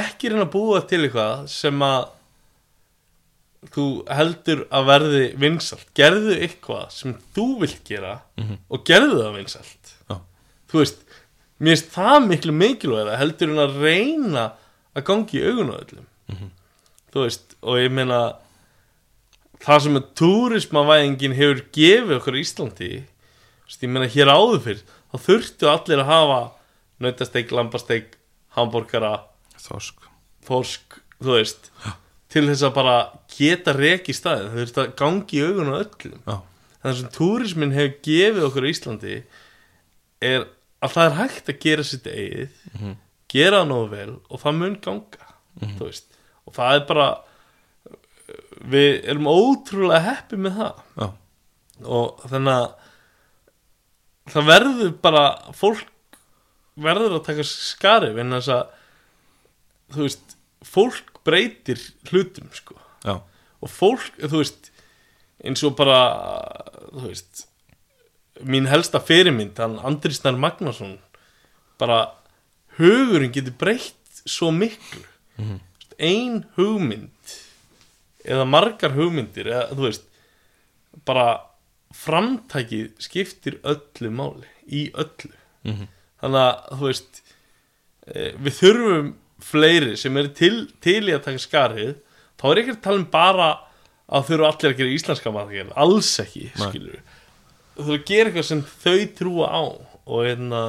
ekki 0.00 0.30
reyna 0.32 0.44
að 0.46 0.52
búa 0.54 0.82
til 0.88 1.02
eitthvað 1.04 1.46
sem 1.52 1.82
að 1.84 2.10
þú 3.74 3.86
heldur 4.12 4.66
að 4.68 4.88
verði 4.90 5.24
vinsalt 5.40 5.86
gerðu 5.96 6.34
eitthvað 6.36 6.90
sem 6.92 7.14
þú 7.36 7.46
vilt 7.62 7.84
gera 7.88 8.18
og 8.68 8.84
gerðu 8.84 9.22
það 9.22 9.38
vinsalt 9.38 9.94
já, 10.10 10.18
þú 10.68 10.82
veist, 10.82 11.00
mér 11.58 11.76
finnst 11.76 11.94
það 11.94 12.28
miklu 12.28 12.52
mikilvæg 12.52 13.14
heldur 13.18 13.54
en 13.54 13.64
að 13.64 13.78
reyna 13.80 14.44
að 14.94 15.06
gangi 15.08 15.40
í 15.40 15.44
augun 15.48 15.72
á 15.74 15.76
öllum. 15.80 16.06
Þú 17.14 17.22
veist, 17.24 17.56
og 17.62 17.78
ég 17.78 17.90
meina 17.94 18.18
það 19.64 19.80
sem 19.84 19.96
að 19.98 20.10
túrismavæðingin 20.20 21.36
hefur 21.38 21.62
gefið 21.74 22.16
okkur 22.18 22.36
í 22.36 22.42
Íslandi 22.44 22.90
veist, 23.64 23.82
ég 23.82 23.90
meina 23.90 24.10
hér 24.10 24.30
áður 24.32 24.60
fyrr 24.64 24.82
þá 24.84 25.16
þurftu 25.24 25.70
allir 25.70 26.02
að 26.02 26.10
hafa 26.10 26.40
nautasteik, 27.04 27.52
lambasteik, 27.54 28.16
hambúrgara 28.56 29.12
þorsk. 29.60 30.08
Þorsk, 30.44 30.98
þú 31.20 31.36
veist. 31.38 31.70
Til 32.34 32.44
þess 32.48 32.66
að 32.66 32.74
bara 32.76 32.96
geta 33.30 33.74
reki 33.76 34.14
staðin 34.16 34.50
þau 34.50 34.58
þurftu 34.60 34.82
að 34.82 34.94
gangi 34.98 35.38
í 35.38 35.44
augun 35.46 35.72
á 35.72 35.76
öllum. 35.78 36.18
Já, 36.26 36.36
það 36.82 36.98
sem 36.98 37.12
túrismin 37.14 37.74
hefur 37.76 37.94
gefið 38.08 38.46
okkur 38.48 38.66
í 38.66 38.72
Íslandi 38.74 39.16
er 40.24 40.46
að 40.84 40.94
það 40.96 41.06
er 41.08 41.18
hægt 41.20 41.50
að 41.52 41.60
gera 41.64 41.86
sitt 41.86 42.08
eigið 42.10 42.58
gera 43.34 43.62
það 43.62 43.70
nógu 43.70 43.86
vel 43.94 44.10
og 44.28 44.42
það 44.42 44.58
mun 44.60 44.76
ganga 44.84 45.30
þú 45.62 45.86
veist. 45.88 46.08
Og 46.44 46.56
það 46.56 46.78
er 46.78 46.84
bara 46.90 47.08
við 48.74 48.90
erum 49.10 49.30
ótrúlega 49.30 50.02
heppi 50.08 50.38
með 50.40 50.58
það. 50.60 50.82
Já, 51.00 51.06
og 51.84 52.26
þannig 52.30 52.58
að 52.58 52.68
það 54.34 54.48
verður 54.50 54.94
bara 55.04 55.24
fólk 55.56 55.90
verður 56.76 57.18
að 57.18 57.24
taka 57.28 57.44
skarif 57.46 58.16
en 58.18 58.34
þess 58.34 58.48
að 58.54 58.64
þú 59.94 60.02
veist, 60.06 60.36
fólk 60.64 61.20
breytir 61.24 61.80
hlutum 62.10 62.48
sko 62.56 62.76
já, 63.04 63.18
og 63.62 63.70
fólk, 63.70 64.08
þú 64.18 64.40
veist 64.40 64.70
eins 65.44 65.62
og 65.66 65.76
bara 65.76 65.98
þú 66.90 67.08
veist 67.10 67.44
mín 68.42 68.66
helsta 68.66 68.98
fyrirmynd, 69.00 69.58
hann 69.62 69.78
Andri 69.86 70.10
Snær 70.16 70.34
Magnason 70.40 70.96
bara 71.78 72.00
hugurinn 72.78 73.32
getur 73.34 73.54
breytt 73.60 74.22
svo 74.26 74.50
miklu 74.54 75.04
Mhm. 75.38 75.60
ein 75.98 76.44
hugmynd 76.56 77.32
eða 78.24 78.44
margar 78.46 78.92
hugmyndir 78.94 79.46
eða 79.50 79.74
þú 79.74 79.82
veist 79.88 80.04
bara 81.04 81.40
framtækið 81.94 82.92
skiptir 83.02 83.56
öllu 83.62 84.10
máli 84.10 84.46
í 84.66 84.90
öllu 84.92 85.32
Mhm. 85.64 85.88
Þannig 86.24 86.40
að 86.40 86.78
þú 86.80 86.88
veist 86.88 87.20
eh, 88.08 88.32
við 88.34 88.58
þurfum 88.58 89.12
fleiri 89.44 89.96
sem 90.00 90.16
eru 90.16 90.32
til, 90.34 90.54
til 90.82 91.02
í 91.04 91.14
að 91.14 91.26
taka 91.28 91.42
skarið. 91.42 91.94
Þá 92.40 92.46
er 92.50 92.60
ekki 92.62 92.74
að 92.74 92.84
tala 92.84 93.02
um 93.02 93.10
bara 93.12 93.50
að 94.04 94.30
þurfa 94.30 94.50
allir 94.50 94.72
að 94.72 94.80
gera 94.80 94.94
íslenska 94.98 95.32
maður 95.32 95.70
alls 95.84 96.10
ekki, 96.22 96.48
skilur 96.58 97.02
þú 97.74 97.82
þurfa 97.82 97.98
að 97.98 98.08
gera 98.08 98.30
eitthvað 98.30 98.48
sem 98.48 98.62
þau 98.84 98.98
trúa 99.18 99.46
á 99.50 99.62
og 100.04 100.20
hérna 100.22 100.62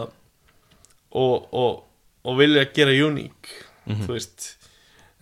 og, 1.16 1.48
og, 1.54 1.84
og 2.26 2.40
vilja 2.40 2.66
gera 2.76 2.96
uník 3.06 3.52
þú 3.86 4.16
veist. 4.16 4.52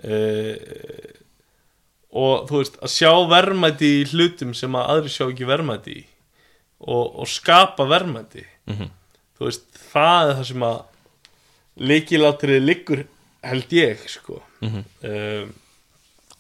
Uh, 0.04 0.56
og 2.14 2.48
þú 2.50 2.62
veist 2.62 2.80
að 2.84 2.94
sjá 2.94 3.12
verðmæti 3.30 3.90
í 4.00 4.08
hlutum 4.12 4.54
sem 4.58 4.76
að 4.78 4.90
aðri 4.94 5.14
sjá 5.14 5.26
ekki 5.28 5.48
verðmæti 5.50 5.96
í 5.98 6.04
og, 6.84 7.24
og 7.24 7.30
skapa 7.30 7.88
verðmæti. 7.90 8.46
Mhm. 8.70 8.92
Þú 9.44 9.50
veist, 9.52 9.66
það 9.92 10.30
er 10.30 10.38
það 10.40 10.48
sem 10.50 10.66
að 10.70 10.80
líkilátrið 11.92 12.64
liggur 12.64 13.04
held 13.44 13.76
ég 13.76 14.08
sko. 14.08 14.40
Mhm. 14.64 14.84
um, 15.10 15.54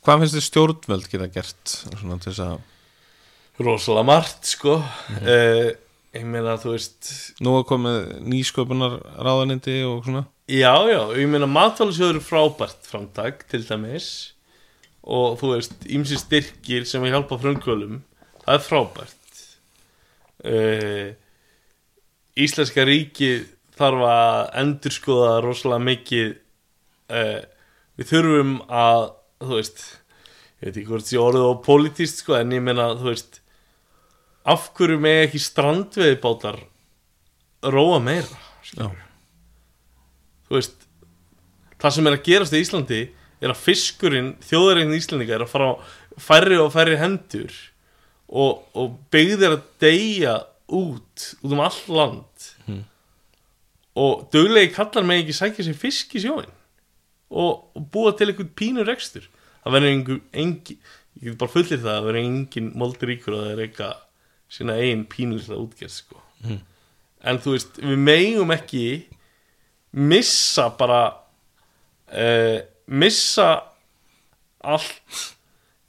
Hvað 0.03 0.19
finnst 0.19 0.35
þið 0.35 0.43
stjórnvöld 0.49 1.05
geta 1.07 1.29
gert 1.31 1.73
svona 1.95 2.17
til 2.19 2.33
þess 2.33 2.41
að 2.43 3.63
rosalega 3.63 4.07
margt 4.09 4.49
sko. 4.51 4.73
Uh, 5.21 5.69
ég 6.11 6.25
meina 6.27 6.57
þú 6.59 6.73
veist 6.73 7.11
nú 7.39 7.53
er 7.59 7.63
komið 7.69 8.09
nýsköpunar 8.27 8.97
ráðanindi 9.15 9.77
og 9.87 10.03
svona. 10.03 10.25
Já 10.51 10.75
já, 10.91 10.99
ég 11.15 11.31
meina 11.31 11.47
matvælisjóður 11.47 12.19
er 12.19 12.27
frábært 12.27 12.87
framtak 12.89 13.45
til 13.47 13.63
dæmis. 13.63 14.09
Og 15.03 15.39
þú 15.39 15.53
veist, 15.55 15.73
ímsi 15.87 16.19
styrkir 16.19 16.85
sem 16.87 17.03
að 17.03 17.15
hjálpa 17.15 17.39
frumkvölum 17.39 18.01
það 18.43 18.53
er 18.57 18.63
frábært. 18.67 19.41
Uh, 20.43 21.15
Íslenska 22.33 22.85
ríkið 22.87 23.43
þarf 23.77 24.05
að 24.09 24.39
endurskoða 24.61 25.33
rosalega 25.43 25.85
mikið 25.87 26.29
uh, 27.13 27.41
við 27.99 28.09
þurfum 28.09 28.55
að 28.73 29.07
þú 29.43 29.57
veist 29.57 29.83
ég 30.63 30.67
veit 30.67 30.77
ekki 30.77 30.89
hvort 30.89 31.09
sé 31.09 31.19
orðið 31.21 31.49
á 31.49 31.53
politist 31.65 32.21
sko, 32.23 32.37
en 32.39 32.53
ég 32.55 32.63
meina 32.63 32.93
þú 32.97 33.09
veist 33.11 33.41
af 34.49 34.69
hverju 34.77 34.99
með 35.01 35.19
ekki 35.27 35.41
strandveiðbátar 35.43 36.61
róa 37.73 37.99
meira 38.03 38.39
þú 40.47 40.57
veist 40.57 40.87
það 41.81 41.95
sem 41.97 42.09
er 42.09 42.17
að 42.17 42.25
gerast 42.27 42.55
í 42.55 42.63
Íslandi 42.63 43.03
er 43.43 43.51
að 43.51 43.59
fiskurinn, 43.59 44.33
þjóðaregn 44.47 44.95
Íslendinga 44.95 45.37
er 45.37 45.45
að 45.45 45.51
fara 45.51 45.69
á 45.73 45.75
færri 46.21 46.57
og 46.61 46.71
færri 46.73 46.97
hendur 46.99 47.53
og, 48.27 48.63
og 48.73 48.97
byggðir 49.13 49.57
að 49.57 49.63
deyja 49.83 50.35
út 50.69 51.29
út 51.43 51.51
um 51.51 51.59
all 51.59 51.79
land 51.87 52.49
Mhm. 52.67 52.83
og 53.95 54.29
döglegi 54.33 54.73
kallar 54.73 55.03
með 55.05 55.23
ekki 55.23 55.33
sækja 55.37 55.65
sér 55.67 55.75
fisk 55.77 56.15
í 56.15 56.21
sjóin 56.23 56.49
og, 57.29 57.69
og 57.75 57.89
búa 57.91 58.13
til 58.17 58.29
einhvern 58.31 58.53
pínur 58.55 58.87
rekstur 58.87 59.27
það 59.63 59.73
verður 59.75 59.91
einhver, 59.91 60.21
engin 60.33 60.77
ég 61.21 61.29
get 61.29 61.37
bara 61.37 61.51
fullir 61.53 61.77
það 61.79 61.89
að 61.91 61.97
það 61.99 62.07
verður 62.07 62.21
engin 62.23 62.71
molduríkur 62.79 63.33
að 63.37 63.43
það 63.43 63.51
er 63.53 63.63
eitthvað 63.67 63.99
sína 64.53 64.77
eigin 64.77 65.05
pínur 65.09 65.45
útgerð 65.57 65.91
sko. 65.91 66.21
Mhm. 66.43 66.59
en 67.23 67.37
þú 67.39 67.51
veist, 67.55 67.77
við 67.81 67.97
megum 67.97 68.51
ekki 68.51 68.85
missa 69.93 70.69
bara 70.77 71.13
uh, 72.13 72.59
missa 72.87 73.63
allt 74.63 75.33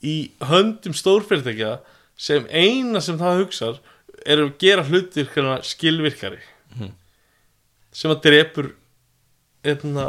í 0.04 0.30
höndum 0.44 0.92
stórfyrirtækja 0.96 1.78
sem 2.16 2.46
eina 2.50 3.00
sem 3.00 3.16
það 3.18 3.40
hugsar 3.42 3.80
er 4.26 4.42
að 4.44 4.52
gera 4.62 4.84
hlutir 4.88 5.28
skilvirkari. 5.68 6.40
Sem 7.94 8.10
að 8.10 8.22
drepur 8.26 8.70
einna, 9.64 10.08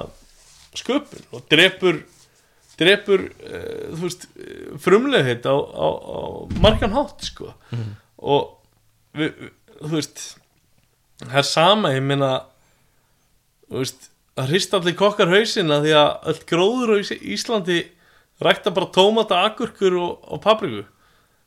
sköpun 0.75 1.25
og 1.35 1.43
drepur 1.51 1.99
drepur 2.75 3.21
uh, 3.29 3.93
þú 3.95 4.01
veist 4.01 4.25
frumlegheit 4.83 5.45
á, 5.47 5.55
á, 5.55 5.87
á 5.95 6.19
margan 6.59 6.91
hátt 6.95 7.23
sko. 7.29 7.53
Og 8.19 8.49
við, 9.15 9.29
við, 9.39 9.53
þú 9.79 9.91
veist 9.93 10.23
það 11.21 11.37
er 11.39 11.47
sama, 11.47 11.93
ég 11.95 12.03
meina 12.03 12.31
þú 13.69 13.79
veist 13.83 14.09
að 14.35 14.49
hrista 14.51 14.81
allir 14.81 14.97
kokkar 14.99 15.31
hausina 15.31 15.77
því 15.85 15.93
að 15.95 16.09
öll 16.33 16.41
gróður 16.49 16.91
á 16.91 16.95
Ís- 16.99 17.21
Íslandi 17.37 17.77
rækta 18.43 18.73
bara 18.75 18.91
tómata, 18.91 19.37
agurkur 19.47 19.95
og, 19.95 20.25
og 20.27 20.41
papriku 20.43 20.81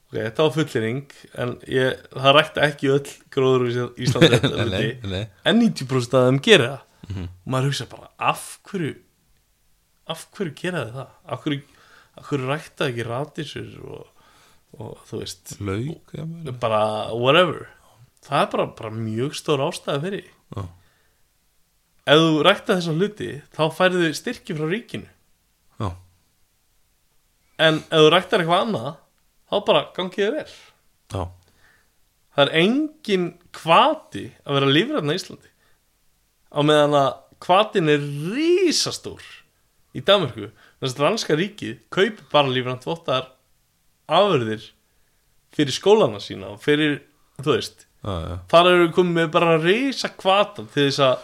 ok, 0.09 0.17
þetta 0.17 0.45
var 0.47 0.55
fullering 0.57 1.03
en 1.45 1.55
ég, 1.69 1.99
það 2.15 2.35
rækta 2.39 2.65
ekki 2.69 2.91
öll 2.95 3.11
gróður 3.35 3.67
Ís- 3.69 4.05
Íslandi 4.07 4.89
en 5.49 5.61
90% 5.63 6.17
af 6.19 6.29
þeim 6.29 6.41
gera 6.49 6.71
það 6.75 6.85
og 7.19 7.51
maður 7.55 7.71
hugsa 7.71 7.87
bara 7.93 8.09
af 8.33 8.47
hverju 8.69 8.95
af 10.13 10.23
hverju 10.37 10.55
gera 10.63 10.83
þið 10.87 10.95
það 10.99 11.11
af 11.37 11.43
hverju, 11.45 11.61
af 12.19 12.31
hverju 12.31 12.49
rækta 12.53 12.89
ekki 12.91 13.05
ratisur 13.09 13.71
og, 13.99 14.07
og 14.79 14.97
þú 15.09 15.21
veist 15.23 15.55
Lauk 15.61 16.15
jafnvel. 16.17 16.57
bara 16.61 16.83
whatever 17.17 17.67
það 18.29 18.43
er 18.43 18.51
bara, 18.57 18.67
bara 18.81 18.91
mjög 18.93 19.37
stór 19.39 19.61
ástæða 19.69 20.01
fyrir. 20.03 20.27
Já. 20.57 20.65
ef 22.09 22.19
þú 22.25 22.43
rækta 22.49 22.77
þessa 22.79 22.97
hluti 22.97 23.29
þá 23.57 23.63
færðu 23.79 24.09
styrki 24.17 24.57
frá 24.59 24.69
ríkinu 24.73 25.09
Já. 25.81 25.91
en 27.69 27.81
ef 27.85 28.01
þú 28.03 28.09
ræktar 28.15 28.43
eitthvað 28.45 28.65
annað 28.67 28.89
þá 29.49 29.57
bara 29.67 29.83
gangið 29.97 30.25
þér 30.25 30.37
vel. 30.39 30.55
Já. 31.13 31.23
það 32.37 32.43
er 32.45 32.53
engin 32.63 33.27
kvati 33.57 34.25
að 34.45 34.59
vera 34.59 34.73
lífræðna 34.77 35.15
í 35.17 35.21
Íslandi. 35.23 35.51
Á 36.53 36.61
meðan 36.65 36.97
að 36.99 37.11
kvatin 37.43 37.89
er 37.93 38.05
rísastór 38.35 39.25
í 39.97 40.03
Danmarku 40.05 40.51
þess 40.79 40.95
að 40.95 41.03
ranska 41.05 41.37
ríkið 41.39 41.79
kaupir 41.95 42.25
bara 42.33 42.53
lífræðan 42.53 42.83
þvottar 42.85 43.29
afurðir 44.09 44.65
fyrir 45.57 45.75
skólana 45.75 46.21
sína 46.23 46.53
og 46.55 46.61
fyrir, 46.63 47.01
þú 47.43 47.55
veist 47.57 47.85
Já, 48.05 48.13
já. 48.29 48.35
þar 48.53 48.69
eru 48.71 48.83
við 48.85 48.93
komið 48.95 49.17
með 49.19 49.31
bara 49.35 49.57
rísa 49.63 50.09
kvata 50.15 50.63
til 50.71 50.85
þess 50.87 51.01
að 51.03 51.17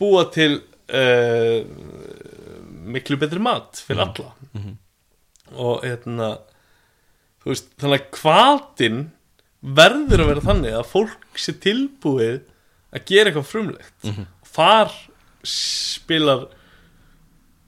búa 0.00 0.24
til 0.34 0.50
uh, 0.60 1.60
miklu 2.94 3.16
betri 3.20 3.40
mat 3.42 3.80
fyrir 3.86 4.04
alla 4.04 4.32
og 5.56 5.84
hérna 5.84 6.30
veist, 7.44 7.70
þannig 7.80 8.00
að 8.00 8.10
kvatin 8.18 9.00
verður 9.64 10.24
að 10.24 10.30
vera 10.32 10.44
þannig 10.44 10.76
að 10.78 10.90
fólk 10.90 11.40
sé 11.40 11.54
tilbúið 11.64 12.42
að 12.94 13.06
gera 13.08 13.30
eitthvað 13.30 13.50
frumlegt. 13.50 14.10
Þar 14.54 14.92
spilar 15.44 16.46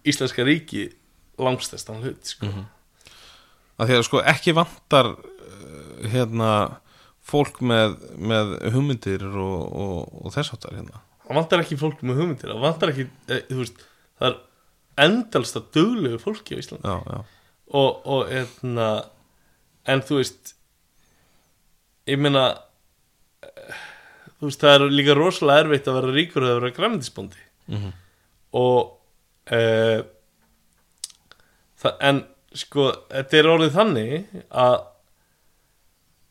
Íslenska 0.07 0.45
ríki 0.47 0.89
langstestan 1.43 2.01
hlut 2.05 2.31
sko. 2.31 2.49
að 3.77 3.91
því 3.91 3.97
að 3.97 4.05
sko 4.07 4.21
ekki 4.33 4.55
vantar 4.57 5.09
uh, 5.17 6.07
hérna 6.13 6.51
fólk 7.27 7.59
með, 7.61 7.97
með 8.17 8.55
hugmyndir 8.73 9.25
og, 9.27 9.65
og, 9.67 10.15
og 10.23 10.35
þess 10.37 10.55
áttar 10.55 10.77
hérna. 10.79 11.03
Það 11.27 11.41
vantar 11.41 11.65
ekki 11.65 11.79
fólk 11.81 12.05
með 12.07 12.21
hugmyndir 12.23 12.53
það 12.53 12.63
vantar 12.63 12.93
ekki, 12.93 13.09
eh, 13.27 13.43
þú 13.51 13.59
veist 13.65 13.83
það 14.17 14.29
er 14.29 14.37
endalsta 15.07 15.63
duglegu 15.75 16.21
fólki 16.23 16.57
á 16.57 16.61
Íslandi. 16.63 16.87
Já, 16.87 16.97
já, 17.03 17.36
og, 17.77 18.03
og 18.17 18.31
hérna 18.31 18.89
en 19.93 20.03
þú 20.07 20.21
veist 20.21 20.53
ég 22.11 22.19
meina 22.23 22.45
þú 24.37 24.49
veist 24.49 24.63
það 24.63 24.75
er 24.79 24.85
líka 24.95 25.15
rosalega 25.19 25.65
erfitt 25.65 25.89
að 25.91 25.97
vera 26.01 26.15
ríkur 26.17 26.45
eða 26.47 26.59
vera 26.61 26.77
græmendisbóndi 26.81 27.43
Mhm. 27.67 27.89
og 28.55 28.93
uh, 29.51 30.01
það, 31.83 31.97
en 32.09 32.21
sko 32.57 32.85
þetta 33.11 33.39
er 33.41 33.49
orðið 33.51 33.73
þannig 33.75 34.13
að 34.55 34.77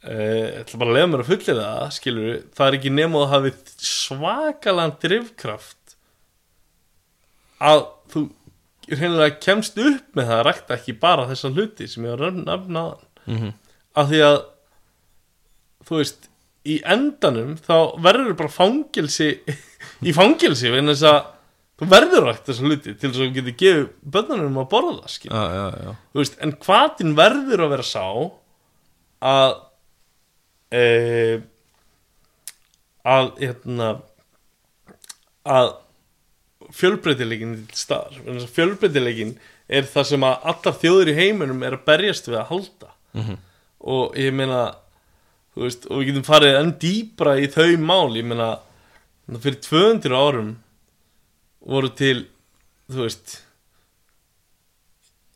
uh, 0.07 0.13
ég 0.15 0.61
ætla 0.61 0.79
bara 0.79 0.93
að 0.93 0.95
leiða 0.95 1.09
mér 1.11 1.23
að 1.25 1.31
fullir 1.33 1.59
það 1.59 1.91
skilur 1.97 2.37
það 2.55 2.67
er 2.69 2.77
ekki 2.79 2.93
nema 2.95 3.25
að 3.25 3.33
hafi 3.33 3.51
svakalan 3.89 4.95
drifkraft 5.03 5.97
að 7.67 7.83
þú 8.15 8.23
reynilega 8.91 9.39
kemst 9.41 9.77
upp 9.81 10.15
með 10.17 10.27
það 10.29 10.37
að 10.39 10.45
rækta 10.49 10.75
ekki 10.77 10.93
bara 11.01 11.27
þessa 11.31 11.51
hluti 11.55 11.87
sem 11.89 12.05
ég 12.05 12.15
var 12.17 12.27
að 12.29 12.41
nefna 12.43 12.85
aðan 12.85 13.11
Mhm. 13.25 13.53
af 13.97 14.09
því 14.11 14.19
að 14.21 14.35
þú 15.87 15.95
veist 16.01 16.27
í 16.65 16.75
endanum 16.85 17.55
þá 17.61 17.75
verður 18.01 18.35
bara 18.37 18.49
fangelsi 18.53 19.29
í 20.09 20.13
fangelsi 20.13 20.69
vegna 20.73 20.93
þess 20.93 21.07
að 21.09 21.31
þú 21.79 21.87
verður 21.91 22.27
rækt 22.29 22.45
þessa 22.49 22.65
hluti 22.69 22.93
til 22.93 23.09
þess 23.09 23.17
að 23.19 23.25
þú 23.25 23.33
getur 23.39 23.57
gefið 23.61 23.87
bönnunum 24.15 24.59
að 24.61 24.69
borða 24.75 25.09
það 25.09 25.25
já, 25.25 25.41
já, 25.55 25.65
já. 25.85 25.95
veist, 26.19 26.37
en 26.45 26.53
hvaðin 26.65 27.15
verður 27.17 27.65
að 27.65 27.73
vera 27.75 27.87
sá 27.89 28.05
að 29.25 29.55
e, 30.75 30.83
að 33.05 33.31
hérna 33.41 33.89
að 35.45 35.73
fjölbreytileikin 36.75 37.53
til 37.69 37.79
staðar 37.79 38.47
fjölbreytileikin 38.55 39.35
er 39.69 39.83
það 39.89 40.03
sem 40.11 40.25
að 40.27 40.45
allar 40.51 40.75
þjóður 40.81 41.11
í 41.11 41.15
heiminum 41.19 41.63
er 41.65 41.77
að 41.77 41.85
berjast 41.87 42.27
við 42.29 42.39
að 42.41 42.49
halda 42.51 42.91
Mhm. 43.15 43.37
og 43.79 44.15
ég 44.19 44.33
meina 44.33 44.75
veist, 45.55 45.85
og 45.89 46.01
við 46.01 46.09
getum 46.09 46.23
farið 46.27 46.57
enn 46.59 46.73
dýbra 46.81 47.37
í 47.39 47.47
þau 47.47 47.77
mál, 47.79 48.11
ég 48.17 48.25
meina 48.27 48.59
fyrir 49.39 49.61
200 49.63 50.11
árum 50.19 50.55
voru 51.65 51.89
til 51.95 52.25
þú 52.91 53.05
veist 53.05 53.37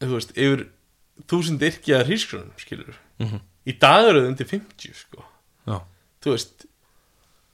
þú 0.01 0.13
veist, 0.15 0.31
yfir 0.37 0.65
þúsund 1.29 1.63
yrkjaðar 1.67 2.07
hrísgrunum, 2.07 2.51
skilur 2.61 2.95
Mhm. 3.19 3.39
í 3.67 3.73
dag 3.79 4.05
eru 4.09 4.21
þau 4.21 4.27
undir 4.31 4.47
50, 4.47 4.93
sko 4.95 5.23
já. 5.67 5.81
þú 6.21 6.31
veist 6.35 6.65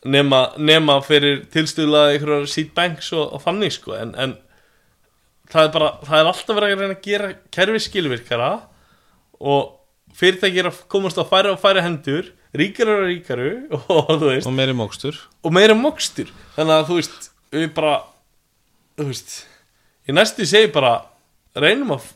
nema, 0.06 0.42
nema 0.62 1.00
fyrir 1.06 1.44
tilstuðlaði 1.54 2.18
einhverjar 2.18 2.50
seed 2.52 2.72
banks 2.78 3.12
og, 3.16 3.26
og 3.36 3.44
þannig 3.44 3.74
sko. 3.76 3.96
En, 3.98 4.14
en 4.20 4.36
það 5.52 5.68
er 5.68 5.74
bara 5.76 5.92
það 6.06 6.20
er 6.20 6.30
alltaf 6.32 6.58
verið 6.58 6.76
að 6.76 6.84
reyna 6.84 6.98
að 6.98 7.06
gera 7.06 7.30
kerfi 7.58 7.84
skilvirkara 7.86 8.50
og 9.46 9.72
fyrirtæki 10.16 10.62
er 10.62 10.70
að 10.72 10.82
komast 10.92 11.20
á 11.20 11.26
færi 11.28 11.52
og 11.52 11.62
færi 11.62 11.84
hendur 11.86 12.30
ríkari 12.56 12.94
og 12.96 13.06
ríkari 13.10 13.50
og 13.98 14.12
veist. 14.24 14.48
Og 14.48 14.56
meiri 14.56 14.76
mókstur 14.78 15.20
og 15.46 15.56
meira 15.56 15.78
mokstur. 15.78 16.32
Þannig 16.56 16.78
að 16.78 16.90
þú 16.90 17.00
veist 17.02 17.32
við 17.56 17.72
bara 17.78 17.96
þú 19.00 19.10
veist 19.10 19.34
ég 20.06 20.18
næstu 20.18 20.48
segi 20.48 20.70
bara 20.74 20.98
reynum 21.58 21.96
að 21.98 22.12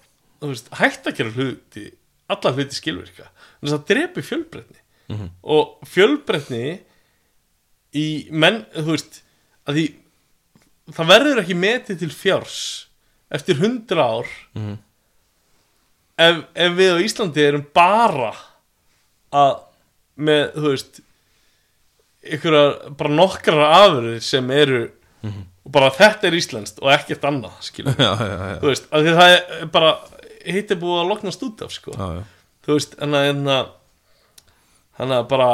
veist, 0.45 0.69
hætta 0.79 1.11
að 1.11 1.21
gera 1.21 1.35
hluti 1.35 1.87
alla 2.29 2.53
hluti 2.53 2.77
skilvirka. 2.77 3.25
Þannig 3.59 3.73
að 3.73 3.75
það 3.75 3.89
drepi 3.93 4.25
fjölbreytni. 4.29 4.79
Mhm. 5.09 5.29
og 5.41 5.87
fjölbreytni 5.89 6.65
í 7.97 8.05
menn 8.31 8.61
þú 8.75 8.91
veist 8.93 9.21
að 9.69 9.79
því 9.79 9.85
það 10.93 11.09
verður 11.13 11.41
ekki 11.43 11.55
metið 11.57 11.99
til 12.03 12.11
fjárs 12.13 12.59
eftir 13.33 13.59
hundra 13.61 14.05
ár 14.17 14.29
Mhm. 14.57 14.77
ef, 16.19 16.39
ef 16.55 16.71
við 16.77 16.93
á 16.95 17.03
Íslandi 17.05 17.43
erum 17.47 17.65
bara 17.73 18.31
að 19.31 19.59
með, 20.19 20.43
þú 20.57 20.71
veist 20.73 21.01
ykkur 22.35 22.55
bara 22.99 23.13
nokkrar 23.15 23.61
afurðir 23.85 24.21
sem 24.25 24.49
eru 24.51 24.81
og 25.23 25.71
bara 25.75 25.89
þetta 25.93 26.27
er 26.29 26.35
íslenskt 26.39 26.79
og 26.81 26.89
ekkert 26.93 27.23
annað 27.29 27.69
já, 27.99 28.11
þú 28.59 28.67
veist, 28.71 28.87
af 28.91 29.03
því 29.05 29.13
það 29.19 29.33
er 29.35 29.65
bara 29.73 29.91
hitt 30.49 30.71
er 30.73 30.79
búið 30.81 31.01
að 31.03 31.09
loknast 31.13 31.43
út 31.45 31.61
af 31.65 31.71
sko 31.75 31.93
já, 31.95 32.07
já. 32.19 32.23
þú 32.65 32.75
veist, 32.77 32.95
en 33.03 33.15
að 33.19 33.29
en 33.33 33.43
að 33.53 33.69
hann 34.99 35.13
að 35.15 35.27
bara 35.31 35.49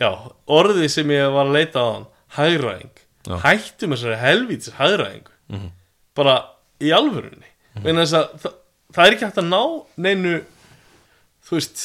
já, 0.00 0.10
orðið 0.46 0.88
sem 0.92 1.10
ég 1.14 1.30
var 1.34 1.46
að 1.48 1.56
leita 1.58 1.80
á 1.80 1.88
hann 1.94 2.06
hagræðing, 2.36 2.90
Já. 3.24 3.36
hættum 3.44 3.94
þessari 3.94 4.18
helvítis 4.20 4.74
hagræðing 4.78 5.28
Mhm. 5.48 5.70
bara 6.16 6.34
í 6.80 6.90
alvörunni 6.96 7.48
mm. 7.76 7.84
þess 7.84 8.12
að 8.16 8.26
það, 8.42 8.52
það 8.94 9.06
er 9.06 9.12
ekki 9.16 9.26
hægt 9.28 9.40
að 9.42 9.48
ná 9.50 9.62
neinu 9.96 10.34
þú 11.44 11.56
veist, 11.58 11.84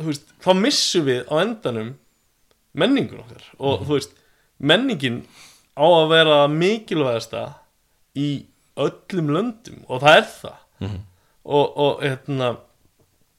þú 0.00 0.06
veist 0.10 0.26
þá 0.44 0.50
missum 0.60 1.04
við 1.08 1.24
á 1.28 1.34
endanum 1.44 1.90
menningun 2.76 3.20
okkar 3.24 3.44
og 3.58 3.84
þú 3.86 3.92
veist 3.98 4.14
menningin 4.60 5.22
á 5.76 5.84
að 5.84 6.08
vera 6.12 6.38
mikilvægasta 6.48 7.42
í 8.16 8.28
öllum 8.76 9.28
löndum 9.36 9.82
og 9.88 10.00
það 10.04 10.16
er 10.20 10.26
það 10.32 10.56
Mhm. 10.80 10.98
og, 11.44 11.66
og 11.78 12.00
hérna 12.02 12.56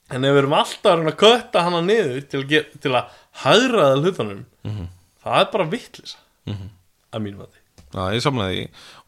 en 0.09 0.23
ef 0.25 0.31
við 0.33 0.37
erum 0.41 0.53
alltaf 0.57 0.99
að 1.03 1.17
kötta 1.19 1.61
hana 1.65 1.81
niður 1.81 2.21
til 2.29 2.43
til 2.81 2.91
að 2.95 3.09
hægraða 3.43 4.01
hlutunum. 4.01 4.43
Mhm. 4.65 4.87
það 5.23 5.39
er 5.41 5.51
bara 5.51 5.65
vittlisa 5.71 6.17
Mhm. 6.47 6.69
að 7.13 7.21
mínum 7.25 7.41
að 7.47 7.55
Já, 7.87 8.03
ég 8.11 8.19
samlaði 8.21 8.55
því. 8.57 8.63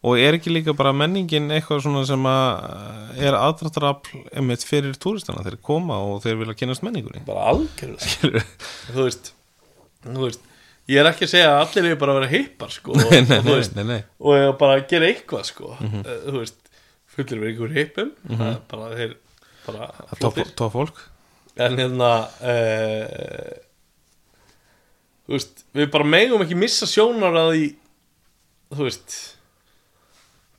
Og 0.07 0.17
er 0.23 0.33
ekki 0.37 0.51
líka 0.55 0.73
bara 0.73 0.93
menningin 0.95 1.49
eitthvað 1.51 1.81
svona 1.83 2.05
sem 2.07 2.23
að 2.23 3.17
er 3.27 3.35
aðdráttarafl 3.35 4.21
einmitt 4.39 4.63
fyrir 4.63 4.95
túristana? 4.95 5.43
Þeir 5.43 5.57
koma 5.61 5.97
og 5.99 6.21
þeir 6.23 6.37
vilja 6.39 6.55
kynast 6.55 6.81
menningunni. 6.87 7.25
Bara 7.27 7.51
algjörlega. 7.51 8.43
Þú 8.95 9.03
veist, 9.03 9.33
þú 10.05 10.23
veist 10.23 10.39
ég 10.87 11.01
er 11.03 11.11
ekki 11.11 11.27
að 11.27 11.33
segja 11.33 11.51
að 11.51 11.59
allir 11.65 11.91
er 11.91 11.99
bara 11.99 12.13
að 12.15 12.19
vera 12.21 12.31
hippar 12.31 12.71
sko, 12.71 12.95
og, 12.95 13.11
nei, 13.11 13.21
nei, 13.27 13.37
og, 13.43 13.51
veist, 13.51 13.75
nei, 13.75 13.99
og 14.23 14.57
bara 14.63 14.79
að 14.79 14.87
gera 14.95 15.11
eitthvað 15.11 15.45
sko, 15.51 15.75
mm 15.83 16.03
þú 16.29 16.35
veist 16.39 16.71
fullir 17.17 17.43
við 17.43 17.51
ykkur 17.57 17.75
hippum. 17.75 18.11
Það 18.31 18.47
er 18.47 18.59
bara 18.71 18.91
þeir 18.95 19.15
bara 19.67 19.91
Það 20.15 20.53
tóf 20.55 20.71
fólk. 20.79 21.03
En 21.59 21.75
hérna 21.75 22.13
uh, 22.39 23.57
þú 25.29 25.35
veist 25.37 25.59
við 25.77 25.91
bara 25.93 26.07
megum 26.09 26.41
ekki 26.41 26.57
missa 26.57 26.87
sjónar 26.89 27.35
að 27.37 27.51
því 27.53 27.65
þú 28.73 28.85
veist 28.87 29.17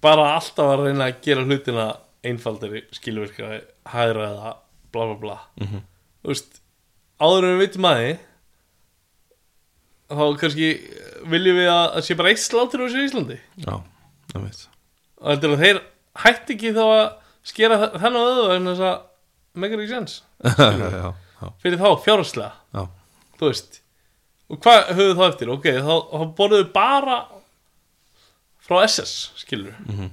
bara 0.04 0.28
alltaf 0.36 0.70
að 0.76 0.84
reyna 0.86 1.08
að 1.10 1.18
gera 1.26 1.42
hlutina 1.44 1.86
einfaldari, 2.30 2.84
skilvirkari 2.94 3.58
hægraða, 3.90 4.54
bla 4.92 5.06
bla 5.10 5.16
bla. 5.20 5.38
Mhm. 5.58 5.82
þú 6.22 6.30
veist 6.30 6.60
áður 7.20 7.48
en 7.48 7.54
við 7.56 7.62
veitum 7.64 7.88
að 7.90 8.00
því 8.00 8.12
þá 10.10 10.24
kannski 10.40 10.68
viljum 11.30 11.58
við 11.60 11.70
að 11.70 11.84
það 11.94 12.06
sé 12.06 12.16
bara 12.18 12.30
eitt 12.32 12.42
slátur 12.42 12.82
á 12.82 12.84
þessu 12.86 13.04
Íslandi. 13.06 13.38
Já, 13.66 13.74
það 14.32 14.46
veit. 14.46 14.62
Og 15.20 15.28
heldur 15.30 15.54
að 15.54 15.64
þeir 15.64 15.82
hætti 16.24 16.56
ekki 16.56 16.72
þá 16.78 16.82
að 16.86 17.04
skera 17.50 17.78
þennan 17.98 18.30
öðu 18.30 18.48
vegna 18.50 18.74
þess 18.74 18.86
að 18.90 19.60
megar 19.60 19.82
ekki 19.82 19.92
sens 19.92 20.22
fyrir 21.62 21.80
þá 21.80 21.88
fjárhagslega. 22.04 22.52
Já, 22.74 22.82
þú 23.38 23.50
veist 23.50 23.80
og 24.50 24.58
hvað 24.64 24.88
höfðu 24.98 25.16
þá 25.18 25.24
eftir, 25.30 25.50
ok, 25.54 25.66
þá, 25.78 25.94
þá 26.10 26.24
borðuðu 26.38 26.72
bara 26.74 27.18
frá 28.66 28.80
SS, 28.86 29.30
skilur 29.40 29.74
Mhm. 29.86 30.10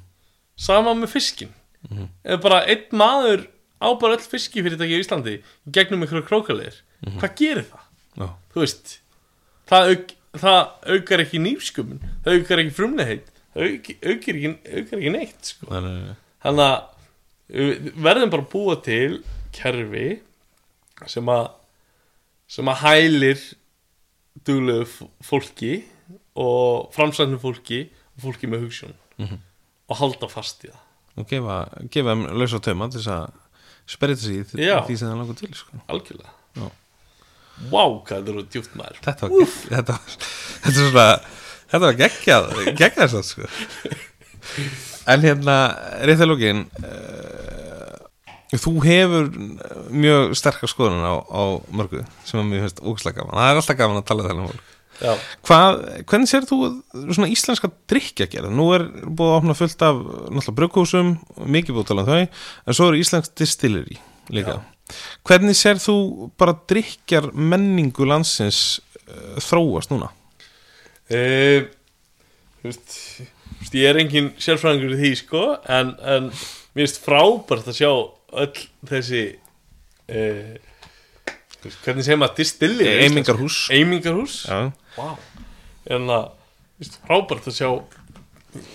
sama 0.57 0.93
með 0.93 1.09
fiskin 1.13 1.53
Mhm. 1.89 2.07
ef 2.25 2.41
bara 2.41 2.63
einn 2.65 2.87
maður 2.91 3.47
á 3.81 3.87
bara 3.99 4.15
öll 4.17 4.25
fiskifyrirtæki 4.25 4.97
í 4.97 5.03
Íslandi 5.03 5.35
gegnum 5.71 6.03
ykkur 6.03 6.23
krókalegir 6.27 6.79
hvað 7.05 7.35
gerir 7.37 7.65
það, 7.69 7.83
já, 8.17 8.27
þú 8.53 8.59
veist 8.63 8.99
það, 9.69 9.91
auk, 9.93 10.13
það 10.33 10.71
aukar 10.95 11.19
ekki 11.25 11.39
nýfskumun 11.43 11.99
það 12.25 12.39
aukar 12.39 12.59
ekki 12.63 12.73
frumlegheit 12.79 13.27
það 13.53 13.67
auk, 13.67 13.91
aukar, 14.01 14.35
ekki, 14.35 14.51
aukar 14.77 14.99
ekki 14.99 15.11
neitt 15.13 15.45
sko. 15.45 15.67
nei, 15.69 15.81
nei, 15.81 16.01
nei. 16.07 16.15
þannig 16.43 16.65
að 16.67 17.93
verðum 18.03 18.29
bara 18.33 18.43
að 18.43 18.49
búa 18.51 18.75
til 18.83 19.23
kerfi 19.53 20.19
sem 21.07 21.25
að 21.25 21.51
sem 22.47 22.65
að 22.65 22.81
hælir 22.81 23.41
duglegu 24.45 25.07
fólki 25.23 25.83
og 26.37 26.91
framsæknu 26.95 27.39
fólki 27.41 27.79
og 28.17 28.23
fólki 28.27 28.47
með 28.49 28.65
hugssjón 28.67 28.93
Mhm. 29.17 29.37
og 29.89 29.97
halda 29.97 30.27
fast 30.29 30.63
í 30.65 30.69
það. 30.69 30.83
Og 31.17 31.27
gefa, 31.27 31.55
gefa 31.89 32.13
þeim 32.13 32.25
laus 32.37 32.53
á 32.53 32.59
tauma 32.61 32.89
til 32.91 32.99
þess 33.01 33.07
að 33.09 33.31
sperrita 33.87 34.21
sig 34.21 34.35
í 34.37 34.43
því, 34.45 34.97
sem 34.97 35.07
það 35.09 35.17
langar 35.17 35.35
til 35.39 35.53
sko. 35.57 35.79
algjörlega. 35.89 36.33
Já. 36.57 36.67
Vá, 37.71 37.81
hvað 38.05 38.19
þetta 38.19 38.29
eru 38.33 38.43
djúpt 38.53 38.75
maður. 38.77 38.99
Þetta 39.01 39.29
var, 39.29 39.47
þetta 39.73 39.93
var 39.93 40.17
þetta 40.61 40.67
er 40.67 40.75
svona 40.77 41.07
þetta 41.71 41.79
var 41.87 41.97
geggjað 42.03 42.43
geggjað 42.77 43.17
að 43.17 43.23
sko. 43.31 43.47
En 45.07 45.21
hérna 45.23 45.55
rétt 46.07 46.19
að 46.23 46.29
lókin 46.29 46.61
uh, 46.83 47.66
þú 48.53 48.73
hefur 48.85 49.29
mjög 49.91 50.33
sterkar 50.39 50.71
skoðun 50.71 51.03
á, 51.03 51.15
á 51.19 51.43
mörgu 51.73 52.03
sem 52.27 52.39
er 52.39 52.47
mjög 52.47 52.65
finnst 52.67 52.81
ógæslega 52.83 53.21
gaman 53.21 53.39
það 53.39 53.51
er 53.51 53.61
alltaf 53.61 53.79
gaman 53.81 54.01
að 54.01 54.09
tala 54.11 54.27
þennan 54.29 54.51
fólk 54.51 54.73
Já, 54.97 55.11
Hvað, 55.45 55.75
hvernig 56.09 56.29
sér 56.31 56.45
þú 56.49 56.57
svona 57.13 57.27
íslenska 57.29 57.69
drikja 57.85 58.25
gera? 58.31 58.49
Nú 58.49 58.71
er 58.73 58.87
búið 59.05 59.27
að 59.29 59.35
opna 59.35 59.55
fullt 59.59 59.83
af 59.85 59.99
náttúrulega 60.01 60.55
brugghúsum, 60.57 61.11
mikið 61.37 61.75
búið 61.75 61.83
að 61.83 61.91
tala 61.91 62.05
um 62.05 62.09
þau, 62.09 62.39
en 62.65 62.77
svo 62.79 62.87
er 62.89 62.97
íslensk 62.97 63.35
distilleri 63.37 63.99
líka. 64.33 64.55
Hvernig 65.27 65.59
sér 65.59 65.77
þú 65.83 65.97
bara 66.41 66.57
drikjar 66.71 67.29
menningu 67.29 68.09
landsins 68.09 68.79
uh, 69.05 69.37
þróast 69.37 69.93
núna? 69.93 70.09
veist, 72.67 72.97
þú 72.97 73.61
veist, 73.61 73.77
ég 73.77 73.89
er 73.89 73.99
engin 74.01 74.29
sérfræðingur 74.41 74.95
í 74.95 75.01
því 75.01 75.11
sko 75.21 75.43
en, 75.77 75.93
en 76.01 76.29
mér 76.31 76.85
finnst 76.85 77.03
frábært 77.05 77.69
að 77.69 77.79
sjá 77.79 77.91
öll 78.33 78.63
þessi 78.89 79.21
e, 80.07 80.21
veist, 81.63 81.79
hvernig 81.85 82.05
segir 82.07 82.19
maður 82.19 82.39
distillir 82.41 83.03
Eimingarhús. 83.05 83.59
Eimingarhús. 83.73 84.39
Já, 84.49 84.71
Vá. 84.97 85.15
En 85.95 86.09
að, 86.11 86.29
veist, 86.81 86.99
frábært 87.07 87.47
að 87.47 87.57
sjá 87.59 87.69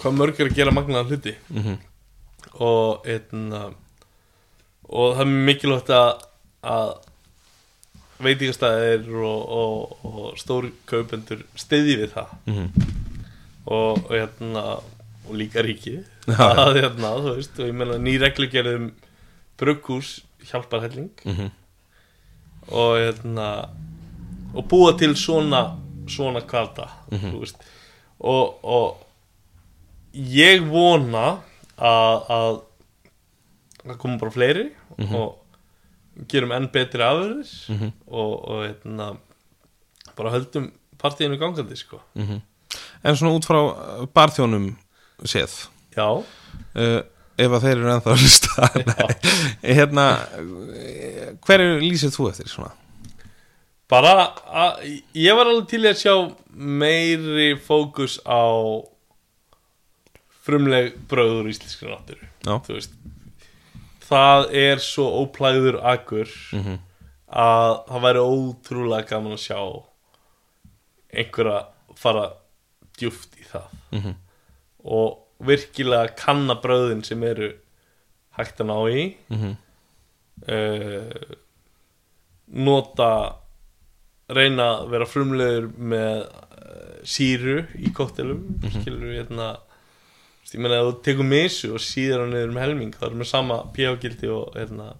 hvað 0.00 0.18
mörg 0.18 0.40
er 0.40 0.50
að 0.50 0.58
gera 0.60 0.74
magnaðan 0.74 1.10
hluti. 1.12 1.36
Mhm. 1.52 1.80
og 2.62 3.06
einna, 3.08 3.60
og 4.84 5.14
það 5.16 5.22
er 5.22 5.30
mikilvægt 5.48 5.90
að, 5.96 6.10
að 6.68 6.90
veitingastæðir 8.22 9.06
og, 9.24 9.54
og, 9.56 9.94
og 10.04 10.26
stóri 10.38 10.72
kaupendur 10.86 11.40
steyði 11.58 11.96
við 12.02 12.12
það. 12.16 12.34
Mhm. 12.50 12.66
og, 13.64 14.02
og, 14.04 14.10
hérna, 14.12 14.64
og 15.28 15.38
líka 15.38 15.64
ríki 15.64 16.02
að 16.28 16.82
hérna, 16.82 17.14
veist, 17.30 17.56
og 17.58 17.70
ég 17.70 17.74
meina 17.78 17.98
ný 18.02 18.18
reglugerðum 18.20 18.92
brugghús 19.58 20.20
hjálpar 20.48 20.80
helling 20.82 21.10
Mhm. 21.24 21.50
og 22.68 22.96
hérna 22.98 23.68
og 24.54 24.64
búa 24.68 24.98
til 24.98 25.14
svona 25.16 25.76
svona 26.08 26.40
kvarta 26.46 26.88
þú 27.10 27.38
veist 27.40 27.56
og, 28.20 28.58
og 28.64 28.96
ég 30.14 30.60
vona 30.70 31.38
að 31.78 32.26
að 32.30 32.60
það 33.86 33.98
koma 33.98 34.18
bara 34.18 34.30
fleiri 34.30 34.70
Mhm. 34.98 35.14
og 35.16 35.38
gerum 36.28 36.52
enn 36.52 36.68
betri 36.72 37.00
afurðir 37.00 37.48
Mhm. 37.70 37.92
og, 38.06 38.48
og 38.48 38.66
hérna 38.68 39.16
bara 40.16 40.30
höldum 40.30 40.70
partíinu 40.98 41.38
gangandi 41.38 41.76
sko 41.76 42.00
Mhm. 42.14 42.40
En 43.04 43.14
svona 43.16 43.34
út 43.34 43.44
frá 43.44 43.58
uh, 43.58 44.06
barþjónum 44.06 44.76
séð 45.24 45.68
já, 45.96 46.24
uh, 46.76 47.02
ef 47.44 47.56
að 47.56 47.64
þeir 47.66 47.76
eru 47.80 47.90
ennþá 47.94 48.12
að 48.12 48.22
hlusta 48.22 48.68
hérna 49.78 50.06
uh, 50.38 51.26
hverju 51.46 51.80
lýsir 51.82 52.12
þú 52.14 52.28
eftir 52.30 52.48
svona? 52.52 52.72
bara 53.92 54.12
að, 54.48 54.84
ég 55.20 55.36
var 55.36 55.50
alveg 55.50 55.66
til 55.68 55.82
að 55.90 55.98
sjá 56.00 56.14
meiri 56.56 57.50
fókus 57.60 58.14
á 58.24 58.40
frumleg 60.42 60.94
bröður 61.10 61.50
íslenskri 61.52 61.90
náttúru 61.92 62.30
þú 62.66 62.76
veist 62.78 62.94
það 64.08 64.48
er 64.62 64.80
svo 64.82 65.04
óplæður 65.22 65.78
akkur 65.92 66.28
Mhm. 66.56 66.78
að 67.32 67.74
það 67.88 68.02
væri 68.06 68.22
ótrúlega 68.28 69.08
gaman 69.08 69.36
að 69.36 69.44
sjá 69.46 69.60
einhverja 71.12 71.60
fara 71.96 72.24
djúft 72.98 73.36
í 73.40 73.44
það 73.52 73.68
Mhm. 73.92 74.14
og 74.84 75.18
virkilega 75.46 76.14
kanna 76.16 76.54
bröðin 76.62 77.04
sem 77.04 77.22
eru 77.26 77.52
hægt 78.38 78.60
að 78.62 78.70
ná 78.70 78.76
í 78.90 79.04
Mhm. 79.32 79.56
uh, 80.48 81.36
nota 82.52 83.10
reyna 84.32 84.66
að 84.82 84.88
vera 84.94 85.06
frumlegur 85.08 85.68
með 85.76 86.22
uh, 86.22 86.96
síru 87.04 87.62
í 87.78 87.90
kóttelum 87.96 88.42
skilur 88.72 89.08
við 89.10 89.18
hérna 89.22 89.50
ég 90.52 90.60
meina 90.60 90.78
ef 90.82 90.88
þú 90.90 90.96
tekur 91.06 91.24
misu 91.24 91.70
og 91.72 91.80
síður 91.80 92.20
hann 92.26 92.32
niður 92.34 92.50
um 92.52 92.58
helming 92.60 92.90
þá 92.92 93.04
erum 93.06 93.22
við 93.22 93.28
sama 93.30 93.56
pH-gildi 93.72 94.28
og 94.34 94.56
hérna, 94.58 94.90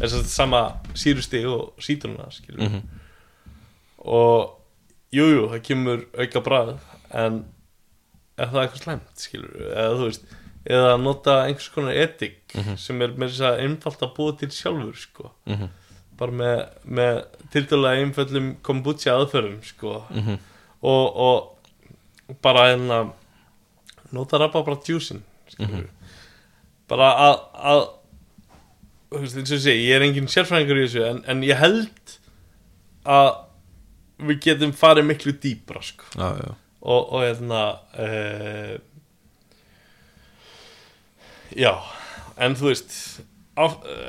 að 0.00 0.22
sama 0.32 0.60
sírustig 0.96 1.44
og 1.50 1.74
skilur 1.84 2.62
við 2.62 2.70
Mhm. 2.70 2.82
og 4.08 4.54
jújú, 5.12 5.34
jú, 5.36 5.48
það 5.52 5.62
kemur 5.68 6.06
auka 6.16 6.40
brað 6.46 6.70
en 7.12 7.42
er 8.38 8.48
það 8.52 8.62
eitthvað 8.62 8.82
slæmt 8.86 9.22
skilur 9.26 9.60
eða 9.68 9.96
þú 9.98 10.06
veist 10.08 10.26
eða 10.72 10.92
nota 11.02 11.36
einhvers 11.46 11.70
konar 11.74 11.96
etik 12.04 12.54
sem 12.78 13.00
er 13.02 13.14
með 13.18 13.32
þess 13.32 13.46
að 13.48 13.62
einfalt 13.64 14.04
að 14.06 14.12
búa 14.16 14.36
til 14.38 14.48
sjálfur 14.54 14.98
sko. 15.00 15.32
Mhm. 15.50 15.70
bara 16.22 16.32
með, 16.38 16.60
með 16.86 17.16
tildalega 17.50 18.02
einföllum 18.04 18.48
kombucha 18.62 19.16
aðferðum 19.16 19.58
sko. 19.66 20.04
Mhm. 20.10 20.38
og, 20.82 21.16
og 21.26 22.38
bara 22.44 22.68
hérna 22.70 23.00
nota 24.12 24.38
rabba 24.38 24.62
bara 24.62 24.76
djúsin 24.84 25.22
skilur 25.50 25.88
bara 26.88 27.08
að, 27.26 27.36
að 27.72 27.82
þú 29.12 29.20
veist, 29.22 29.36
eins 29.40 29.52
og 29.56 29.62
segi, 29.64 29.86
ég 29.88 29.96
er 29.96 30.04
engin 30.06 30.28
sérfræðingur 30.30 30.80
í 30.82 30.86
þessu 30.86 31.04
en, 31.08 31.22
en 31.28 31.42
ég 31.46 31.58
held 31.60 32.14
að 33.08 33.30
við 34.22 34.40
getum 34.46 34.72
farið 34.76 35.08
miklu 35.08 35.32
dýpra 35.42 35.82
sko. 35.82 36.04
já, 36.14 36.28
já, 36.38 36.52
og, 36.82 37.18
hérna 37.22 37.62
uh, 37.94 38.76
já 41.54 41.72
en 42.42 42.56
þú 42.58 42.70
veist 42.70 42.94
á, 43.54 43.64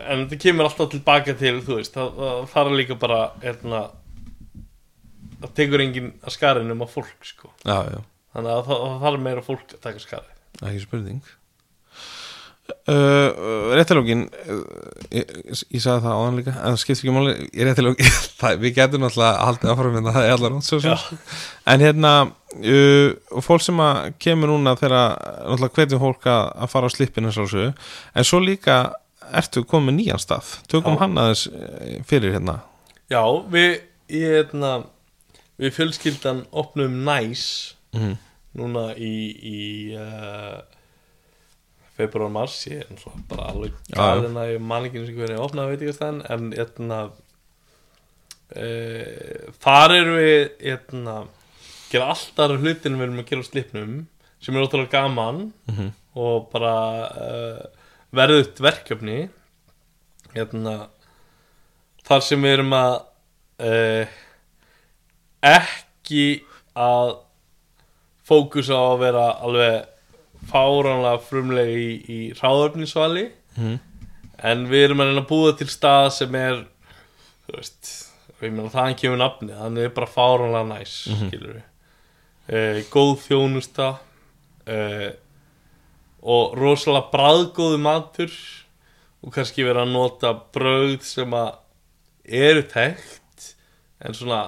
en 0.10 0.26
þetta 0.26 0.40
kemur 0.46 0.70
alltaf 0.70 0.92
tilbaka 0.94 1.36
til 1.40 1.60
þú 1.66 1.80
veist, 1.80 1.98
það, 1.98 2.58
er 2.64 2.78
líka 2.80 2.98
bara 3.00 3.22
hérna 3.44 3.86
það 5.44 5.56
tekur 5.60 5.84
enginn 5.84 6.12
að 6.24 6.38
skarinn 6.38 6.74
um 6.74 6.86
að 6.86 6.94
fólk 6.96 7.28
sko. 7.28 7.52
já, 7.68 7.78
já. 7.92 8.02
þannig 8.36 8.56
að 8.56 8.68
það, 8.70 8.86
þarf 9.06 9.26
meira 9.28 9.46
fólk 9.46 9.66
að 9.70 9.82
taka 9.84 10.04
skarinn 10.04 10.70
ekki 10.70 10.86
spurning 10.86 11.34
uh, 12.94 13.74
réttilógin 13.78 14.24
uh, 14.28 14.62
ég, 15.10 15.34
ég 15.74 15.84
sagði 15.84 16.06
það 16.06 16.16
áðan 16.18 16.40
líka 16.40 16.54
en 16.54 16.64
það 16.64 16.80
skiptir 16.84 17.04
ekki 17.04 17.18
máli, 17.18 17.36
ég 17.50 17.68
réttilógin 17.70 18.16
við 18.64 18.78
getum 18.80 19.06
náttúrulega 19.06 19.46
haldið 19.48 19.74
áfram 19.76 20.00
en 20.00 20.10
það 20.10 20.24
er 20.24 20.36
allar 20.38 20.56
nátt 20.56 20.70
svo 20.70 20.82
sem 20.84 21.22
en 21.74 21.86
hérna 21.86 22.16
uh, 22.26 23.40
fólk 23.46 23.64
sem 23.66 23.86
að 23.86 24.12
kemur 24.26 24.54
núna 24.54 24.76
þegar 24.80 24.98
náttúrulega 24.98 25.80
hvetjum 25.80 26.04
fólk 26.04 26.28
að, 26.34 26.68
fara 26.74 26.90
á 26.90 26.94
þessu, 26.94 27.70
en 28.14 28.28
svo 28.28 28.44
líka 28.44 28.82
ertu 29.32 29.64
komið 29.68 29.98
nýjan 29.98 30.22
stað? 30.22 30.58
Tökum 30.72 31.00
hann 31.02 31.18
aðeins 31.20 31.48
eh, 31.50 31.98
fyrir 32.08 32.36
hérna. 32.36 32.60
Já, 33.12 33.24
við 33.52 33.72
hérna, 34.12 34.74
við 35.62 35.76
fjölskyldan 35.78 36.44
opnum 36.52 37.02
næs 37.08 37.46
mm. 37.96 38.16
núna 38.60 38.90
í, 38.98 39.16
í 39.34 39.60
februar 41.98 42.32
mars 42.34 42.56
ég 42.68 42.82
er 42.82 43.04
bara 43.30 43.50
alveg 43.54 43.76
galinn 43.94 44.38
að 44.42 44.54
ég 44.56 44.62
man 44.72 44.86
ekki 44.88 44.98
eins 45.02 45.12
og 45.12 45.18
hvernig 45.20 45.38
ég 45.38 45.44
opnaði 45.46 45.70
veit 45.74 45.82
ekki 45.84 45.94
að 45.94 46.00
en 46.34 46.48
hérna 46.58 47.00
uh, 48.58 49.54
þar 49.64 49.96
erum 49.98 50.18
við 50.20 50.42
hérna 50.64 51.16
gera 51.94 52.10
alltaf 52.16 52.56
hlutin 52.60 52.98
við 52.98 53.06
erum 53.08 53.22
að 53.22 53.30
gera 53.30 53.46
á 53.46 53.50
slipnum 53.50 53.94
sem 54.44 54.56
er 54.58 54.66
ótrúlega 54.66 54.96
gaman 54.98 55.44
Mhm. 55.70 55.92
og 56.16 56.50
bara 56.54 56.74
uh, 57.10 57.62
verðut 58.14 58.60
verkefni 58.62 59.30
hérna 60.36 60.88
þar 62.06 62.22
sem 62.22 62.42
við 62.44 62.54
erum 62.58 62.74
að 62.78 62.94
uh, 63.64 64.06
ekki 65.42 66.26
að 66.76 67.16
fókusa 68.28 68.74
á 68.78 68.84
að 68.94 69.00
vera 69.04 69.26
alveg 69.44 69.90
fáránlega 70.50 71.20
frumlega 71.28 71.78
í, 71.78 71.90
í 72.10 72.20
ráðöfnisvali 72.40 73.30
Mhm. 73.58 73.80
en 74.44 74.64
við 74.68 74.84
erum 74.88 75.00
að 75.04 75.10
reyna 75.12 75.22
að 75.22 75.30
búa 75.30 75.52
til 75.58 75.68
stað 75.70 76.10
sem 76.16 76.36
er 76.36 76.64
þú 77.48 77.58
veist 77.58 77.92
ég 78.44 78.52
meina 78.52 78.70
þaðan 78.74 78.98
kemur 79.00 79.18
nafni 79.22 79.54
þannig 79.56 79.86
er 79.86 79.94
bara 79.96 80.08
fáránlega 80.10 80.68
næs 80.72 80.96
mm 81.08 81.28
skilur 81.30 81.62
við 82.50 82.90
góð 82.92 83.14
þjónusta 83.28 83.90
uh, 84.68 85.12
og 86.24 86.56
rosalega 86.60 87.12
bræðgóðu 87.14 87.80
matur 87.84 88.34
og 89.24 89.32
kannski 89.36 89.64
vera 89.64 89.84
að 89.86 89.94
nota 89.96 90.34
brauð 90.56 91.02
sem 91.08 91.32
að 91.36 91.54
eru 92.26 92.64
tekt 92.72 93.54
en 94.04 94.14
svona 94.18 94.42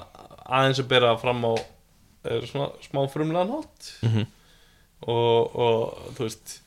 aðeins 0.46 0.80
að 0.84 0.90
bera 0.92 1.14
fram 1.20 1.44
á 1.48 1.54
svona 2.50 2.72
smá 2.84 3.06
frumlega 3.12 3.46
nátt 3.48 3.94
Mhm. 4.04 4.26
Og, 5.02 5.56
og 5.56 6.14
þú 6.18 6.24
veist 6.28 6.62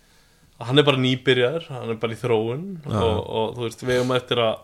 hann 0.58 0.78
er 0.78 0.82
bara 0.86 0.98
nýbyrjar, 0.98 1.68
hann 1.70 1.90
er 1.94 1.98
bara 2.02 2.12
í 2.16 2.18
þróun 2.18 2.64
Já. 2.84 2.98
og, 2.98 3.18
og 3.40 3.52
þú 3.56 3.62
veist, 3.68 3.82
við 3.86 3.96
erum 4.00 4.14
eftir 4.16 4.38
að 4.42 4.56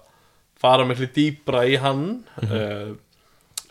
fara 0.65 0.85
miklu 0.89 1.07
dýpra 1.15 1.65
í 1.71 1.77
hann 1.83 2.05
uh, 2.43 2.95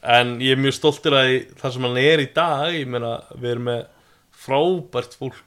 en 0.03 0.33
ég 0.43 0.51
er 0.55 0.61
mjög 0.61 0.75
stoltur 0.77 1.15
að 1.17 1.33
það 1.61 1.73
sem 1.75 1.87
hann 1.87 1.99
er 2.01 2.19
í 2.23 2.29
dag 2.35 2.73
ég 2.75 2.87
meina, 2.91 3.13
við 3.35 3.51
erum 3.55 3.67
með 3.69 3.83
frábært 4.43 5.13
fólk 5.19 5.41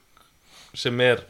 sem 0.77 0.99
er 1.05 1.21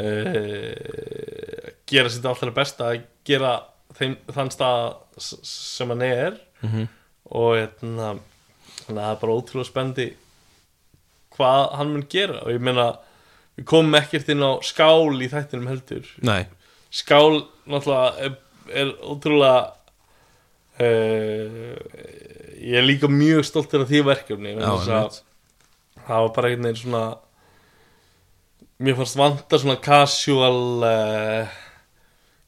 uh, 0.00 1.70
gera 1.90 2.10
sitt 2.12 2.26
allra 2.28 2.52
besta 2.54 2.90
að 2.92 3.02
gera 3.26 3.54
þeim, 3.98 4.16
þann 4.34 4.52
stað 4.54 4.98
sem 5.20 5.90
hann 5.94 6.02
er 6.06 6.38
Mhm. 6.60 6.88
og 7.32 7.54
hérna 7.56 8.08
þannig 8.84 8.98
að 9.00 9.06
það 9.06 9.12
er 9.14 9.20
bara 9.22 9.36
ótrúlega 9.38 9.68
spendi 9.70 10.04
hvað 11.40 11.74
hann 11.80 11.92
mun 11.94 12.06
gera. 12.12 12.42
Og 12.44 12.54
ég 12.54 12.62
meina 12.62 12.90
við 13.56 13.66
komum 13.72 13.98
ekkert 13.98 14.30
inn 14.32 14.44
á 14.44 14.52
skál 14.64 15.16
í 15.20 15.28
þættinum 15.32 15.70
heldur. 15.72 16.06
Nei, 16.26 16.44
skál 16.92 17.42
náttúrulega 17.70 18.28
er, 18.28 18.36
er 18.84 18.92
ótrúlega 19.00 19.60
uh, 20.80 21.74
ég 22.60 22.78
er 22.80 22.86
líka 22.86 23.10
mjög 23.10 23.48
stoltur 23.48 23.84
af 23.84 23.90
því 23.90 24.04
verkefni. 24.08 24.54
Já, 24.56 24.70
að 24.70 25.20
það 26.06 26.24
var 26.26 26.32
bara 26.36 26.52
einhvern 26.52 26.68
veginn 26.68 26.80
svona 26.84 27.04
mér 28.80 28.96
fannst 28.96 29.18
vanta 29.20 29.60
svona 29.60 29.80
casual 29.84 30.86
uh, 30.86 31.58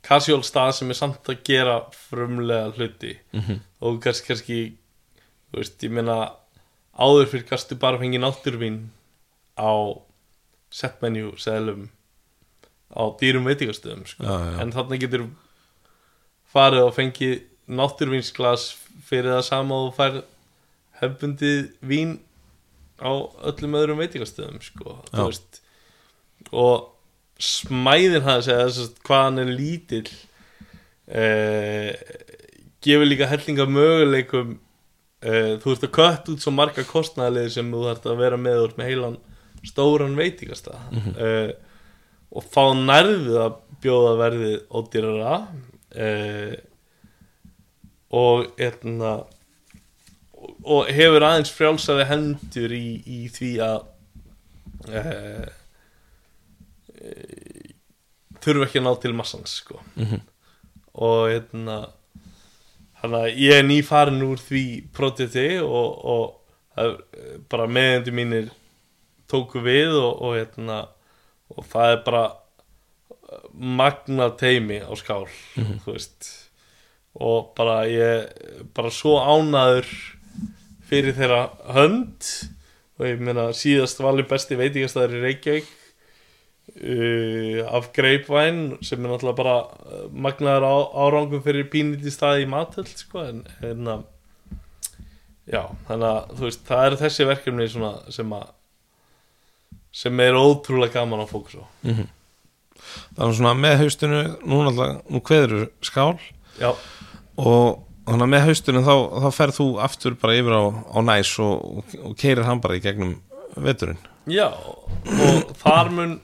casual 0.03 0.43
stað 0.47 0.73
sem 0.79 0.93
er 0.93 0.99
samt 0.99 1.29
að 1.31 1.43
gera 1.47 1.81
frumlega 2.09 2.73
hluti. 2.77 3.17
Mhm. 3.37 3.61
og 3.83 4.01
kannski, 4.03 4.27
kannski 4.31 4.61
þú 5.51 5.61
veist, 5.61 5.83
ég 5.83 5.93
meina 5.93 6.19
áður 6.93 7.31
fyrir 7.31 7.49
gastu 7.49 7.79
bara 7.81 8.01
fengið 8.01 8.25
náttúrvín 8.25 8.79
á 9.57 9.73
setmenu 10.73 11.33
seðlum 11.41 11.89
á 12.93 13.03
dýrum 13.21 13.49
veitingastöðum 13.49 14.05
sko. 14.09 14.37
En 14.61 14.73
þarna 14.75 14.99
getur 15.01 15.27
farið 16.53 16.89
og 16.89 16.95
fengið 16.97 17.35
náttúrvínsglas 17.73 18.69
fyrir 19.09 19.33
það 19.37 19.45
sama 19.49 19.81
og 19.87 19.95
fær 19.97 20.23
hefbundið 21.01 21.71
vín 21.81 22.19
á 23.01 23.13
öllum 23.49 23.79
öðrum 23.81 24.03
veitingastöðum 24.03 24.61
sko, 24.63 24.99
og 26.53 26.93
smæðin 27.43 28.27
hans 28.27 28.51
eða 28.51 28.69
þess 28.69 28.83
að 28.85 29.01
hvað 29.09 29.25
hann 29.25 29.43
er 29.43 29.51
lítill 29.57 30.11
eh, 31.09 31.97
gefur 32.85 33.09
líka 33.09 33.31
hellinga 33.31 33.67
möguleikum 33.67 34.59
eh, 35.23 35.53
þú 35.63 35.73
ert 35.75 35.85
að 35.89 35.93
kött 35.99 36.29
út 36.33 36.43
svo 36.45 36.53
marga 36.55 36.85
kostnæðalið 36.89 37.49
sem 37.55 37.71
þú 37.73 37.83
þarft 37.89 38.07
að 38.13 38.21
vera 38.25 38.37
með 38.41 38.63
úr 38.67 38.75
með 38.79 38.91
heilan 38.91 39.17
stóran 39.67 40.17
veitingasta 40.19 40.75
eh, 41.17 41.53
og 42.33 42.47
þá 42.51 42.63
nærðu 42.83 43.37
að 43.45 43.57
bjóða 43.83 44.13
verðið 44.19 44.57
ódýrara. 44.79 45.35
Eh, 45.95 46.55
og 48.13 48.47
hérna 48.59 49.13
og- 50.65 50.89
hefur 50.93 51.25
aðeins 51.27 51.53
frjálsari 51.55 52.05
hendur 52.09 52.73
í, 52.77 53.03
í 53.07 53.21
því 53.33 53.51
að 53.67 53.81
þurfa 58.43 58.67
ekki 58.67 58.81
að 58.81 58.87
ná 58.87 58.93
til 59.03 59.13
massans 59.17 59.57
sko. 59.63 59.81
Mhm. 59.97 60.21
og 60.95 61.29
hérna 61.31 61.77
þannig 63.03 63.19
að 63.19 63.41
ég 63.43 63.59
er 63.59 63.67
nýfarin 63.67 64.25
úr 64.25 64.41
því 64.41 64.65
projekti 64.95 65.49
og, 65.63 66.05
og 66.07 66.83
er 66.83 66.97
bara 67.51 67.67
meðendur 67.69 68.17
mínir 68.17 68.53
tóku 69.31 69.63
við 69.65 69.97
og, 69.99 70.23
og 70.23 70.39
hérna 70.39 70.79
og 71.53 71.67
það 71.69 71.97
er 71.97 72.01
bara 72.07 72.23
magna 73.53 74.31
teimi 74.39 74.81
á 74.81 74.93
skál 74.97 75.27
þú 75.57 75.95
veist. 75.95 76.31
Og 77.13 77.53
bara 77.57 77.83
ég 77.91 78.31
bara 78.73 78.93
svo 78.93 79.19
ánaður 79.21 79.89
fyrir 80.89 81.17
þeirra 81.17 81.43
hönd. 81.77 82.29
Og 83.01 83.09
ég 83.09 83.21
meina 83.21 83.51
síðast 83.57 84.01
valið 84.01 84.31
besti 84.31 84.57
veitingastæður 84.57 85.19
í 85.19 85.23
Reykjavík 85.27 85.71
uh, 86.71 87.75
af 87.77 87.91
Grapevine 87.97 88.79
sem 88.85 89.03
er 89.03 89.11
náttúrulega 89.13 89.39
bara 89.39 89.57
uh, 89.67 90.09
magnaður 90.13 90.67
á, 90.69 90.75
árangum 91.07 91.45
fyrir 91.45 91.69
pínlítið 91.73 92.15
staði 92.15 92.47
í 92.47 92.51
matöld 92.51 92.91
sko, 92.95 93.27
en, 93.29 93.45
en 93.67 93.93
að 93.97 94.09
já, 95.51 95.63
þannig 95.89 96.09
að 96.09 96.35
þú 96.39 96.49
veist 96.49 96.67
það 96.69 96.89
eru 96.89 97.01
þessi 97.03 97.29
verkefni 97.29 97.69
svona 97.71 97.93
sem 98.15 98.35
að 98.39 98.51
sem 99.93 100.21
er 100.25 100.39
ótrúlega 100.39 101.03
gaman 101.03 101.25
að 101.27 101.33
fókus 101.35 101.59
á. 101.61 101.65
Mhm. 101.85 102.11
Það 103.17 103.27
er 103.27 103.35
svona 103.37 103.55
með 103.55 103.75
haustinu 103.83 104.21
Nú 104.49 104.63
náttúrulega, 104.65 105.03
nú 105.13 105.21
kveður 105.23 105.69
skál. 105.85 106.19
Já, 106.59 106.73
og 107.37 107.83
þannig 108.07 108.25
að 108.25 108.33
með 108.33 108.47
haustinu 108.49 108.83
þá, 108.85 108.95
þá 109.23 109.29
ferð 109.37 109.59
þú 109.59 109.67
aftur 109.85 110.17
bara 110.21 110.39
yfir 110.41 110.57
á, 110.57 110.63
á 110.73 110.99
næs 111.05 111.33
og, 111.45 111.85
og 112.03 112.17
keirir 112.19 112.45
hann 112.49 112.61
bara 112.65 112.77
í 112.77 112.83
gegnum 112.83 113.15
veturinn. 113.57 114.01
Já 114.31 114.49
og 114.49 115.53
þar 115.63 115.91
mun 115.93 116.21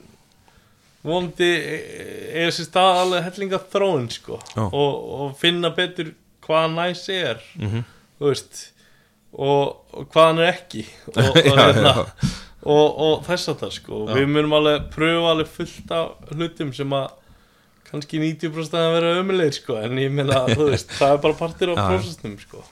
vondi 1.05 1.51
er 1.53 2.49
þessi 2.49 2.65
stað 2.67 3.03
alveg 3.03 3.29
hellinga 3.29 3.61
þróun 3.71 4.09
sko 4.11 4.39
og, 4.65 4.73
og 4.73 5.37
finna 5.39 5.71
betur 5.75 6.11
hvað 6.43 6.75
næs 6.75 7.05
er 7.13 7.39
mm 7.55 7.69
-hmm. 7.69 7.87
veist 8.19 8.65
og, 9.33 9.85
og 9.93 10.09
hvað 10.09 10.25
hann 10.25 10.41
er 10.43 10.51
ekki. 10.53 10.85
Og, 11.19 11.29
og, 11.29 11.37
já, 11.45 11.65
hérna, 11.69 11.93
og, 12.63 12.99
og 12.99 13.23
þess 13.27 13.51
að 13.51 13.61
það 13.63 13.71
sko 13.75 13.99
Já. 14.07 14.13
við 14.17 14.27
munum 14.33 14.55
alveg 14.57 14.89
pröfa 14.95 15.31
alveg 15.33 15.47
fullt 15.53 15.93
af 15.95 16.33
hlutum 16.33 16.73
sem 16.75 16.95
að 16.97 17.07
kannski 17.89 18.19
90% 18.21 18.75
að 18.77 18.91
vera 18.97 19.13
ömulegir 19.21 19.55
sko. 19.55 19.77
En 19.79 20.01
ég 20.01 20.11
meina, 20.11 20.43
veist, 20.57 20.91
það 20.97 21.15
er 21.15 21.23
bara 21.23 21.39
partir 21.39 21.73
Já. 21.73 21.79
prósessnum 21.85 22.35
sko. 22.41 22.65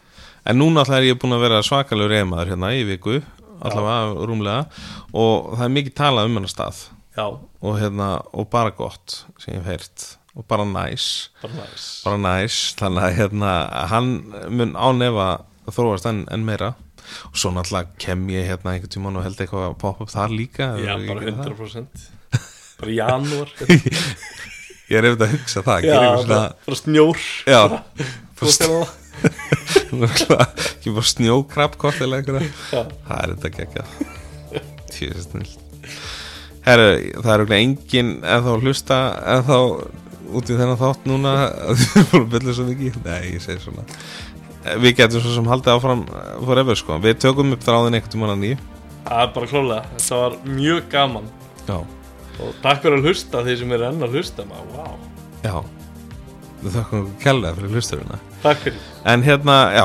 En 0.48 0.60
núna 0.60 0.84
alltaf 0.84 1.00
er 1.00 1.10
ég 1.12 1.20
búin 1.22 1.38
að 1.38 1.46
vera 1.46 1.64
svakalur 1.66 2.12
reymaður 2.12 2.54
hérna 2.54 2.74
í 2.76 2.84
viku, 2.88 3.22
allavega 3.62 4.28
rúmlega. 4.28 4.84
Og 5.14 5.58
það 5.58 5.66
er 5.66 5.74
mikið 5.80 5.98
talað 5.98 6.30
um 6.30 6.40
hennar 6.40 6.54
stað 6.54 6.86
og, 7.18 7.78
hérna, 7.82 8.10
og 8.34 8.50
bara 8.54 8.74
gott 8.76 9.24
sem 9.42 9.56
ég 9.56 9.62
hef 9.62 9.70
heyrt. 9.72 10.08
Og 10.38 10.46
bara 10.46 10.66
næs. 10.70 11.30
Bara 11.42 11.56
næs. 11.58 11.86
Bara 12.06 12.18
næs, 12.22 12.58
þannig 12.78 13.08
að 13.08 13.16
hérna, 13.18 13.54
hann 13.90 14.12
mun 14.54 14.76
ánefa 14.78 15.30
þróast 15.74 16.06
enn, 16.10 16.26
enn 16.34 16.46
meira. 16.46 16.76
Og 17.32 17.40
svo 17.40 17.54
náttúrulega 17.56 17.96
kem 18.04 18.28
ég 18.34 18.46
hérna 18.52 18.76
einhvern 18.76 18.92
tímann 18.94 19.18
og 19.18 19.26
held 19.26 19.40
eitthvað 19.42 19.70
að 19.70 19.78
poppa 19.82 20.06
upp 20.06 20.12
þar 20.12 20.34
líka 20.36 20.70
já, 20.84 20.94
bara 21.08 21.24
ekki 21.24 21.36
það? 21.40 21.52
100% 21.56 22.08
bara 22.78 22.92
í 22.94 22.98
janúar. 23.00 23.54
Ég 24.88 25.02
er 25.02 25.10
eftir 25.10 25.26
að 25.26 25.34
hugsa 25.34 25.64
það 25.66 25.86
já, 25.88 25.98
bara, 26.00 26.42
bara 26.64 26.78
snjór. 26.80 27.24
Já, 27.44 27.62
það. 27.68 28.90
Svona 29.88 30.10
ekki 30.46 30.94
bara 30.96 31.08
Já. 32.72 32.84
það 33.08 33.16
er 33.18 33.34
þetta 33.36 33.56
geggjað. 33.58 33.96
Tjóðið 34.94 35.24
snill 35.26 35.67
Herru, 36.68 36.88
það 37.24 37.34
er 37.34 37.44
okkur 37.46 37.58
engin 37.58 38.10
eða 38.20 38.40
þá 38.44 38.66
hlusta 38.66 39.00
eða 39.24 39.44
þá 39.48 39.58
út 40.38 40.50
í 40.52 40.58
þennan 40.58 40.80
þátt 40.82 41.06
núna 41.08 41.36
að 41.48 41.84
þið 41.84 42.00
er 42.02 42.08
búin 42.12 42.26
að 42.26 42.32
byrja 42.34 42.56
svo 42.58 42.66
mikið. 42.68 42.98
Nei, 43.06 43.22
ég 43.32 43.44
segi 43.46 43.62
svona. 43.64 43.86
Við 44.84 44.98
getum 44.98 45.24
svo 45.24 45.36
sem 45.38 45.48
haldið 45.48 45.78
áfram 45.78 46.02
forever 46.44 46.80
sko. 46.80 46.98
Við 47.04 47.22
tökum 47.24 47.56
upp 47.56 47.64
þráðin 47.64 47.96
einhvern 47.96 48.14
tímann 48.18 48.34
að 48.34 48.42
nýju. 48.44 48.58
Það 49.08 49.24
er 49.24 49.32
bara 49.38 49.50
klálega, 49.54 49.94
þetta 49.96 50.20
var 50.20 50.38
mjög 50.58 50.90
gaman. 50.92 51.30
Já, 51.68 51.78
og 52.44 52.60
takk 52.64 52.84
fyrir 52.84 53.00
að 53.00 53.08
hlusta 53.08 53.44
þeir 53.48 53.60
sem 53.62 53.74
eru 53.78 53.88
enn 53.88 54.04
að 54.04 54.18
hlusta 54.18 54.46
maður, 54.48 54.74
wow, 54.76 54.98
já. 55.46 55.56
Við 56.58 56.76
þakkum 56.76 57.08
kærlega 57.22 57.58
fyrir 57.62 57.78
hlusturina 57.78 58.20
takk 58.48 58.64
fyrir 58.68 58.86
En 59.08 59.22
hérna, 59.24 59.54
já, 59.72 59.84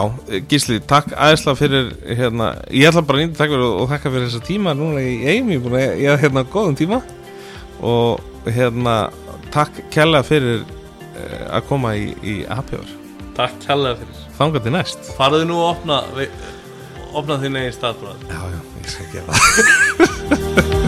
Gísli, 0.50 0.80
takk 0.90 1.12
aðeinslega 1.14 1.58
fyrir, 1.60 1.90
hérna, 2.18 2.48
ég 2.74 2.88
ætla 2.88 3.04
bara 3.06 3.20
að 3.20 3.28
nýta 3.28 3.38
takk 3.38 3.52
fyrir 3.52 3.66
og, 3.68 3.76
og 3.84 3.90
þakka 3.92 4.10
fyrir 4.16 4.24
þessa 4.26 4.40
tíma 4.48 4.72
núna 4.74 5.04
í 5.04 5.12
eimi, 5.30 5.54
ég 5.54 5.60
er 5.60 5.62
búin 5.62 5.76
að, 5.78 5.84
ég 6.02 6.10
er 6.16 6.22
hérna 6.24 6.42
góðum 6.50 6.74
tíma 6.80 6.98
og 7.86 8.50
hérna, 8.50 8.96
takk 9.54 9.78
kærlega 9.94 10.26
fyrir 10.26 10.64
uh, 10.64 11.54
að 11.60 11.68
koma 11.70 11.94
í, 11.94 12.10
í 12.26 12.36
Hour. 12.50 12.90
takk 13.38 13.62
kærlega 13.62 14.00
fyrir 14.02 14.26
Þangað 14.40 14.66
til 14.66 14.74
næst. 14.74 15.12
farðu 15.20 15.46
nú 15.52 15.60
að 15.62 15.70
opna 15.76 16.02
opna 17.12 17.38
þinn 17.44 17.60
eigin 17.62 17.76
staðbræð 17.78 18.26
Já, 18.26 18.40
já, 18.56 18.60
ég 18.82 18.94
skal 18.96 19.10
gera 19.12 19.26
það. 19.38 20.78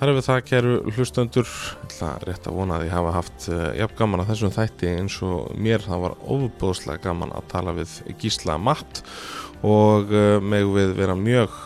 Það 0.00 0.08
er 0.08 0.16
við 0.16 0.24
það, 0.24 0.38
kæru 0.48 0.74
hlustendur, 0.96 1.48
Það 1.92 2.22
rétt 2.24 2.46
að 2.48 2.54
vona 2.56 2.76
að 2.78 2.86
ég 2.86 2.92
hafa 2.94 3.10
haft 3.12 3.48
uh, 3.52 3.64
jafn 3.76 3.96
gaman 3.98 4.22
að 4.22 4.30
þessum 4.30 4.52
þætti 4.54 4.92
eins 4.96 5.16
og 5.26 5.50
mér 5.60 5.82
það 5.84 6.04
var 6.06 6.14
ofubóðslega 6.24 7.02
gaman 7.04 7.34
að 7.36 7.48
tala 7.50 7.74
við 7.76 7.96
Gísla 8.22 8.54
Matt 8.56 9.02
og 9.60 10.08
uh, 10.08 10.38
megum 10.40 10.78
við 10.78 10.94
vera 10.96 11.16
mjög 11.20 11.58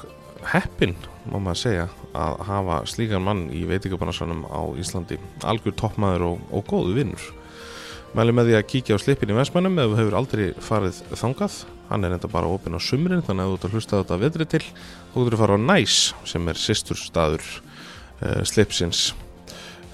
heppin, 0.51 0.97
má 1.31 1.36
maður 1.36 1.61
segja, 1.61 1.85
að 2.11 2.43
hafa 2.48 2.78
slíkan 2.90 3.23
mann 3.23 3.44
í 3.55 3.62
veitingabannarsanum 3.70 4.43
á 4.51 4.62
Íslandi, 4.82 5.20
algjör 5.47 5.77
toppmaður 5.78 6.24
og, 6.32 6.43
og 6.51 6.66
góðu 6.73 6.97
vinnur. 6.98 7.28
Mæli 8.19 8.35
með 8.35 8.51
því 8.51 8.56
að 8.59 8.66
kíkja 8.73 8.98
á 8.98 9.02
slipin 9.05 9.31
í 9.31 9.36
Vestmannum 9.39 9.78
ef 9.78 9.93
þú 9.93 10.01
hefur 10.01 10.19
aldrei 10.19 10.44
farið 10.62 10.98
þangað. 11.23 11.61
Hann 11.86 12.06
er 12.06 12.16
enda 12.19 12.32
bara 12.35 12.51
opinn 12.51 12.74
á 12.74 12.82
sumrin 12.82 13.23
þannig 13.23 13.47
að 13.47 13.55
þú 13.55 13.56
ert 13.61 13.69
að 13.69 13.78
hlusta 13.78 14.02
þetta 14.02 14.19
vetri 14.24 14.48
til. 14.56 14.62
Þú 15.15 15.23
getur 15.23 15.39
að 15.39 15.44
fara 15.44 15.59
á 15.59 15.66
Næs 15.70 15.97
sem 16.31 16.51
er 16.51 16.59
sýstur 16.59 16.98
staður 16.98 17.48
slipsins. 18.47 19.12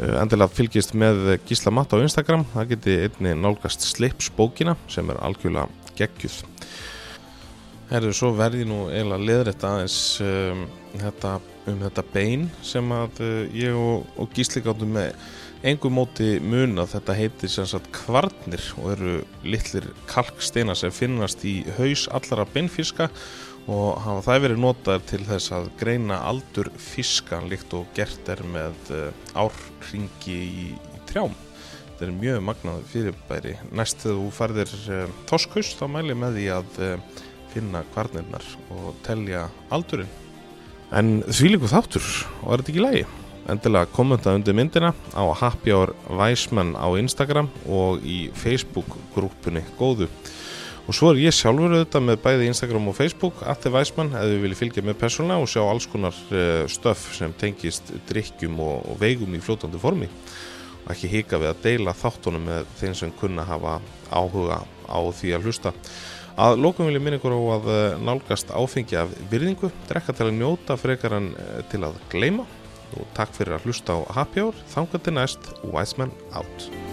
Uh, 0.00 0.16
endilega 0.22 0.52
fylgist 0.56 0.94
með 0.96 1.34
Gísla 1.48 1.72
Matt 1.74 1.92
á 1.92 2.00
Instagram. 2.00 2.46
Það 2.54 2.70
geti 2.74 2.96
einni 3.04 3.34
nálgast 3.36 3.84
slipsbókina 3.84 4.76
sem 4.88 5.10
er 5.12 5.20
algjörlega 5.20 5.68
geggjuð. 5.98 6.38
Herðu, 7.90 8.14
svo 8.14 8.30
verði 8.38 8.64
nú 8.70 8.84
eiginlega 8.86 9.26
leðrætt 9.26 9.66
aðeins 9.66 9.98
um, 10.22 10.62
þetta, 10.94 11.34
um 11.68 11.80
þetta 11.82 12.04
bein 12.14 12.46
sem 12.64 12.92
að 12.94 13.20
uh, 13.26 13.36
ég 13.56 13.76
og, 13.76 14.06
og 14.16 14.30
Gísli 14.36 14.62
gáttum 14.64 14.94
með 14.94 15.12
engu 15.66 15.90
móti 15.92 16.38
mun 16.40 16.80
að 16.80 16.94
þetta 16.94 17.16
heitir 17.18 17.52
sem 17.52 17.66
sagt 17.68 17.90
kvarnir 17.92 18.62
og 18.80 18.94
eru 18.94 19.16
litlir 19.44 19.90
kalksteina 20.08 20.76
sem 20.78 20.94
finnast 20.94 21.44
í 21.44 21.58
haus 21.76 22.06
allara 22.16 22.46
beinfiska 22.48 23.10
og 23.70 24.00
hafa 24.02 24.24
það 24.26 24.42
verið 24.44 24.62
notaðir 24.64 25.04
til 25.06 25.20
þess 25.28 25.52
að 25.54 25.68
greina 25.78 26.18
aldur 26.26 26.70
fiska 26.80 27.38
líkt 27.46 27.74
og 27.78 27.86
gert 27.94 28.30
er 28.32 28.42
með 28.50 28.90
uh, 28.96 29.38
árringi 29.38 30.38
í, 30.40 30.66
í 30.74 31.02
trjám. 31.10 31.36
Þetta 31.84 32.08
er 32.08 32.16
mjög 32.16 32.42
magnað 32.48 32.82
fyrirbæri. 32.90 33.54
Næst 33.76 34.02
þegar 34.02 34.18
þú 34.18 34.26
færðir 34.40 34.74
uh, 34.80 35.14
þoskhaus 35.30 35.72
þá 35.78 35.86
mæli 35.94 36.18
með 36.18 36.40
því 36.40 36.48
að 36.56 36.82
uh, 36.88 37.22
finna 37.54 37.84
kvarnirnar 37.94 38.50
og 38.74 38.92
telja 39.06 39.46
aldurinn. 39.70 40.10
En 40.90 41.20
því 41.30 41.54
líku 41.54 41.70
þáttur 41.70 42.06
og 42.42 42.54
er 42.54 42.62
þetta 42.62 42.72
ekki 42.74 42.86
lægi? 42.86 43.08
endilega 43.50 43.88
kommenta 43.90 44.34
undir 44.36 44.54
myndina 44.54 44.92
á 45.16 45.24
Happy 45.34 45.72
Hour 45.72 45.94
Weisman 46.08 46.74
á 46.76 46.86
Instagram 46.98 47.48
og 47.66 48.04
í 48.04 48.30
Facebook 48.36 48.98
grúpunni 49.14 49.62
góðu 49.78 50.10
og 50.90 50.94
svo 50.96 51.12
er 51.12 51.20
ég 51.22 51.34
sjálfur 51.34 51.70
auðvitað 51.70 52.02
með 52.02 52.16
bæði 52.24 52.46
Instagram 52.50 52.88
og 52.90 52.96
Facebook. 52.98 53.44
Atti 53.46 53.70
Weisman, 53.70 54.08
ef 54.10 54.26
þið 54.26 54.40
viljið 54.42 54.58
fylgja 54.58 54.82
með 54.88 54.96
persónlega 54.98 55.44
og 55.44 55.50
sjá 55.52 55.60
alls 55.62 55.86
konar 55.86 56.16
uh, 56.34 56.64
stöf 56.66 57.04
sem 57.14 57.34
tengist 57.38 57.92
drikkjum 58.08 58.58
og, 58.58 58.88
og 58.90 58.98
veigum 58.98 59.36
í 59.38 59.42
fljótandi 59.44 59.78
formi. 59.78 60.08
Og 60.80 60.90
ekki 60.90 61.12
hika 61.12 61.38
við 61.38 61.52
að 61.52 61.62
deila 61.68 61.94
þáttunum 61.94 62.50
með 62.50 62.74
þeim 62.80 62.98
sem 62.98 63.14
kunna 63.22 63.46
hafa 63.46 63.78
áhuga 64.10 64.64
á 64.66 64.98
því 65.14 65.32
að 65.38 65.46
hlusta. 65.46 65.76
Að 66.40 66.58
lókum 66.64 66.90
vil 66.90 66.98
ég 66.98 67.06
minna 67.06 67.22
ykkur 67.22 67.38
á 67.38 67.42
að 67.54 67.72
eh, 67.76 67.98
nálgast 68.10 68.50
áfengi 68.50 68.98
af 68.98 69.14
virðingu, 69.30 69.70
drekka 69.86 70.16
til 70.16 70.26
að 70.26 70.38
njóta 70.40 70.78
frekar 70.80 71.20
en 71.20 71.34
eh, 71.36 71.58
til 71.70 71.84
að 71.86 72.02
gleyma. 72.10 72.50
Og 72.98 73.06
takk 73.14 73.36
fyrir 73.36 73.60
að 73.60 73.70
hlusta 73.70 73.94
á 73.94 74.18
Happy 74.18 74.42
Hour, 74.42 74.64
þangar 74.74 75.04
til 75.04 75.20
næst 75.20 75.52
Wiseman 75.62 76.16
out 76.34 76.89